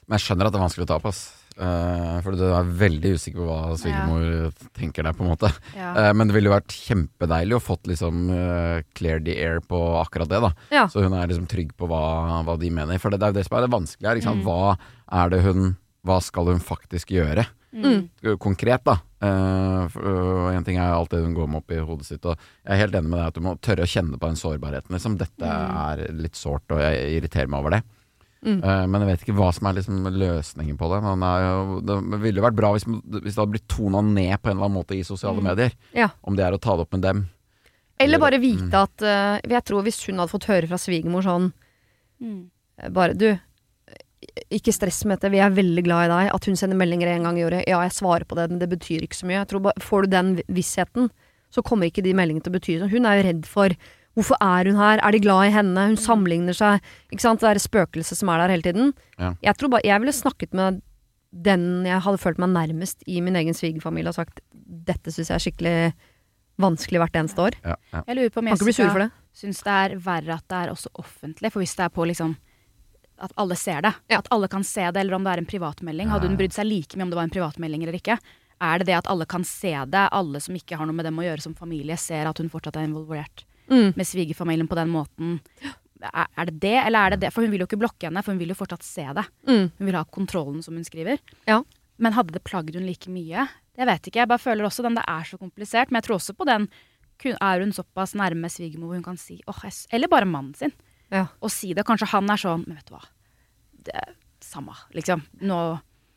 Men 0.08 0.16
jeg 0.16 0.24
skjønner 0.24 0.48
at 0.48 0.54
det 0.54 0.60
er 0.60 0.64
vanskelig 0.64 0.86
å 0.86 0.90
ta 0.94 1.00
på, 1.02 1.12
ass. 1.12 1.24
Uh, 1.54 2.18
for 2.24 2.34
du 2.34 2.42
er 2.48 2.70
veldig 2.80 3.12
usikker 3.14 3.38
på 3.38 3.44
hva 3.46 3.76
svigermor 3.78 4.48
tenker 4.74 5.06
der, 5.06 5.14
på 5.14 5.22
en 5.22 5.30
måte. 5.30 5.52
Ja. 5.76 5.92
Uh, 5.94 6.10
men 6.16 6.26
det 6.26 6.34
ville 6.34 6.50
jo 6.50 6.54
vært 6.56 6.74
kjempedeilig 6.74 7.54
å 7.54 7.62
fått 7.62 7.86
liksom 7.86 8.24
uh, 8.32 8.80
clear 8.98 9.22
the 9.22 9.36
air 9.38 9.60
på 9.62 9.78
akkurat 10.00 10.32
det, 10.32 10.40
da. 10.42 10.50
Ja. 10.74 10.88
Så 10.90 11.04
hun 11.04 11.14
er 11.14 11.30
liksom 11.30 11.46
trygg 11.50 11.70
på 11.78 11.86
hva, 11.90 12.02
hva 12.48 12.56
de 12.58 12.72
mener. 12.74 12.98
For 12.98 13.14
det, 13.14 13.20
det 13.22 13.28
er 13.28 13.34
jo 13.34 13.38
det 13.38 13.46
som 13.46 13.58
er 13.60 13.66
det 13.68 13.74
vanskelige 13.76 14.16
her. 14.16 14.40
Mm. 14.40 14.42
Hva 14.48 14.74
er 15.22 15.34
det 15.34 15.44
hun 15.46 15.74
Hva 16.04 16.18
skal 16.20 16.50
hun 16.50 16.60
faktisk 16.60 17.14
gjøre? 17.14 17.46
Mm. 17.74 18.38
Konkret, 18.38 18.84
da. 18.87 18.98
Uh, 19.24 19.88
en 20.54 20.64
ting 20.66 20.76
er 20.78 20.92
alt 20.94 21.10
det 21.10 21.22
hun 21.24 21.34
går 21.34 21.48
med 21.50 21.62
opp 21.62 21.72
i 21.74 21.80
hodet 21.82 22.06
sitt. 22.06 22.24
Og 22.28 22.37
jeg 22.37 22.70
er 22.76 22.80
helt 22.84 22.94
enig 22.94 23.10
med 23.10 23.18
deg 23.18 23.26
at 23.32 23.34
du 23.34 23.40
må 23.44 23.56
tørre 23.60 23.82
å 23.87 23.90
kjenne 23.90 24.18
på 24.20 24.28
den 24.30 24.38
sårbarheten. 24.38 24.94
Liksom. 24.94 25.16
Dette 25.18 25.44
Mm. 25.44 25.76
er 25.84 26.12
litt 26.12 26.34
sårt, 26.38 26.64
og 26.70 26.78
jeg 26.80 27.16
irriterer 27.18 27.48
meg 27.48 27.60
over 27.60 27.70
det. 27.76 27.82
Mm. 28.44 28.60
Uh, 28.62 28.87
men 28.87 29.00
jeg 29.00 29.08
vet 29.08 29.22
ikke 29.24 29.37
hva 29.38 29.52
som 29.56 29.66
er 29.66 29.72
liksom 29.78 30.04
løsningen 30.04 30.76
på 30.78 30.88
det. 30.92 31.02
Men 31.02 31.20
det, 31.24 31.28
er 31.32 31.44
jo, 31.48 31.80
det 31.80 32.20
ville 32.20 32.42
vært 32.44 32.56
bra 32.56 32.72
hvis, 32.74 32.84
hvis 32.84 33.34
det 33.34 33.40
hadde 33.40 33.54
blitt 33.56 33.68
tona 33.68 34.02
ned 34.04 34.37
på 34.42 34.50
en 34.50 34.56
eller 34.58 34.66
annen 34.68 34.78
måte 34.82 34.94
i 34.98 35.02
sosiale 35.02 35.40
Mm. 35.40 35.44
medier. 35.50 35.72
Ja. 35.94 36.08
Om 36.22 36.37
det 36.37 36.44
er 36.44 36.52
å 36.52 36.60
ta 36.60 36.76
det 36.76 36.84
opp 36.87 36.92
med 36.92 37.02
dem. 37.02 37.28
Eller 37.98 38.14
Eller- 38.16 38.18
bare 38.18 38.40
vite 38.42 38.74
at 38.74 39.02
uh, 39.02 39.38
Jeg 39.48 39.64
tror 39.64 39.82
hvis 39.82 40.04
hun 40.06 40.18
hadde 40.18 40.30
fått 40.30 40.44
høre 40.50 40.66
fra 40.68 40.76
svigermor 40.76 41.22
sånn 41.22 41.52
Mm. 42.22 42.50
Bare 42.92 43.14
du, 43.14 43.38
ikke 44.54 44.72
stress 44.74 45.02
med 45.04 45.18
dette, 45.18 45.30
vi 45.32 45.40
er 45.42 45.52
veldig 45.54 45.84
glad 45.87 46.06
i 46.06 46.12
deg. 46.12 46.30
At 46.34 46.48
hun 46.48 46.56
sender 46.58 46.78
meldinger 46.78 47.10
en 47.12 47.26
gang 47.28 47.38
i 47.40 47.44
året. 47.46 47.66
Ja, 47.70 47.80
jeg 47.84 47.94
svarer 47.96 48.24
på 48.28 48.38
det, 48.38 48.48
men 48.52 48.62
det 48.62 48.68
betyr 48.72 49.04
ikke 49.06 49.18
så 49.18 49.28
mye. 49.28 49.40
Jeg 49.40 49.50
tror 49.52 49.64
bare, 49.68 49.80
Får 49.84 50.06
du 50.06 50.14
den 50.14 50.32
vissheten, 50.48 51.10
så 51.54 51.62
kommer 51.62 51.87
ikke 51.90 52.02
de 52.04 52.14
meldingene 52.16 52.42
til 52.44 52.52
å 52.54 52.58
bety 52.58 52.78
noe. 52.80 52.90
Hun 52.90 53.06
er 53.06 53.20
jo 53.20 53.28
redd 53.28 53.46
for 53.50 53.76
Hvorfor 54.14 54.38
er 54.38 54.68
hun 54.70 54.76
her? 54.78 55.00
Er 55.02 55.10
de 55.10 55.18
glad 55.18 55.48
i 55.48 55.50
henne? 55.50 55.88
Hun 55.90 55.96
sammenligner 55.98 56.54
seg. 56.54 56.82
Ikke 57.10 57.24
sant? 57.24 57.40
Det 57.42 57.48
er 57.50 57.58
spøkelset 57.58 58.20
som 58.20 58.30
er 58.30 58.44
der 58.44 58.52
hele 58.54 58.62
tiden. 58.62 58.92
Ja. 59.18 59.32
Jeg 59.42 59.58
tror 59.58 59.72
bare 59.72 59.82
Jeg 59.82 59.98
ville 60.04 60.14
snakket 60.14 60.54
med 60.54 60.82
den 61.34 61.82
jeg 61.82 61.98
hadde 62.04 62.20
følt 62.22 62.38
meg 62.38 62.52
nærmest 62.54 63.02
i 63.10 63.18
min 63.18 63.34
egen 63.34 63.56
svigerfamilie 63.58 64.12
og 64.12 64.14
sagt 64.14 64.38
dette 64.54 65.10
syns 65.10 65.32
jeg 65.32 65.34
er 65.34 65.42
skikkelig 65.42 65.74
vanskelig 66.62 67.00
hvert 67.02 67.18
eneste 67.18 67.42
år. 67.42 67.56
Ja, 67.64 67.74
ja. 67.90 68.02
Jeg 68.06 68.16
lurer 68.20 68.30
på 68.30 68.38
om 68.38 68.46
Kan 68.52 68.54
ikke 68.60 68.68
bli 68.70 68.76
sur 68.76 68.92
for 68.92 69.02
det. 69.02 69.08
syns 69.34 69.62
det 69.66 69.74
er 69.74 69.96
verre 70.04 70.37
at 70.38 70.46
det 70.46 70.60
er 70.60 70.70
også 70.70 70.92
offentlig. 71.02 71.50
For 71.50 71.64
hvis 71.64 71.74
det 71.74 71.84
er 71.88 71.94
på 71.96 72.06
liksom 72.06 72.37
at 73.18 73.33
alle 73.37 73.57
ser 73.57 73.81
det, 73.83 73.94
Ja. 74.11 74.18
at 74.18 74.29
alle 74.31 74.48
kan 74.48 74.64
se 74.64 74.90
det, 74.90 74.96
eller 75.00 75.14
om 75.14 75.24
det 75.24 75.33
er 75.33 75.38
en 75.38 75.46
privatmelding. 75.46 76.09
Hadde 76.11 76.29
hun 76.29 76.37
brydd 76.37 76.53
seg 76.53 76.66
like 76.66 76.96
mye 76.96 77.03
om 77.05 77.11
det 77.11 77.16
var 77.16 77.24
en 77.24 77.31
privatmelding 77.31 77.83
eller 77.83 77.94
ikke? 78.00 78.18
Er 78.61 78.79
det 78.79 78.87
det 78.87 78.94
at 78.96 79.07
alle 79.11 79.27
kan 79.27 79.44
se 79.44 79.72
det, 79.87 80.09
alle 80.12 80.40
som 80.40 80.55
ikke 80.55 80.77
har 80.77 80.87
noe 80.87 80.94
med 80.94 81.05
dem 81.05 81.16
å 81.18 81.22
gjøre 81.24 81.42
som 81.42 81.55
familie, 81.55 81.96
ser 81.98 82.27
at 82.27 82.38
hun 82.38 82.48
fortsatt 82.50 82.77
er 82.77 82.87
involvert 82.88 83.44
Mm. 83.70 83.96
med 83.96 84.07
svigerfamilien 84.07 84.68
på 84.68 84.74
den 84.77 84.88
måten? 84.90 85.40
Er 86.03 86.27
er 86.37 86.44
det 86.46 86.61
det, 86.61 86.74
eller 86.87 86.98
er 87.07 87.11
det 87.11 87.20
det? 87.20 87.33
For 87.33 87.40
hun 87.42 87.50
vil 87.50 87.61
jo 87.61 87.66
ikke 87.66 87.79
blokke 87.81 88.05
henne, 88.11 88.22
for 88.22 88.33
hun 88.33 88.38
vil 88.38 88.48
jo 88.48 88.55
fortsatt 88.55 88.83
se 88.83 89.07
det. 89.14 89.24
Mm. 89.48 89.70
Hun 89.79 89.87
vil 89.87 89.94
ha 89.94 90.05
kontrollen, 90.05 90.62
som 90.62 90.74
hun 90.74 90.85
skriver. 90.85 91.18
Ja. 91.48 91.62
Men 91.98 92.12
hadde 92.12 92.33
det 92.33 92.44
plagd 92.44 92.74
hun 92.74 92.85
like 92.87 93.09
mye? 93.09 93.48
Jeg 93.79 93.87
vet 93.87 94.03
ikke. 94.03 94.16
Jeg 94.20 94.29
bare 94.29 94.38
føler 94.38 94.64
også 94.66 94.83
den 94.83 94.94
det 94.96 95.05
er 95.09 95.22
så 95.24 95.38
komplisert. 95.38 95.90
Men 95.90 96.03
jeg 96.03 96.05
tror 96.11 96.16
også 96.20 96.35
på 96.37 96.44
den 96.46 96.68
Er 97.40 97.61
hun 97.61 97.70
såpass 97.72 98.12
nærme 98.14 98.50
svigermor 98.50 98.88
hvor 98.90 98.94
hun 98.96 99.03
kan 99.05 99.16
si 99.16 99.40
åh, 99.46 99.61
jeg 99.62 99.72
Eller 99.92 100.09
bare 100.09 100.27
mannen 100.27 100.53
sin. 100.55 100.72
Ja. 101.14 101.27
Og 101.40 101.53
si 101.55 101.72
det. 101.77 101.85
Kanskje 101.87 102.09
han 102.11 102.29
er 102.35 102.40
sånn 102.40 102.64
Men 102.66 102.79
vet 102.81 102.88
du 102.90 102.94
hva. 102.96 103.05
Det 103.87 103.94
er 104.00 104.14
samme, 104.44 104.74
liksom. 104.96 105.22
Nå 105.46 105.59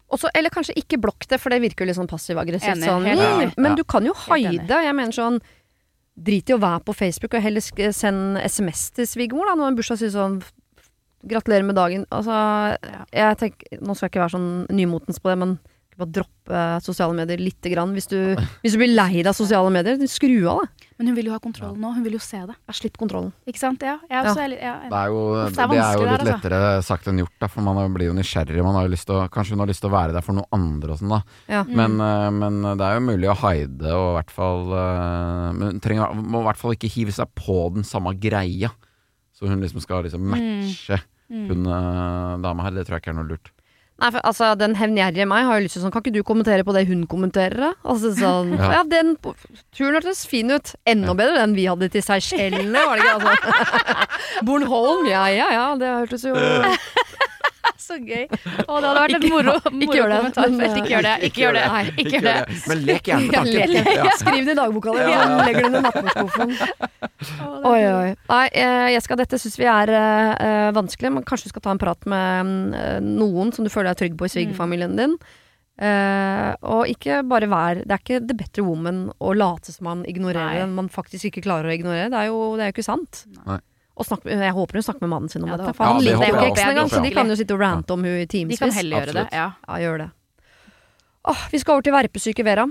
Også, 0.08 0.30
eller 0.40 0.50
kanskje 0.54 0.72
ikke 0.80 0.98
blokk 1.04 1.26
det, 1.28 1.36
for 1.44 1.52
det 1.52 1.60
virker 1.60 1.84
jo 1.84 1.90
litt 1.90 1.98
sånn 1.98 2.08
passiv-aggressivt. 2.08 2.80
Sånn, 2.80 3.04
«Mm», 3.04 3.54
Men 3.60 3.72
Ja. 3.74 3.76
du 3.76 3.84
kan 3.84 4.06
jo 4.08 4.14
haide. 4.14 4.68
Jeg 4.88 4.96
mener 4.96 5.12
sånn 5.12 5.42
Drit 6.18 6.50
i 6.50 6.54
å 6.56 6.58
være 6.60 6.80
på 6.88 6.96
Facebook, 6.96 7.36
og 7.36 7.44
heller 7.44 7.62
send 7.94 8.40
SMS 8.42 8.88
til 8.96 9.06
svigermor 9.06 9.52
når 9.56 9.68
en 9.68 9.76
bursdag. 9.78 10.00
sier 10.00 10.10
sånn 10.16 10.40
Gratulerer 11.28 11.66
med 11.66 11.76
dagen. 11.76 12.06
Altså, 12.10 12.78
jeg 13.12 13.38
tenker 13.42 13.82
Nå 13.82 13.96
skal 13.98 14.08
jeg 14.08 14.12
ikke 14.16 14.24
være 14.24 14.36
sånn 14.38 14.68
nymotens 14.70 15.20
på 15.20 15.30
det, 15.30 15.38
men 15.38 15.60
bare 15.98 16.12
droppe 16.14 16.60
sosiale 16.86 17.14
medier 17.18 17.38
lite 17.42 17.72
grann. 17.74 17.94
Hvis 17.98 18.08
du, 18.08 18.36
hvis 18.64 18.74
du 18.74 18.78
blir 18.78 18.94
lei 18.96 19.18
deg 19.24 19.28
av 19.32 19.34
sosiale 19.36 19.72
medier, 19.74 19.98
skru 20.08 20.46
av, 20.48 20.62
da. 20.62 20.77
Men 20.98 21.12
hun 21.12 21.16
vil 21.18 21.28
jo 21.30 21.34
ha 21.36 21.40
kontroll 21.42 21.76
nå. 21.78 21.92
Hun 21.94 22.04
vil 22.08 22.16
jo 22.18 22.20
se 22.24 22.40
det. 22.50 22.56
Ja, 22.58 22.74
Slipp 22.74 22.96
kontrollen. 22.98 23.30
Ikke 23.46 23.62
sant? 23.62 23.84
Ja. 23.86 24.00
Jeg 24.10 24.18
er 24.18 24.30
også 24.32 24.42
er 24.42 24.54
jeg, 24.56 24.62
ja, 24.66 24.74
Det 24.90 24.98
er 24.98 25.12
jo, 25.14 25.20
Uff, 25.36 25.52
det 25.54 25.68
det 25.70 25.78
er 25.78 25.84
er 25.84 25.94
jo 25.94 26.00
litt 26.02 26.10
der, 26.10 26.14
altså. 26.18 26.30
lettere 26.32 26.62
sagt 26.88 27.10
enn 27.12 27.22
gjort, 27.22 27.36
da, 27.44 27.50
for 27.54 27.68
man 27.68 27.94
blir 27.94 28.10
jo 28.10 28.16
nysgjerrig. 28.18 28.64
Man 28.66 28.80
har 28.80 28.88
jo 28.88 28.94
lyst 28.96 29.06
til 29.10 29.18
å, 29.20 29.28
kanskje 29.34 29.54
hun 29.54 29.62
har 29.62 29.70
lyst 29.70 29.84
til 29.86 29.92
å 29.92 29.94
være 29.94 30.16
der 30.18 30.26
for 30.26 30.38
noen 30.40 30.50
andre 30.58 30.96
og 30.96 31.02
sånn, 31.04 31.14
da. 31.14 31.20
Ja. 31.54 31.62
Mm. 31.68 31.76
Men, 31.82 31.98
mm. 32.02 32.40
men 32.42 32.80
det 32.82 32.88
er 32.88 32.98
jo 32.98 33.04
mulig 33.12 33.30
å 33.30 33.38
hide, 33.44 33.92
og 33.94 34.08
i 34.08 34.16
hvert 34.18 34.34
fall 34.34 34.74
eh, 34.74 35.52
Men 35.60 35.68
hun 35.76 35.84
trenger, 35.86 36.18
må 36.18 36.42
i 36.42 36.48
hvert 36.50 36.62
fall 36.64 36.74
ikke 36.78 36.94
hive 36.98 37.14
seg 37.16 37.30
på 37.38 37.60
den 37.78 37.86
samme 37.88 38.16
greia. 38.18 38.74
Så 39.38 39.46
hun 39.52 39.62
liksom 39.62 39.84
skal 39.86 40.04
liksom 40.08 40.26
matche 40.34 41.04
Mm. 41.28 41.48
hun 41.50 41.66
eh, 41.68 42.38
dama 42.40 42.64
her. 42.64 42.72
Det 42.72 42.86
tror 42.88 42.96
jeg 42.96 43.02
ikke 43.04 43.12
er 43.12 43.18
noe 43.18 43.28
lurt. 43.28 43.50
Nei, 43.98 44.12
for 44.14 44.22
altså, 44.30 44.52
Den 44.60 44.76
hevngjerrige 44.78 45.26
meg 45.26 45.48
har 45.48 45.58
jo 45.58 45.64
lyst 45.66 45.74
til 45.78 45.82
sånn 45.82 45.94
Kan 45.96 46.04
ikke 46.06 46.14
du 46.14 46.22
kommentere 46.28 46.62
på 46.68 46.74
det 46.76 46.84
hun 46.90 47.06
kommenterer, 47.10 47.58
da? 47.58 47.72
Altså 47.84 48.12
sånn 48.18 48.52
Ja, 48.60 48.72
Ja. 48.78 48.84
den 48.86 49.16
turen 49.74 49.98
hørtes 49.98 50.26
fin 50.30 50.52
ut. 50.54 50.76
Enda 50.86 51.16
bedre 51.18 51.40
den 51.42 51.56
vi 51.58 51.66
hadde 51.66 51.90
til 51.94 52.04
Seychellene, 52.06 52.78
var 52.78 53.02
det 53.02 53.08
ikke? 53.08 53.18
Altså. 53.18 54.46
Bornholm, 54.48 55.08
ja 55.10 55.26
ja 55.34 55.50
ja. 55.56 55.66
Det 55.82 55.88
hørtes 56.04 56.28
jo 56.30 56.36
Så 57.88 57.96
gøy. 58.04 58.26
Å, 58.28 58.78
det 58.82 58.90
hadde 58.90 59.00
vært 59.00 59.16
et 59.18 59.26
moro, 59.32 59.54
ikke 59.64 59.72
moro 59.80 59.96
gjør 59.96 60.12
det, 60.12 60.18
kommentarfelt. 60.18 60.58
men, 60.58 60.74
Ikke 60.82 60.92
gjør 60.92 61.06
det. 61.06 61.14
Ikke 61.28 61.42
gjør 61.44 61.58
det. 61.58 61.64
Nei, 61.72 61.84
Ikke 62.04 62.14
gjør 62.18 62.26
det. 62.28 62.58
Men 62.68 62.84
lek 62.90 63.08
gjerne 63.08 63.24
med 63.24 63.38
Ja, 63.38 63.44
tanken. 63.46 63.90
Ja. 63.98 64.16
Skriv 64.20 64.40
det 64.50 64.54
i 64.54 64.58
dagboka 64.60 64.96
di, 64.98 65.06
Ja, 65.14 65.24
legger 65.40 65.62
det 65.62 65.70
under 65.70 65.86
nattbordskuffen. 65.88 66.54
Oi, 67.72 67.82
oi. 67.88 68.12
Nei, 68.28 68.44
jeg 68.52 68.94
Jessica, 68.98 69.18
dette 69.24 69.40
syns 69.42 69.58
vi 69.60 69.68
er 69.72 69.94
eh, 69.94 70.32
eh, 70.48 70.70
vanskelig, 70.76 71.14
men 71.16 71.26
kanskje 71.28 71.50
du 71.50 71.56
skal 71.56 71.66
ta 71.66 71.74
en 71.74 71.82
prat 71.82 72.08
med 72.10 72.54
uh, 72.76 72.98
noen 73.04 73.54
som 73.56 73.66
du 73.66 73.72
føler 73.74 73.94
deg 73.94 74.02
trygg 74.04 74.18
på 74.20 74.28
i 74.28 74.34
svigerfamilien 74.36 74.98
din. 75.00 75.16
Uh, 75.78 76.52
og 76.66 76.90
ikke 76.90 77.20
bare 77.30 77.46
vær 77.52 77.84
Det 77.84 77.94
er 77.94 78.00
ikke 78.02 78.24
the 78.26 78.34
better 78.34 78.66
woman 78.66 79.12
å 79.22 79.36
late 79.38 79.70
som 79.70 79.86
man 79.86 80.00
ignorerer 80.10 80.56
Nei. 80.58 80.64
en 80.64 80.74
man 80.74 80.88
faktisk 80.90 81.30
ikke 81.30 81.46
klarer 81.46 81.70
å 81.70 81.76
ignorere. 81.76 82.10
Det 82.14 82.24
er 82.24 82.32
jo, 82.32 82.40
det 82.58 82.66
er 82.66 82.72
jo 82.72 82.78
ikke 82.80 82.88
sant. 82.88 83.26
Nei. 83.46 83.60
Og 83.98 84.06
snakk, 84.06 84.28
jeg 84.30 84.54
håper 84.54 84.78
hun 84.78 84.86
snakker 84.86 85.04
med 85.08 85.10
mannen 85.10 85.32
sin 85.32 85.42
om 85.44 85.50
Ja, 85.50 85.58
det 85.58 85.66
dette. 85.66 85.78
For 85.78 85.88
han. 85.90 85.98
Ja, 85.98 86.02
det 86.06 86.18
liker 86.20 86.44
jo 86.46 86.52
ikke 86.52 86.66
engang, 86.70 86.90
så 86.92 87.02
de 87.02 87.14
kan 87.16 87.32
jo 87.32 87.38
sitte 87.40 87.56
og 87.56 87.64
rante 87.64 87.96
om 87.96 88.04
hun 88.06 88.20
i 88.22 88.28
De 88.30 88.58
kan 88.60 88.74
heller 88.76 89.08
gjøre 89.08 89.16
det. 89.18 89.24
Ja. 89.34 89.48
Ja, 89.66 89.80
gjør 89.82 90.04
det. 90.04 90.10
Åh, 91.28 91.48
vi 91.52 91.60
skal 91.60 91.76
over 91.76 91.88
til 91.88 91.96
verpesyke 91.98 92.46
Vera. 92.46 92.68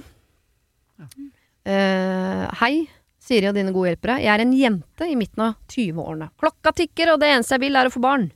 Eh, 1.67 2.45
hei, 2.63 2.87
Siri 3.21 3.49
og 3.51 3.57
dine 3.59 3.75
gode 3.75 3.91
hjelpere. 3.91 4.21
Jeg 4.23 4.31
er 4.33 4.45
en 4.45 4.55
jente 4.55 5.09
i 5.11 5.17
midten 5.19 5.43
av 5.49 5.57
20-årene. 5.73 6.31
Klokka 6.41 6.73
tikker, 6.79 7.13
og 7.13 7.21
det 7.21 7.33
eneste 7.35 7.57
jeg 7.57 7.67
vil, 7.67 7.77
er 7.77 7.91
å 7.91 7.93
få 7.93 8.03
barn. 8.05 8.29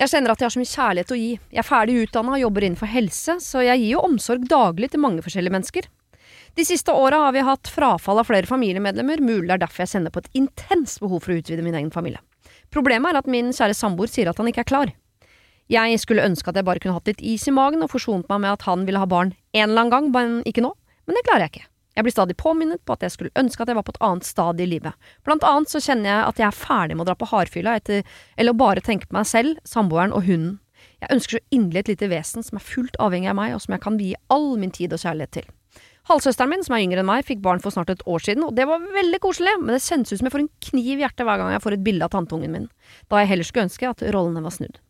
Jeg 0.00 0.12
kjenner 0.12 0.32
at 0.32 0.40
jeg 0.40 0.48
har 0.48 0.54
så 0.54 0.60
mye 0.60 0.70
kjærlighet 0.74 1.10
å 1.12 1.18
gi. 1.18 1.30
Jeg 1.52 1.60
er 1.60 1.66
ferdig 1.66 1.96
utdanna 2.04 2.36
og 2.36 2.42
jobber 2.44 2.66
innenfor 2.68 2.88
helse, 2.88 3.36
så 3.44 3.64
jeg 3.64 3.82
gir 3.82 3.94
jo 3.96 4.04
omsorg 4.06 4.46
daglig 4.48 4.92
til 4.92 5.02
mange 5.02 5.24
forskjellige 5.24 5.56
mennesker. 5.56 5.88
De 6.58 6.64
siste 6.66 6.92
åra 6.92 7.16
har 7.24 7.32
vi 7.32 7.44
hatt 7.46 7.68
frafall 7.70 8.18
av 8.18 8.26
flere 8.28 8.48
familiemedlemmer, 8.48 9.22
mulig 9.22 9.48
det 9.48 9.54
er 9.54 9.62
derfor 9.62 9.84
jeg 9.84 9.92
sender 9.94 10.14
på 10.14 10.24
et 10.24 10.32
intenst 10.40 11.00
behov 11.00 11.22
for 11.24 11.32
å 11.32 11.38
utvide 11.38 11.62
min 11.62 11.76
egen 11.78 11.92
familie. 11.94 12.20
Problemet 12.74 13.12
er 13.12 13.20
at 13.20 13.30
min 13.30 13.52
kjære 13.54 13.76
samboer 13.78 14.10
sier 14.10 14.30
at 14.30 14.38
han 14.40 14.50
ikke 14.50 14.64
er 14.64 14.70
klar. 14.70 14.92
Jeg 15.70 15.98
skulle 16.02 16.24
ønske 16.26 16.50
at 16.50 16.58
jeg 16.58 16.66
bare 16.66 16.82
kunne 16.82 16.96
hatt 16.96 17.06
litt 17.06 17.22
is 17.22 17.46
i 17.46 17.54
magen 17.54 17.84
og 17.86 17.92
forsont 17.92 18.26
meg 18.30 18.42
med 18.42 18.56
at 18.56 18.64
han 18.66 18.82
ville 18.88 18.98
ha 18.98 19.06
barn 19.06 19.34
en 19.54 19.68
eller 19.68 19.84
annen 19.84 19.92
gang, 19.94 20.08
men 20.14 20.40
ikke 20.48 20.64
nå. 20.64 20.72
Men 21.06 21.18
det 21.18 21.22
klarer 21.28 21.46
jeg 21.46 21.54
ikke. 21.54 21.68
Jeg 21.98 22.06
blir 22.06 22.14
stadig 22.14 22.36
påminnet 22.38 22.82
på 22.86 22.94
at 22.94 23.04
jeg 23.06 23.14
skulle 23.14 23.38
ønske 23.38 23.62
at 23.62 23.70
jeg 23.70 23.78
var 23.78 23.86
på 23.86 23.94
et 23.94 24.02
annet 24.06 24.26
stadie 24.26 24.66
i 24.66 24.70
livet. 24.70 25.10
Blant 25.26 25.46
annet 25.46 25.70
så 25.70 25.82
kjenner 25.82 26.10
jeg 26.10 26.26
at 26.26 26.42
jeg 26.42 26.46
er 26.48 26.58
ferdig 26.58 26.96
med 26.96 27.04
å 27.04 27.08
dra 27.10 27.16
på 27.18 27.30
hardfylla 27.30 27.76
etter, 27.78 28.02
eller 28.36 28.54
å 28.54 28.60
bare 28.62 28.82
tenke 28.82 29.06
på 29.06 29.18
meg 29.18 29.30
selv, 29.30 29.58
samboeren 29.68 30.14
og 30.16 30.26
hunden. 30.26 30.58
Jeg 31.02 31.14
ønsker 31.14 31.38
så 31.38 31.54
inderlig 31.54 31.84
et 31.84 31.94
lite 31.94 32.10
vesen 32.10 32.46
som 32.46 32.58
er 32.58 32.66
fullt 32.66 32.98
avhengig 33.02 33.30
av 33.30 33.38
meg, 33.38 33.54
og 33.54 33.62
som 33.62 33.74
jeg 33.76 33.84
kan 33.84 33.98
vie 34.00 34.18
all 34.32 34.54
min 34.58 34.74
tid 34.74 34.94
og 34.96 35.02
kjærlighet 35.02 35.34
til. 35.38 35.50
Halvsøsteren 36.08 36.50
min, 36.50 36.62
som 36.64 36.74
er 36.74 36.84
yngre 36.86 37.02
enn 37.02 37.08
meg, 37.10 37.26
fikk 37.28 37.42
barn 37.44 37.60
for 37.62 37.74
snart 37.74 37.90
et 37.92 38.02
år 38.08 38.22
siden, 38.24 38.44
og 38.46 38.54
det 38.56 38.64
var 38.66 38.80
veldig 38.94 39.20
koselig, 39.22 39.52
men 39.60 39.76
det 39.76 39.82
kjennes 39.84 40.10
ut 40.10 40.16
som 40.18 40.26
jeg 40.28 40.34
får 40.34 40.44
en 40.46 40.52
kniv 40.70 40.94
i 40.96 41.02
hjertet 41.04 41.26
hver 41.28 41.40
gang 41.42 41.52
jeg 41.52 41.62
får 41.66 41.76
et 41.76 41.84
bilde 41.86 42.06
av 42.06 42.14
tanteungen 42.14 42.54
min, 42.56 42.70
da 43.12 43.20
jeg 43.20 43.30
heller 43.34 43.48
skulle 43.48 43.66
ønske 43.68 43.90
at 43.90 44.06
rollene 44.16 44.42
var 44.46 44.54
snudd. 44.56 44.80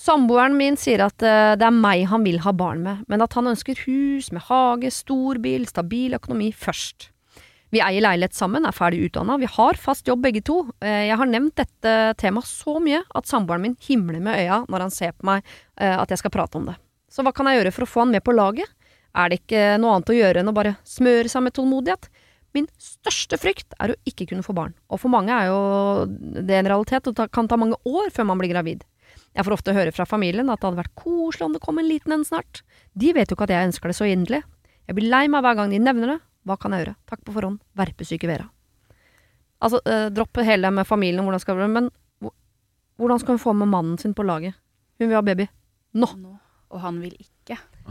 Samboeren 0.00 0.56
min 0.56 0.78
sier 0.80 1.02
at 1.04 1.20
eh, 1.20 1.54
det 1.60 1.66
er 1.66 1.76
meg 1.76 2.06
han 2.08 2.24
vil 2.24 2.40
ha 2.40 2.54
barn 2.56 2.80
med, 2.86 3.02
men 3.12 3.20
at 3.20 3.34
han 3.36 3.50
ønsker 3.50 3.82
hus 3.84 4.30
med 4.32 4.46
hage, 4.48 4.88
stor 4.96 5.40
bil, 5.44 5.66
stabil 5.68 6.16
økonomi 6.16 6.48
først. 6.56 7.10
Vi 7.70 7.82
eier 7.84 8.02
leilighet 8.02 8.34
sammen, 8.34 8.64
er 8.66 8.74
ferdig 8.74 9.04
utdanna, 9.06 9.36
vi 9.38 9.46
har 9.46 9.78
fast 9.78 10.08
jobb 10.08 10.24
begge 10.24 10.40
to. 10.42 10.62
Eh, 10.80 11.06
Jeg 11.12 11.20
har 11.20 11.28
nevnt 11.28 11.60
dette 11.60 11.92
temaet 12.18 12.48
så 12.48 12.80
mye 12.82 13.04
at 13.14 13.28
samboeren 13.28 13.62
min 13.68 13.76
himler 13.86 14.24
med 14.24 14.40
øya 14.40 14.64
når 14.72 14.86
han 14.88 14.94
ser 14.94 15.12
på 15.12 15.28
meg 15.28 15.44
eh, 15.76 15.94
at 15.94 16.08
jeg 16.10 16.24
skal 16.24 16.32
prate 16.34 16.56
om 16.58 16.66
det. 16.72 16.78
Så 17.12 17.22
hva 17.26 17.34
kan 17.36 17.46
jeg 17.50 17.60
gjøre 17.60 17.74
for 17.76 17.84
å 17.84 17.90
få 17.92 18.06
han 18.06 18.14
med 18.16 18.24
på 18.24 18.34
laget? 18.34 18.72
Er 19.16 19.30
det 19.30 19.40
ikke 19.40 19.78
noe 19.82 19.96
annet 19.96 20.12
å 20.12 20.16
gjøre 20.16 20.42
enn 20.42 20.50
å 20.52 20.56
bare 20.56 20.76
smøre 20.86 21.30
seg 21.30 21.44
med 21.46 21.54
tålmodighet? 21.56 22.08
Min 22.54 22.66
største 22.82 23.38
frykt 23.38 23.74
er 23.78 23.92
å 23.92 23.98
ikke 24.08 24.26
kunne 24.30 24.44
få 24.46 24.54
barn, 24.56 24.72
og 24.90 24.98
for 25.02 25.12
mange 25.12 25.30
er 25.30 25.50
jo 25.50 25.58
det 26.10 26.56
en 26.58 26.70
realitet, 26.70 27.06
og 27.06 27.14
det 27.18 27.28
kan 27.34 27.46
ta 27.50 27.58
mange 27.60 27.78
år 27.86 28.10
før 28.14 28.26
man 28.26 28.40
blir 28.40 28.50
gravid. 28.50 28.82
Jeg 29.38 29.46
får 29.46 29.54
ofte 29.54 29.74
høre 29.74 29.94
fra 29.94 30.06
familien 30.08 30.50
at 30.50 30.58
det 30.58 30.66
hadde 30.66 30.80
vært 30.80 30.96
koselig 30.98 31.46
om 31.46 31.54
det 31.54 31.62
kom 31.62 31.78
en 31.78 31.86
liten 31.86 32.14
en 32.16 32.26
snart. 32.26 32.64
De 32.98 33.12
vet 33.14 33.30
jo 33.30 33.38
ikke 33.38 33.46
at 33.46 33.54
jeg 33.54 33.70
ønsker 33.70 33.90
det 33.90 33.98
så 33.98 34.08
inderlig. 34.10 34.42
Jeg 34.90 34.98
blir 34.98 35.10
lei 35.12 35.28
meg 35.30 35.44
hver 35.46 35.60
gang 35.60 35.70
de 35.70 35.78
nevner 35.78 36.16
det. 36.16 36.18
Hva 36.48 36.56
kan 36.58 36.74
jeg 36.74 36.82
gjøre? 36.82 36.96
Takk 37.06 37.22
på 37.22 37.34
forhånd. 37.36 37.60
Verpesyke 37.78 38.26
Vera. 38.26 38.48
Altså, 39.62 39.78
eh, 39.86 40.08
dropp 40.10 40.40
hele 40.42 40.72
med 40.74 40.88
familien 40.88 41.22
og 41.22 41.28
hvordan 41.28 41.42
skal 41.44 41.62
det 41.62 41.70
men 41.70 41.90
hvordan 43.00 43.20
skal 43.22 43.32
hun 43.32 43.40
få 43.40 43.52
med 43.56 43.70
mannen 43.72 43.98
sin 43.98 44.12
på 44.12 44.26
laget? 44.28 44.54
Hun 44.98 45.08
vil 45.08 45.16
ha 45.16 45.22
baby. 45.24 45.46
Nå! 45.96 46.06
Nå. 46.20 46.34
Og 46.68 46.80
han 46.82 46.98
vil 47.00 47.14
ikke. 47.16 47.39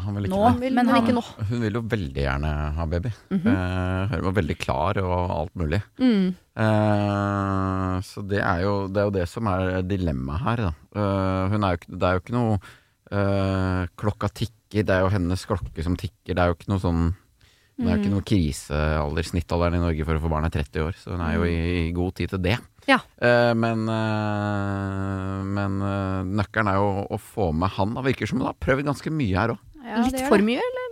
Han 0.06 0.16
vil 0.18 0.28
ikke 0.28 0.38
Nå, 0.38 0.50
det. 0.60 0.72
Men 0.76 0.90
han 0.92 1.10
nå. 1.16 1.24
Hun 1.50 1.64
vil 1.64 1.78
jo 1.80 1.82
veldig 1.92 2.24
gjerne 2.24 2.52
ha 2.78 2.86
baby. 2.90 3.12
Mhm. 3.34 3.48
Eh, 3.52 4.14
Hun 4.16 4.26
var 4.30 4.36
veldig 4.40 4.58
klar 4.60 5.00
og 5.04 5.34
alt 5.36 5.56
mulig. 5.60 5.82
Mm. 6.00 6.36
Uh, 6.60 7.96
så 8.04 8.24
det 8.28 8.42
er, 8.44 8.66
jo, 8.66 8.74
det 8.92 9.00
er 9.00 9.08
jo 9.08 9.16
det 9.16 9.26
som 9.32 9.48
er 9.52 9.82
dilemmaet 9.88 10.44
her. 10.44 10.64
Eh, 10.70 11.44
hun 11.54 11.64
er 11.64 11.78
jo, 11.78 11.96
det 11.96 12.08
er 12.10 12.18
jo 12.18 12.24
ikke 12.24 12.36
noe 12.36 12.58
uh, 12.60 13.84
Klokka 14.00 14.30
tikker, 14.42 14.84
det 14.84 14.96
er 14.96 15.06
jo 15.06 15.14
hennes 15.14 15.46
klokke 15.50 15.86
som 15.86 15.96
tikker. 16.00 16.36
Det 16.36 16.42
er 16.44 16.52
jo 16.52 16.58
ikke 16.58 16.72
noe 16.74 16.84
sånn 16.84 17.06
Det 17.80 17.88
er 17.88 17.94
jo 17.96 18.02
ikke 18.04 18.12
noe 18.12 18.28
krisealder. 18.28 19.24
Snittalderen 19.30 19.78
i 19.80 19.86
Norge 19.86 20.04
for 20.08 20.20
å 20.20 20.24
få 20.26 20.32
barn 20.34 20.50
er 20.50 20.52
30 20.52 20.84
år, 20.84 21.00
så 21.00 21.16
hun 21.16 21.24
er 21.24 21.38
jo 21.38 21.48
i, 21.48 21.88
god 21.96 22.18
tid 22.20 22.34
til 22.34 22.44
det. 22.44 22.58
Ja. 22.90 22.98
Men 23.56 23.86
men 25.48 25.78
nøkkelen 26.36 26.70
er 26.72 26.80
jo 26.82 26.90
å 27.08 27.20
få 27.22 27.54
med 27.56 27.72
han. 27.78 27.96
Det 27.96 28.04
virker 28.10 28.28
som 28.28 28.42
hun 28.42 28.50
har 28.50 28.58
prøvd 28.60 28.90
ganske 28.90 29.14
mye 29.16 29.38
her 29.38 29.54
òg. 29.56 29.62
Ja, 29.84 30.04
Litt 30.04 30.28
for 30.28 30.38
mye, 30.44 30.60
eller? 30.60 30.86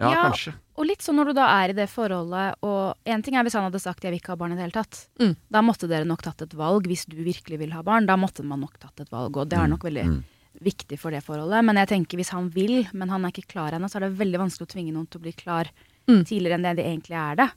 Ja, 0.00 0.10
Ja. 0.12 0.30
kanskje. 0.30 0.54
Og 0.78 0.86
litt 0.86 1.00
sånn 1.04 1.16
når 1.16 1.26
du 1.26 1.32
da 1.34 1.46
er 1.62 1.70
i 1.70 1.72
det 1.76 1.88
forholdet, 1.90 2.54
og 2.62 2.96
en 3.04 3.22
ting 3.22 3.34
er 3.36 3.42
hvis 3.44 3.52
han 3.52 3.64
hadde 3.70 3.80
sagt 3.80 4.00
'jeg 4.02 4.12
vil 4.12 4.20
ikke 4.20 4.28
ha 4.32 4.36
barn 4.36 4.52
i 4.52 4.56
det 4.56 4.62
hele 4.72 4.82
tatt', 4.82 5.08
Mm. 5.20 5.36
da 5.50 5.60
måtte 5.60 5.86
dere 5.86 6.06
nok 6.06 6.22
tatt 6.22 6.40
et 6.40 6.54
valg. 6.56 6.86
Hvis 6.86 7.04
du 7.06 7.16
virkelig 7.22 7.58
vil 7.58 7.70
ha 7.72 7.82
barn, 7.82 8.06
da 8.06 8.16
måtte 8.16 8.42
man 8.42 8.60
nok 8.60 8.78
tatt 8.78 8.98
et 9.00 9.10
valg, 9.10 9.36
og 9.36 9.48
det 9.50 9.58
er 9.58 9.66
nok 9.68 9.82
veldig 9.82 10.04
Mm. 10.06 10.24
viktig 10.62 10.98
for 10.98 11.10
det 11.10 11.22
forholdet. 11.22 11.62
Men 11.64 11.76
jeg 11.76 11.88
tenker 11.88 12.16
hvis 12.16 12.30
han 12.30 12.48
vil, 12.48 12.88
men 12.94 13.08
han 13.10 13.22
er 13.26 13.30
ikke 13.30 13.46
klar 13.46 13.72
ennå, 13.72 13.90
så 13.90 13.96
er 13.96 14.08
det 14.08 14.16
veldig 14.18 14.38
vanskelig 14.38 14.66
å 14.66 14.72
tvinge 14.74 14.92
noen 14.94 15.06
til 15.10 15.20
å 15.20 15.22
bli 15.22 15.32
klar 15.32 15.66
Mm. 16.08 16.24
tidligere 16.24 16.54
enn 16.54 16.62
det 16.62 16.76
de 16.76 16.82
egentlig 16.82 17.16
er 17.16 17.36
det. 17.36 17.50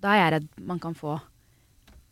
Da 0.00 0.08
er 0.14 0.30
jeg 0.30 0.32
redd 0.42 0.48
man 0.64 0.78
kan 0.78 0.94
få 0.94 1.20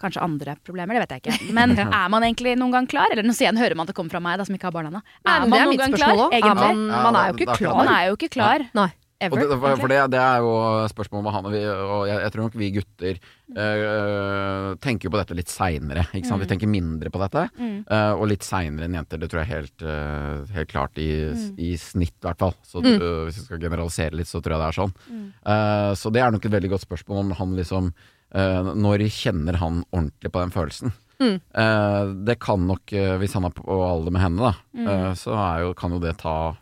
kanskje 0.01 0.22
andre 0.24 0.57
problemer, 0.64 0.96
det 0.96 1.05
vet 1.07 1.12
jeg 1.16 1.22
ikke. 1.38 1.53
Men 1.57 1.76
er 2.01 2.09
man 2.12 2.24
egentlig 2.26 2.57
noen 2.59 2.72
gang 2.78 2.88
klar? 2.90 3.12
Eller 3.12 3.26
nå 3.28 3.34
sier 3.36 3.51
jeg, 3.53 3.61
hører 3.61 3.76
man 3.78 3.84
at 3.86 3.92
det 3.92 3.98
kommer 4.01 4.11
fra 4.16 4.20
meg, 4.24 4.38
da, 4.40 4.48
som 4.48 4.57
ikke 4.57 4.70
har 4.70 4.76
barna 4.78 4.90
ennå. 4.94 5.03
Er 5.26 5.44
man 5.46 5.59
er 5.61 5.68
noen 5.70 5.78
gang 5.84 5.94
klar, 6.01 6.16
egentlig? 6.32 6.57
Man, 6.64 6.86
man 6.88 7.20
er 7.20 7.28
jo 7.30 7.38
ikke 7.38 7.59
klar. 7.61 7.76
Man 7.84 7.92
er 7.94 8.09
jo 8.09 8.16
ikke 8.18 8.32
klar. 8.38 8.66
Nei. 8.80 8.90
Og 9.20 9.26
Ever. 9.26 9.40
det, 9.44 9.57
for 9.61 9.76
for 9.82 9.92
det, 9.92 9.96
det 10.14 10.16
er 10.24 10.38
jo 10.40 10.53
spørsmålet 10.88 11.24
med 11.26 11.32
han 11.34 11.44
og 11.44 11.53
vi, 11.53 11.59
og 11.68 12.07
jeg, 12.09 12.20
jeg 12.24 12.32
tror 12.32 12.46
nok 12.46 12.55
vi 12.57 12.68
gutter 12.72 13.18
øh, 13.61 14.76
tenker 14.80 15.07
jo 15.09 15.12
på 15.12 15.20
dette 15.20 15.36
litt 15.36 15.53
seinere. 15.53 16.07
Vi 16.14 16.48
tenker 16.48 16.70
mindre 16.70 17.11
på 17.12 17.20
dette, 17.20 17.42
Mm. 17.59 17.84
øh, 17.84 18.14
og 18.20 18.28
litt 18.30 18.42
seinere 18.46 18.86
enn 18.88 18.96
jenter. 18.96 19.18
Det 19.20 19.28
tror 19.30 19.42
jeg 19.42 19.51
er 19.51 19.57
helt, 19.61 19.82
øh, 19.82 20.55
helt 20.57 20.68
klart 20.72 20.96
i, 20.98 21.11
Mm. 21.34 21.55
i 21.59 21.76
snitt, 21.76 22.16
i 22.16 22.26
hvert 22.26 22.38
fall. 22.38 22.55
Så 22.64 22.80
Mm. 22.80 22.96
øh, 23.01 23.24
hvis 23.26 23.36
vi 23.38 23.44
skal 23.44 23.59
generalisere 23.61 24.16
litt, 24.16 24.26
så 24.28 24.40
tror 24.40 24.57
jeg 24.57 24.61
det 24.61 24.68
er 24.68 24.80
sånn. 24.80 24.94
Mm. 25.11 25.32
Eh, 25.46 25.92
så 25.94 26.11
det 26.12 26.22
er 26.22 26.30
nok 26.30 26.44
et 26.44 26.53
veldig 26.53 26.70
godt 26.70 26.86
spørsmål 26.88 27.18
om 27.18 27.30
han 27.32 27.57
liksom 27.57 27.92
øh, 28.35 28.70
Når 28.76 29.05
kjenner 29.11 29.57
han 29.61 29.85
ordentlig 29.93 30.33
på 30.33 30.41
den 30.45 30.51
følelsen? 30.55 30.93
Mm. 31.20 31.35
Uh, 31.53 32.14
det 32.24 32.39
kan 32.41 32.62
nok, 32.66 32.93
uh, 32.97 33.16
hvis 33.20 33.35
han 33.37 33.45
er 33.45 33.53
på 33.53 33.64
alder 33.85 34.11
med 34.14 34.22
henne, 34.22 34.41
da, 34.41 34.53
Mm. 34.72 34.87
eh, 34.89 35.11
så 35.20 35.35
er 35.37 35.61
jo, 35.66 35.74
kan 35.76 35.93
jo 35.93 35.99
det 36.01 36.14
ta 36.22 36.57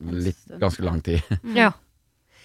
litt, 0.00 0.38
ganske 0.58 0.80
lang 0.86 1.02
tid, 1.04 1.20
Ja. 1.58 1.72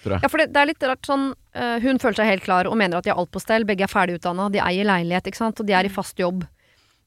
Ja, 0.03 0.27
for 0.27 0.37
det, 0.41 0.49
det 0.51 0.59
er 0.59 0.67
litt 0.67 0.83
rart 0.83 1.07
sånn 1.07 1.29
Hun 1.55 1.99
føler 2.01 2.17
seg 2.17 2.27
helt 2.27 2.43
klar 2.43 2.67
og 2.67 2.75
mener 2.75 2.97
at 2.97 3.05
de 3.05 3.11
har 3.13 3.19
alt 3.21 3.31
på 3.31 3.39
stell. 3.39 3.63
Begge 3.63 3.85
er 3.85 3.87
ferdig 3.87 4.17
utdanna, 4.17 4.49
de 4.51 4.59
eier 4.59 4.83
leilighet, 4.83 5.29
ikke 5.29 5.39
sant, 5.39 5.61
og 5.61 5.65
de 5.69 5.71
er 5.77 5.87
i 5.87 5.91
fast 5.93 6.19
jobb. 6.19 6.43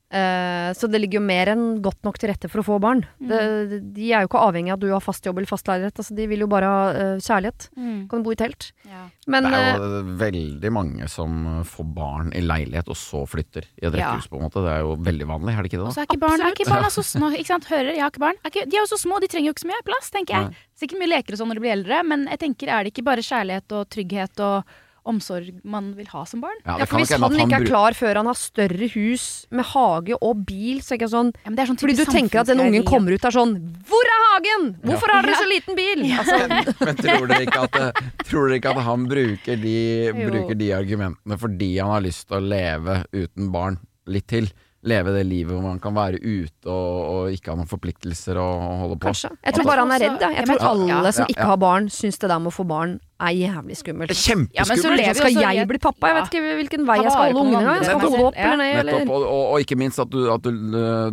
Eh, 0.06 0.70
så 0.78 0.86
det 0.86 1.00
ligger 1.02 1.18
jo 1.18 1.26
mer 1.26 1.50
enn 1.50 1.64
godt 1.82 2.04
nok 2.06 2.18
til 2.22 2.30
rette 2.30 2.46
for 2.50 2.62
å 2.62 2.66
få 2.66 2.76
barn. 2.82 3.00
Det, 3.18 3.80
de 3.96 4.12
er 4.12 4.22
jo 4.22 4.28
ikke 4.30 4.42
avhengig 4.46 4.70
av 4.70 4.78
at 4.78 4.84
du 4.84 4.92
har 4.92 5.02
fast 5.02 5.26
jobb 5.26 5.40
eller 5.40 5.50
fast 5.50 5.66
leilighet. 5.66 5.98
Altså, 5.98 6.14
de 6.14 6.26
vil 6.30 6.44
jo 6.44 6.48
bare 6.50 6.70
ha 6.70 6.84
uh, 6.94 7.22
kjærlighet. 7.22 7.66
Mm. 7.74 7.98
Kan 8.12 8.22
bo 8.22 8.34
i 8.34 8.38
telt. 8.38 8.68
Ja. 8.86 9.02
Men 9.26 9.48
Det 9.48 9.58
er 9.58 9.66
jo 9.80 9.88
jo 9.88 10.14
veldig 10.22 10.72
mange 10.76 11.08
som 11.10 11.42
får 11.66 11.88
barn 11.96 12.30
i 12.38 12.44
leilighet 12.44 12.92
og 12.92 12.98
så 13.00 13.24
flytter 13.26 13.66
i 13.82 13.88
et 13.88 13.98
Ja. 13.98 14.14
på 14.30 14.38
en 14.38 14.46
måte. 14.46 14.62
Det 14.62 14.72
er 14.76 14.86
jo 14.86 14.94
veldig 14.96 15.26
vanlig, 15.26 15.56
er 15.56 15.62
det 15.62 15.72
ikke 15.72 15.82
Og 15.82 15.88
det? 15.88 15.94
så 15.96 16.00
er 16.04 16.06
ikke 16.10 16.22
barn, 16.22 16.40
er 16.40 16.54
ikke 16.54 16.70
barna 16.70 16.90
så 16.92 17.02
små. 17.02 17.32
Ikke 17.34 17.50
sant? 17.50 17.66
Hører, 17.66 17.92
jeg 17.96 18.02
har 18.04 18.10
ikke 18.14 18.22
barn. 18.22 18.38
Er 18.44 18.50
ikke, 18.54 18.66
de 18.70 18.76
er 18.76 18.84
jo 18.86 18.90
så 18.94 19.00
små, 19.02 19.20
de 19.20 19.26
trenger 19.26 19.50
jo 19.50 19.54
ikke 19.56 19.66
så 19.66 19.72
mye 19.74 19.86
plass, 19.90 20.10
tenker 20.14 20.34
jeg. 20.38 20.44
Nei. 20.54 20.66
Sikkert 20.76 21.02
mye 21.02 21.10
leker 21.10 21.34
og 21.34 21.38
sånn 21.40 21.48
når 21.50 21.58
de 21.58 21.64
blir 21.66 21.76
eldre, 21.76 22.02
men 22.06 22.26
jeg 22.30 22.38
tenker, 22.38 22.68
er 22.70 22.84
det 22.84 22.92
ikke 22.94 23.04
bare 23.10 23.26
kjærlighet 23.26 23.72
og 23.72 23.88
trygghet 23.90 24.40
og 24.40 24.76
omsorg 25.08 25.60
man 25.64 25.92
vil 25.96 26.08
ha 26.12 26.24
som 26.28 26.42
barn? 26.44 26.58
Ja, 26.64 26.78
ja, 26.82 26.88
for 26.88 27.00
hvis 27.00 27.12
han, 27.14 27.24
han 27.24 27.38
ikke 27.46 27.60
er 27.60 27.66
klar 27.68 27.96
før 27.98 28.20
han 28.20 28.30
har 28.30 28.38
større 28.38 28.88
hus 28.94 29.46
med 29.54 29.68
hage 29.72 30.18
og 30.18 30.44
bil, 30.48 30.82
så 30.84 30.94
er 30.94 31.00
ikke 31.00 31.10
sånn 31.12 31.32
Ja, 31.44 31.54
det 31.54 31.64
er 31.64 31.70
sånn 31.70 31.80
Fordi 31.80 31.96
du 31.98 32.04
tenker 32.10 32.42
at 32.42 32.50
den 32.50 32.62
ungen 32.64 32.86
kommer 32.88 33.16
ut 33.16 33.24
der 33.24 33.34
sånn 33.34 33.56
Hvor 33.88 34.12
er 34.12 34.26
hagen?! 34.26 34.68
Hvorfor 34.84 35.14
har 35.14 35.26
dere 35.26 35.40
så 35.40 35.48
liten 35.50 35.78
bil?! 35.78 36.04
Altså, 36.16 36.38
Men 36.82 37.00
tror 37.00 37.26
dere 37.30 37.46
ikke 37.46 37.64
at, 37.68 38.04
tror 38.28 38.48
dere 38.50 38.60
ikke 38.60 38.74
at 38.76 38.84
han 38.90 39.08
bruker 39.10 39.60
de, 39.62 39.78
bruker 40.20 40.58
de 40.58 40.70
argumentene 40.76 41.40
fordi 41.40 41.72
han 41.78 41.94
har 41.96 42.06
lyst 42.06 42.26
til 42.28 42.38
å 42.40 42.46
leve 42.54 43.00
uten 43.14 43.50
barn 43.54 43.80
litt 44.10 44.28
til? 44.30 44.50
Leve 44.86 45.12
det 45.16 45.24
livet 45.26 45.50
hvor 45.50 45.64
man 45.64 45.80
kan 45.82 45.94
være 45.96 46.20
ute 46.22 46.70
og, 46.70 46.98
og 47.10 47.34
ikke 47.34 47.50
ha 47.50 47.56
noen 47.58 47.70
forpliktelser 47.70 48.38
og 48.38 48.62
holde 48.84 48.98
på. 49.02 49.08
kanskje. 49.10 49.30
Jeg 49.42 49.56
tror 49.56 49.66
bare 49.66 49.82
han 49.82 49.94
er 49.96 50.02
redd. 50.04 50.18
Da. 50.22 50.28
Jeg 50.36 50.46
tror 50.46 50.60
Ja, 50.62 50.68
alle 50.70 50.86
ja, 50.92 51.12
som 51.16 51.32
ikke 51.32 51.48
har 51.50 51.58
barn, 51.58 51.88
syns 51.90 52.20
det 52.22 52.30
der 52.30 52.38
med 52.44 52.52
å 52.52 52.54
få 52.54 52.66
barn 52.70 52.92
er 53.26 53.32
jævlig 53.32 53.78
skummelt. 53.80 54.12
Det 54.12 54.16
er 54.16 54.28
Ja, 54.28 54.36
men 54.36 54.46
så 54.46 54.62
kjempeskummelt! 54.68 55.00
lever 55.00 55.18
skal 55.18 55.56
jeg 55.56 55.68
bli 55.72 55.80
pappa? 55.82 56.10
Jeg 56.12 56.16
vet 56.18 56.30
ikke 56.30 56.54
hvilken 56.60 56.86
vei 56.86 56.96
jeg 57.00 57.10
skal 57.10 57.24
holde 57.26 57.42
ungene. 57.42 57.74
Jeg 57.80 57.88
skal 57.88 58.00
holde 58.06 58.22
opp 58.28 58.36
eller 58.36 58.56
ned, 58.62 58.76
Nettopp, 58.76 59.00
eller 59.00 59.16
og, 59.16 59.26
og, 59.26 59.44
og 59.56 59.64
ikke 59.66 59.78
minst 59.80 60.02
at, 60.04 60.12
du, 60.12 60.20
at 60.32 60.46
du, 60.46 60.52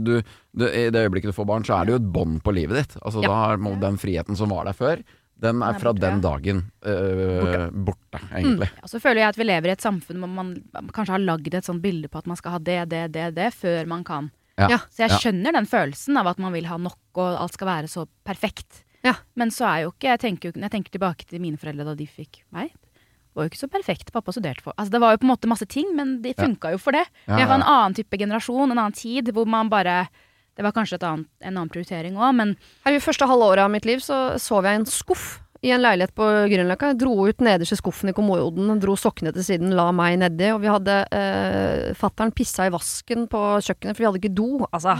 du, 0.03 0.13
du 0.53 0.65
I 0.69 0.85
det 0.93 1.05
øyeblikket 1.07 1.31
du 1.33 1.37
får 1.39 1.49
barn, 1.49 1.65
så 1.65 1.79
er 1.79 1.87
det 1.89 1.95
jo 1.95 2.01
et 2.03 2.11
bånd 2.19 2.41
på 2.43 2.53
livet 2.55 2.81
ditt. 2.81 2.97
Altså 3.01 3.23
Ja. 3.23 3.31
Da 3.31 3.41
har 3.41 3.57
den 3.87 3.97
friheten 3.97 4.37
som 4.37 4.51
var 4.53 4.67
der 4.69 4.77
før, 4.77 5.01
den 5.41 5.61
er 5.65 5.73
fra 5.79 5.91
borte, 5.93 6.01
den 6.05 6.21
dagen 6.21 6.59
øh, 6.85 7.71
borte. 7.73 8.19
egentlig. 8.31 8.69
Ja, 8.81 8.87
så 8.87 8.99
føler 9.01 9.21
jeg 9.23 9.29
at 9.33 9.37
vi 9.37 9.43
lever 9.47 9.67
i 9.67 9.73
et 9.75 9.81
samfunn 9.83 10.21
hvor 10.23 10.29
man 10.31 10.53
kanskje 10.93 11.15
har 11.17 11.23
lagd 11.23 11.53
et 11.53 11.65
sånt 11.67 11.81
bilde 11.83 12.07
på 12.07 12.17
at 12.21 12.27
man 12.29 12.37
skal 12.39 12.51
ha 12.51 12.59
det, 12.59 12.77
det, 12.89 13.11
det, 13.15 13.25
det, 13.35 13.49
før 13.53 13.85
man 13.89 14.03
kan. 14.07 14.31
Ja. 14.57 14.67
Ja. 14.69 14.77
Så 14.93 15.03
jeg 15.03 15.09
Ja. 15.11 15.17
skjønner 15.17 15.51
den 15.57 15.65
følelsen 15.65 16.17
av 16.17 16.27
at 16.27 16.37
man 16.39 16.53
vil 16.53 16.65
ha 16.69 16.77
nok, 16.77 16.99
og 17.17 17.39
alt 17.41 17.53
skal 17.53 17.67
være 17.67 17.87
så 17.89 18.05
perfekt. 18.23 18.83
Ja. 19.03 19.15
Men 19.35 19.49
så 19.51 19.65
er 19.67 19.81
jo 19.83 19.91
ikke 19.91 20.07
Jeg 20.13 20.19
tenker, 20.19 20.53
jeg 20.55 20.71
tenker 20.71 20.91
tilbake 20.91 21.25
til 21.27 21.41
mine 21.41 21.57
foreldre 21.57 21.83
da 21.89 21.95
de 21.95 22.05
fikk 22.07 22.43
meg. 22.55 22.69
Det 22.71 23.35
var 23.35 23.43
jo 23.47 23.49
ikke 23.49 23.63
så 23.65 23.71
perfekt. 23.73 24.11
Pappa 24.13 24.31
studerte 24.31 24.61
for 24.61 24.73
Altså 24.77 24.91
Det 24.93 25.01
var 25.01 25.11
jo 25.11 25.17
på 25.17 25.25
en 25.27 25.31
måte 25.33 25.49
masse 25.49 25.65
ting, 25.67 25.89
men 25.97 26.21
det 26.21 26.35
Ja. 26.37 26.45
funka 26.45 26.71
jo 26.71 26.77
for 26.77 26.91
det. 26.93 27.03
Ja, 27.27 27.35
Det 27.37 27.47
var 27.49 27.55
en 27.55 27.63
annen 27.67 27.93
type 27.95 28.15
generasjon, 28.17 28.71
en 28.71 28.77
annen 28.77 28.93
tid, 28.93 29.33
hvor 29.33 29.45
man 29.47 29.67
bare 29.69 30.07
Det 30.53 30.65
var 30.65 30.75
kanskje 30.75 30.99
et 30.99 31.05
annet, 31.07 31.29
en 31.41 31.55
annen 31.55 31.71
prioritering 31.73 32.17
òg, 32.19 32.35
men 32.37 32.55
Her 32.85 32.93
I 32.93 33.01
første 33.01 33.25
halve 33.29 33.47
året 33.53 33.65
av 33.65 33.71
mitt 33.73 33.87
liv 33.89 34.03
så 34.03 34.37
sov 34.41 34.67
jeg 34.67 34.77
i 34.77 34.81
en 34.83 34.89
skuff 34.89 35.39
i 35.63 35.71
en 35.71 35.79
leilighet 35.79 36.11
på 36.11 36.25
Grünerløkka. 36.51 36.91
Dro 36.99 37.13
ut 37.29 37.39
nederste 37.43 37.77
skuffen 37.79 38.11
i 38.11 38.13
kommoden, 38.15 38.67
dro 38.83 38.97
sokkene 38.99 39.31
til 39.31 39.45
siden, 39.47 39.71
la 39.77 39.87
meg 39.95 40.17
nedi. 40.19 40.49
Og 40.51 40.59
vi 40.59 40.67
hadde 40.67 40.97
eh, 41.07 41.93
Fattern 41.95 42.33
pissa 42.35 42.67
i 42.67 42.73
vasken 42.73 43.29
på 43.31 43.43
kjøkkenet, 43.63 43.95
for 43.95 44.03
vi 44.03 44.09
hadde 44.09 44.19
ikke 44.19 44.33
do. 44.35 44.49
Altså, 44.67 44.97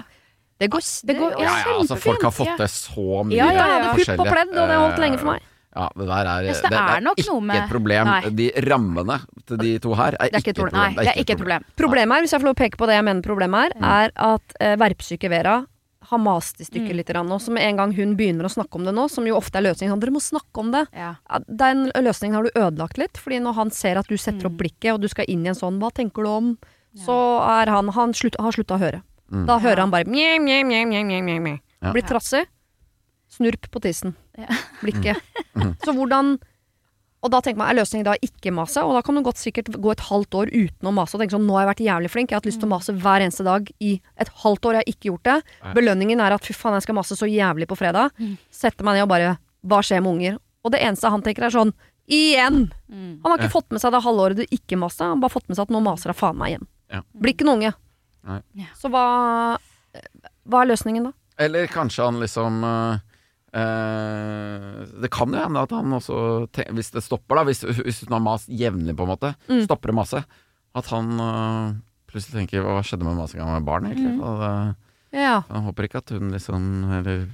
det 0.64 0.70
går, 0.72 0.86
det 1.10 1.18
går 1.20 1.36
Ja, 1.42 1.50
Ja, 1.66 1.74
altså 1.76 1.98
Folk 2.00 2.24
har 2.24 2.32
fått 2.32 2.54
det 2.56 2.70
til 2.70 2.72
så 2.72 3.24
mye 3.28 3.36
Ja, 3.36 3.50
ja, 3.52 3.66
Jeg 3.68 3.74
hadde 3.74 3.98
pupp 3.98 4.24
og 4.24 4.32
pledd, 4.32 4.54
og 4.56 4.72
det 4.72 4.78
holdt 4.86 5.04
lenge 5.04 5.20
for 5.20 5.34
meg. 5.34 5.50
Ja, 5.76 5.90
det 5.98 6.06
der 6.08 6.28
er, 6.30 6.44
yes, 6.46 6.62
det 6.62 6.70
det, 6.70 6.78
er 6.80 6.98
er 6.98 7.02
nok 7.02 7.18
ikke 7.18 7.32
noe 7.34 7.42
med- 7.42 7.64
et 7.64 7.70
problem. 7.70 8.06
Nei. 8.06 8.30
De 8.30 8.52
rammene 8.70 9.20
til 9.48 9.58
de 9.58 9.80
to 9.80 9.94
her 9.96 10.14
er, 10.20 10.30
Det 10.30 10.36
er 10.36 10.40
ikke 10.44 10.50
et 10.50 10.56
problem. 10.62 10.82
Nei, 10.82 11.04
det 11.04 11.08
er 11.16 11.22
ikke 11.24 11.34
et 11.34 11.38
problem. 11.40 11.64
Problemet 11.76 12.18
er, 12.18 12.22
hvis 12.22 12.32
jeg 12.32 12.42
får 12.42 12.46
lov 12.46 12.56
å 12.56 12.62
peke 12.64 12.78
på 12.78 12.86
det 12.88 12.96
jeg 12.96 13.04
mener 13.06 13.22
problemet 13.22 13.72
er, 13.72 13.72
er 13.82 14.12
at 14.16 14.54
eh, 14.60 14.76
verpsyke 14.78 15.30
Vera 15.30 15.66
har 16.10 16.20
mast 16.20 16.60
i 16.62 16.66
stykker 16.66 16.92
Mm. 16.92 16.98
litt 16.98 17.08
nå. 17.08 17.40
Så 17.42 17.50
med 17.50 17.64
en 17.64 17.78
gang 17.78 17.92
hun 17.96 18.16
begynner 18.16 18.44
å 18.46 18.52
snakke 18.54 18.76
om 18.76 18.84
det 18.86 18.94
nå, 18.94 19.10
som 19.10 19.26
jo 19.26 19.36
ofte 19.40 19.56
er 19.58 19.64
løsningen 19.64 20.00
Dere 20.00 20.12
må 20.12 20.20
snakke 20.22 20.60
om 20.60 20.70
det. 20.72 20.88
Ja. 20.94 21.16
Ja, 21.30 21.40
Den 21.48 21.90
løsningen 21.96 22.34
har 22.36 22.44
du 22.44 22.52
ødelagt 22.54 22.98
litt, 22.98 23.14
fordi 23.18 23.40
når 23.42 23.54
han 23.56 23.72
ser 23.72 23.98
at 23.98 24.08
du 24.08 24.16
setter 24.18 24.46
opp 24.46 24.54
Mm. 24.54 24.58
blikket, 24.58 24.94
og 24.94 25.02
du 25.02 25.08
skal 25.08 25.26
inn 25.28 25.46
i 25.46 25.50
en 25.50 25.56
sånn 25.56 25.80
'hva 25.80 25.92
tenker 25.92 26.22
du 26.24 26.30
om', 26.30 26.58
så 26.96 27.42
er 27.42 27.72
han 27.72 27.88
Han 27.88 28.12
slutt, 28.14 28.36
har 28.40 28.52
slutta 28.52 28.76
å 28.78 28.80
høre. 28.80 29.02
Mm. 29.32 29.46
Da 29.48 29.58
hører 29.60 29.78
Ja. 29.78 29.82
han 29.82 29.90
bare 29.92 30.04
mjau, 30.06 30.40
mjau, 30.40 30.64
mjau, 30.66 30.86
mjau, 30.86 31.04
mjau, 31.06 31.22
mjau, 31.24 31.40
mjau. 31.42 31.60
Ja. 31.82 31.92
Blir 31.94 32.04
trassig. 32.04 32.46
Snurp 33.34 33.70
på 33.74 33.82
tissen. 33.84 34.16
Ja. 34.38 34.50
Blikket. 34.84 35.22
Mm. 35.54 35.76
Så 35.86 35.94
hvordan 35.94 36.32
Og 37.22 37.30
da 37.32 37.38
tenker 37.46 37.60
man, 37.62 37.70
er 37.70 37.78
løsningen 37.78 38.08
da 38.08 38.16
ikke 38.26 38.50
mase? 38.52 38.82
Og 38.82 38.96
da 38.98 39.04
kan 39.06 39.14
du 39.16 39.22
godt 39.24 39.38
sikkert 39.38 39.68
gå 39.80 39.92
et 39.94 40.02
halvt 40.10 40.34
år 40.40 40.50
uten 40.50 40.90
å 40.90 40.92
mase 40.98 41.14
og 41.16 41.22
tenke 41.22 41.36
sånn, 41.36 41.46
nå 41.46 41.54
har 41.56 41.62
jeg 41.64 41.70
vært 41.70 41.84
jævlig 41.86 42.10
flink, 42.12 42.32
jeg 42.32 42.36
har 42.36 42.42
hatt 42.42 42.48
lyst 42.50 42.60
til 42.60 42.68
å 42.68 42.72
mase 42.74 42.96
hver 42.98 43.22
eneste 43.24 43.46
dag 43.46 43.70
i 43.86 43.92
et 44.20 44.32
halvt 44.42 44.66
år, 44.66 44.74
jeg 44.74 44.82
har 44.82 44.90
ikke 44.92 45.08
gjort 45.12 45.24
det. 45.30 45.36
Nei. 45.62 45.74
Belønningen 45.78 46.24
er 46.26 46.34
at 46.36 46.44
fy 46.50 46.56
faen, 46.58 46.74
jeg 46.76 46.88
skal 46.88 46.98
mase 46.98 47.16
så 47.16 47.30
jævlig 47.30 47.70
på 47.70 47.78
fredag. 47.80 48.10
Mm. 48.18 48.34
Setter 48.52 48.84
meg 48.90 48.98
ned 48.98 49.06
og 49.06 49.12
bare, 49.14 49.30
hva 49.62 49.80
skjer 49.86 50.02
med 50.04 50.12
unger? 50.18 50.42
Og 50.66 50.74
det 50.76 50.82
eneste 50.90 51.14
han 51.14 51.24
tenker 51.30 51.46
er 51.48 51.54
sånn, 51.56 51.72
igjen! 52.10 52.60
Mm. 52.90 53.14
Han 53.22 53.30
har 53.30 53.38
ikke 53.40 53.52
Ja. 53.54 53.56
fått 53.56 53.72
med 53.78 53.86
seg 53.86 53.94
det 53.96 54.04
halvåret 54.10 54.42
du 54.42 54.44
ikke 54.50 54.82
maste, 54.82 55.06
han 55.06 55.16
har 55.22 55.24
bare 55.30 55.36
fått 55.38 55.48
med 55.48 55.56
seg 55.62 55.70
at 55.70 55.78
nå 55.78 55.84
maser 55.86 56.10
jeg 56.12 56.20
faen 56.20 56.42
meg 56.42 56.56
igjen. 56.58 56.68
Ja. 56.98 57.04
Blir 57.14 57.38
ikke 57.38 57.46
noen 57.48 57.62
unge. 57.62 57.74
Nei. 58.28 58.68
Så 58.82 58.90
hva, 58.92 59.06
hva 60.50 60.66
er 60.66 60.74
løsningen 60.74 61.08
da? 61.08 61.14
Eller 61.40 61.70
kanskje 61.72 62.04
han 62.10 62.20
liksom 62.20 62.60
øh, 62.68 63.00
øh, 63.54 64.86
Det 65.04 65.10
kan 65.14 65.34
jo 65.34 65.40
hende 65.44 65.62
at 65.64 65.72
han 65.76 65.94
også 65.98 66.48
Hvis 66.74 66.92
det 66.96 67.04
stopper, 67.06 67.40
da, 67.40 67.44
hvis, 67.50 67.62
hvis 67.64 68.04
hun 68.06 68.16
har 68.18 68.24
mast 68.24 68.50
jevnlig, 68.50 68.96
på 68.98 69.04
en 69.08 69.14
måte, 69.14 69.34
Mm. 69.50 69.64
stopper 69.68 69.92
det 69.92 69.96
masse, 69.98 70.24
at 70.76 70.86
han 70.90 71.12
uh, 71.20 71.74
plutselig 72.10 72.40
tenker 72.44 72.64
Hva 72.66 72.82
skjedde 72.86 73.06
med 73.06 73.18
masinga 73.20 73.46
med 73.54 73.66
barn, 73.68 73.86
egentlig? 73.92 74.16
Mm. 74.18 74.40
Det, 74.42 74.76
Ja. 75.22 75.42
han 75.50 75.64
håper 75.68 75.84
ikke 75.88 76.02
at 76.02 76.10
hun 76.10 76.32
liksom 76.34 76.64
Eller 77.00 77.28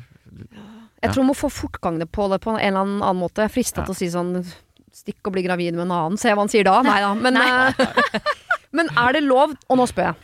Jeg 1.01 1.11
tror 1.13 1.23
hun 1.23 1.29
må 1.31 1.35
få 1.37 1.47
fortgang 1.49 1.99
på 2.11 2.29
det 2.29 2.41
på 2.43 2.51
en 2.51 2.59
eller 2.59 2.81
annen 2.83 3.15
måte. 3.21 3.39
Jeg 3.41 3.49
er 3.51 3.53
frista 3.55 3.81
Ja. 3.81 3.85
til 3.85 3.93
å 3.95 3.97
si 3.97 4.09
sånn 4.11 4.43
Stikk 4.91 5.21
og 5.29 5.31
bli 5.33 5.43
gravid 5.45 5.75
med 5.77 5.85
en 5.85 5.91
annen. 5.93 6.17
Se 6.17 6.31
hva 6.33 6.41
han 6.41 6.49
sier 6.49 6.63
da. 6.65 6.81
Nei 6.81 6.99
da. 6.99 7.13
Men, 7.13 7.33
Nei. 7.37 7.71
men 8.75 8.89
er 8.97 9.13
det 9.13 9.21
lov 9.23 9.53
Og 9.69 9.77
nå 9.77 9.85
spør 9.87 10.09
jeg. 10.09 10.15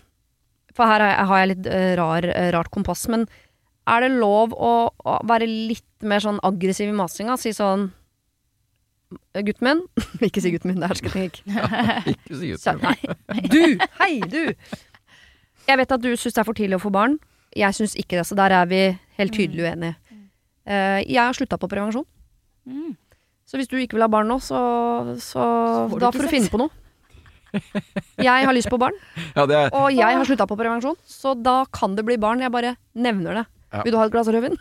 For 0.76 0.86
her 0.90 1.00
har 1.24 1.38
jeg- 1.46 1.50
litt 1.54 1.68
eh, 1.72 1.96
rar, 1.96 2.26
eh, 2.26 2.50
rart 2.52 2.70
kompass. 2.74 3.08
Men 3.08 3.28
er 3.86 4.06
det 4.06 4.12
lov 4.18 4.56
å, 4.56 4.72
å 4.90 5.20
være 5.30 5.48
litt 5.50 5.86
mer 6.06 6.24
sånn 6.24 6.42
aggressiv 6.46 6.90
i 6.90 6.96
masinga? 6.96 7.38
Si 7.42 7.54
sånn 7.56 7.92
Gutten 9.36 9.68
min 9.68 9.82
Ikke 10.28 10.42
si 10.42 10.52
gutten 10.54 10.72
min, 10.72 10.82
det 10.82 10.88
er 10.88 10.94
hersketeknikk. 10.96 11.42
Ikke 12.16 12.40
si 12.40 12.52
gutten 12.52 12.82
min. 12.82 13.48
Du! 13.54 13.86
Hei, 14.02 14.18
du! 14.26 14.42
Jeg 15.66 15.80
vet 15.82 15.96
at 15.96 16.04
du 16.04 16.12
syns 16.14 16.36
det 16.36 16.42
er 16.42 16.48
for 16.48 16.58
tidlig 16.58 16.80
å 16.80 16.84
få 16.84 16.92
barn. 16.94 17.18
Jeg 17.56 17.74
syns 17.78 17.96
ikke 17.98 18.20
det, 18.20 18.26
så 18.28 18.36
der 18.38 18.54
er 18.54 18.68
vi 18.70 18.82
helt 19.18 19.34
tydelig 19.34 19.64
uenige. 19.64 19.96
Eh, 20.66 21.02
jeg 21.08 21.22
har 21.22 21.38
slutta 21.38 21.58
på 21.62 21.70
prevensjon. 21.72 22.06
Mm. 22.68 22.94
Så 23.46 23.58
hvis 23.58 23.70
du 23.72 23.78
ikke 23.80 23.98
vil 23.98 24.06
ha 24.06 24.10
barn 24.12 24.30
nå, 24.30 24.38
så, 24.44 24.60
så, 25.22 25.46
får 25.90 25.96
du 25.96 26.04
da 26.04 26.12
får 26.14 26.28
du 26.28 26.32
finne 26.34 26.52
på 26.52 26.60
noe. 26.62 26.74
Jeg 28.20 28.48
har 28.50 28.52
lyst 28.52 28.68
på 28.68 28.80
barn, 28.82 28.98
Ja, 29.38 29.46
det 29.48 29.56
er, 29.56 29.70
og 29.72 29.94
jeg 29.96 30.18
har 30.20 30.28
slutta 30.28 30.48
på 30.50 30.58
prevensjon, 30.60 30.98
så 31.08 31.38
da 31.40 31.62
kan 31.72 31.96
det 31.96 32.04
bli 32.08 32.18
barn. 32.20 32.44
Jeg 32.44 32.52
bare 32.52 32.76
nevner 33.00 33.40
det. 33.40 33.46
Ja. 33.74 33.84
Vil 33.84 33.96
du 33.96 34.00
ha 34.00 34.06
et 34.08 34.14
glass 34.14 34.30
rødvin? 34.32 34.58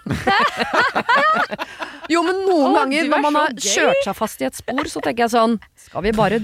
jo, 2.13 2.23
men 2.27 2.39
noen 2.49 2.71
Å, 2.71 2.77
ganger 2.81 3.11
når 3.11 3.25
man 3.27 3.39
har 3.39 3.57
kjørt 3.59 4.01
seg 4.07 4.17
fast 4.19 4.43
i 4.43 4.49
et 4.49 4.57
spor, 4.59 4.89
så 4.91 5.03
tenker 5.05 5.27
jeg 5.27 5.35
sånn 5.35 5.59
Skal 5.87 6.07
vi 6.07 6.15
bare 6.17 6.41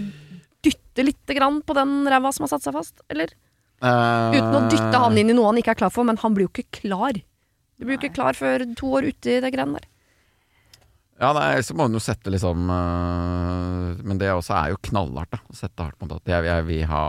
dytte 0.60 1.06
lite 1.06 1.36
grann 1.36 1.60
på 1.66 1.76
den 1.76 2.02
ræva 2.10 2.32
som 2.36 2.46
har 2.46 2.52
satt 2.52 2.66
seg 2.66 2.76
fast, 2.76 3.00
eller? 3.12 3.32
Uh, 3.80 4.36
Uten 4.36 4.56
å 4.58 4.66
dytte 4.68 4.98
han 5.00 5.16
inn 5.16 5.32
i 5.32 5.36
noe 5.36 5.48
han 5.48 5.60
ikke 5.60 5.72
er 5.72 5.80
klar 5.86 5.92
for, 5.94 6.04
men 6.04 6.20
han 6.20 6.36
blir 6.36 6.46
jo 6.46 6.52
ikke 6.52 6.82
klar. 6.82 7.16
Du 7.80 7.86
blir 7.86 7.96
jo 7.96 8.02
ikke 8.02 8.18
klar 8.18 8.36
før 8.36 8.66
to 8.76 8.92
år 8.98 9.08
uti 9.08 9.38
det 9.40 9.52
greiene 9.54 9.80
der. 9.80 9.88
Ja, 11.20 11.32
nei, 11.36 11.60
så 11.64 11.76
må 11.76 11.84
hun 11.84 11.96
jo 11.96 12.00
sette 12.00 12.32
liksom 12.32 12.70
uh, 12.72 13.96
Men 14.08 14.20
det 14.20 14.30
også 14.32 14.54
er 14.56 14.70
jo 14.72 14.78
knallhardt, 14.88 15.34
da. 15.34 15.40
Å 15.44 15.56
sette 15.56 15.84
hardt 15.84 15.98
mot 16.00 16.14
at 16.16 16.30
jeg, 16.32 16.46
jeg, 16.48 16.64
vil 16.68 16.86
ha, 16.88 17.02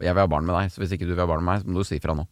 jeg 0.00 0.14
vil 0.14 0.24
ha 0.24 0.30
barn 0.32 0.48
med 0.48 0.56
deg, 0.56 0.72
så 0.72 0.80
hvis 0.80 0.94
ikke 0.96 1.08
du 1.08 1.12
vil 1.12 1.24
ha 1.24 1.28
barn 1.28 1.44
med 1.44 1.50
meg, 1.50 1.64
så 1.64 1.72
må 1.72 1.82
du 1.84 1.88
si 1.88 2.00
fra 2.00 2.16
nå. 2.16 2.24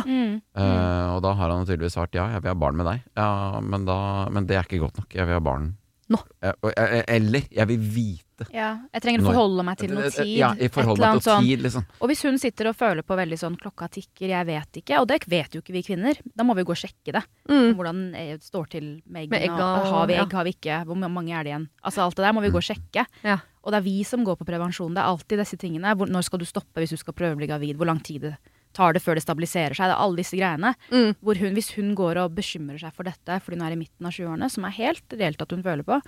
Mm. 0.00 0.40
Uh, 0.56 1.16
og 1.16 1.22
da 1.26 1.34
har 1.36 1.52
han 1.52 1.68
tydeligvis 1.68 1.98
svart 1.98 2.16
ja, 2.16 2.30
jeg 2.32 2.42
vil 2.42 2.54
ha 2.54 2.58
barn 2.58 2.78
med 2.80 2.88
deg. 2.88 3.04
Ja, 3.18 3.60
men, 3.60 3.84
da, 3.88 3.98
men 4.32 4.48
det 4.48 4.56
er 4.56 4.68
ikke 4.68 4.80
godt 4.86 5.02
nok. 5.02 5.12
Jeg 5.12 5.28
vil 5.28 5.36
ha 5.36 5.44
barn 5.44 5.74
Nå. 6.12 6.18
Eh, 6.42 6.52
eh, 6.76 7.04
eller 7.06 7.46
jeg 7.50 7.68
vil 7.70 7.82
vite. 7.94 8.46
Ja, 8.52 8.72
jeg 8.90 9.04
trenger 9.04 9.22
å 9.22 9.28
forholde 9.30 9.64
meg 9.64 9.78
til 9.78 9.92
noe 9.94 10.10
tid. 10.10 10.32
Ja, 10.34 10.50
i 10.58 10.68
forhold 10.72 10.98
Et 10.98 11.04
eller 11.04 11.04
til 11.04 11.08
annet 11.08 11.26
sånn. 11.28 11.46
tid, 11.46 11.62
liksom. 11.62 11.84
Og 12.02 12.10
hvis 12.10 12.24
hun 12.26 12.40
sitter 12.42 12.68
og 12.72 12.76
føler 12.76 13.06
på 13.06 13.16
veldig 13.16 13.38
sånn 13.38 13.56
klokka 13.60 13.88
tikker, 13.96 14.32
jeg 14.32 14.48
vet 14.48 14.80
ikke, 14.82 14.98
og 14.98 15.06
det 15.08 15.20
vet 15.30 15.54
jo 15.54 15.62
ikke 15.62 15.76
vi 15.76 15.84
kvinner, 15.86 16.18
da 16.26 16.44
må 16.44 16.56
vi 16.58 16.66
gå 16.66 16.74
og 16.74 16.80
sjekke 16.82 17.14
det. 17.16 17.22
Mm. 17.48 17.70
Hvordan 17.78 18.02
det 18.16 18.42
står 18.42 18.68
til 18.74 18.90
med 19.06 19.30
eggene. 19.30 19.62
og- 19.62 19.86
har 19.92 20.06
vi 20.06 20.14
ja. 20.14 20.26
har 20.26 20.44
vi 20.44 20.52
ikke, 20.52 20.84
hvor 20.84 20.96
mange 20.96 21.32
er 21.32 21.44
det 21.44 21.52
igjen? 21.52 21.68
Altså 21.84 22.02
alt 22.02 22.16
det 22.16 22.24
der 22.26 22.32
må 22.32 22.42
vi 22.42 22.50
gå 22.50 22.58
og 22.58 22.68
sjekke. 22.68 23.06
Ja. 23.22 23.38
Og 23.62 23.70
det 23.70 23.78
er 23.78 23.86
vi 23.86 24.02
som 24.02 24.24
går 24.24 24.36
på 24.36 24.44
prevensjon. 24.44 24.92
Det 24.92 24.98
er 24.98 25.06
alltid 25.06 25.38
disse 25.38 25.56
tingene. 25.56 25.94
Hvor, 25.94 26.10
når 26.10 26.24
skal 26.24 26.40
du 26.40 26.44
stoppe 26.44 26.82
hvis 26.82 26.90
du 26.90 26.96
skal 26.96 27.14
prøve 27.14 27.36
å 27.36 27.38
bli 27.38 27.46
gravid? 27.46 27.76
Hvor 27.76 27.86
lang 27.86 28.02
tid 28.02 28.22
det 28.22 28.36
tar 28.76 28.96
det 28.96 29.02
før 29.04 29.18
det 29.18 29.24
stabiliserer 29.24 29.76
seg? 29.76 29.90
Det 29.90 29.96
er 29.96 30.04
alle 30.04 30.20
disse 30.20 30.38
greiene. 30.38 30.74
Mm. 30.92 31.14
Hvor 31.20 31.40
hun, 31.42 31.56
hvis 31.56 31.72
hun 31.76 31.94
går 31.98 32.20
og 32.24 32.36
bekymrer 32.36 32.80
seg 32.82 32.94
for 32.96 33.08
dette 33.08 33.38
fordi 33.42 33.58
hun 33.58 33.66
er 33.66 33.76
i 33.76 33.80
midten 33.80 34.08
av 34.08 34.14
20-årene, 34.16 34.50
som 34.52 34.68
er 34.68 34.76
helt 34.78 35.16
reelt 35.18 35.44
at 35.44 35.54
hun 35.54 35.64
føler 35.64 35.86
på, 35.86 35.98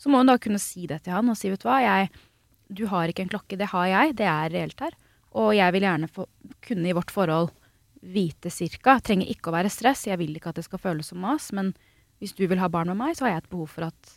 så 0.00 0.12
må 0.12 0.22
hun 0.22 0.32
da 0.32 0.38
kunne 0.42 0.62
si 0.62 0.86
det 0.90 1.02
til 1.04 1.16
han 1.16 1.32
og 1.32 1.38
si, 1.38 1.50
vet 1.52 1.62
du 1.62 1.68
hva, 1.70 1.80
jeg, 1.84 2.12
du 2.72 2.86
har 2.90 3.10
ikke 3.10 3.26
en 3.26 3.32
klokke, 3.32 3.58
det 3.60 3.72
har 3.72 3.88
jeg, 3.90 4.16
det 4.20 4.28
er 4.28 4.54
reelt 4.54 4.86
her. 4.86 4.96
Og 5.38 5.54
jeg 5.56 5.74
vil 5.74 5.86
gjerne 5.86 6.10
få, 6.12 6.26
kunne 6.64 6.90
i 6.90 6.96
vårt 6.96 7.12
forhold 7.14 7.52
vite 8.02 8.50
cirka. 8.50 8.98
Trenger 9.00 9.30
ikke 9.30 9.50
å 9.50 9.56
være 9.56 9.70
stress, 9.72 10.06
jeg 10.08 10.18
vil 10.20 10.34
ikke 10.36 10.50
at 10.52 10.58
det 10.58 10.66
skal 10.66 10.82
føles 10.82 11.12
som 11.12 11.22
mas, 11.22 11.50
men 11.54 11.72
hvis 12.22 12.34
du 12.38 12.44
vil 12.46 12.60
ha 12.62 12.68
barn 12.70 12.90
med 12.92 12.98
meg, 12.98 13.16
så 13.16 13.26
har 13.26 13.36
jeg 13.36 13.44
et 13.44 13.52
behov 13.52 13.70
for 13.72 13.88
at 13.88 14.16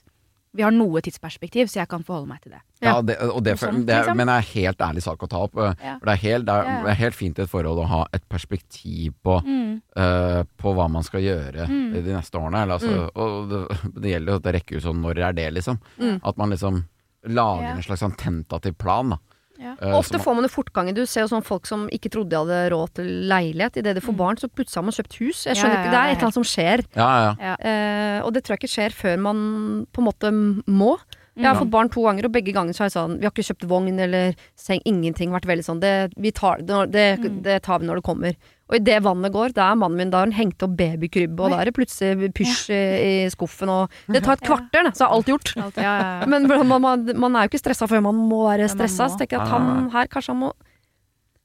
vi 0.56 0.64
har 0.64 0.72
noe 0.72 1.02
tidsperspektiv, 1.04 1.68
så 1.68 1.82
jeg 1.82 1.90
kan 1.92 2.04
forholde 2.08 2.28
meg 2.32 2.42
til 2.42 2.52
det. 2.56 2.62
Ja, 2.82 2.96
Ja. 2.96 3.02
det, 3.02 3.18
og 3.22 3.44
det, 3.44 3.58
sånt, 3.60 3.86
det 3.86 3.94
er, 3.96 4.04
liksom. 4.04 4.18
men 4.18 4.28
det 4.28 4.36
er 4.36 4.48
helt 4.54 4.78
ærlig 4.86 5.04
sak 5.04 5.20
å 5.24 5.28
ta 5.30 5.38
opp. 5.46 5.58
eh, 5.58 5.74
Ja. 5.84 5.98
For 6.00 6.06
det 6.06 6.14
er, 6.16 6.22
helt, 6.24 6.46
det, 6.46 6.54
er, 6.56 6.84
det 6.86 6.92
er 6.92 7.00
helt 7.04 7.16
fint 7.16 7.40
i 7.40 7.42
et 7.44 7.50
forhold 7.50 7.80
å 7.84 7.88
ha 7.88 8.06
et 8.14 8.24
perspektiv 8.30 9.14
på, 9.24 9.42
Mm. 9.46 9.82
uh, 9.98 10.44
på 10.58 10.74
hva 10.76 10.90
man 10.90 11.04
skal 11.04 11.22
gjøre 11.22 11.68
Mm. 11.68 11.94
de 11.94 12.14
neste 12.14 12.34
årene. 12.40 12.64
Eller, 12.64 12.74
altså, 12.80 13.12
Og 13.16 13.50
det, 13.50 14.02
det 14.02 14.12
gjelder 14.12 14.32
jo 14.32 14.36
at 14.36 14.44
det 14.44 14.54
rekker 14.56 14.78
ut 14.78 14.84
sånn 14.84 15.02
når 15.02 15.20
er 15.20 15.34
det, 15.34 15.54
liksom. 15.54 15.80
Mm. 16.00 16.20
At 16.24 16.38
man 16.38 16.50
liksom 16.50 16.84
lager 17.28 17.64
Ja. 17.64 17.76
en 17.76 17.82
slags 17.82 18.00
sånn 18.02 18.16
tentativ 18.18 18.78
plan. 18.78 19.10
Da. 19.10 19.18
Ja. 19.60 19.76
Eh, 19.82 19.94
Ofte 19.98 20.20
får 20.20 20.36
man 20.36 20.44
jo 20.44 20.50
fortgang 20.52 20.90
i 20.90 20.92
Du 20.94 21.06
ser 21.06 21.22
jo 21.22 21.28
sånn 21.32 21.44
folk 21.46 21.66
som 21.66 21.88
ikke 21.90 22.10
trodde 22.12 22.30
de 22.30 22.36
hadde 22.42 22.72
råd 22.74 22.94
til 23.00 23.06
leilighet. 23.30 23.78
Idet 23.78 23.96
de 23.96 24.02
får 24.02 24.16
barn, 24.20 24.36
så 24.38 24.50
plutselig 24.52 24.76
har 24.76 24.84
man 24.84 24.92
kjøpt 24.98 25.20
hus. 25.22 25.46
Jeg 25.46 25.56
Ja, 25.56 25.62
skjønner 25.64 25.76
ja, 25.76 25.82
ikke, 25.82 25.92
Det 25.92 26.00
er 26.00 26.08
et 26.12 26.18
eller 26.18 26.28
annet 26.28 26.40
som 26.40 26.44
skjer. 26.44 26.86
ja, 26.96 27.12
ja. 27.26 27.36
Ja. 27.40 27.56
Eh, 27.60 28.22
og 28.26 28.34
det 28.34 28.44
tror 28.44 28.56
jeg 28.58 28.64
ikke 28.64 28.76
skjer 28.76 28.92
før 28.92 29.20
man 29.20 29.88
på 29.94 30.00
en 30.04 30.08
måte 30.12 30.32
må. 30.68 30.98
Jeg 31.38 31.44
har 31.46 31.56
Mm. 31.56 31.60
fått 31.64 31.72
barn 31.72 31.90
to 31.90 32.02
ganger, 32.02 32.26
og 32.26 32.32
begge 32.32 32.54
ganger 32.54 32.72
så 32.72 32.80
har 32.80 32.90
jeg 32.90 32.96
sånn 32.96 33.18
Vi 33.20 33.26
har 33.26 33.32
ikke 33.32 33.44
kjøpt 33.44 33.68
vogn 33.68 34.00
eller 34.00 34.36
seng, 34.56 34.80
ingenting. 34.86 35.32
Vært 35.32 35.44
veldig 35.46 35.66
sånn 35.66 35.80
Det, 35.82 36.14
vi 36.18 36.32
tar, 36.32 36.58
det, 36.62 36.92
det, 36.92 37.20
Mm. 37.20 37.42
det 37.44 37.62
tar 37.64 37.80
vi 37.80 37.86
når 37.88 37.96
det 37.96 38.04
kommer. 38.04 38.36
Og 38.66 38.76
idet 38.80 38.98
vannet 39.06 39.30
går, 39.32 39.52
da 39.54 39.68
er 39.72 39.76
mannen 39.78 39.98
min 40.00 40.10
Da 40.10 40.18
har 40.18 40.26
han 40.26 40.34
hengt 40.34 40.64
opp 40.66 40.72
babykrybbe, 40.80 41.38
og 41.40 41.52
da 41.54 41.60
er 41.62 41.66
det 41.70 41.76
plutselig 41.78 42.32
pysj 42.34 42.72
i, 42.74 42.80
i 43.26 43.30
skuffen, 43.30 43.70
og 43.70 43.92
Det 44.10 44.24
tar 44.26 44.40
et 44.40 44.42
kvarter, 44.48 44.88
det, 44.88 44.96
så 44.98 45.06
er 45.06 45.14
alt 45.14 45.28
gjort. 45.30 45.52
Alt, 45.62 45.78
ja, 45.78 45.92
ja, 46.02 46.08
ja. 46.22 46.26
Men 46.34 46.48
man, 46.50 46.82
man, 46.82 47.06
man 47.22 47.36
er 47.36 47.46
jo 47.46 47.52
ikke 47.54 47.62
stressa 47.62 47.86
før 47.88 48.02
man 48.02 48.16
må 48.16 48.42
være 48.50 48.66
stressa. 48.74 49.06
Så 49.12 49.20
tenker 49.22 49.38
jeg 49.38 49.44
at 49.46 49.52
Ja, 49.54 49.60
ja, 49.60 49.76
han 49.76 49.90
her 49.94 50.08
kanskje 50.10 50.34
han 50.34 50.42
må 50.48 50.52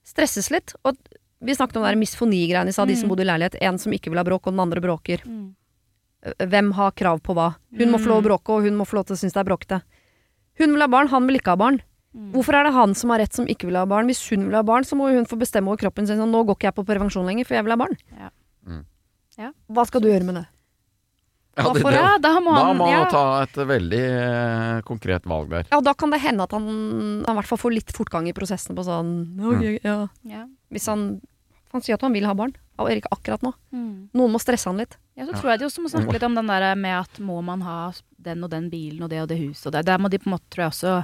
stresses 0.07 0.49
litt. 0.51 0.73
Og 0.89 0.97
vi 1.45 1.53
snakket 1.57 1.77
om 1.77 1.85
det 1.85 1.93
der 1.93 2.01
misfoni-greiene 2.01 2.73
i 2.73 2.77
stad, 2.77 2.89
de 2.89 2.97
som 2.97 3.09
Mm. 3.09 3.13
bodde 3.13 3.23
i 3.27 3.29
leilighet. 3.29 3.57
En 3.61 3.79
som 3.79 3.93
ikke 3.93 4.09
vil 4.11 4.19
ha 4.21 4.25
bråk, 4.25 4.47
og 4.49 4.53
den 4.57 4.61
andre 4.65 4.81
bråker. 4.81 5.21
Mm. 5.29 5.55
Hvem 6.41 6.73
har 6.77 6.91
krav 6.93 7.21
på 7.25 7.33
hva? 7.37 7.55
Hun 7.77 7.93
må 7.93 8.01
få 8.01 8.09
lov 8.13 8.21
å 8.21 8.25
Mm. 8.25 8.29
bråke, 8.29 8.49
og 8.57 8.63
hun 8.65 8.77
må 8.77 8.85
få 8.89 8.97
lov 8.97 9.07
til 9.07 9.17
å 9.17 9.21
synes 9.21 9.33
det 9.37 9.41
er 9.45 9.49
bråkete. 9.49 9.83
Hun 10.59 10.73
vil 10.73 10.81
ha 10.81 10.89
barn, 10.89 11.09
han 11.09 11.27
vil 11.27 11.37
ikke 11.39 11.53
ha 11.53 11.57
barn. 11.57 11.81
Mm. 12.11 12.31
Hvorfor 12.35 12.57
er 12.59 12.67
det 12.67 12.73
han 12.75 12.95
som 12.99 13.13
har 13.15 13.21
rett 13.23 13.37
som 13.37 13.47
ikke 13.47 13.69
vil 13.69 13.79
ha 13.79 13.85
barn? 13.87 14.09
Hvis 14.11 14.23
hun 14.33 14.49
vil 14.49 14.57
ha 14.59 14.65
barn, 14.67 14.87
så 14.87 14.97
må 14.99 15.11
hun 15.15 15.29
få 15.31 15.39
bestemme 15.39 15.71
over 15.71 15.79
kroppen 15.85 16.09
sin. 16.09 16.19
Sånn, 16.19 16.33
nå 16.35 16.43
går 16.49 16.59
ikke 16.59 16.71
jeg 16.71 16.79
på 16.81 16.87
prevensjon 16.89 17.29
lenger, 17.29 17.47
for 17.47 17.59
jeg 17.59 17.67
vil 17.67 17.75
ha 17.77 17.79
barn. 17.79 17.95
Ja. 18.19 18.31
Mm. 18.67 18.81
Ja. 19.39 19.53
Hva 19.71 19.85
skal 19.87 20.03
du 20.03 20.11
gjøre 20.11 20.27
med 20.27 20.41
det? 20.41 20.47
Ja, 21.59 21.67
det, 21.75 21.83
det, 21.83 21.91
det, 21.93 22.19
da 22.23 22.31
må 22.41 22.53
da 22.55 22.63
han 22.69 22.79
må 22.79 22.87
han 22.89 23.03
ja. 23.03 23.07
ta 23.11 23.23
et 23.43 23.57
veldig 23.69 24.01
eh, 24.07 24.77
konkret 24.87 25.27
valg 25.29 25.51
der. 25.51 25.67
Ja, 25.73 25.81
da 25.85 25.93
kan 25.99 26.13
det 26.15 26.21
hende 26.23 26.47
at 26.47 26.55
han, 26.57 26.69
han 27.27 27.35
i 27.35 27.39
hvert 27.41 27.51
fall 27.51 27.61
får 27.61 27.75
litt 27.75 27.93
fortgang 27.95 28.29
i 28.31 28.35
prosessen 28.37 28.79
på 28.79 28.85
sånn 28.87 29.11
ok, 29.51 29.65
ja. 29.85 29.97
Ja. 30.31 30.47
Hvis 30.73 30.87
han 30.91 31.21
Han 31.71 31.85
sier 31.87 31.95
at 31.95 32.03
han 32.03 32.11
vil 32.11 32.25
ha 32.27 32.33
barn, 32.35 32.51
og 32.83 32.89
Erik 32.91 33.05
akkurat 33.15 33.45
nå. 33.47 33.53
Mm. 33.71 34.09
Noen 34.19 34.33
må 34.35 34.41
stresse 34.43 34.67
han 34.67 34.81
litt. 34.81 34.97
Ja, 35.15 35.23
så 35.23 35.37
Ja. 35.37 35.39
tror 35.39 35.51
jeg 35.53 35.61
de 35.61 35.67
også 35.69 35.83
må 35.85 35.91
snakke 35.93 36.17
litt 36.17 36.25
om 36.27 36.35
den 36.35 36.49
der 36.51 36.75
med 36.75 36.97
at 36.97 37.21
må 37.23 37.37
man 37.47 37.63
ha 37.63 37.93
den 38.19 38.43
og 38.43 38.51
den 38.51 38.67
bilen 38.73 39.05
og 39.07 39.11
det 39.13 39.21
og 39.23 39.29
det 39.31 39.39
huset 39.39 39.69
og 39.71 39.77
det. 39.77 39.85
Der 39.87 39.99
må 40.03 40.11
de 40.11 40.19
på 40.19 40.27
en 40.27 40.35
måte, 40.35 40.49
tror 40.51 40.65
jeg 40.65 40.73
også 40.73 40.95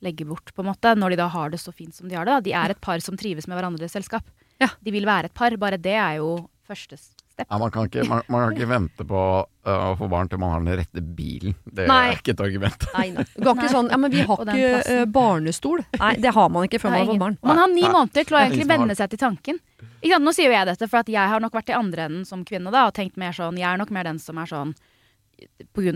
legge 0.00 0.24
bort, 0.28 0.52
på 0.54 0.62
en 0.64 0.70
måte, 0.72 0.94
når 0.96 1.14
de 1.14 1.20
da 1.20 1.28
har 1.28 1.50
det 1.52 1.60
så 1.60 1.72
fint 1.72 1.94
som 1.94 2.08
de 2.08 2.16
har 2.16 2.24
det. 2.28 2.38
Da. 2.38 2.46
De 2.48 2.52
er 2.56 2.74
et 2.74 2.80
par 2.80 3.00
som 3.04 3.16
trives 3.20 3.46
med 3.50 3.58
hverandres 3.58 3.92
selskap. 3.92 4.24
Ja. 4.60 4.68
De 4.80 4.92
vil 4.94 5.06
være 5.08 5.30
et 5.30 5.34
par. 5.36 5.54
Bare 5.60 5.76
det 5.80 5.96
er 5.96 6.18
jo 6.20 6.34
første 6.68 6.96
step. 7.00 7.46
Ja, 7.48 7.56
man, 7.58 7.70
kan 7.72 7.86
ikke, 7.88 8.04
man, 8.08 8.20
man 8.28 8.42
kan 8.44 8.56
ikke 8.56 8.68
vente 8.68 9.04
på 9.08 9.20
uh, 9.44 9.70
å 9.90 9.94
få 9.96 10.08
barn 10.12 10.28
til 10.28 10.40
man 10.42 10.52
har 10.52 10.60
den 10.64 10.76
rette 10.82 11.00
bilen. 11.16 11.54
Det 11.64 11.86
Nei. 11.88 12.10
er 12.10 12.18
ikke 12.20 12.34
et 12.34 12.42
argument. 12.44 12.84
Nei, 12.94 13.06
nei. 13.16 13.24
Det 13.32 13.44
går 13.46 13.56
ikke 13.56 13.64
Nei. 13.64 13.72
sånn 13.72 13.88
Ja, 13.90 13.98
men 14.02 14.12
vi 14.12 14.20
har 14.20 14.42
ikke 14.44 14.56
plassen. 14.56 15.00
eh, 15.00 15.08
barnestol. 15.16 15.82
Nei, 15.98 16.12
det 16.20 16.34
har 16.36 16.52
man 16.52 16.68
ikke 16.68 16.80
før 16.82 16.92
man 16.92 17.00
har 17.00 17.10
fått 17.14 17.24
barn. 17.24 17.38
Man 17.48 17.62
har 17.62 17.72
ni 17.72 17.80
Nei. 17.86 17.92
måneder 17.96 18.28
til 18.28 18.36
å 18.36 18.42
egentlig 18.44 18.68
venne 18.68 18.96
seg 18.98 19.10
til 19.14 19.22
tanken. 19.24 19.60
Ikke 20.00 20.14
sant? 20.14 20.24
Nå 20.28 20.36
sier 20.36 20.48
jo 20.50 20.54
jeg 20.56 20.68
dette, 20.68 20.88
for 20.92 21.00
at 21.00 21.08
jeg 21.12 21.32
har 21.32 21.40
nok 21.44 21.56
vært 21.56 21.72
i 21.72 21.76
andre 21.80 22.06
enden 22.10 22.28
som 22.28 22.44
kvinne 22.48 22.72
da, 22.72 22.86
og 22.88 22.94
tenkt 22.96 23.16
mer 23.20 23.32
sånn 23.36 23.58
Jeg 23.60 23.68
er 23.72 23.80
nok 23.80 23.90
mer 23.96 24.04
den 24.12 24.20
som 24.20 24.38
er 24.40 24.48
sånn 24.52 24.76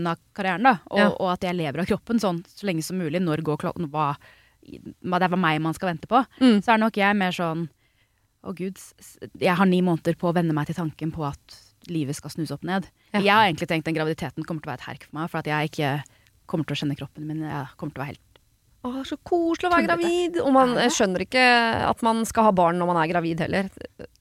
av 0.07 0.17
karrieren, 0.33 0.63
da, 0.63 0.79
og, 0.91 0.97
Ja. 0.99 1.09
og 1.09 1.31
at 1.33 1.41
jeg 1.41 1.55
lever 1.55 1.79
av 1.79 1.85
kroppen 1.85 2.19
sånn 2.19 2.43
så 2.47 2.65
lenge 2.65 2.83
som 2.83 2.97
mulig. 2.97 3.21
Når 3.21 3.43
går 3.43 3.57
klokken 3.57 3.89
hva, 3.91 4.15
Det 4.65 5.21
er 5.21 5.35
meg 5.37 5.61
man 5.61 5.73
skal 5.73 5.93
vente 5.93 6.07
på. 6.07 6.25
Mm. 6.41 6.61
Så 6.63 6.73
er 6.73 6.77
nok 6.81 6.97
jeg 6.97 7.15
mer 7.15 7.31
sånn 7.31 7.69
Å 8.45 8.53
gud, 8.53 8.77
jeg 9.39 9.55
har 9.57 9.65
ni 9.65 9.81
måneder 9.81 10.15
på 10.15 10.29
å 10.29 10.33
venne 10.35 10.53
meg 10.53 10.67
til 10.67 10.75
tanken 10.75 11.11
på 11.11 11.25
at 11.25 11.55
livet 11.89 12.15
skal 12.15 12.29
snus 12.29 12.51
opp 12.51 12.61
ned. 12.63 12.85
Ja. 13.11 13.19
Jeg 13.19 13.33
har 13.33 13.45
egentlig 13.47 13.67
tenkt 13.71 13.85
den 13.85 13.95
graviditeten 13.95 14.45
kommer 14.45 14.61
til 14.61 14.69
å 14.69 14.73
være 14.75 14.81
et 14.83 14.89
herk 14.89 15.03
for 15.07 15.17
meg, 15.17 15.29
for 15.31 15.39
at 15.39 15.45
jeg 15.49 15.71
ikke 15.71 16.03
kommer 16.45 16.67
til 16.67 16.75
å 16.75 16.79
kjenne 16.83 16.97
kroppen 16.99 17.25
min. 17.25 17.41
Jeg 17.41 17.67
kommer 17.75 17.95
til 17.95 18.01
å 18.01 18.05
være 18.05 18.13
helt 18.13 18.21
Å, 18.85 18.91
det 18.93 18.99
er 19.01 19.09
så 19.09 19.17
koselig 19.25 19.65
å 19.65 19.73
være 19.73 19.87
gravid. 19.87 20.37
Og 20.45 20.53
man 20.53 20.75
skjønner 20.93 21.25
ikke 21.25 21.45
at 21.89 22.03
man 22.05 22.21
skal 22.29 22.43
ha 22.43 22.51
barn 22.53 22.77
når 22.77 22.91
man 22.91 23.01
er 23.01 23.09
gravid 23.09 23.39
heller. 23.41 23.69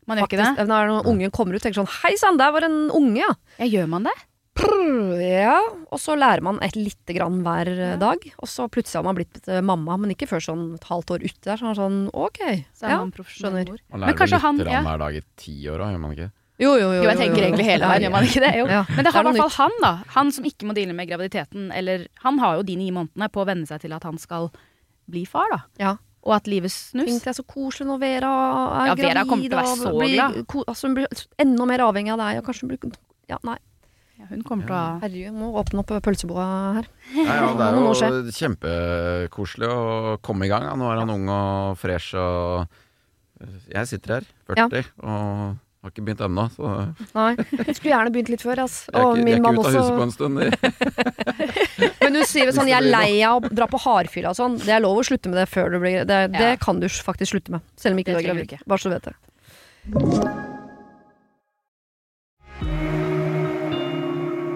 Man 0.09 0.16
gjør 0.16 0.31
ikke 0.31 0.41
det? 0.41 0.66
Når 0.70 0.95
ungen 1.05 1.31
kommer 1.35 1.57
ut, 1.57 1.61
tenker 1.64 1.83
sånn 1.83 1.93
Hei 2.01 2.14
sann, 2.16 2.41
der 2.41 2.55
var 2.55 2.64
en 2.64 2.89
unge, 2.97 3.18
ja. 3.20 3.29
Ja, 3.61 3.68
gjør 3.68 3.91
man 3.93 4.09
det? 4.09 4.14
Prr, 4.55 5.18
ja. 5.18 5.57
Og 5.90 5.98
så 5.98 6.14
lærer 6.18 6.44
man 6.46 6.61
et 6.62 6.76
lite 6.78 7.16
grann 7.16 7.40
hver 7.42 7.70
ja. 7.74 7.96
dag. 7.98 8.22
Og 8.38 8.48
så 8.50 8.68
plutselig 8.70 9.00
har 9.00 9.07
man 9.09 9.18
blitt 9.18 9.48
eh, 9.50 9.62
mamma, 9.64 9.96
men 9.98 10.14
ikke 10.14 10.28
før 10.30 10.44
sånn 10.46 10.64
et 10.76 10.86
halvt 10.86 11.11
år 11.16 11.24
uti 11.26 11.42
der. 11.42 11.59
Så 11.59 11.72
er 11.72 11.78
sånn 11.80 11.98
ok. 12.14 12.40
Så 12.76 12.86
er 12.86 12.94
Ja, 12.94 13.00
man 13.02 13.11
skjønner. 13.12 13.68
mor. 13.72 13.82
Man 13.90 14.05
lærer 14.07 14.20
vel 14.22 14.40
han- 14.46 14.62
litt 14.62 14.72
ja. 14.76 14.82
hver 14.86 15.02
dag 15.02 15.18
i 15.18 15.22
ti 15.36 15.57
år 15.68 15.82
òg, 15.82 15.92
gjør 15.94 16.02
man 16.07 16.16
ikke? 16.16 16.30
Jo, 16.62 16.76
jo, 16.78 16.92
jo. 16.94 17.02
Jo, 17.02 17.09
jeg 17.11 17.18
tenker 17.18 17.42
egentlig 17.42 17.64
hele 17.66 17.86
veien, 17.90 18.05
gjør 18.07 18.12
man 18.14 18.24
ikke 18.28 18.42
det? 18.44 18.52
Jo. 18.61 18.66
Ja. 18.70 18.84
Men 18.94 19.05
det 19.05 19.12
har 19.12 19.24
i 19.24 19.26
er 19.26 19.32
hvert 19.32 19.42
fall 19.42 19.57
han, 19.59 19.72
da. 19.82 19.92
Han 20.14 20.30
som 20.30 20.44
ikke 20.46 20.68
må 20.68 20.74
deale 20.76 20.94
med 20.94 21.09
graviditeten. 21.11 21.72
Eller 21.74 22.07
han 22.22 22.38
har 22.38 22.61
jo 22.61 22.62
de 22.62 22.76
ni 22.78 22.92
månedene 22.94 23.28
på 23.34 23.42
å 23.42 23.46
venne 23.48 23.66
seg 23.66 23.82
til 23.82 23.92
at 23.96 24.07
han 24.07 24.18
skal 24.22 24.52
bli 25.11 25.24
far, 25.26 25.50
da. 25.50 25.61
Ja. 25.82 25.96
Og 26.24 26.36
at 26.38 26.46
livet 26.46 26.70
snus. 26.70 27.11
Tenk 27.11 27.26
deg 27.26 27.36
så 27.36 27.44
koselig 27.44 27.88
når 27.90 27.98
Vera 28.00 28.30
er 28.30 28.86
Ja, 28.86 28.94
gravid. 28.94 29.05
Vera 29.11 29.24
kommer 29.28 29.50
til 29.50 29.59
å 29.59 29.61
være 29.61 29.76
så 29.82 29.92
glad. 29.98 30.38
Altså, 30.62 30.86
hun 30.86 30.94
blir 30.94 31.26
enda 31.42 31.66
mer 31.66 31.84
avhengig 31.90 32.14
av 32.14 32.22
deg. 32.22 32.38
Og 32.38 32.46
kanskje 32.46 32.64
hun 32.64 32.70
blir 32.70 32.94
Ja, 33.28 33.38
nei. 33.42 33.59
Ja, 34.18 34.28
hun 34.30 34.44
kommer 34.46 34.68
til 34.68 34.76
å 34.76 35.00
Herregud, 35.02 35.34
må 35.36 35.50
åpne 35.60 35.82
opp 35.82 35.90
pølseboa 36.06 36.46
her. 36.78 36.86
Ja, 37.16 37.34
ja, 37.40 37.50
det 37.58 37.66
er 37.66 37.78
jo 37.80 38.32
kjempekoselig 38.38 39.68
å 39.68 40.16
komme 40.24 40.46
i 40.46 40.52
gang. 40.52 40.68
Ja. 40.70 40.76
Nå 40.78 40.88
er 40.92 41.02
han 41.02 41.10
ung 41.14 41.28
og 41.28 41.76
fresh 41.82 42.14
og 42.14 42.66
Jeg 43.68 43.90
sitter 43.90 44.20
her, 44.20 44.28
40, 44.48 44.86
og 45.02 45.58
har 45.84 45.92
ikke 45.92 46.04
begynt 46.06 46.22
ennå. 46.24 46.46
Så 46.54 46.70
Nei. 47.12 47.34
Jeg 47.66 47.76
skulle 47.76 47.92
gjerne 47.92 48.12
begynt 48.14 48.30
litt 48.32 48.44
før, 48.46 48.62
ass. 48.64 48.78
jeg 48.88 48.94
er 48.94 49.04
Og 49.04 49.18
ikke, 49.18 49.26
jeg 49.26 49.34
er 49.34 49.42
ikke 49.42 49.52
ute 49.52 49.66
av 49.66 49.74
huset 49.74 49.98
på 49.98 50.06
en 50.06 50.14
stund. 50.14 50.34
Men 52.04 52.18
hun 52.20 52.24
sier 52.30 52.54
sånn 52.56 52.70
'jeg 52.70 52.78
er 52.78 52.88
lei 52.88 53.12
av 53.26 53.42
å 53.42 53.52
dra 53.52 53.66
på 53.68 53.82
hardfylla' 53.84 54.32
og 54.32 54.38
sånn. 54.38 54.56
Det 54.62 54.72
er 54.72 54.80
lov 54.80 55.02
å 55.02 55.04
slutte 55.04 55.28
med 55.28 55.42
det 55.42 55.48
før 55.50 55.74
du 55.74 55.80
blir 55.82 56.04
Det, 56.08 56.32
det 56.32 56.50
Ja. 56.54 56.56
kan 56.56 56.80
du 56.80 56.88
faktisk 56.88 57.34
slutte 57.34 57.50
med. 57.50 57.60
Selv 57.76 57.92
om 57.92 57.98
ikke 58.00 58.14
Det 58.14 58.22
du 58.24 58.30
er 58.30 58.34
gravid. 58.34 58.58
Bare 58.66 58.78
så 58.78 58.88
du 58.88 58.94
vet 58.96 59.12
det. 59.12 60.53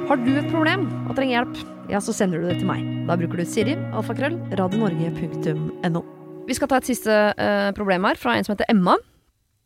Har 0.08 0.16
du 0.24 0.30
et 0.40 0.46
problem 0.48 0.86
og 1.04 1.10
trenger 1.18 1.34
hjelp, 1.34 1.58
ja, 1.92 1.98
så 2.00 2.14
sender 2.16 2.40
du 2.40 2.46
det 2.48 2.54
til 2.62 2.68
meg. 2.70 2.80
Da 3.04 3.12
bruker 3.20 3.42
du 3.42 3.44
Siri, 3.44 3.74
alfakrøll, 3.92 4.38
radionorge.no. 4.56 6.00
Vi 6.48 6.56
skal 6.56 6.70
ta 6.70 6.78
et 6.80 6.88
siste 6.88 7.12
uh, 7.12 7.68
problem 7.76 8.06
her, 8.08 8.16
fra 8.16 8.38
en 8.38 8.46
som 8.46 8.54
heter 8.54 8.70
Emma. 8.72 8.94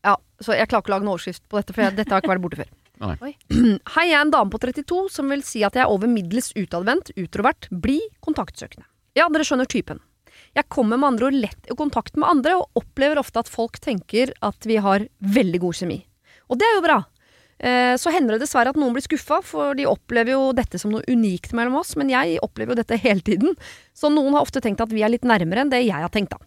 Ja, 0.03 0.17
så 0.43 0.57
Jeg 0.59 0.67
klarer 0.67 0.83
ikke 0.83 0.91
å 0.91 0.95
lage 0.97 1.07
en 1.07 1.13
overskrift 1.13 1.45
på 1.47 1.61
dette, 1.61 1.77
for 1.77 1.85
jeg, 1.85 1.95
dette 1.95 2.11
har 2.11 2.25
ikke 2.25 2.33
vært 2.33 2.43
borte 2.43 2.59
før. 2.59 2.73
Hei, 3.95 4.09
jeg 4.09 4.17
er 4.19 4.25
en 4.25 4.35
dame 4.35 4.51
på 4.51 4.59
32 4.67 4.99
som 5.15 5.31
vil 5.31 5.47
si 5.47 5.63
at 5.63 5.79
jeg 5.79 5.87
er 5.87 5.95
over 5.95 6.11
middels 6.11 6.51
utadvendt, 6.59 7.15
utrovert, 7.23 7.71
blid, 7.71 8.11
kontaktsøkende. 8.27 8.89
Ja, 9.15 9.31
dere 9.31 9.47
skjønner 9.47 9.71
typen. 9.71 10.03
Jeg 10.59 10.67
kommer 10.75 10.99
med 10.99 11.13
andre 11.13 11.31
ord 11.31 11.39
lett 11.39 11.71
i 11.71 11.79
kontakt 11.79 12.19
med 12.19 12.27
andre, 12.27 12.59
og 12.59 12.83
opplever 12.83 13.23
ofte 13.23 13.47
at 13.47 13.53
folk 13.53 13.79
tenker 13.79 14.35
at 14.43 14.67
vi 14.67 14.83
har 14.83 15.07
veldig 15.23 15.63
god 15.69 15.85
kjemi. 15.85 16.03
Og 16.51 16.59
det 16.59 16.67
er 16.67 16.81
jo 16.81 16.87
bra. 16.91 17.03
Eh, 17.63 17.95
Så 17.97 18.11
hender 18.11 18.35
det 18.35 18.43
dessverre 18.45 18.73
at 18.73 18.79
noen 18.81 18.95
blir 18.97 19.05
skuffa, 19.05 19.39
for 19.47 19.77
de 19.79 19.87
opplever 19.87 20.35
jo 20.35 20.53
dette 20.57 20.81
som 20.81 20.91
noe 20.91 21.05
unikt 21.09 21.53
mellom 21.55 21.77
oss, 21.79 21.95
men 21.97 22.11
jeg 22.11 22.41
opplever 22.43 22.75
jo 22.75 22.83
dette 22.83 22.99
hele 22.99 23.23
tiden. 23.23 23.55
Så 23.95 24.11
noen 24.11 24.35
har 24.35 24.43
ofte 24.43 24.61
tenkt 24.61 24.83
at 24.83 24.91
vi 24.91 25.05
er 25.05 25.13
litt 25.13 25.27
nærmere 25.29 25.63
enn 25.63 25.71
det 25.71 25.85
jeg 25.85 25.95
har 26.03 26.11
tenkt, 26.11 26.35
da. 26.35 26.43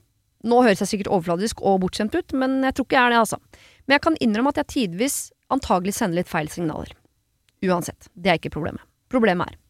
Nå 0.46 0.62
høres 0.62 0.84
jeg 0.84 0.92
sikkert 0.92 1.14
overfladisk 1.16 1.62
og 1.66 1.80
bortskjemt 1.82 2.14
ut, 2.14 2.34
men 2.38 2.60
jeg 2.68 2.76
tror 2.76 2.86
ikke 2.86 2.98
jeg 3.00 3.06
er 3.08 3.16
det, 3.16 3.22
altså. 3.24 3.40
Men 3.88 3.96
jeg 3.96 4.04
kan 4.06 4.18
innrømme 4.22 4.52
at 4.54 4.60
jeg 4.62 4.72
tidvis 4.76 5.20
antagelig 5.54 5.96
sender 5.98 6.20
litt 6.20 6.30
feil 6.30 6.50
signaler. 6.52 6.92
Uansett, 7.66 8.10
det 8.14 8.34
er 8.34 8.42
ikke 8.42 8.54
problemet. 8.54 8.84
Problemet 9.10 9.54
er 9.54 9.62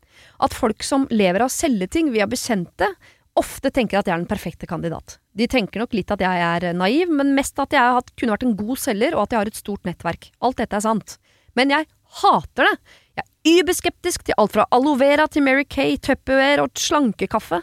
at 0.44 0.56
folk 0.56 0.84
som 0.84 1.06
lever 1.12 1.44
av 1.44 1.52
å 1.52 1.54
selge 1.54 1.88
ting 1.92 2.10
via 2.14 2.28
bekjente, 2.28 2.90
ofte 3.36 3.72
tenker 3.72 4.00
at 4.00 4.08
jeg 4.08 4.16
er 4.16 4.22
den 4.24 4.30
perfekte 4.30 4.68
kandidat. 4.68 5.18
De 5.36 5.48
tenker 5.52 5.84
nok 5.84 5.96
litt 5.96 6.12
at 6.12 6.24
jeg 6.24 6.44
er 6.44 6.70
naiv, 6.76 7.12
men 7.12 7.34
mest 7.36 7.60
at 7.60 7.76
jeg 7.76 8.04
kunne 8.16 8.36
vært 8.36 8.46
en 8.48 8.56
god 8.60 8.80
selger, 8.80 9.16
og 9.16 9.26
at 9.26 9.36
jeg 9.36 9.42
har 9.42 9.52
et 9.52 9.60
stort 9.60 9.88
nettverk. 9.88 10.30
Alt 10.40 10.62
dette 10.62 10.80
er 10.80 10.86
sant. 10.86 11.18
Men 11.56 11.72
jeg 11.74 11.88
hater 12.22 12.70
det! 12.70 12.76
Jeg 13.16 13.26
er 13.26 13.62
überskeptisk 13.62 14.26
til 14.28 14.38
alt 14.42 14.56
fra 14.56 14.66
aloe 14.76 15.00
vera 15.00 15.28
til 15.32 15.46
Mary 15.46 15.64
Kay, 15.70 15.96
Tupperware 16.02 16.66
og 16.66 16.76
slankekaffe. 16.80 17.62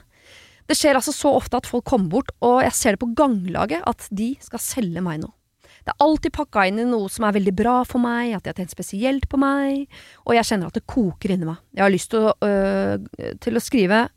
Det 0.70 0.78
skjer 0.78 0.96
altså 0.96 1.12
så 1.12 1.34
ofte 1.36 1.58
at 1.58 1.68
folk 1.68 1.84
kommer 1.90 2.08
bort, 2.12 2.30
og 2.40 2.62
jeg 2.64 2.74
ser 2.78 2.96
det 2.96 3.02
på 3.02 3.10
ganglaget 3.18 3.82
at 3.88 4.06
de 4.14 4.32
skal 4.40 4.62
selge 4.62 5.02
meg 5.04 5.20
noe. 5.24 5.34
Det 5.82 5.90
er 5.90 6.04
alltid 6.04 6.34
pakka 6.36 6.64
inn 6.70 6.78
i 6.78 6.86
noe 6.86 7.10
som 7.10 7.26
er 7.26 7.34
veldig 7.34 7.54
bra 7.58 7.80
for 7.88 8.02
meg, 8.02 8.36
at 8.36 8.44
de 8.44 8.52
har 8.52 8.58
tenkt 8.60 8.74
spesielt 8.74 9.26
på 9.30 9.40
meg, 9.42 9.88
og 10.22 10.36
jeg 10.36 10.46
kjenner 10.46 10.70
at 10.70 10.78
det 10.78 10.86
koker 10.86 11.34
inni 11.34 11.48
meg. 11.48 11.58
Jeg 11.74 11.82
har 11.82 11.92
lyst 11.92 12.12
til 12.12 12.28
å, 12.28 12.34
øh, 12.46 13.34
til 13.42 13.58
å 13.58 13.64
skrive 13.64 14.08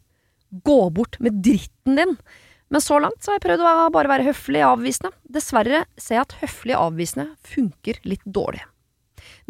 'gå 0.53 0.79
bort 0.93 1.17
med 1.19 1.41
dritten 1.41 1.97
din', 1.97 2.17
men 2.69 2.81
så 2.81 3.01
langt 3.01 3.21
så 3.21 3.31
har 3.31 3.39
jeg 3.39 3.49
prøvd 3.49 3.65
å 3.65 3.91
bare 3.91 4.11
være 4.13 4.27
høflig 4.29 4.61
avvisende. 4.61 5.11
Dessverre 5.29 5.85
ser 5.97 6.15
jeg 6.15 6.21
at 6.21 6.37
høflig 6.41 6.75
avvisende 6.77 7.35
funker 7.41 7.99
litt 8.05 8.23
dårlig. 8.25 8.61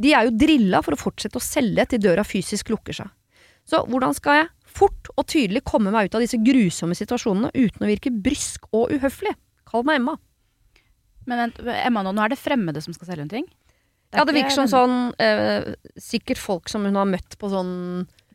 De 0.02 0.14
er 0.14 0.28
jo 0.28 0.36
drilla 0.38 0.82
for 0.86 0.96
å 0.96 1.00
fortsette 1.00 1.40
å 1.40 1.44
selge 1.44 1.86
til 1.94 2.04
døra 2.04 2.24
fysisk 2.28 2.70
lukker 2.74 2.94
seg. 3.02 3.10
Så 3.66 3.82
hvordan 3.90 4.14
skal 4.18 4.42
jeg 4.44 4.50
fort 4.76 5.10
og 5.16 5.26
tydelig 5.32 5.64
komme 5.66 5.92
meg 5.94 6.10
ut 6.10 6.18
av 6.20 6.22
disse 6.26 6.38
grusomme 6.44 6.94
situasjonene 6.98 7.50
uten 7.56 7.86
å 7.86 7.90
virke 7.90 8.12
brysk 8.14 8.68
og 8.76 8.92
uhøflig? 8.94 9.34
Kall 9.66 9.86
meg 9.88 10.02
Emma. 10.02 10.18
Men 11.26 11.42
vent, 11.46 11.62
Emma, 11.82 12.04
nå, 12.06 12.12
nå 12.14 12.22
er 12.26 12.36
det 12.36 12.38
fremmede 12.42 12.84
som 12.86 12.94
skal 12.94 13.10
selge 13.10 13.26
en 13.26 13.32
ting? 13.32 13.48
Det 14.14 14.20
Ja, 14.20 14.26
det 14.30 14.36
virker 14.38 14.54
som 14.54 14.68
sånn 14.70 14.98
eh, 15.18 15.72
Sikkert 15.98 16.38
folk 16.38 16.70
som 16.70 16.86
hun 16.86 16.96
har 17.00 17.08
møtt 17.10 17.34
på 17.42 17.50
sånn 17.50 17.72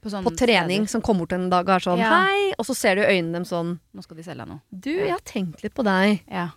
på, 0.03 0.11
sånn 0.11 0.25
På 0.27 0.33
trening, 0.35 0.83
steder. 0.83 0.91
som 0.97 1.05
kommer 1.05 1.23
bort 1.29 1.37
en 1.37 1.47
dag 1.53 1.69
og 1.69 1.77
er 1.77 1.85
sånn 1.85 2.01
Ja. 2.03 2.09
Hei! 2.27 2.49
Og 2.59 2.67
så 2.67 2.75
ser 2.75 2.99
du 2.99 3.05
i 3.05 3.13
øynene 3.13 3.39
dem 3.39 3.47
sånn 3.47 3.77
Nå 3.95 4.03
skal 4.03 4.19
de 4.19 4.25
selge 4.27 4.49
noe. 4.51 4.59
Du, 4.73 4.91
jeg 4.91 5.13
har 5.15 5.23
tenkt 5.29 5.63
litt 5.63 5.77
på 5.77 5.85
deg. 5.87 6.25
Ja, 6.27 6.49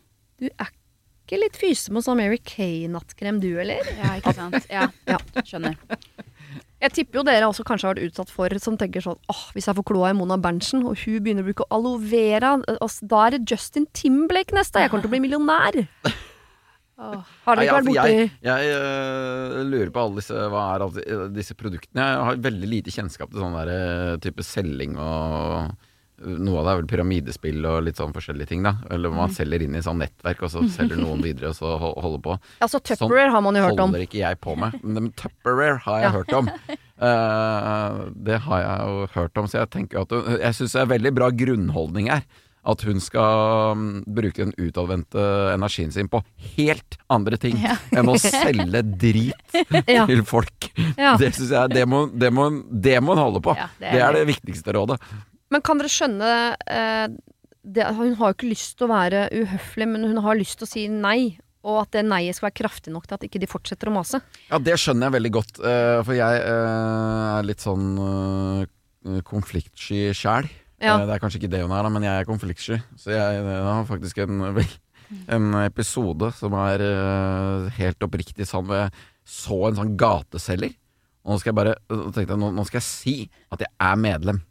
Du 0.42 0.48
er 0.50 0.72
ikke 0.72 0.82
litt 1.40 1.56
fyse 1.60 1.92
med 1.94 2.04
sånn 2.06 2.18
Mary 2.20 2.38
Kay-nattkrem, 2.44 3.40
du, 3.42 3.50
eller? 3.62 3.82
ja 4.00 4.16
ikke 4.20 4.34
sant. 4.38 4.66
Ja, 4.70 4.88
Ja. 5.10 5.18
skjønner. 5.42 5.76
Jeg 6.84 6.92
tipper 6.92 7.22
jo 7.22 7.24
dere 7.24 7.48
også 7.48 7.64
kanskje 7.64 7.88
har 7.88 7.96
vært 7.96 8.10
utsatt 8.12 8.30
for 8.30 8.52
som 8.60 8.76
tenker 8.78 9.00
sånn 9.02 9.16
åh, 9.32 9.44
hvis 9.56 9.70
jeg 9.70 9.76
får 9.78 9.86
kloa 9.88 10.10
i 10.12 10.18
Mona 10.18 10.36
Berntsen, 10.38 10.84
og 10.84 10.98
hun 11.00 11.22
begynner 11.24 11.46
å 11.46 11.48
bruke 11.48 11.68
aloe 11.72 12.02
vera, 12.12 12.58
altså, 12.82 13.08
da 13.08 13.22
er 13.28 13.38
det 13.38 13.46
Justin 13.54 13.86
Timberlake 13.96 14.52
neste. 14.54 14.82
Jeg 14.84 14.92
kommer 14.92 15.06
til 15.06 15.12
å 15.12 15.16
bli 15.16 15.22
millionær. 15.24 15.80
Oh. 17.04 17.24
Har 17.48 17.58
dere 17.58 17.66
ikke 17.66 17.78
vært 17.80 17.88
altså, 17.88 17.94
borti 17.96 18.18
jeg, 18.20 18.34
jeg 18.46 18.76
øh, 18.78 19.56
lurer 19.66 19.90
på 19.96 20.02
alle 20.04 20.22
disse 20.22 20.44
Hva 20.54 20.62
er 20.76 20.84
alle 20.86 20.94
disse- 21.00 21.32
disse 21.40 21.56
produktene? 21.58 22.04
Jeg 22.06 22.28
har 22.30 22.38
veldig 22.46 22.70
lite 22.70 22.94
kjennskap 22.94 23.32
til 23.34 23.42
sånn 23.42 23.56
der 23.58 23.72
øh, 23.74 24.12
type 24.24 24.46
selging 24.46 24.94
og 25.02 25.58
øh, 25.58 25.72
Noe 26.24 26.60
av 26.62 26.66
det 26.66 26.72
er 26.74 26.78
vel 26.82 26.88
pyramidespill 26.94 27.66
og 27.68 27.84
litt 27.88 27.98
sånn 28.00 28.14
forskjellige 28.16 28.48
ting, 28.54 28.64
da. 28.64 28.76
Eller 28.94 29.10
man 29.12 29.24
man 29.24 29.34
selger 29.36 29.64
inn 29.66 29.76
i 29.76 29.82
sånn 29.86 30.00
nettverk, 30.04 30.42
og 30.44 30.52
så 30.54 30.64
selger 30.78 31.00
noen 31.00 31.22
videre, 31.24 31.52
og 31.52 31.56
så 31.58 31.74
holder 31.80 32.22
på. 32.26 32.38
Altså 32.64 32.80
Tupperware 32.84 33.32
har 33.32 33.42
man 33.46 33.56
jo 33.56 33.64
hørt 33.66 33.80
om. 33.80 33.92
Holder 33.94 34.06
ikke 34.08 34.22
jeg 34.22 34.40
på 34.44 34.56
med. 34.60 34.80
Men 34.84 35.12
Tupperware 35.20 35.80
har 35.86 36.00
jeg 36.02 36.10
Ja. 36.10 36.16
hørt 36.18 36.34
om. 36.40 36.50
Uh, 37.04 38.10
det 38.28 38.40
har 38.46 38.64
jeg 38.64 38.88
jo 38.88 39.08
hørt 39.18 39.38
om, 39.42 39.48
så 39.52 39.62
jeg 39.64 39.70
tenker 39.76 40.02
at 40.06 40.16
Jeg 40.40 40.56
syns 40.60 40.76
det 40.78 40.82
er 40.86 40.92
veldig 40.98 41.14
bra 41.16 41.30
grunnholdning 41.44 42.10
her. 42.14 42.24
At 42.64 42.80
hun 42.88 43.02
skal 43.04 43.74
mm, 43.76 44.06
bruke 44.08 44.40
den 44.40 44.54
utadvendte 44.56 45.20
energien 45.52 45.92
sin 45.92 46.08
på 46.08 46.22
helt 46.56 46.96
andre 47.12 47.36
ting 47.36 47.58
Ja. 47.60 47.76
enn 47.92 48.08
å 48.08 48.16
selge 48.24 48.80
drit 48.96 49.58
Ja. 49.92 50.06
til 50.08 50.24
folk. 50.24 50.70
Ja. 50.96 51.18
Det 51.20 51.34
synes 51.36 51.52
jeg 51.52 51.74
det 51.76 51.84
må, 51.92 52.06
det, 52.08 52.32
må, 52.32 52.48
det 52.72 52.96
må 53.04 53.18
hun 53.18 53.24
holde 53.26 53.42
på. 53.44 53.56
Ja, 53.60 53.68
det 53.84 54.00
er 54.00 54.16
det 54.16 54.24
viktigste 54.32 54.72
rådet. 54.80 54.96
Men 55.54 55.64
kan 55.66 55.80
dere 55.80 55.92
skjønne 55.92 56.34
eh, 56.74 57.08
det, 57.64 57.88
Hun 57.96 58.16
har 58.20 58.32
jo 58.32 58.38
ikke 58.38 58.50
lyst 58.52 58.76
til 58.80 58.88
å 58.88 58.94
være 58.94 59.28
uhøflig, 59.32 59.88
men 59.88 60.08
hun 60.10 60.22
har 60.26 60.40
lyst 60.40 60.60
til 60.60 60.68
å 60.68 60.72
si 60.72 60.86
nei. 60.92 61.36
Og 61.64 61.78
at 61.86 61.94
det 61.96 62.02
nei-et 62.04 62.36
skal 62.36 62.50
være 62.50 62.60
kraftig 62.60 62.92
nok 62.92 63.06
til 63.08 63.16
at 63.16 63.22
ikke 63.24 63.40
de 63.40 63.48
fortsetter 63.48 63.88
å 63.88 63.94
mase. 63.96 64.20
Ja, 64.50 64.60
det 64.60 64.76
skjønner 64.82 65.08
jeg 65.08 65.16
veldig 65.16 65.32
godt, 65.38 65.62
eh, 65.64 66.00
for 66.04 66.18
jeg 66.18 66.42
eh, 66.44 67.28
er 67.38 67.48
litt 67.48 67.64
sånn 67.64 67.86
eh, 68.04 69.22
konfliktsky 69.30 70.10
sjæl. 70.18 70.50
Ja. 70.84 70.98
Eh, 70.98 71.06
det 71.08 71.16
er 71.16 71.24
kanskje 71.24 71.40
ikke 71.40 71.54
det 71.54 71.64
hun 71.64 71.72
er, 71.72 71.86
da, 71.86 71.92
men 71.94 72.04
jeg 72.04 72.20
er 72.20 72.28
konfliktsky. 72.28 72.82
Så 73.00 73.14
jeg 73.16 73.40
jeg 73.40 73.64
har 73.70 73.88
faktisk 73.88 74.20
en, 74.26 74.44
en 75.38 75.50
episode 75.64 76.34
som 76.36 76.60
er 76.66 76.84
eh, 76.84 77.72
helt 77.80 78.08
oppriktig 78.10 78.50
sånn 78.50 78.68
hvor 78.68 78.84
jeg 78.84 79.06
så 79.24 79.62
en 79.70 79.80
sånn 79.80 79.96
gateselger. 80.00 80.76
Og 81.24 81.32
nå 81.32 81.40
skal 81.40 81.54
jeg 81.54 81.60
bare 81.62 81.78
tenkte 81.88 82.28
jeg, 82.28 82.42
nå, 82.44 82.52
nå 82.52 82.68
skal 82.68 82.82
jeg 82.82 82.90
si 82.90 83.16
at 83.56 83.64
jeg 83.64 83.72
er 83.88 84.04
medlem. 84.04 84.44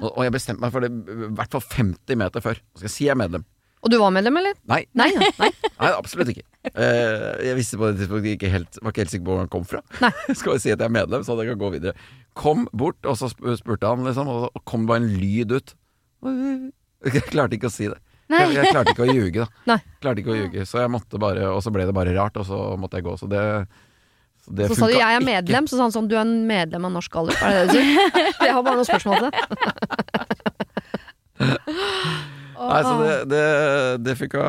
Og, 0.00 0.10
og 0.10 0.26
jeg 0.26 0.34
bestemte 0.34 0.64
meg 0.64 0.74
for 0.74 0.84
det 0.84 0.90
i 0.90 1.30
hvert 1.38 1.56
fall 1.56 1.64
50 1.76 2.20
meter 2.20 2.44
før. 2.44 2.60
Så 2.74 2.82
skal 2.82 2.88
jeg 2.90 2.96
si 2.96 3.08
jeg 3.08 3.14
er 3.14 3.20
medlem. 3.20 3.46
Og 3.80 3.88
du 3.88 3.96
var 3.96 4.12
medlem, 4.12 4.36
eller? 4.36 4.56
Nei, 4.68 4.82
Nei. 4.98 5.08
nei. 5.16 5.48
Nei, 5.80 5.90
absolutt 5.94 6.28
ikke. 6.34 6.44
Uh, 6.68 7.40
jeg 7.40 7.56
visste 7.56 7.78
på 7.80 7.88
det 7.88 8.02
tidspunktet 8.02 8.34
ikke 8.34 8.50
helt, 8.52 8.76
var 8.82 8.92
ikke 8.92 9.04
helt 9.06 9.14
sikker 9.14 9.24
på 9.24 9.32
hvor 9.32 9.40
han 9.40 9.52
kom 9.52 9.64
fra. 9.68 9.80
Nei. 10.02 10.10
Skal 10.38 10.58
jeg 10.58 10.64
si 10.66 10.72
at 10.74 10.82
jeg 10.82 10.90
er 10.90 10.92
medlem, 10.98 11.24
så 11.24 11.36
jeg 11.40 11.54
kan 11.54 11.62
gå 11.62 11.70
videre. 11.78 11.94
Kom 12.36 12.66
bort, 12.76 13.00
og 13.08 13.16
så 13.16 13.30
spurte 13.32 13.88
han, 13.88 14.04
liksom, 14.04 14.28
og 14.28 14.44
så 14.44 14.64
kom 14.68 14.84
det 14.84 14.92
bare 14.92 15.04
en 15.06 15.14
lyd 15.22 15.56
ut. 15.56 15.74
Jeg 17.08 17.24
klarte 17.30 17.56
ikke 17.56 17.70
å 17.70 17.72
si 17.72 17.88
det. 17.88 17.96
Jeg, 18.30 18.52
jeg 18.54 18.70
klarte 18.70 18.92
ikke 18.92 19.06
å 19.08 19.10
ljuge, 19.10 19.46
da. 19.46 19.48
Nei. 19.72 19.78
Klarte 20.04 20.22
ikke 20.22 20.34
å 20.34 20.38
ljuge, 20.38 20.66
så 20.68 20.84
jeg 20.84 20.92
måtte 20.92 21.18
bare 21.18 21.48
Og 21.50 21.64
så 21.64 21.72
ble 21.74 21.88
det 21.88 21.94
bare 21.96 22.12
rart, 22.14 22.36
og 22.38 22.46
så 22.46 22.58
måtte 22.78 23.00
jeg 23.00 23.08
gå. 23.08 23.16
Så 23.18 23.30
det, 23.32 23.40
det 24.50 24.66
Så 24.70 24.74
sa 24.78 24.86
du 24.90 24.94
jeg 24.96 25.02
er 25.06 25.20
ikke. 25.20 25.28
medlem, 25.30 25.66
så 25.70 25.78
sa 25.78 25.86
han 25.86 25.94
sånn 25.94 26.08
du 26.10 26.16
er 26.18 26.24
en 26.24 26.34
medlem 26.48 26.88
av 26.88 26.92
Norsk 26.96 27.12
Gallup. 27.14 27.38
Er 27.40 27.50
det 27.54 27.60
det 27.60 27.68
du 27.70 27.78
sier? 27.78 28.10
Jeg 28.48 28.54
har 28.56 28.62
bare 28.66 28.76
noen 28.80 28.88
spørsmål 28.88 29.14
til 29.16 29.30
det. 29.30 29.34
Nei, 32.60 32.80
så 32.84 32.94
det, 33.00 33.12
det, 33.30 33.44
det 34.04 34.14
funka 34.20 34.40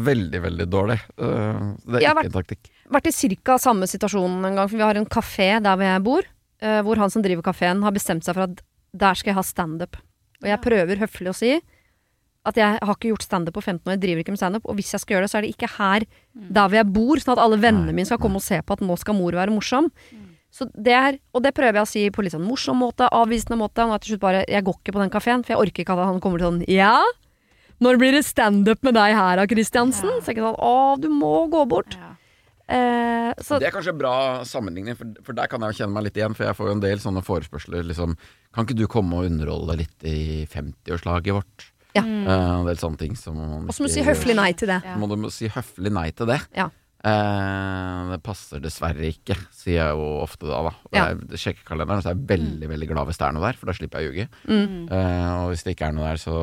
veldig, 0.00 0.40
veldig 0.46 0.66
dårlig. 0.72 0.96
Eh, 1.20 1.58
det 1.84 2.00
er 2.00 2.06
ikke 2.14 2.30
en 2.30 2.36
taktikk. 2.38 2.70
Jeg 2.70 2.88
har 2.88 2.94
Vært 2.96 3.10
i 3.10 3.36
ca. 3.44 3.56
samme 3.60 3.86
situasjon 3.90 4.38
en 4.48 4.56
gang, 4.56 4.70
for 4.70 4.80
vi 4.80 4.86
har 4.86 4.98
en 4.98 5.06
kafé 5.06 5.50
der 5.62 5.76
hvor 5.76 5.84
jeg 5.86 6.04
bor, 6.06 6.30
eh, 6.64 6.80
hvor 6.86 7.02
han 7.02 7.12
som 7.12 7.22
driver 7.26 7.44
kafeen 7.50 7.82
har 7.84 7.92
bestemt 7.94 8.24
seg 8.26 8.38
for 8.38 8.46
at 8.48 8.62
der 8.96 9.14
skal 9.20 9.30
jeg 9.34 9.38
ha 9.38 9.44
standup. 9.46 10.00
Og 10.40 10.48
jeg 10.48 10.62
prøver 10.64 11.02
høflig 11.04 11.30
å 11.30 11.36
si 11.36 11.52
at 12.48 12.56
jeg 12.56 12.80
har 12.80 12.96
ikke 12.96 13.10
gjort 13.10 13.26
standup 13.26 13.54
på 13.58 13.62
15 13.62 13.84
år, 13.84 13.94
jeg 13.94 14.02
driver 14.04 14.22
ikke 14.22 14.32
med 14.32 14.40
standup, 14.40 14.64
og 14.64 14.78
hvis 14.78 14.94
jeg 14.94 15.02
skal 15.02 15.16
gjøre 15.16 15.26
det, 15.26 15.30
så 15.32 15.38
er 15.38 15.44
det 15.44 15.52
ikke 15.52 15.68
her 15.76 16.06
der 16.32 16.68
hvor 16.70 16.78
jeg 16.78 16.88
bor, 16.94 17.20
sånn 17.20 17.34
at 17.36 17.42
alle 17.44 17.60
vennene 17.60 17.92
mine 17.92 18.08
skal 18.08 18.20
komme 18.22 18.40
og 18.40 18.44
se 18.46 18.62
på 18.64 18.76
at 18.76 18.84
nå 18.84 18.96
skal 19.00 19.18
mor 19.18 19.36
være 19.36 19.52
morsom. 19.52 19.90
Så 20.50 20.66
det 20.74 20.94
er, 20.96 21.18
og 21.36 21.44
det 21.44 21.52
prøver 21.54 21.78
jeg 21.78 21.86
å 21.86 21.90
si 21.90 22.04
på 22.10 22.24
litt 22.24 22.34
sånn 22.34 22.46
morsom 22.46 22.80
måte, 22.82 23.06
avvisende 23.14 23.60
måte, 23.60 23.84
og 23.84 23.92
nå 23.92 23.98
er 23.98 24.02
til 24.02 24.14
slutt 24.14 24.24
bare 24.24 24.40
Jeg 24.48 24.64
går 24.66 24.80
ikke 24.80 24.94
på 24.96 25.02
den 25.04 25.12
kafeen, 25.12 25.44
for 25.44 25.54
jeg 25.54 25.62
orker 25.62 25.84
ikke 25.84 25.94
at 25.94 26.08
han 26.10 26.22
kommer 26.24 26.42
til 26.42 26.48
sånn 26.48 26.64
Ja? 26.66 26.96
Når 27.80 28.00
blir 28.00 28.16
det 28.16 28.24
standup 28.26 28.82
med 28.84 28.96
deg 28.98 29.14
her 29.16 29.38
da, 29.38 29.46
Kristiansen? 29.48 30.10
Ja. 30.10 30.18
Så 30.20 30.32
jeg 30.32 30.40
ikke 30.40 30.48
sånn 30.48 30.58
Å, 30.58 30.96
du 31.00 31.08
må 31.12 31.46
gå 31.52 31.62
bort. 31.70 31.94
Ja. 31.96 32.10
Eh, 32.70 33.30
så 33.42 33.58
Det 33.58 33.70
er 33.70 33.74
kanskje 33.74 33.94
bra 33.96 34.44
sammenligning, 34.46 34.98
for, 34.98 35.14
for 35.26 35.38
der 35.38 35.48
kan 35.50 35.62
jeg 35.64 35.72
jo 35.72 35.82
kjenne 35.82 35.96
meg 35.96 36.08
litt 36.08 36.18
igjen. 36.20 36.36
For 36.36 36.46
jeg 36.46 36.58
får 36.58 36.68
jo 36.68 36.74
en 36.76 36.82
del 36.84 37.02
sånne 37.02 37.22
forespørsler. 37.26 37.86
Liksom, 37.88 38.18
kan 38.54 38.66
ikke 38.66 38.78
du 38.78 38.86
komme 38.90 39.22
og 39.22 39.30
underholde 39.30 39.78
litt 39.80 40.06
i 40.06 40.44
50-årslaget 40.50 41.38
vårt? 41.38 41.70
Ja. 41.96 42.02
Mm. 42.06 42.26
Eh, 42.26 42.50
en 42.60 42.66
del 42.68 42.78
sånne 42.80 42.98
ting 43.00 43.16
som 43.18 43.34
man 43.38 43.66
Og 43.68 43.74
så 43.74 43.82
må 43.82 43.88
du 43.90 43.94
si 43.96 44.04
høflig 44.06 44.36
nei 44.38 44.52
til 44.58 44.68
det. 44.70 44.80
Ja. 44.86 44.96
Må 45.00 45.08
du 45.10 45.16
si 45.34 45.48
høflig 45.50 45.90
nei 45.92 46.10
til 46.14 46.26
det. 46.30 46.40
Ja. 46.56 46.68
Uh, 47.00 48.10
det 48.12 48.18
passer 48.26 48.60
dessverre 48.60 49.06
ikke, 49.08 49.32
sier 49.56 49.78
jeg 49.78 49.94
jo 49.96 50.08
ofte 50.20 50.44
da. 50.50 50.58
da. 50.66 50.72
Ja. 50.92 51.04
Jeg 51.32 51.40
sjekker 51.40 51.64
kalenderen, 51.70 52.02
så 52.04 52.10
er 52.10 52.18
jeg 52.18 52.26
veldig 52.28 52.68
veldig 52.74 52.88
glad 52.90 53.08
hvis 53.08 53.20
det 53.22 53.24
er 53.24 53.36
noe 53.36 53.46
der, 53.46 53.56
for 53.56 53.70
da 53.70 53.74
slipper 53.78 54.02
jeg 54.04 54.10
å 54.10 54.12
ljuge. 54.12 54.26
Mm. 54.50 54.74
Uh, 54.90 55.30
og 55.40 55.46
hvis 55.54 55.64
det 55.64 55.72
ikke 55.76 55.88
er 55.88 55.96
noe 55.96 56.10
der, 56.10 56.20
så 56.20 56.34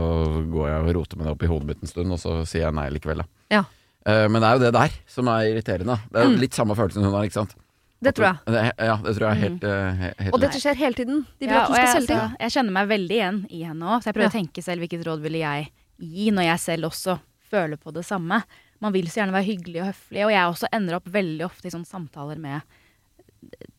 går 0.50 0.70
jeg 0.72 0.80
og 0.88 0.90
roter 0.98 1.20
med 1.22 1.30
det 1.30 1.36
opp 1.36 1.46
i 1.46 1.52
hodet 1.52 1.70
mitt 1.70 1.84
en 1.86 1.92
stund, 1.92 2.16
og 2.16 2.22
så 2.24 2.40
sier 2.50 2.66
jeg 2.66 2.78
nei 2.80 2.88
likevel, 2.96 3.22
da. 3.22 3.30
Ja. 3.54 3.62
Uh, 4.08 4.26
men 4.34 4.42
det 4.42 4.50
er 4.50 4.58
jo 4.58 4.64
det 4.66 4.74
der 4.80 4.98
som 5.14 5.30
er 5.36 5.52
irriterende. 5.52 6.00
Det 6.10 6.22
er 6.24 6.26
jo 6.30 6.34
Mm. 6.34 6.42
litt 6.48 6.58
samme 6.58 6.76
følelsen 6.80 7.06
hun 7.06 7.14
har, 7.14 7.30
ikke 7.30 7.38
sant. 7.44 7.54
Det 8.04 8.14
tror 8.14 8.28
jeg. 8.28 8.38
Det, 8.54 8.64
ja, 8.86 8.96
det 9.02 9.14
tror 9.18 9.26
jeg 9.34 9.38
helt, 9.42 9.64
eh, 9.66 9.94
he- 10.02 10.14
helt 10.26 10.34
Og 10.36 10.40
dette 10.44 10.60
skjer 10.62 10.76
hele 10.78 10.94
tiden. 10.94 11.24
De 11.40 11.48
vil 11.48 11.56
Ja, 11.56 11.64
at 11.64 11.68
du 11.68 11.74
skal 11.74 11.86
jeg, 11.86 11.96
selge 11.96 12.08
ting. 12.08 12.20
Altså, 12.20 12.38
jeg 12.46 12.52
kjenner 12.58 12.72
meg 12.76 12.88
veldig 12.92 13.16
igjen 13.18 13.40
i 13.50 13.64
henne 13.66 13.82
òg, 13.90 13.98
så 14.04 14.06
jeg 14.12 14.14
prøver 14.18 14.28
Ja. 14.28 14.34
å 14.34 14.38
tenke 14.38 14.64
selv 14.64 14.80
hvilket 14.86 15.06
råd 15.08 15.22
ville 15.22 15.40
jeg 15.42 15.72
gi 16.00 16.30
når 16.32 16.44
jeg 16.52 16.60
selv 16.60 16.84
også 16.92 17.20
føler 17.50 17.78
på 17.82 17.94
det 17.94 18.06
samme. 18.06 18.44
Man 18.80 18.94
vil 18.94 19.08
så 19.10 19.22
gjerne 19.24 19.34
være 19.34 19.48
hyggelig 19.50 19.82
og 19.82 19.88
høflig, 19.90 20.26
og 20.28 20.32
jeg 20.32 20.46
også 20.52 20.68
ender 20.72 20.96
opp 21.00 21.06
veldig 21.10 21.46
ofte 21.48 21.66
i 21.66 21.72
sånne 21.74 21.88
samtaler 21.90 22.38
med 22.38 22.62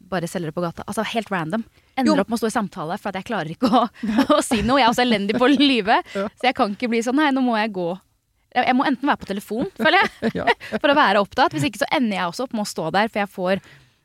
bare 0.08 0.26
selgere 0.30 0.52
på 0.56 0.62
gata. 0.64 0.82
Altså 0.88 1.04
helt 1.04 1.30
random. 1.30 1.64
Ender 1.98 2.14
Jo. 2.16 2.20
opp 2.22 2.28
med 2.30 2.38
å 2.38 2.42
stå 2.42 2.48
i 2.48 2.54
samtale, 2.56 2.98
for 2.98 3.10
at 3.10 3.18
jeg 3.20 3.24
klarer 3.28 3.50
ikke 3.52 3.68
å, 3.70 3.88
å 4.38 4.42
si 4.42 4.62
noe. 4.62 4.78
Jeg 4.80 4.86
er 4.88 4.92
også 4.94 5.04
elendig 5.06 5.36
på 5.38 5.46
å 5.46 5.52
lyve, 5.58 6.02
så 6.38 6.48
jeg 6.48 6.54
kan 6.58 6.74
ikke 6.74 6.88
bli 6.90 7.02
sånn 7.04 7.18
nei, 7.20 7.30
nå 7.30 7.42
må 7.44 7.56
jeg 7.60 7.72
gå. 7.76 7.88
Jeg 8.56 8.64
jeg 8.70 8.74
må 8.78 8.86
enten 8.88 9.06
være 9.10 9.20
på 9.20 9.28
telefon, 9.28 9.68
føler 9.76 10.00
jeg, 10.00 10.32
Ja. 10.40 10.46
for 10.80 10.88
å 10.88 10.96
være 10.96 11.20
opptatt. 11.20 11.52
Hvis 11.52 11.68
ikke 11.68 11.82
så 11.84 11.90
ender 11.92 12.16
jeg 12.16 12.26
også 12.32 12.46
opp 12.48 12.54
med 12.56 12.64
å 12.64 12.70
stå 12.72 12.90
der, 12.96 13.08
for 13.12 13.20
jeg 13.20 13.28
får 13.28 13.60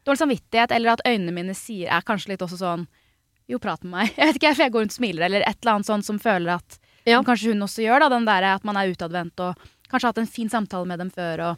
dårlig 0.06 0.20
samvittighet, 0.24 0.72
eller 0.76 0.93
at 0.93 1.01
øynene 1.08 1.32
mine 1.34 1.54
sier 1.56 1.89
er 1.91 2.01
kanskje 2.01 2.34
litt 2.34 2.41
også 2.45 2.58
sånn 2.60 2.88
Jo, 3.47 3.58
prat 3.60 3.84
med 3.84 3.91
meg. 3.91 4.14
Jeg 4.18 4.28
vet 4.30 4.36
ikke, 4.39 4.54
for 4.56 4.64
jeg 4.64 4.72
går 4.72 4.80
rundt 4.86 4.93
og 4.93 4.99
smiler, 5.01 5.26
eller 5.28 5.41
et 5.43 5.58
eller 5.62 5.74
annet 5.76 5.86
sånt 5.89 6.06
som 6.08 6.20
føler 6.20 6.54
at 6.56 6.78
Ja. 7.06 7.18
som 7.18 7.26
Kanskje 7.28 7.51
hun 7.51 7.60
også 7.66 7.84
gjør, 7.84 7.99
da, 7.99 8.10
den 8.10 8.26
der 8.26 8.43
at 8.56 8.64
man 8.64 8.78
er 8.80 8.88
utadvendt 8.93 9.39
og 9.43 9.58
kanskje 9.91 10.06
har 10.08 10.14
hatt 10.14 10.22
en 10.24 10.28
fin 10.32 10.49
samtale 10.49 10.88
med 10.88 10.99
dem 10.99 11.10
før, 11.12 11.41
og, 11.51 11.58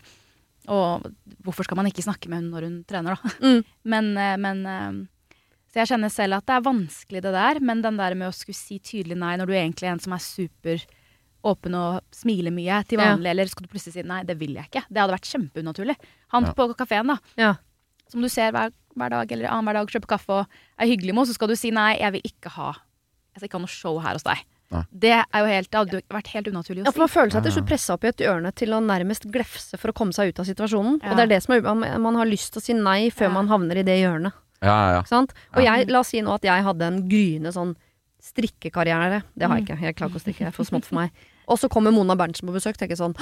og 0.68 1.06
hvorfor 1.46 1.64
skal 1.68 1.78
man 1.78 1.86
ikke 1.86 2.02
snakke 2.04 2.28
med 2.28 2.42
hun 2.42 2.50
når 2.52 2.66
hun 2.66 2.80
trener, 2.90 3.16
da? 3.22 3.30
Mm. 3.46 3.62
Men, 3.94 4.18
eh, 4.18 4.38
men 4.42 4.66
eh, 4.66 4.98
Så 5.70 5.82
jeg 5.84 5.92
kjenner 5.94 6.10
selv 6.10 6.34
at 6.40 6.46
det 6.50 6.56
er 6.58 6.66
vanskelig, 6.66 7.22
det 7.22 7.34
der, 7.36 7.60
men 7.62 7.82
den 7.86 7.98
der 8.02 8.16
med 8.16 8.30
å 8.32 8.34
skulle 8.34 8.56
si 8.58 8.80
tydelig 8.80 9.18
nei 9.20 9.36
når 9.38 9.46
du 9.46 9.54
egentlig 9.54 9.86
er 9.90 9.94
en 9.98 10.00
som 10.00 10.14
er 10.18 10.24
super 10.24 10.82
åpen 11.46 11.76
og 11.78 12.02
smiler 12.16 12.50
mye 12.56 12.82
til 12.90 12.98
Ja. 12.98 13.12
vanlig, 13.14 13.30
eller 13.30 13.46
skal 13.46 13.68
du 13.68 13.70
plutselig 13.70 13.94
si 13.94 14.02
nei, 14.08 14.24
det 14.26 14.40
vil 14.40 14.56
jeg 14.56 14.66
ikke. 14.72 14.82
Det 14.90 14.98
hadde 15.04 15.14
vært 15.14 15.30
kjempeunaturlig. 15.30 15.96
Han 16.34 16.44
Ja. 16.50 16.54
på 16.58 16.74
kafeen, 16.80 17.08
da, 17.14 17.18
Ja. 17.38 17.54
Som 18.16 18.24
du 18.24 18.32
ser 18.32 18.56
hver, 18.56 18.72
hver 18.96 19.12
dag 19.12 19.32
eller 19.36 19.52
annenhver 19.52 19.82
dag, 19.82 19.92
kjøper 19.92 20.14
kaffe 20.16 20.36
og 20.40 20.60
er 20.80 20.88
hyggelig 20.88 21.14
med, 21.18 21.28
så 21.28 21.36
skal 21.36 21.52
du 21.52 21.56
si 21.60 21.72
nei, 21.76 21.98
jeg 22.00 22.16
vil 22.16 22.24
ikke 22.32 22.54
ha 22.56 22.72
Jeg 23.36 23.42
skal 23.42 23.50
ikke 23.50 23.58
ha 23.60 23.64
noe 23.66 23.74
show 23.76 23.98
her 24.00 24.16
hos 24.16 24.24
deg. 24.24 24.46
Nei. 24.72 24.82
Det 24.96 25.12
er 25.14 25.42
jo 25.44 25.46
helt, 25.52 25.68
det 25.70 25.78
hadde 25.82 26.00
vært 26.10 26.30
helt 26.34 26.48
unaturlig 26.50 26.86
Ja, 26.88 26.92
for 26.96 27.04
Man 27.04 27.12
føler 27.12 27.34
seg 27.36 27.44
til 27.46 27.54
slutt 27.54 27.68
pressa 27.70 27.94
opp 27.94 28.06
i 28.08 28.10
et 28.10 28.24
hjørne 28.24 28.50
til 28.56 28.72
å 28.74 28.80
nærmest 28.82 29.28
glefse 29.30 29.78
for 29.78 29.92
å 29.92 29.96
komme 30.00 30.16
seg 30.16 30.32
ut 30.32 30.40
av 30.42 30.48
situasjonen. 30.48 30.96
Ja. 31.04 31.12
Og 31.12 31.20
det 31.20 31.26
er 31.28 31.32
det 31.36 31.42
som 31.44 31.54
er, 31.54 31.62
man, 31.68 31.84
man 32.02 32.16
har 32.18 32.26
lyst 32.26 32.54
til 32.56 32.64
å 32.64 32.66
si 32.66 32.74
nei 32.74 33.12
før 33.14 33.28
Ja. 33.28 33.34
man 33.36 33.52
havner 33.52 33.78
i 33.78 33.84
det 33.86 34.00
hjørnet. 34.00 34.34
Ja, 34.64 34.74
ja, 34.74 34.90
ja. 34.96 35.04
Sant? 35.12 35.36
Og 35.54 35.62
Ja. 35.62 35.76
jeg, 35.76 35.92
la 35.92 36.00
oss 36.00 36.08
si 36.16 36.24
nå 36.24 36.34
at 36.34 36.48
jeg 36.48 36.64
hadde 36.66 36.88
en 36.88 37.04
gryende 37.12 37.52
sånn 37.54 37.76
strikkekarriere. 38.26 39.22
Det 39.38 39.48
har 39.48 39.60
jeg 39.60 39.68
ikke. 39.68 39.78
Jeg 39.86 39.96
klarer 40.00 40.10
ikke 40.16 40.20
å 40.20 40.24
strikke. 40.26 40.44
Det 40.48 40.52
er 40.52 40.56
for 40.56 40.68
smått 40.68 40.88
for 40.90 40.96
meg. 41.00 41.12
Og 41.48 41.60
så 41.62 41.70
kommer 41.70 41.94
Mona 41.94 42.16
Berntsen 42.18 42.48
på 42.48 42.54
besøk. 42.56 42.76
og 42.76 42.82
Tenker 42.82 42.98
sånn 43.00 43.16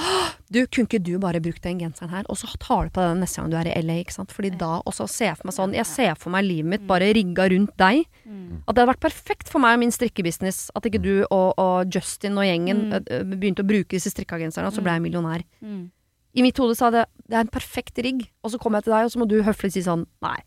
Du, 0.50 0.60
kunne 0.66 0.86
ikke 0.88 1.02
du 1.04 1.18
bare 1.20 1.40
brukt 1.44 1.62
den 1.62 1.78
genseren 1.82 2.10
her? 2.10 2.24
Og 2.32 2.36
så 2.40 2.48
tar 2.62 2.86
du 2.88 2.90
på 2.96 3.02
den 3.04 3.20
neste 3.20 3.40
gang 3.42 3.50
du 3.52 3.56
er 3.60 3.68
i 3.68 3.74
LA, 3.82 3.98
ikke 4.04 4.14
sant. 4.16 4.32
Fordi 4.32 4.50
da 4.60 4.80
også 4.86 5.06
ser 5.10 5.30
jeg 5.32 5.36
for 5.40 5.48
meg 5.50 5.56
sånn 5.58 5.74
Jeg 5.76 5.86
ser 5.90 6.14
for 6.20 6.30
meg 6.34 6.44
livet 6.46 6.70
mitt 6.74 6.86
bare 6.88 7.10
rigga 7.16 7.48
rundt 7.52 7.74
deg. 7.80 8.04
Mm. 8.24 8.62
At 8.66 8.74
det 8.74 8.82
hadde 8.84 8.92
vært 8.94 9.04
perfekt 9.04 9.48
for 9.52 9.60
meg 9.64 9.76
og 9.76 9.82
min 9.84 9.92
strikkebusiness 9.94 10.70
at 10.74 10.88
ikke 10.88 11.02
du 11.04 11.12
og, 11.30 11.54
og 11.58 11.92
Justin 11.92 12.38
og 12.40 12.44
gjengen 12.48 12.84
Mm. 12.84 12.92
ø, 12.94 13.00
ø, 13.20 13.22
begynte 13.38 13.62
å 13.62 13.68
bruke 13.68 13.92
disse 13.96 14.10
strikkagenserne, 14.12 14.66
og 14.66 14.74
så 14.74 14.82
ble 14.82 14.92
jeg 14.96 15.02
millionær. 15.04 15.44
Mm. 15.62 15.90
I 16.34 16.42
mitt 16.42 16.56
hode 16.58 16.74
sa 16.76 16.90
det 16.90 17.04
det 17.28 17.36
er 17.36 17.44
en 17.46 17.52
perfekt 17.52 17.96
rigg, 18.02 18.24
og 18.42 18.50
så 18.50 18.58
kommer 18.58 18.78
jeg 18.80 18.84
til 18.88 18.92
deg, 18.96 19.04
og 19.06 19.12
så 19.14 19.18
må 19.22 19.28
du 19.30 19.36
høflig 19.46 19.70
si 19.72 19.82
sånn 19.86 20.06
nei. 20.24 20.40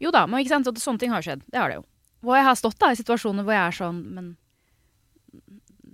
Jo 0.00 0.10
da, 0.14 0.26
men 0.26 0.40
ikke 0.44 0.52
sant, 0.52 0.66
så 0.68 0.72
sånne 0.76 1.00
ting 1.02 1.10
har 1.14 1.22
skjedd. 1.24 1.42
Det 1.50 1.58
har 1.58 1.68
det 1.72 1.76
jo. 1.80 1.84
Hvor 2.22 2.36
jeg 2.36 2.44
har 2.44 2.54
stått 2.60 2.78
da 2.78 2.90
i 2.92 2.98
situasjoner 3.00 3.42
hvor 3.46 3.52
jeg 3.56 3.64
er 3.66 3.76
sånn, 3.80 3.98
men 4.14 4.28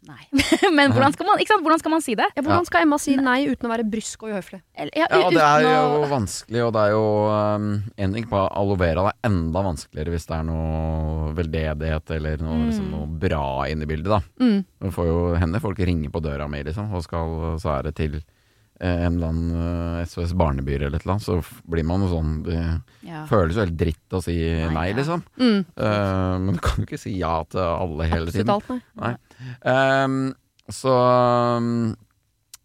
Nei. 0.06 0.22
men 0.76 0.92
hvordan 0.94 1.12
skal, 1.16 1.26
man, 1.26 1.40
ikke 1.42 1.50
sant? 1.54 1.64
hvordan 1.66 1.80
skal 1.82 1.90
man 1.96 2.02
si 2.04 2.14
det? 2.18 2.28
Ja, 2.36 2.42
hvordan 2.46 2.66
skal 2.68 2.84
Emma 2.86 2.98
si 3.02 3.16
nei 3.18 3.40
uten 3.50 3.66
å 3.66 3.72
være 3.72 3.86
brysk 3.90 4.22
og 4.22 4.30
uhøflig? 4.34 4.60
Ja, 4.78 5.06
Ja, 5.10 5.30
det 5.34 5.42
er 5.42 5.64
jo 5.66 5.72
å- 6.04 6.08
vanskelig, 6.12 6.62
og 6.66 6.72
det 6.76 6.84
er 6.84 6.94
jo 6.94 7.02
um, 7.32 7.66
En 7.98 8.14
ting 8.14 8.28
på 8.30 8.38
aloe 8.46 8.78
vera, 8.78 9.02
det 9.08 9.14
er 9.16 9.30
enda 9.32 9.64
vanskeligere 9.66 10.14
hvis 10.14 10.28
det 10.30 10.36
er 10.38 10.46
noe 10.46 11.32
veldedighet 11.36 12.14
eller 12.20 12.36
noe, 12.44 12.56
Mm. 12.56 12.66
liksom, 12.70 12.86
noe 12.94 13.06
bra 13.26 13.42
inne 13.68 13.82
i 13.82 13.90
bildet, 13.90 14.08
da. 14.14 14.20
Mm. 14.40 14.64
Du 14.80 14.90
får 14.94 15.06
jo 15.10 15.18
henne 15.42 15.60
folk 15.60 15.78
ringer 15.78 16.10
på 16.14 16.22
døra 16.22 16.46
mi, 16.48 16.62
liksom, 16.62 16.92
og 16.94 17.02
skal, 17.04 17.58
så 17.60 17.78
er 17.78 17.82
det 17.90 17.94
til 17.98 18.20
en 18.80 19.14
eller 19.16 19.28
annen 19.30 20.00
eh, 20.00 20.06
SOS 20.10 20.32
Barnebyer 20.36 20.82
eller 20.86 20.98
et 20.98 21.04
eller 21.06 21.14
annet, 21.16 21.24
så 21.24 21.38
blir 21.70 21.84
man 21.88 22.02
jo 22.04 22.08
sånn 22.12 22.32
Det 22.44 22.56
ja. 23.08 23.22
føles 23.30 23.56
jo 23.56 23.62
helt 23.64 23.76
dritt 23.80 24.16
å 24.16 24.20
si 24.24 24.34
Nei, 24.36 24.68
nei, 24.74 24.86
ja. 24.90 24.96
liksom. 24.98 25.22
Mm. 25.40 25.60
Uh, 25.80 26.34
men 26.44 26.58
du 26.58 26.60
kan 26.64 26.82
jo 26.82 26.88
ikke 26.88 26.98
si 27.00 27.14
ja 27.20 27.36
til 27.48 27.62
alle 27.64 28.08
hele 28.10 28.28
Absolutt 28.28 28.42
tiden. 28.42 28.56
alt, 28.56 28.90
nei. 29.00 29.14
Um, 29.64 30.18
så 30.68 30.92
um, 31.56 31.94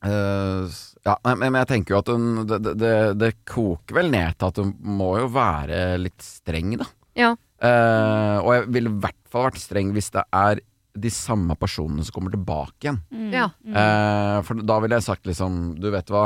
uh, 0.05 0.65
Ja, 1.05 1.15
men 1.25 1.39
men 1.45 1.59
jeg 1.63 1.69
tenker 1.71 1.95
jo 1.95 2.01
at 2.03 2.11
hun 2.13 2.27
det, 2.49 2.59
det- 2.65 2.75
det, 2.81 2.93
det 3.21 3.31
koker 3.49 3.95
vel 4.01 4.11
ned 4.13 4.35
til 4.37 4.51
at 4.51 4.59
hun 4.61 4.73
må 4.99 5.13
jo 5.21 5.29
være 5.33 5.97
litt 6.01 6.21
streng, 6.21 6.75
da. 6.81 6.85
Ja. 7.17 7.31
Uh, 7.61 8.37
og 8.41 8.51
jeg 8.55 8.67
ville 8.73 8.89
i 8.91 8.99
hvert 9.03 9.17
fall 9.31 9.47
vært 9.49 9.61
streng 9.61 9.91
hvis 9.95 10.11
det 10.13 10.23
er 10.33 10.61
de 10.93 11.11
samme 11.13 11.55
personene 11.59 12.03
som 12.05 12.15
kommer 12.15 12.33
tilbake 12.33 12.87
igjen. 12.87 13.01
Mm. 13.13 13.31
Ja. 13.33 13.47
Mm. 13.63 13.75
Eh, 13.81 14.37
for 14.47 14.63
da 14.67 14.79
ville 14.83 14.97
jeg 14.99 15.07
sagt 15.07 15.29
liksom 15.29 15.59
Du 15.79 15.87
vet 15.93 16.11
hva, 16.11 16.25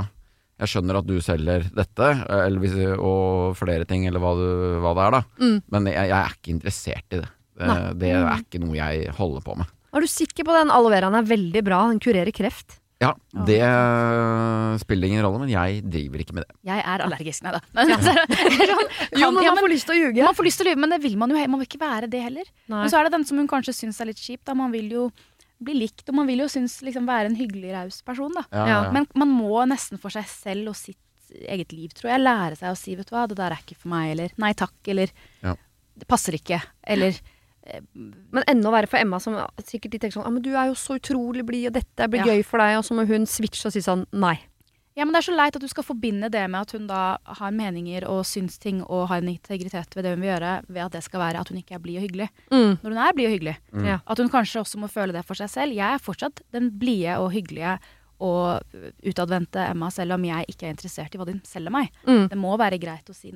jeg 0.62 0.72
skjønner 0.72 1.00
at 1.02 1.08
du 1.08 1.16
selger 1.24 1.68
dette, 1.76 2.12
eh, 2.26 2.44
eller 2.48 2.64
hvis, 2.64 2.76
og 2.96 3.56
flere 3.60 3.88
ting, 3.90 4.08
eller 4.08 4.24
hva, 4.24 4.34
du, 4.40 4.48
hva 4.84 4.94
det 4.98 5.06
er, 5.06 5.18
da. 5.18 5.24
Mm. 5.44 5.58
Men 5.76 5.92
jeg, 5.92 6.12
jeg 6.12 6.18
er 6.22 6.38
ikke 6.40 6.56
interessert 6.56 7.18
i 7.18 7.22
det. 7.22 7.32
Eh, 7.60 7.90
det 8.00 8.14
er 8.16 8.42
ikke 8.42 8.64
noe 8.64 8.78
jeg 8.78 9.16
holder 9.20 9.46
på 9.46 9.58
med. 9.62 9.72
Er 9.96 10.04
du 10.04 10.12
sikker 10.12 10.48
på 10.48 10.56
den 10.56 10.74
aloe 10.76 10.92
veraen 10.92 11.16
er 11.16 11.28
veldig 11.28 11.62
bra? 11.64 11.86
Den 11.92 12.02
kurerer 12.04 12.36
kreft. 12.36 12.82
Ja, 13.06 13.12
Ja. 13.36 13.46
det 13.48 14.80
spiller 14.82 15.08
ingen 15.12 15.24
rolle, 15.26 15.40
men 15.44 15.52
jeg 15.54 15.84
driver 15.86 16.24
ikke 16.24 16.36
med 16.38 16.46
det. 16.48 16.56
Jeg 16.70 16.82
er 16.84 17.04
allergisk, 17.06 17.46
nei 17.46 17.54
da. 17.56 17.62
Sånn, 17.86 18.90
Jo, 19.20 19.30
men 19.36 19.46
man 19.46 19.62
får 19.62 19.72
lyst 19.72 19.88
til 19.90 19.96
å 19.96 20.00
ljuge. 20.02 20.26
man 20.26 20.36
får 20.38 20.48
lyst 20.50 20.60
til 20.62 20.68
å 20.68 20.70
lyve, 20.72 20.82
men 20.84 20.94
det 20.96 21.00
vil 21.06 21.16
man 21.22 21.32
jo 21.34 21.46
Man 21.46 21.62
vil 21.62 21.68
ikke 21.70 21.82
være 21.84 22.10
det 22.12 22.22
heller. 22.26 22.50
Nei. 22.72 22.82
Men 22.84 22.92
så 22.92 23.00
er 23.00 23.08
det 23.08 23.16
den 23.18 23.26
som 23.30 23.38
hun 23.42 23.48
kanskje 23.52 23.76
syns 23.78 24.02
er 24.02 24.10
litt 24.10 24.22
kjip. 24.22 24.42
Da. 24.48 24.56
Man 24.58 24.74
vil 24.74 24.90
jo 24.92 25.06
bli 25.66 25.76
likt, 25.86 26.04
og 26.10 26.16
man 26.18 26.28
vil 26.28 26.42
jo 26.44 26.48
synes, 26.52 26.82
liksom, 26.84 27.06
være 27.08 27.30
en 27.32 27.38
hyggelig, 27.40 27.72
raus 27.76 28.02
person. 28.06 28.34
Da. 28.36 28.44
Ja, 28.52 28.80
Men 28.92 29.08
man 29.16 29.30
må 29.32 29.62
nesten 29.70 30.00
for 30.02 30.12
seg 30.14 30.26
selv 30.28 30.74
og 30.74 30.76
sitt 30.76 31.00
eget 31.48 31.72
liv, 31.74 31.94
tror 31.96 32.12
jeg, 32.12 32.22
lære 32.22 32.58
seg 32.60 32.72
å 32.74 32.78
si 32.78 32.96
vet 32.96 33.08
du 33.10 33.16
hva, 33.16 33.24
det 33.28 33.38
der 33.40 33.52
er 33.56 33.62
ikke 33.64 33.78
for 33.80 33.90
meg, 33.94 34.12
eller 34.14 34.36
nei 34.42 34.52
takk, 34.54 34.76
eller 34.92 35.10
Ja. 35.44 35.56
det 35.98 36.08
passer 36.08 36.36
ikke, 36.38 36.60
eller 36.86 37.16
Men 37.96 38.44
enda 38.48 38.72
verre 38.74 38.88
for 38.88 39.02
Emma, 39.02 39.20
som 39.20 39.38
sikkert 39.64 39.92
de 39.96 40.00
tenker 40.00 40.20
sånn 40.20 40.26
ah, 40.28 40.34
men 40.34 40.44
'Du 40.44 40.52
er 40.56 40.68
jo 40.70 40.76
så 40.78 41.00
utrolig 41.00 41.46
blid, 41.46 41.68
og 41.68 41.74
dette 41.74 42.10
blir 42.10 42.26
Ja. 42.26 42.34
gøy 42.34 42.44
for 42.46 42.60
deg', 42.60 42.78
og 42.78 42.86
så 42.86 42.94
må 42.94 43.08
hun 43.08 43.26
switche 43.26 43.66
og 43.66 43.74
si 43.74 43.80
sånn 43.82 44.06
'nei'. 44.14 44.40
Ja, 44.96 45.04
men 45.04 45.12
det 45.12 45.28
er 45.28 45.32
så 45.32 45.36
leit 45.36 45.56
at 45.58 45.62
du 45.62 45.68
skal 45.68 45.84
forbinde 45.84 46.30
det 46.32 46.50
med 46.50 46.62
at 46.62 46.72
hun 46.72 46.88
da 46.88 47.18
har 47.26 47.52
meninger 47.52 48.08
og 48.08 48.24
syns 48.24 48.58
ting 48.58 48.82
og 48.82 49.10
har 49.10 49.18
en 49.18 49.28
integritet 49.28 49.92
ved 49.94 50.06
det 50.06 50.14
hun 50.16 50.22
vil 50.22 50.32
gjøre, 50.32 50.64
ved 50.70 50.86
at 50.86 50.92
det 50.94 51.04
skal 51.04 51.20
være 51.20 51.40
at 51.42 51.50
hun 51.50 51.58
ikke 51.58 51.76
er 51.76 51.80
blid 51.84 51.98
og 51.98 52.06
hyggelig. 52.08 52.30
Mm. 52.50 52.78
Når 52.80 52.90
hun 52.90 52.98
er 52.98 53.14
blid 53.14 53.28
og 53.28 53.34
hyggelig. 53.36 53.58
Mm. 53.74 54.02
At 54.08 54.18
hun 54.18 54.30
kanskje 54.30 54.62
også 54.64 54.80
må 54.80 54.88
føle 54.88 55.12
det 55.12 55.26
for 55.26 55.36
seg 55.36 55.50
selv. 55.50 55.76
Jeg 55.76 55.94
er 55.96 56.00
fortsatt 56.00 56.40
den 56.54 56.72
blide 56.80 57.18
og 57.20 57.34
hyggelige 57.34 57.78
og 58.22 58.64
utadvendte 59.04 59.60
Emma, 59.70 59.90
selv 59.92 60.14
om 60.14 60.24
jeg 60.24 60.46
ikke 60.48 60.68
er 60.70 60.70
interessert 60.78 61.14
i 61.14 61.18
hva 61.20 61.26
de 61.28 61.42
selger 61.44 61.72
meg. 61.72 61.92
Mm. 62.08 62.30
Det 62.30 62.38
må 62.40 62.56
være 62.58 62.80
greit 62.80 63.10
å 63.12 63.14
si 63.14 63.34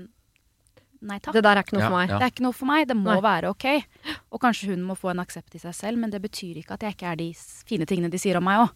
nei 1.02 1.20
takk. 1.20 1.34
Det 1.34 1.44
der 1.44 1.58
er 1.58 1.64
ikke 1.64 1.78
noe 1.78 1.82
Ja, 1.84 1.90
for 1.90 1.98
meg. 1.98 2.10
ja. 2.10 2.18
Det 2.20 2.26
er 2.28 2.32
ikke 2.34 2.44
noe 2.46 2.54
for 2.58 2.66
meg. 2.66 2.88
Det 2.88 2.98
må 2.98 3.14
Nei. 3.14 3.22
være 3.22 3.50
ok. 3.54 3.66
Og 4.32 4.42
kanskje 4.42 4.70
hun 4.74 4.84
må 4.84 4.96
få 5.00 5.12
en 5.12 5.20
aksept 5.24 5.56
i 5.56 5.60
seg 5.60 5.74
selv, 5.76 5.98
men 5.98 6.10
det 6.12 6.22
betyr 6.22 6.58
ikke 6.60 6.74
at 6.76 6.82
jeg 6.82 6.96
ikke 6.98 7.12
er 7.12 7.16
de 7.16 7.34
fine 7.66 7.86
tingene 7.86 8.10
de 8.12 8.18
sier 8.20 8.38
om 8.38 8.44
meg 8.44 8.66
òg. 8.66 8.70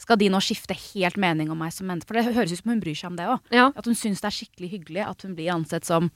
Skal 0.00 0.16
de 0.16 0.30
nå 0.32 0.38
skifte 0.40 0.72
helt 0.74 1.16
mening 1.20 1.50
om 1.52 1.58
meg 1.60 1.72
som 1.76 1.86
menneske? 1.86 2.08
For 2.08 2.14
det 2.16 2.34
høres 2.34 2.52
ut 2.52 2.62
som 2.62 2.70
hun 2.72 2.80
bryr 2.80 2.96
seg 2.96 3.10
om 3.12 3.16
det 3.16 3.26
òg. 3.28 3.40
Ja. 3.52 3.70
At 3.76 3.84
hun 3.84 3.94
syns 3.94 4.20
det 4.22 4.30
er 4.30 4.36
skikkelig 4.38 4.70
hyggelig 4.72 5.04
at 5.06 5.22
hun 5.22 5.34
blir 5.36 5.52
ansett 5.52 5.84
som 5.84 6.10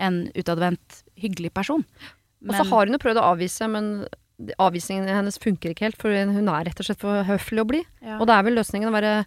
en 0.00 0.30
utadvendt, 0.34 1.02
hyggelig 1.20 1.52
person. 1.52 1.84
Og 2.48 2.54
så 2.56 2.64
har 2.64 2.86
hun 2.88 2.96
jo 2.96 2.98
prøvd 3.02 3.20
å 3.20 3.26
avvise, 3.36 3.68
men 3.68 4.06
avvisningen 4.58 5.06
hennes 5.06 5.36
funker 5.38 5.70
ikke 5.74 5.84
helt, 5.90 6.00
for 6.00 6.08
hun 6.10 6.48
er 6.48 6.64
rett 6.66 6.80
og 6.80 6.86
slett 6.88 6.98
for 7.04 7.22
høflig 7.28 7.60
å 7.62 7.68
bli. 7.68 7.82
ja, 8.02 8.16
Og 8.18 8.26
det 8.26 8.34
er 8.34 8.42
vel 8.48 8.56
løsningen 8.56 8.88
å 8.88 8.96
være 8.96 9.26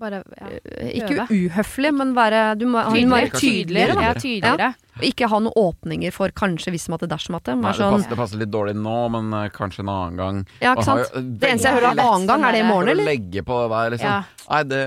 bare 0.00 0.22
ja. 0.24 0.48
øh, 0.56 0.90
ikke 0.98 1.26
uhøflig, 1.30 1.92
men 1.94 2.14
være, 2.16 2.42
du 2.60 2.66
må, 2.70 2.82
hun 2.88 3.10
må 3.10 3.18
være 3.18 3.32
Tydelig, 3.34 3.84
tydeligere. 3.84 3.94
da. 3.98 4.06
Ja, 4.06 4.14
tydeligere. 4.14 4.68
Ja. 4.98 5.02
ikke 5.08 5.28
ha 5.30 5.38
noen 5.44 5.54
åpninger 5.60 6.14
for 6.14 6.34
kanskje 6.34 6.72
hvis 6.74 6.88
matte 6.92 7.06
dersom 7.10 7.36
matte. 7.36 7.54
Nei, 7.54 7.70
det, 7.70 7.78
sånn, 7.78 7.94
passer, 7.98 8.10
det 8.14 8.18
passer 8.22 8.42
litt 8.42 8.52
dårlig 8.54 8.74
nå, 8.78 8.96
men 9.14 9.30
eh, 9.38 9.46
kanskje 9.54 9.84
en 9.84 9.92
annen 9.94 10.18
gang. 10.18 10.42
ja, 10.62 10.74
ikke 10.74 10.88
sant? 10.88 11.04
jo 11.14 11.22
Det 11.38 11.52
eneste 11.52 11.70
jeg 11.70 11.78
hører 11.78 11.90
er 11.92 12.02
av 12.02 12.12
annen 12.14 12.28
gang, 12.32 12.48
er 12.48 12.58
det 12.58 12.64
i 12.64 12.68
morgen, 12.68 12.92
eller? 12.94 13.10
legge 13.12 13.46
på 13.46 13.62
det 13.62 13.70
der, 13.76 13.96
liksom. 13.96 14.12
Ja. 14.16 14.44
Nei, 14.48 14.62
det, 14.72 14.82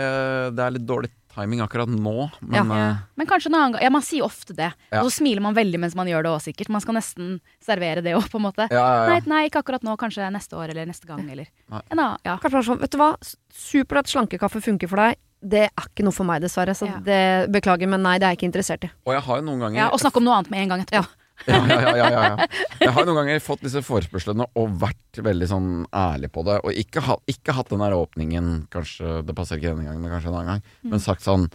det 0.57 0.68
er 0.68 0.78
litt 0.80 0.88
dårlig 0.89 1.14
timing 1.36 1.61
akkurat 1.63 1.88
nå, 1.89 2.29
men 2.41 2.67
Ja. 2.71 2.89
eh, 2.91 2.95
Men 3.17 3.27
kanskje 3.27 3.47
en 3.47 3.55
annen 3.55 3.71
gang. 3.73 3.82
Ja, 3.84 3.89
man 3.89 4.01
sier 4.01 4.23
ofte 4.23 4.53
det. 4.55 4.73
Ja. 4.91 5.01
Og 5.01 5.09
så 5.11 5.21
smiler 5.21 5.41
man 5.41 5.55
veldig 5.55 5.79
mens 5.79 5.95
man 5.95 6.07
gjør 6.07 6.23
det 6.23 6.32
òg, 6.32 6.41
sikkert. 6.43 6.69
Man 6.69 6.82
skal 6.82 6.93
nesten 6.95 7.39
servere 7.63 8.03
det 8.03 8.13
òg, 8.15 8.29
på 8.29 8.36
en 8.38 8.45
måte. 8.49 8.67
ja, 8.69 8.82
ja, 8.82 9.07
Nei, 9.09 9.17
ja. 9.19 9.27
nei, 9.27 9.49
ikke 9.49 9.63
akkurat 9.63 9.82
nå. 9.84 9.97
Kanskje 9.97 10.29
neste 10.32 10.53
år 10.59 10.69
eller 10.71 10.86
neste 10.86 11.05
gang. 11.07 11.23
Eller 11.29 11.47
Nei. 11.69 11.82
en 11.91 11.97
annen. 11.99 12.17
Ja. 12.25 12.38
Kanskje 12.38 12.63
sånn, 12.65 12.79
vet 12.82 12.91
du 12.91 12.97
hva, 12.97 13.15
supert 13.53 13.99
at 13.99 14.07
slankekaffe 14.07 14.61
funker 14.61 14.88
for 14.89 14.97
deg. 14.97 15.15
Det 15.43 15.63
er 15.71 15.88
ikke 15.89 16.03
noe 16.05 16.13
for 16.13 16.23
meg, 16.23 16.41
dessverre. 16.43 16.75
Så 16.77 16.86
Ja. 16.88 16.99
det 16.99 17.51
beklager, 17.51 17.88
men 17.89 18.03
nei, 18.03 18.17
det 18.19 18.25
er 18.27 18.36
jeg 18.36 18.38
ikke 18.39 18.51
interessert 18.53 18.84
i. 18.84 18.91
Og 19.07 19.13
jeg 19.15 19.23
har 19.23 19.38
jo 19.38 19.43
noen 19.47 19.59
ganger 19.59 19.75
ja, 19.75 19.89
og 19.89 19.99
snakke 19.99 20.17
om 20.17 20.23
noe 20.25 20.36
annet 20.38 20.51
med 20.51 20.59
en 20.61 20.69
gang 20.69 20.82
etterpå. 20.86 21.07
Ja. 21.47 21.57
ja, 21.65 21.93
ja, 21.97 22.09
ja. 22.11 22.47
Jeg 22.81 22.91
har 22.95 23.05
noen 23.07 23.17
ganger 23.21 23.39
fått 23.43 23.63
disse 23.65 23.81
forespørslene 23.85 24.45
og 24.59 24.75
vært 24.81 25.21
veldig 25.25 25.47
sånn 25.49 25.69
ærlig 25.95 26.29
på 26.35 26.43
det. 26.47 26.59
Og 26.67 26.77
ikke, 26.77 27.01
ha, 27.07 27.15
ikke 27.31 27.55
hatt 27.57 27.69
den 27.73 27.81
der 27.83 27.95
åpningen, 27.97 28.51
kanskje 28.73 29.19
det 29.25 29.35
passer 29.37 29.57
ikke 29.57 29.71
denne 29.73 29.87
gangen, 29.89 30.01
men 30.05 30.13
kanskje 30.13 30.29
en 30.31 30.39
annen 30.41 30.51
gang. 30.55 30.63
Men 30.93 31.03
sagt 31.03 31.25
sånn 31.25 31.47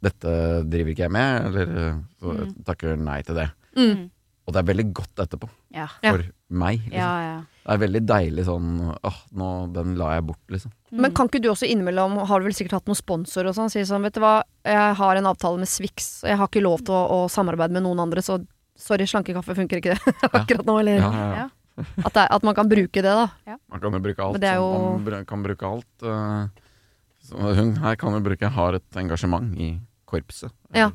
dette 0.00 0.30
driver 0.72 0.94
ikke 0.94 1.06
jeg 1.08 1.12
med, 1.12 1.50
eller 1.50 1.74
så 2.20 2.32
Mm. 2.32 2.38
jeg 2.40 2.64
takker 2.64 2.96
nei 3.00 3.20
til 3.22 3.36
det. 3.36 3.50
Mm. 3.76 4.10
Og 4.48 4.54
det 4.54 4.60
er 4.62 4.68
veldig 4.74 4.86
godt 4.96 5.20
etterpå, 5.22 5.48
Ja. 5.76 5.86
Ja. 6.02 6.10
for 6.14 6.24
meg. 6.50 6.80
Liksom. 6.88 6.96
Ja, 6.98 7.10
ja. 7.22 7.40
Det 7.60 7.74
er 7.76 7.82
veldig 7.84 8.00
deilig 8.08 8.44
sånn 8.48 8.70
åh, 9.04 9.18
nå, 9.36 9.48
den 9.76 9.92
la 10.00 10.14
jeg 10.16 10.24
bort, 10.26 10.40
liksom. 10.50 10.72
Mm. 10.90 11.00
Men 11.04 11.12
kan 11.14 11.28
ikke 11.28 11.42
du 11.44 11.50
også 11.52 11.68
innimellom, 11.68 12.16
har 12.26 12.40
du 12.40 12.48
vel 12.48 12.56
sikkert 12.56 12.78
hatt 12.80 12.86
noen 12.90 12.96
sponsor 12.98 13.46
og 13.46 13.54
sånn, 13.54 13.70
si 13.70 13.84
sånn, 13.86 14.02
vet 14.02 14.16
du 14.16 14.20
hva, 14.24 14.42
jeg 14.64 14.96
har 14.96 15.16
en 15.20 15.28
avtale 15.30 15.60
med 15.60 15.68
Swix, 15.70 16.22
jeg 16.26 16.36
har 16.40 16.48
ikke 16.48 16.64
lov 16.64 16.80
til 16.82 16.96
å, 16.96 17.02
å 17.20 17.28
samarbeide 17.30 17.76
med 17.76 17.84
noen 17.84 18.00
andre, 18.08 18.24
så 18.24 18.40
sorry, 18.80 19.06
slankekaffe 19.10 19.54
funker 19.58 19.80
ikke 19.82 19.94
det 19.96 20.30
akkurat 20.32 20.66
nå, 20.66 20.78
eller 20.82 20.98
Ja, 21.02 21.10
ja, 21.12 21.28
ja. 21.36 21.36
Ja. 21.44 21.84
at, 22.04 22.12
det, 22.16 22.24
at 22.36 22.42
man 22.44 22.54
kan 22.58 22.68
bruke 22.68 22.92
det, 23.04 23.04
da. 23.04 23.28
Man 23.70 23.80
kan 23.80 23.92
jo 23.94 24.00
bruke 24.04 24.24
alt. 24.24 24.34
Men 24.36 24.42
det 24.42 24.54
jo- 24.56 24.98
Man 25.06 25.24
kan 25.28 25.42
bruke 25.46 25.68
alt. 25.70 26.02
eh, 26.02 26.66
så 27.30 27.54
hun 27.56 27.76
her 27.84 27.96
kan 28.00 28.12
jo 28.16 28.20
bruke 28.24 28.48
har 28.56 28.74
et 28.80 28.96
engasjement 29.00 29.54
i 29.60 29.70
korpset. 30.10 30.50
Ja. 30.74 30.90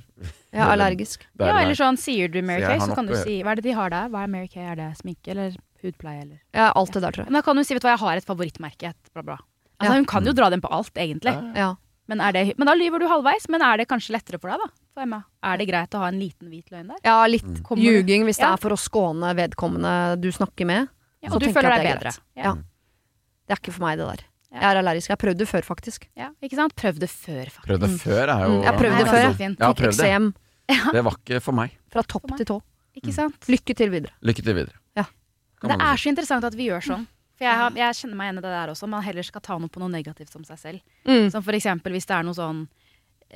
Er 0.51 0.67
allergisk. 0.73 1.23
Er 1.39 1.47
ja, 1.47 1.59
eller 1.63 1.75
sånn 1.79 1.97
sier 1.99 2.27
du 2.31 2.41
Mary 2.41 2.61
Kay, 2.63 2.79
så 2.83 2.95
kan 2.95 3.07
du 3.07 3.15
si 3.15 3.38
Hva 3.43 3.51
er 3.53 3.61
det 3.61 3.63
de 3.69 3.71
har 3.77 3.89
der? 3.93 4.09
Hva 4.11 4.23
er 4.25 4.27
Mary 4.31 4.47
Kay? 4.51 4.63
Er 4.73 4.75
det 4.79 4.89
sminke 4.99 5.31
eller 5.31 5.55
hudpleie 5.83 6.21
eller 6.25 6.39
er 6.53 6.71
alt 6.75 6.91
det 6.95 7.01
der, 7.03 7.11
tror 7.15 7.23
jeg. 7.25 7.31
Men 7.31 7.39
da 7.39 7.41
kan 7.45 7.55
du 7.55 7.63
si 7.63 7.73
vet 7.75 7.81
du 7.83 7.88
hva, 7.88 7.93
jeg 7.95 8.03
har 8.03 8.17
et 8.21 8.25
favorittmerke. 8.27 8.89
Et 8.91 9.11
bla, 9.13 9.21
bla. 9.23 9.38
Altså, 9.79 9.91
Ja. 9.91 9.95
Hun 9.99 10.05
kan 10.05 10.25
jo 10.25 10.33
dra 10.33 10.49
den 10.49 10.61
på 10.63 10.71
alt, 10.71 10.93
egentlig. 10.95 11.33
Ja. 11.55 11.75
Men, 12.07 12.21
er 12.21 12.31
det, 12.33 12.41
men 12.59 12.67
da 12.69 12.73
lyver 12.77 12.99
du 13.01 13.07
halvveis. 13.09 13.47
Men 13.49 13.61
er 13.65 13.77
det 13.81 13.87
kanskje 13.89 14.13
lettere 14.13 14.37
for 14.39 14.51
deg, 14.51 14.59
da? 14.61 14.67
For 14.93 15.01
Emma? 15.01 15.23
Er 15.43 15.57
det 15.57 15.67
greit 15.67 15.95
å 15.97 15.99
ha 16.03 16.07
en 16.11 16.19
liten 16.21 16.49
hvit 16.51 16.69
løgn 16.71 16.87
der? 16.93 16.99
ja, 17.03 17.25
litt 17.25 17.43
Mm. 17.45 17.81
Ljuging 17.81 18.23
hvis 18.25 18.37
det 18.37 18.45
Ja. 18.45 18.53
er 18.53 18.57
for 18.61 18.69
å 18.69 18.77
skåne 18.77 19.33
vedkommende 19.35 20.19
du 20.21 20.29
snakker 20.31 20.65
med. 20.65 20.87
Ja, 21.23 21.29
Så 21.29 21.35
og 21.35 21.41
du 21.41 21.47
føler 21.47 21.73
deg 21.75 21.87
bedre. 21.99 22.11
Ja. 22.37 22.43
Ja. 22.43 22.53
Det 23.47 23.51
er 23.57 23.59
ikke 23.61 23.73
for 23.73 23.81
meg, 23.87 23.97
det 23.97 24.05
der. 24.07 24.23
Jeg 24.55 24.63
er 24.63 24.75
allergisk. 24.79 25.07
Jeg 25.09 25.17
har 25.17 25.23
prøvd 25.25 25.37
det 25.37 25.47
før, 25.49 25.61
faktisk. 25.65 26.07
Ja, 26.15 26.29
ikke 26.41 26.55
sant? 26.55 26.75
Prøv 26.75 26.99
det 26.99 27.09
før, 27.09 27.45
faktisk. 27.49 27.65
Prøvd 27.67 27.81
det 27.81 27.89
før 27.99 28.23
er 28.29 28.45
jo 28.45 28.51
Mm, 28.53 28.61
jeg 28.63 28.71
har 28.71 28.79
prøvd 28.79 28.97
det 28.97 29.07
før, 29.07 29.21
jeg. 29.25 29.57
har 29.59 29.73
prøvd 29.73 29.97
det. 29.97 30.91
Det 30.93 31.03
var 31.03 31.11
ikke 31.17 31.41
for 31.41 31.51
meg. 31.53 31.71
fra 31.91 32.01
topp 32.03 32.29
meg. 32.29 32.37
til 32.37 32.45
tå. 32.45 32.61
Ikke 32.95 33.13
sant? 33.13 33.39
Lykke 33.49 33.75
til 33.75 33.89
videre. 33.89 34.11
Lykke 34.23 34.43
til 34.43 34.53
videre. 34.55 34.73
Ja. 34.95 35.03
Det 35.61 35.71
er 35.71 35.97
så 35.97 36.07
interessant 36.09 36.43
at 36.45 36.53
vi 36.55 36.67
gjør 36.69 36.81
sånn. 36.81 37.07
For 37.36 37.43
jeg, 37.43 37.59
har, 37.59 37.75
jeg 37.75 37.99
kjenner 37.99 38.19
meg 38.19 38.29
igjen 38.29 38.39
i 38.39 38.43
det 38.45 38.53
der 38.55 38.71
også. 38.71 38.88
Man 38.88 39.03
heller 39.03 39.27
skal 39.27 39.43
ta 39.43 39.57
noe 39.59 39.71
på 39.71 39.81
noe 39.81 39.91
negativt 39.91 40.31
som 40.31 40.45
seg 40.47 40.59
selv. 40.61 40.97
Mm. 41.03 41.27
Som 41.33 41.43
for 41.43 41.57
eksempel 41.57 41.95
hvis 41.95 42.07
det 42.07 42.15
er 42.15 42.27
noe 42.27 42.38
sånn 42.38 42.65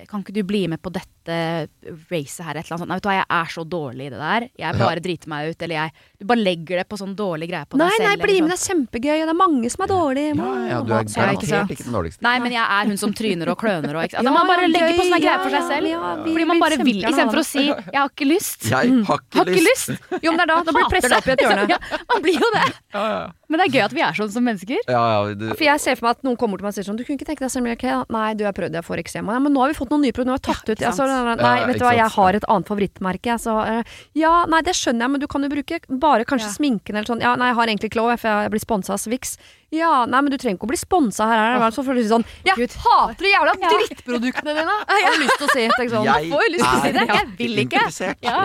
Kan 0.07 0.21
ikke 0.23 0.35
du 0.37 0.43
bli 0.47 0.61
med 0.71 0.79
på 0.79 0.91
dette 0.93 1.18
racet 1.29 2.45
her? 2.45 2.57
Et 2.59 2.65
eller 2.65 2.75
annet 2.75 2.81
sånt. 2.83 2.89
Nei, 2.89 2.97
vet 2.99 3.03
du 3.05 3.09
hva, 3.09 3.15
jeg 3.19 3.27
er 3.39 3.51
så 3.55 3.63
dårlig 3.69 4.05
i 4.07 4.11
det 4.13 4.19
der. 4.21 4.45
Jeg 4.59 4.79
bare 4.79 5.03
driter 5.05 5.31
meg 5.31 5.49
ut. 5.53 5.61
Eller 5.65 5.75
jeg 5.75 5.91
Du 6.19 6.25
bare 6.27 6.41
legger 6.43 6.81
det 6.81 6.85
på 6.89 6.97
sånn 6.99 7.15
dårlig 7.15 7.47
greie 7.49 7.65
på 7.69 7.77
Nei, 7.79 7.87
deg 7.87 7.95
selv. 7.95 8.07
nei, 8.09 8.15
nei, 8.15 8.25
bli 8.25 8.35
sånn. 8.35 8.43
med, 8.43 8.51
det 8.51 8.57
er 8.59 8.65
kjempegøy. 8.69 9.17
og 9.21 9.25
Det 9.29 9.33
er 9.35 9.39
mange 9.39 9.69
som 9.71 9.83
er 9.85 9.89
dårlige. 9.93 10.31
Ja, 10.35 10.49
ja, 10.69 10.79
du 10.83 10.91
er 10.93 10.97
Ja, 10.99 11.03
ikke 11.03 11.47
garantert 11.49 11.71
ikke 11.75 11.85
den 11.87 11.95
dårligste. 11.99 12.21
Nei, 12.25 12.35
men 12.43 12.51
jeg 12.51 12.65
er 12.79 12.83
hun 12.89 12.97
som 12.97 13.13
tryner 13.13 13.47
og 13.53 13.57
kløner 13.61 13.93
og 13.95 14.03
ikke 14.07 14.17
altså, 14.19 14.29
Ja, 14.29 14.35
Man 14.39 14.47
bare 14.51 14.67
legger 14.67 14.93
på 14.99 15.05
sånne 15.07 15.21
greier 15.23 15.43
for 15.45 15.49
seg 15.55 15.63
selv. 15.69 15.87
ja, 15.89 16.15
vi 16.23 16.33
fordi 16.35 16.45
man 16.51 16.59
bare 16.59 16.77
vil, 16.83 16.99
istedenfor 17.03 17.39
å 17.39 17.45
si 17.45 17.65
'jeg 17.69 17.95
har 17.99 18.09
ikke 18.09 18.27
lyst'. 18.29 18.69
Jeg 18.69 19.03
har 19.05 19.17
ikke 19.19 19.37
Har 19.39 19.45
ikke 19.45 19.63
lyst. 19.63 19.87
lyst! 19.89 20.23
Jo, 20.23 20.31
men 20.31 20.37
det 20.39 20.45
er 20.45 20.51
da. 20.53 20.57
Da 20.69 20.71
blir 20.75 20.83
du 20.83 20.89
pressa 20.93 21.17
opp 21.17 21.27
i 21.27 21.31
et 21.31 21.39
hjørne. 21.39 21.67
Ja, 21.73 21.77
man 22.13 22.21
blir 22.21 22.33
jo 22.39 22.49
det. 22.53 22.67
Ja, 22.93 23.03
ja. 23.09 23.31
Men 23.49 23.57
det 23.59 23.65
er 23.65 23.71
gøy 23.79 23.83
at 23.85 23.93
vi 23.93 24.01
er 24.01 24.13
sånn 24.13 24.29
som 24.31 24.43
mennesker. 24.43 24.77
ja, 24.87 25.01
ja 25.25 25.33
du, 25.33 25.47
For 25.55 25.63
jeg 25.65 25.79
ser 25.79 25.95
for 25.95 26.05
meg 26.07 26.17
at 26.17 26.23
noen 26.23 26.37
kommer 26.37 26.57
til 26.57 26.63
meg 26.67 26.69
og 26.69 26.75
sier 26.77 26.85
sånn 26.85 26.97
Du 26.97 27.03
kunne 27.03 27.17
ikke 27.17 27.25
tenke 27.25 27.41
deg 27.41 27.49
så 27.49 27.61
mye', 27.63 27.73
ok, 27.79 27.85
Nei, 28.13 28.33
du, 28.35 28.43
jeg 28.43 28.49
har 28.51 28.57
prøvd, 28.59 28.73
jeg 28.77 28.83
får 28.85 28.99
eksem. 29.01 29.25
Ja, 29.31 29.39
men 29.39 29.53
nå 29.53 29.59
har 29.63 29.69
vi 29.69 29.77
fått 29.79 29.89
noen 29.89 30.01
nye 30.05 30.11
produkter, 30.13 30.29
nå 30.29 30.37
har 30.37 30.43
vi 30.43 30.49
tatt 30.53 30.69
ut 30.69 30.77
ikke 30.77 30.93
så. 31.19 31.35
Nei, 31.43 31.65
vet 31.69 31.79
du 31.79 31.85
hva, 31.85 31.93
jeg 31.97 32.09
har 32.15 32.37
et 32.39 32.47
annet 32.49 32.67
favorittmerke. 32.71 33.37
Så 33.43 33.55
eh, 33.65 33.95
ja, 34.19 34.33
nei, 34.49 34.61
det 34.65 34.73
skjønner 34.79 35.05
jeg, 35.07 35.13
men 35.15 35.21
du 35.23 35.27
kan 35.31 35.43
jo 35.45 35.49
bruke 35.53 35.79
bare 36.01 36.25
kanskje 36.29 36.49
Ja. 36.49 36.55
sminken 36.57 36.95
eller 36.99 37.09
sånn. 37.09 37.21
Ja, 37.23 37.35
nei, 37.39 37.51
jeg 37.51 37.59
har 37.59 37.67
egentlig 37.73 37.91
Chloé, 37.95 38.17
for 38.19 38.29
jeg 38.45 38.51
blir 38.55 38.63
sponsa 38.63 38.93
av 38.95 39.01
Swix. 39.03 39.37
Ja, 39.69 40.05
nei, 40.09 40.17
men 40.25 40.31
du 40.33 40.37
trenger 40.41 40.57
ikke 40.57 40.65
å 40.65 40.71
bli 40.71 40.79
sponsa 40.81 41.27
her. 41.29 41.37
her. 41.59 41.61
Oh. 41.61 41.69
Så 41.75 41.83
føler 41.85 42.01
du 42.01 42.09
sånn 42.09 42.23
Jeg 42.47 42.55
Gud. 42.57 42.73
hater 42.81 43.21
de 43.21 43.29
jævla 43.29 43.53
drittproduktene 43.75 44.55
dine! 44.57 44.77
Jeg 44.99 45.05
har 45.05 45.19
lyst 45.21 45.37
til 45.37 45.45
å 45.45 45.51
si 45.53 45.65
et 45.67 45.91
sånn. 45.93 46.07
Jeg 46.09 46.31
får 46.31 46.41
jo 46.45 46.49
lyst 46.55 46.65
til 46.65 46.79
å 46.79 46.81
si 46.81 46.91
det. 46.95 47.03
Jeg 47.13 47.27
vil 47.37 47.61
ikke. 47.65 47.83
Ja. 48.25 48.37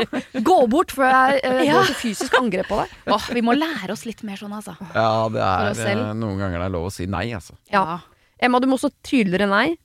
Gå 0.50 0.58
bort 0.68 0.92
før 0.92 1.08
jeg 1.08 1.40
uh, 1.48 1.62
Ja. 1.64 1.78
går 1.78 1.88
til 1.92 1.96
fysisk 2.02 2.36
angrep 2.38 2.68
på 2.68 2.82
deg. 2.82 2.92
Oh, 3.14 3.24
vi 3.32 3.40
må 3.46 3.54
lære 3.56 3.92
oss 3.94 4.04
litt 4.04 4.20
mer 4.26 4.36
sånn, 4.36 4.52
altså. 4.52 4.74
Ja, 4.92 5.28
det 5.32 5.40
er 5.40 5.80
eh, 5.94 6.12
noen 6.18 6.38
ganger 6.40 6.58
det 6.60 6.66
er 6.68 6.72
lov 6.74 6.88
å 6.88 6.92
si 6.92 7.06
nei, 7.08 7.28
altså. 7.36 7.54
Ja. 7.72 8.00
Emma, 8.42 8.58
du 8.60 8.66
må 8.68 8.76
også 8.76 8.90
tydeligere 9.06 9.46
nei. 9.48 9.76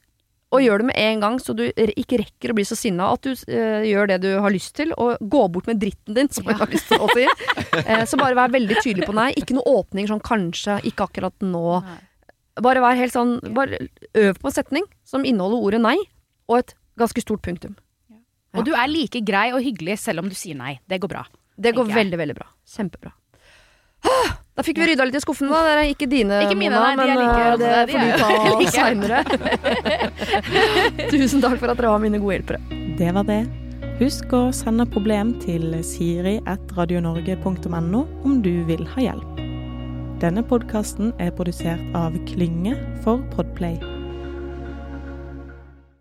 Og 0.49 0.63
gjør 0.65 0.81
det 0.81 0.85
med 0.89 0.97
en 0.97 1.19
gang, 1.21 1.35
så 1.37 1.53
du 1.53 1.61
ikke 1.69 2.17
rekker 2.23 2.49
å 2.51 2.55
bli 2.57 2.63
så 2.65 2.73
sinna 2.77 3.11
at 3.13 3.21
du 3.21 3.35
uh, 3.35 3.83
gjør 3.85 4.09
det 4.09 4.15
du 4.23 4.29
har 4.41 4.49
lyst 4.49 4.73
til, 4.79 4.93
og 4.97 5.19
gå 5.21 5.41
bort 5.53 5.67
med 5.69 5.77
dritten 5.81 6.17
din, 6.17 6.29
som 6.33 6.47
Ja. 6.47 6.55
jeg 6.55 6.59
har 6.63 6.71
lyst 6.73 6.87
til 6.89 7.03
å 7.05 7.09
si. 7.13 7.25
uh, 7.85 8.05
så 8.09 8.17
bare 8.17 8.33
vær 8.39 8.49
veldig 8.55 8.79
tydelig 8.81 9.05
på 9.05 9.13
nei. 9.13 9.29
Ikke 9.37 9.53
noe 9.57 9.75
åpning 9.77 10.09
sånn 10.09 10.23
kanskje, 10.25 10.79
ikke 10.89 11.05
akkurat 11.05 11.45
nå. 11.45 11.83
Bare 12.59 12.81
vær 12.83 12.97
helt 12.99 13.13
sånn 13.13 13.37
Bare 13.55 13.77
øv 14.17 14.39
på 14.41 14.49
en 14.49 14.55
setning 14.55 14.87
som 15.07 15.23
inneholder 15.23 15.61
ordet 15.69 15.81
nei, 15.85 15.97
og 16.49 16.63
et 16.63 16.73
ganske 16.99 17.21
stort 17.23 17.45
punktum. 17.45 17.77
Og 18.57 18.65
du 18.65 18.73
er 18.73 18.89
like 18.89 19.21
grei 19.21 19.51
og 19.53 19.61
hyggelig 19.61 19.99
selv 20.01 20.23
om 20.23 20.29
du 20.31 20.33
sier 20.35 20.57
nei. 20.57 20.79
Det 20.89 20.97
går 20.99 21.11
bra. 21.13 21.21
Det 21.59 21.75
går 21.77 21.91
veldig, 21.93 22.17
veldig 22.17 22.35
bra. 22.39 22.47
Kjempebra. 22.65 23.11
Ah, 24.09 24.33
Da 24.59 24.63
fikk 24.67 24.75
vi 24.81 24.87
rydda 24.89 25.05
litt 25.07 25.15
i 25.15 25.19
skuffene, 25.23 25.47
da. 25.53 25.59
Det 25.63 25.71
er 25.71 25.79
ikke 25.93 26.07
dine, 26.11 26.35
Ikke 26.43 26.57
mine, 26.59 26.75
Mona, 26.75 26.83
nei, 26.83 26.91
de 26.91 26.97
men 26.99 27.07
jeg 27.07 27.15
liker 27.23 27.43
eh, 27.47 27.55
det 27.55 27.87
får 27.87 27.99
er 27.99 28.03
du 28.03 28.09
ta 28.19 28.27
seinere. 28.75 29.19
Tusen 31.13 31.39
takk 31.45 31.55
for 31.61 31.67
at 31.71 31.77
dere 31.79 31.91
var 31.93 32.01
mine 32.03 32.19
gode 32.19 32.33
hjelpere. 32.35 32.59
Det 32.99 33.09
var 33.15 33.23
det. 33.29 33.41
Husk 34.01 34.27
å 34.35 34.51
sende 34.55 34.85
problem 34.91 35.27
til 35.39 35.63
siri.radionorge.no 35.83 38.01
om 38.27 38.33
du 38.43 38.55
vil 38.67 38.83
ha 38.95 38.99
hjelp. 39.07 39.31
Denne 40.19 40.43
podkasten 40.43 41.13
er 41.23 41.31
produsert 41.35 41.79
av 41.95 42.11
Klynge 42.27 42.75
for 43.05 43.17
Podplay. 43.31 43.98